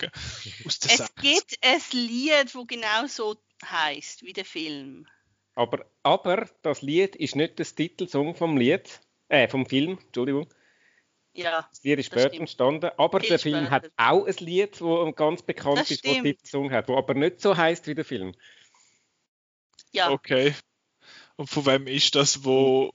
Aus 0.66 0.80
der 0.80 0.92
Es 0.92 1.16
gibt 1.16 1.58
ein 1.62 1.82
Lied, 1.94 2.32
das 2.46 2.68
genau 2.68 3.08
so 3.08 3.36
heißt 3.66 4.24
wie 4.24 4.34
der 4.34 4.46
Film. 4.46 5.08
Aber, 5.56 5.86
aber 6.04 6.48
das 6.62 6.82
Lied 6.82 7.16
ist 7.18 7.36
nicht 7.36 7.60
das 7.60 7.76
Titelsong 7.76 8.36
vom 8.36 8.56
Lied, 8.56 9.02
äh, 9.28 9.48
vom 9.50 9.66
Film, 9.66 9.98
Entschuldigung. 10.06 10.48
Ja, 11.34 11.68
Das 11.70 11.84
Lied 11.84 12.00
ist 12.00 12.06
später 12.08 12.30
stimmt. 12.30 12.40
entstanden, 12.42 12.92
aber 12.98 13.20
Viel 13.20 13.30
der 13.30 13.40
Film 13.40 13.56
später. 13.66 13.72
hat 13.72 13.92
auch 13.98 14.26
ein 14.26 14.36
Lied, 14.40 14.80
das 14.80 15.16
ganz 15.16 15.42
bekannt 15.42 15.80
Das 15.80 15.92
ist, 15.92 16.06
das. 16.06 16.14
Titelsong 16.22 16.72
hat, 16.72 16.88
wo 16.88 16.98
aber 16.98 17.14
nicht 17.14 17.42
so 17.42 17.58
heißt 17.58 17.88
wie 17.88 17.96
der 17.96 18.06
Film. 18.06 18.36
Ja. 19.92 20.10
Okay. 20.12 20.56
Und 21.36 21.50
von 21.50 21.66
wem 21.66 21.88
ist 21.88 22.16
das, 22.16 22.44
wo, 22.44 22.94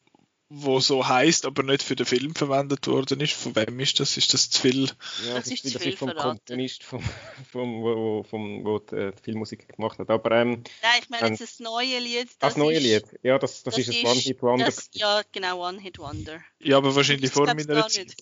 wo 0.51 0.79
so 0.79 1.09
heißt, 1.09 1.47
aber 1.47 1.62
nicht 1.62 1.83
für 1.83 1.97
den 1.97 2.05
Film 2.05 2.35
verwendet 2.35 2.87
worden 2.87 3.21
ist. 3.21 3.33
Von 3.33 3.57
wem 3.57 3.81
ist 3.81 3.99
das? 4.01 4.19
Ist 4.19 4.35
das 4.35 4.51
zu 4.51 4.61
viel? 4.61 4.85
Ja, 5.25 5.35
Das 5.37 5.45
das, 5.45 5.47
ist 5.47 5.53
ist, 5.53 5.62
zu 5.65 5.73
das 5.73 5.83
viel 5.83 5.93
ist 5.95 5.99
vom 5.99 6.09
verraten. 6.11 6.39
Komponist, 6.47 6.83
vom, 6.85 7.03
vom, 7.53 7.83
wo, 7.83 8.23
vom, 8.23 8.65
wo 8.65 8.79
die, 8.81 8.95
äh, 8.97 9.12
die 9.12 9.23
Filmmusik 9.23 9.66
gemacht 9.75 9.99
hat. 9.99 10.11
Aber 10.11 10.31
ähm, 10.33 10.62
Nein, 10.83 11.01
ich 11.03 11.09
meine 11.09 11.23
Ähm, 11.27 11.33
jetzt 11.33 11.41
das 11.41 11.61
neue 11.61 11.99
Lied. 12.01 12.29
das, 12.39 12.57
neue 12.59 12.77
ist, 12.77 12.83
Lied, 12.83 13.05
ja, 13.23 13.39
das, 13.39 13.62
das, 13.62 13.79
ist 13.79 13.89
ein 13.89 14.05
One-Hit-Wonder. 14.07 14.65
das- 14.66 14.91
Ja, 14.93 15.23
genau, 15.33 15.66
One 15.66 15.81
Hit 15.81 15.99
Wonder. 15.99 16.41
Ja, 16.61 16.77
aber 16.77 16.95
wahrscheinlich 16.95 17.31
Das 17.31 17.33
vor 17.33 17.47
meiner 17.47 17.89
Zeit. 17.89 18.15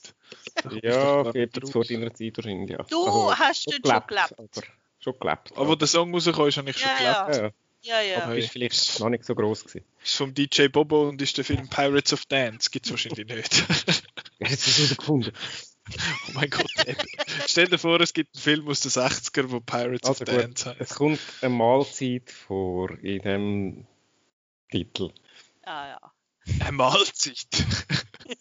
Ja, 0.82 1.24
vor 1.24 1.32
deiner 1.85 2.15
Zeit 2.15 2.36
wahrscheinlich, 2.36 2.70
ja. 2.70 2.85
Du 2.85 3.05
Also, 3.05 3.36
hast 3.36 3.66
dort 3.66 3.74
schon 3.86 4.07
gelebt. 4.07 4.39
aber 4.39 4.66
schon 5.01 5.19
gelebt. 5.19 5.53
Aber 5.57 5.69
wo 5.69 5.74
der 5.74 5.89
Song 5.89 6.15
rausgekommen 6.15 6.49
ist, 6.49 6.57
habe 6.59 6.70
ich 6.70 6.78
schon 6.78 6.90
Ja, 7.03 7.24
gelebt. 7.27 7.43
ja, 7.43 7.51
ja. 7.83 8.01
Ja, 8.01 8.03
ja. 8.03 8.23
Aber 8.25 8.37
ist 8.37 8.51
vielleicht 8.51 9.01
noch 9.01 9.09
nicht 9.09 9.25
so 9.25 9.35
groß 9.35 9.65
gewesen. 9.65 9.85
Ist 10.03 10.17
vom 10.17 10.35
DJ 10.35 10.69
Bobo 10.69 11.09
und 11.09 11.21
ist 11.21 11.37
der 11.37 11.45
Film 11.45 11.69
Pirates 11.69 12.13
of 12.13 12.25
Dance. 12.27 12.71
Gibt 12.71 12.87
es 12.87 12.93
wahrscheinlich 12.93 13.27
nicht. 13.27 13.69
Wer 14.39 14.49
hat 14.51 14.59
das 14.59 14.79
herausgefunden? 14.79 15.33
oh 16.29 16.31
mein 16.35 16.49
Gott. 16.51 16.71
Stell 17.49 17.67
dir 17.67 17.79
vor, 17.79 18.01
es 18.01 18.13
gibt 18.13 18.35
einen 18.37 18.43
Film 18.43 18.69
aus 18.69 18.81
den 18.81 18.91
60er, 18.93 19.51
wo 19.51 19.61
Pirates 19.61 20.09
Also 20.09 20.23
of 20.25 20.31
gut, 20.31 20.43
Dance 20.43 20.71
heißt. 20.71 20.81
es 20.81 20.95
kommt 20.95 21.21
eine 21.41 21.55
Mahlzeit 21.55 22.31
vor 22.31 22.91
in 23.03 23.19
dem 23.23 23.87
Titel. 24.71 25.11
Ah, 25.65 25.89
ja. 25.89 26.13
Eine 26.61 26.73
Mahlzeit. 26.73 27.47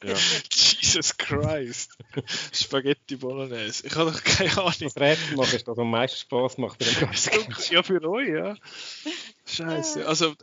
Ja. 0.04 0.14
Jesus 0.52 1.18
Christ. 1.18 1.98
Spaghetti 2.54 3.16
Bolognese. 3.16 3.86
Ich 3.88 3.96
habe 3.96 4.12
doch 4.12 4.24
keine 4.24 4.52
Ahnung. 4.58 4.74
Das 4.80 4.98
Rätsel 4.98 5.38
macht, 5.38 5.54
ist 5.54 5.68
das 5.68 5.78
am 5.78 5.90
meisten 5.92 6.18
Spaß 6.20 6.58
macht 6.58 6.80
bei 6.80 6.86
dem 6.86 7.00
ganzen 7.02 7.32
Ganzen. 7.46 7.74
Ja, 7.74 7.84
für 7.84 8.04
euch, 8.10 8.30
ja. 8.30 8.56
Scheiße. 9.46 10.08
Also, 10.08 10.36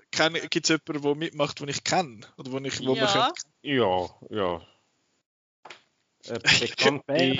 gibt 0.50 0.68
es 0.68 0.68
jemanden, 0.68 1.02
der 1.02 1.14
mitmacht, 1.14 1.60
den 1.60 1.68
ich 1.68 1.82
kenne? 1.84 2.20
Oder 2.36 2.52
wo, 2.52 2.58
ich, 2.58 2.80
wo 2.80 2.94
man 2.94 2.96
Ja. 2.96 3.32
könnte- 3.32 3.42
Ja, 3.62 4.08
ja. 4.30 4.62
Eine 6.28 6.38
bekannte. 6.60 7.38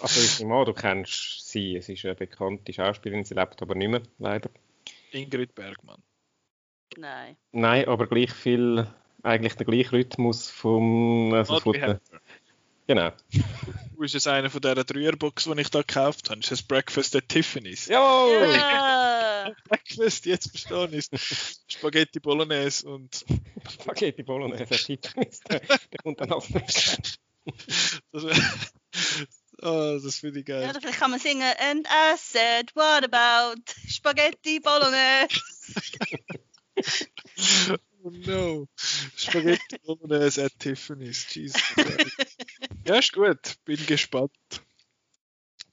Also 0.00 0.20
ich 0.20 0.38
nehme 0.40 0.54
an, 0.54 0.66
du 0.66 0.72
kennst 0.74 1.48
sie. 1.48 1.76
Es 1.76 1.88
ist 1.88 2.04
eine 2.04 2.14
bekannte 2.14 2.72
Schauspielerin, 2.72 3.24
sie 3.24 3.34
lebt 3.34 3.60
aber 3.62 3.74
nicht 3.74 3.88
mehr, 3.88 4.02
leider. 4.18 4.50
Ingrid 5.12 5.54
Bergmann. 5.54 6.02
Nein. 6.96 7.36
Nein, 7.52 7.88
aber 7.88 8.06
gleich 8.06 8.32
viel, 8.32 8.86
eigentlich 9.22 9.54
der 9.54 9.66
gleiche 9.66 9.92
Rhythmus 9.92 10.48
vom. 10.50 11.32
Also 11.34 11.60
von 11.60 11.72
der, 11.72 12.00
genau. 12.86 13.12
Du 14.00 14.04
ist 14.04 14.14
es 14.14 14.26
einer 14.26 14.48
von 14.48 14.62
dieser 14.62 14.82
Dreierbox, 14.82 15.44
die 15.44 15.60
ich 15.60 15.68
da 15.68 15.80
gekauft 15.80 16.30
habe. 16.30 16.40
Ist 16.40 16.50
das 16.50 16.62
Breakfast 16.62 17.14
at 17.14 17.28
Tiffany's? 17.28 17.86
Jawohl! 17.86 18.54
Ja. 18.54 19.52
Breakfast, 19.68 20.24
jetzt 20.24 20.48
verstehen 20.48 20.94
ist 20.94 21.12
Spaghetti 21.68 22.18
Bolognese 22.18 22.88
und 22.88 23.26
Spaghetti 23.70 24.22
Bolognese, 24.22 24.64
Titel 24.64 25.20
ist, 25.20 25.46
der, 25.52 25.60
der 25.60 25.78
kommt 26.02 26.18
dann 26.18 26.30
nächstes. 26.48 27.18
das, 28.12 28.24
oh, 29.60 29.98
das 30.02 30.16
finde 30.16 30.40
ich 30.40 30.48
ja, 30.48 30.60
geil. 30.60 30.70
oder 30.70 30.80
vielleicht 30.80 30.98
kann 30.98 31.10
man 31.10 31.20
singen 31.20 31.52
And 31.58 31.86
I 31.86 32.16
said, 32.16 32.74
what 32.74 33.04
about 33.04 33.60
Spaghetti 33.86 34.60
Bolognese? 34.60 35.42
Oh 38.02 38.10
no. 38.10 38.66
Spaghetti 39.16 39.78
Bolognese 39.84 40.44
at 40.44 40.58
Tiffany's. 40.58 41.26
Jesus 41.34 41.60
Christ. 41.74 42.16
Ja, 42.86 42.96
ist 42.96 43.12
gut. 43.12 43.56
Bin 43.64 43.84
gespannt. 43.86 44.32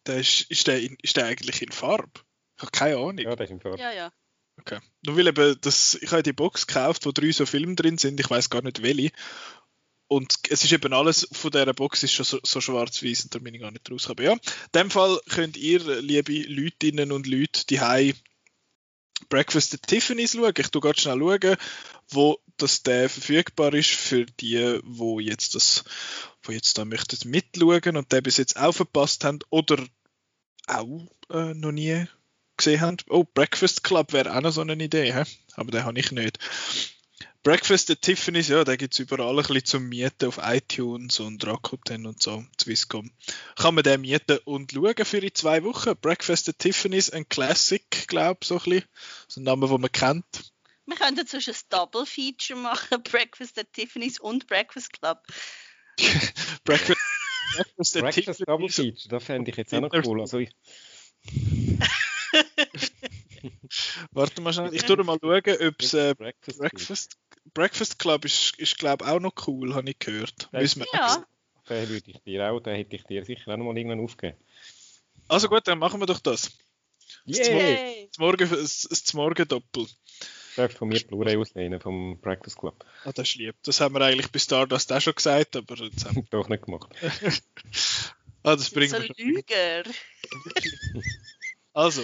Der 0.06 0.18
ist, 0.18 0.42
ist, 0.52 0.68
der 0.68 0.82
in, 0.82 0.98
ist 1.02 1.16
der 1.16 1.26
eigentlich 1.26 1.62
in 1.62 1.72
Farbe? 1.72 2.22
Ich 2.58 2.62
habe 2.62 2.72
keine 2.72 2.98
Ahnung. 2.98 3.18
Ja, 3.20 3.36
das 3.36 3.46
ist 3.46 3.52
im 3.52 3.62
Fall. 3.62 3.80
Ja, 3.80 3.92
ja. 3.92 4.12
Okay. 4.60 4.80
Nur 5.06 5.18
weil 5.18 5.28
eben 5.28 5.58
das, 5.62 5.96
ich 6.02 6.12
habe 6.12 6.24
die 6.24 6.34
Box 6.34 6.68
gekauft, 6.68 7.06
wo 7.06 7.12
drei 7.12 7.32
so 7.32 7.46
Filme 7.46 7.76
drin 7.76 7.98
sind, 7.98 8.20
ich 8.20 8.30
weiß 8.30 8.50
gar 8.50 8.62
nicht 8.62 8.82
welche. 8.82 9.12
Und 10.08 10.40
es 10.50 10.64
ist 10.64 10.72
eben 10.72 10.94
alles 10.94 11.28
von 11.32 11.52
dieser 11.52 11.74
Box 11.74 12.04
ist 12.04 12.14
schon 12.14 12.26
so, 12.26 12.40
so 12.44 12.62
schwarz-weiß 12.62 13.26
und 13.26 13.36
da 13.36 13.40
bin 13.40 13.54
ich 13.54 13.62
gar 13.62 13.72
nicht 13.72 13.90
rausgekommen. 13.92 14.26
Ja, 14.26 14.34
in 14.34 14.40
dem 14.74 14.92
Fall 14.92 15.20
könnt 15.30 15.58
ihr, 15.58 15.80
liebe 16.02 16.44
Leutinnen 16.44 17.12
und 17.12 17.28
Leute, 17.28 17.66
die 17.68 18.14
Breakfast 19.30 19.74
at 19.74 19.84
Tiffany's 19.84 20.34
schauen. 20.34 20.54
Ich 20.58 20.70
tu 20.70 20.80
ganz 20.80 21.02
schnell 21.02 21.20
schauen, 21.20 21.58
wo 22.10 22.40
das 22.58 22.84
der 22.84 23.10
verfügbar 23.10 23.74
ist 23.74 23.92
für 23.92 24.26
die, 24.26 24.80
wo 24.84 25.20
jetzt 25.20 25.56
das, 25.56 25.84
wo 26.44 26.52
jetzt 26.52 26.78
da 26.78 26.86
möchten 26.86 27.30
mitschauen 27.30 27.98
und 27.98 28.12
der 28.12 28.22
bis 28.22 28.38
jetzt 28.38 28.58
auch 28.58 28.74
verpasst 28.74 29.24
haben 29.24 29.40
oder 29.50 29.84
auch 30.68 31.08
äh, 31.32 31.54
noch 31.54 31.72
nie 31.72 32.06
gesehen 32.58 32.82
haben. 32.82 32.98
Oh, 33.10 33.24
Breakfast 33.24 33.84
Club 33.84 34.14
wäre 34.14 34.36
auch 34.36 34.42
noch 34.42 34.52
so 34.52 34.62
eine 34.62 34.74
Idee, 34.74 35.14
hä? 35.14 35.24
aber 35.56 35.72
den 35.72 35.84
habe 35.84 36.00
ich 36.00 36.12
nicht. 36.12 36.40
Breakfast 37.44 37.90
at 37.92 38.02
Tiffany's, 38.02 38.50
ja, 38.50 38.66
da 38.66 38.76
gibt 38.76 38.94
es 38.94 39.00
überall 39.00 39.30
ein 39.30 39.38
bisschen 39.38 39.64
zum 39.64 39.88
Mieten 39.88 40.28
auf 40.28 40.40
iTunes 40.44 41.22
und 41.22 41.46
Rakuten 41.48 42.06
und 42.06 42.22
so, 42.22 42.44
Swisscom. 42.60 43.10
Kann 43.56 43.76
man 43.76 43.86
den 43.86 44.02
mieten 44.02 44.40
und 44.44 44.74
schauen 44.74 45.06
für 45.06 45.20
in 45.20 45.34
zwei 45.34 45.64
Wochen. 45.64 45.96
Breakfast 46.02 46.50
at 46.50 46.60
Tiffany's, 46.60 47.10
ein 47.10 47.30
Classic, 47.30 47.86
glaube 48.08 48.40
ich, 48.42 48.48
so 48.50 48.56
ein 48.56 48.64
bisschen. 48.64 48.84
So 49.30 49.40
ein 49.40 49.46
Name, 49.46 49.68
den 49.68 49.80
man 49.80 49.92
kennt. 49.92 50.26
Wir 50.88 50.96
könnten 50.96 51.28
zwischen 51.28 51.54
ein 51.54 51.60
Double 51.70 52.06
Feature 52.06 52.60
machen, 52.60 53.04
Breakfast 53.12 53.60
at 53.60 53.72
Tiffany's 53.74 54.20
und 54.20 54.48
Breakfast 54.48 54.94
Club. 54.94 55.22
Breakfast, 56.64 57.00
Breakfast 57.56 57.98
at 57.98 58.04
Breakfast 58.04 58.44
Double 58.48 58.68
Tiffany's. 58.68 58.76
Feature, 58.76 59.10
das 59.10 59.24
fände 59.24 59.52
ich 59.52 59.58
jetzt 59.58 59.74
auch 59.74 59.82
noch 59.82 60.06
cool. 60.06 60.22
Also 60.22 60.40
ich, 60.40 60.52
Warte 64.12 64.42
mal 64.42 64.52
schnell, 64.54 64.74
ich 64.74 64.84
tue 64.84 65.04
mal 65.04 65.20
schauen, 65.22 65.44
ob 65.68 65.82
es 65.82 65.94
äh, 65.94 66.16
Breakfast, 66.16 66.60
Breakfast, 66.60 67.18
Breakfast 67.54 68.00
Club 68.00 68.26
ist, 68.26 68.58
ist 68.58 68.78
glaube 68.78 69.06
ich, 69.06 69.12
auch 69.12 69.20
noch 69.20 69.34
cool, 69.48 69.76
habe 69.76 69.90
ich 69.90 70.00
gehört. 70.00 70.50
Ja. 70.54 71.26
Den 71.70 71.90
würde 71.90 72.12
ich 72.12 72.22
dir 72.24 72.50
auch, 72.50 72.62
den 72.62 72.76
hätte 72.76 72.96
ich 72.96 73.04
dir 73.04 73.26
sicher 73.26 73.52
auch 73.52 73.58
noch 73.58 73.66
mal 73.66 73.78
irgendwann 73.78 74.00
aufgegeben. 74.00 74.40
Also 75.28 75.50
gut, 75.50 75.68
dann 75.68 75.80
machen 75.80 76.00
wir 76.00 76.06
doch 76.06 76.20
das. 76.20 76.58
Yay. 77.26 78.08
Das 78.08 78.20
Morgen, 78.20 78.50
das, 78.50 78.88
das. 78.90 79.04
Du 79.04 79.18
darfst 80.58 80.78
von 80.78 80.88
mir 80.90 81.00
die 81.00 81.06
Blu-ray 81.06 81.38
auslehnen 81.38 81.80
vom 81.80 82.20
Breakfast 82.20 82.58
Club. 82.58 82.86
Ah, 83.04 83.12
das 83.14 83.30
ist 83.30 83.36
lieb. 83.36 83.56
Das 83.64 83.80
haben 83.82 83.96
wir 83.96 84.02
eigentlich 84.02 84.32
bis 84.32 84.44
Stardust 84.44 84.92
auch 84.94 85.02
schon 85.02 85.16
gesagt, 85.16 85.56
aber 85.56 85.76
jetzt 85.76 86.06
haben 86.06 86.28
Doch 86.32 86.50
nicht 86.50 86.64
gemacht. 86.66 86.90
ah, 88.44 88.56
das 88.56 88.70
bringt 88.70 88.92
So 88.92 89.02
wir. 89.02 89.10
Lüger. 89.18 89.84
Also, 91.74 92.04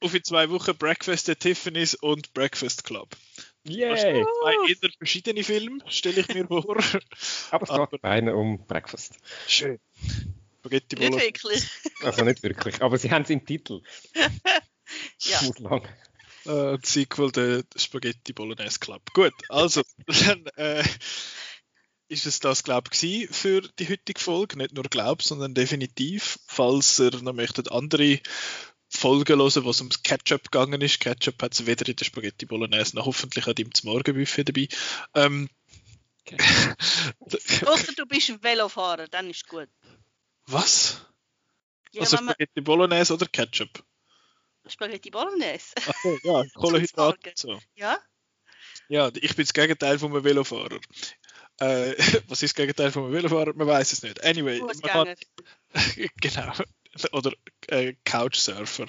auf 0.00 0.12
in 0.14 0.24
zwei 0.24 0.50
Wochen 0.50 0.76
Breakfast 0.76 1.30
at 1.30 1.38
Tiffany's 1.38 1.94
und 1.94 2.34
Breakfast 2.34 2.82
Club. 2.82 3.16
Yay! 3.62 4.24
Zwei 4.24 4.68
eher 4.68 4.90
verschiedene 4.98 5.44
Filme, 5.44 5.78
stelle 5.88 6.22
ich 6.22 6.28
mir 6.34 6.44
vor. 6.46 6.76
Aber 7.52 7.62
es 7.62 7.70
Aber- 7.70 7.86
geht 7.86 8.02
beiden 8.02 8.28
um 8.30 8.66
Breakfast. 8.66 9.14
Schön. 9.46 9.78
Spaghetti 10.58 10.96
Nicht 10.96 11.10
Bolognese. 11.10 11.24
wirklich. 11.26 11.68
Also 12.02 12.24
nicht 12.24 12.42
wirklich, 12.42 12.82
aber 12.82 12.98
sie 12.98 13.10
haben 13.12 13.22
es 13.22 13.30
im 13.30 13.46
Titel. 13.46 13.80
Ja. 15.20 15.42
Muss 15.42 15.58
lang. 15.60 15.88
Äh, 16.46 16.78
Sequel 16.82 17.32
der 17.32 17.64
Spaghetti 17.76 18.32
Bolognese 18.32 18.78
Club. 18.78 19.02
Gut, 19.12 19.34
also, 19.48 19.82
dann 20.06 20.46
äh, 20.56 20.84
ist 22.08 22.26
es 22.26 22.40
das, 22.40 22.62
glaube 22.62 22.90
ich, 22.92 23.28
für 23.30 23.62
die 23.78 23.88
heutige 23.88 24.20
Folge. 24.20 24.56
Nicht 24.58 24.74
nur 24.74 24.84
glaub, 24.84 25.22
sondern 25.22 25.54
definitiv. 25.54 26.38
Falls 26.46 26.98
ihr 27.00 27.10
noch 27.22 27.32
möchtet 27.32 27.70
andere 27.72 28.20
Folgen 28.88 29.38
hören, 29.38 29.64
wo 29.64 29.70
es 29.70 29.80
ums 29.80 30.02
Ketchup 30.02 30.50
gegangen 30.50 30.80
ist. 30.80 31.00
Ketchup 31.00 31.42
hat 31.42 31.54
es 31.54 31.66
weder 31.66 31.88
in 31.88 31.96
der 31.96 32.04
Spaghetti 32.04 32.46
Bolognese 32.46 32.96
noch 32.96 33.06
hoffentlich 33.06 33.46
an 33.46 33.54
dem 33.54 33.70
Morgenbuffet 33.82 34.44
dabei. 34.44 34.68
Ähm, 35.14 35.48
Außer 37.66 37.92
du 37.96 38.06
bist 38.06 38.42
Velofahrer, 38.42 39.06
dann 39.08 39.30
ist 39.30 39.46
gut. 39.46 39.68
was? 40.46 41.00
Ja, 41.92 42.02
also 42.02 42.16
Spaghetti 42.16 42.60
Bolognese 42.60 43.14
oder 43.14 43.26
Ketchup? 43.26 43.84
Spaghetti 44.68 45.10
Bolognese. 45.10 45.74
So, 46.02 46.18
ja, 46.22 46.44
Kohlenhydrate 46.54 47.32
so. 47.34 47.58
Ja? 47.74 47.98
Ja, 48.88 49.10
ich 49.14 49.34
bin 49.34 49.44
das 49.44 49.52
Gegenteil 49.52 49.98
von 49.98 50.12
einem 50.12 50.24
Velofahrer. 50.24 50.78
Äh, 51.58 51.94
was 52.28 52.42
ist 52.42 52.50
das 52.50 52.54
Gegenteil 52.54 52.92
von 52.92 53.04
einem 53.04 53.12
Velofahrer? 53.12 53.54
Man 53.54 53.66
weiß 53.66 53.92
es 53.92 54.02
nicht. 54.02 54.22
Anyway, 54.24 54.60
man 54.60 54.80
kann, 54.80 55.14
genau. 56.20 56.52
Oder 57.12 57.32
äh, 57.68 57.94
Couchsurfer. 58.04 58.86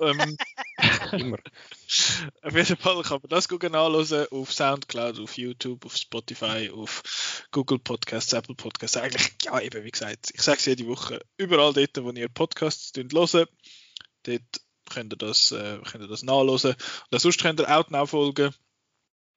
Ähm, 0.00 0.36
Immer. 1.12 1.38
auf 2.42 2.54
jeden 2.54 2.76
Fall 2.76 3.02
kann 3.02 3.20
man 3.22 3.28
das 3.28 3.48
gucken 3.48 3.74
anhören 3.74 4.26
auf 4.30 4.52
Soundcloud, 4.52 5.20
auf 5.20 5.36
YouTube, 5.36 5.84
auf 5.84 5.96
Spotify, 5.96 6.70
auf 6.74 7.02
Google 7.50 7.78
Podcasts, 7.78 8.32
Apple 8.32 8.54
Podcasts. 8.54 8.96
Eigentlich, 8.96 9.28
ja, 9.44 9.60
eben 9.60 9.84
wie 9.84 9.90
gesagt, 9.90 10.30
ich 10.32 10.40
sage 10.40 10.58
es 10.58 10.64
jede 10.64 10.86
Woche, 10.86 11.20
überall 11.36 11.72
dort, 11.72 12.02
wo 12.02 12.10
ihr 12.10 12.28
Podcasts 12.28 12.92
hören, 12.96 13.46
dort 14.24 14.42
könnt 14.92 15.12
ihr 15.12 15.16
das, 15.16 15.52
äh, 15.52 15.78
könnt 15.90 16.04
ihr 16.04 16.08
das 16.08 16.22
nachhören. 16.22 16.74
Und 17.10 17.20
sonst 17.20 17.40
könnt 17.40 17.60
ihr 17.60 17.76
auch 17.76 17.88
nachfolgen. 17.90 18.54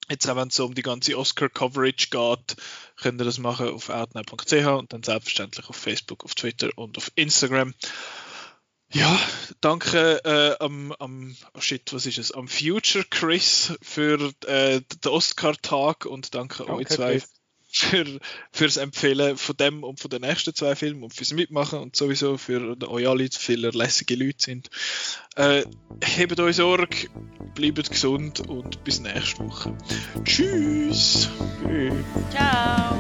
Jetzt 0.10 0.30
auch 0.30 0.36
wenn 0.36 0.50
es 0.50 0.56
so 0.56 0.66
um 0.66 0.76
die 0.76 0.84
ganze 0.84 1.18
Oscar-Coverage 1.18 2.10
geht, 2.12 2.58
könnt 2.98 3.20
ihr 3.20 3.26
das 3.26 3.40
machen 3.40 3.70
auf 3.70 3.90
outnow.ch 3.90 4.54
und 4.54 4.94
dann 4.94 5.02
selbstverständlich 5.02 5.68
auf 5.68 5.76
Facebook, 5.76 6.24
auf 6.24 6.36
Twitter 6.36 6.70
und 6.76 6.98
auf 6.98 7.12
Instagram. 7.16 7.74
Ja, 8.92 9.20
danke 9.62 10.24
äh, 10.24 10.64
am, 10.64 10.92
am 11.00 11.36
oh 11.56 11.60
shit, 11.60 11.92
was 11.92 12.06
ist 12.06 12.20
es? 12.20 12.32
Am 12.32 12.48
Future 12.48 13.04
Chris 13.10 13.74
für 13.82 14.32
äh, 14.46 14.82
den 14.82 15.12
Oscar-Tag 15.12 16.06
und 16.06 16.36
danke, 16.36 16.58
danke 16.60 16.74
euch 16.74 16.88
zwei 16.88 17.14
Chris. 17.14 17.34
Für, 17.78 18.20
fürs 18.52 18.78
Empfehlen 18.78 19.38
von 19.38 19.58
dem 19.58 19.84
und 19.84 20.00
von 20.00 20.10
den 20.10 20.22
nächsten 20.22 20.54
zwei 20.54 20.76
Filmen 20.76 21.04
und 21.04 21.14
fürs 21.14 21.34
Mitmachen 21.34 21.80
und 21.80 21.96
sowieso 21.96 22.38
für 22.38 22.78
euch 22.88 23.08
alle 23.08 23.28
viele 23.32 23.70
lässige 23.72 24.16
Leute 24.16 24.38
sind. 24.40 24.70
Äh, 25.36 25.64
hebt 26.04 26.40
euch 26.40 26.56
Sorge, 26.56 27.10
bleibt 27.54 27.90
gesund 27.90 28.48
und 28.48 28.84
bis 28.84 29.00
nächste 29.00 29.40
Woche. 29.40 29.78
Tschüss! 30.24 31.30
Ciao! 32.32 32.98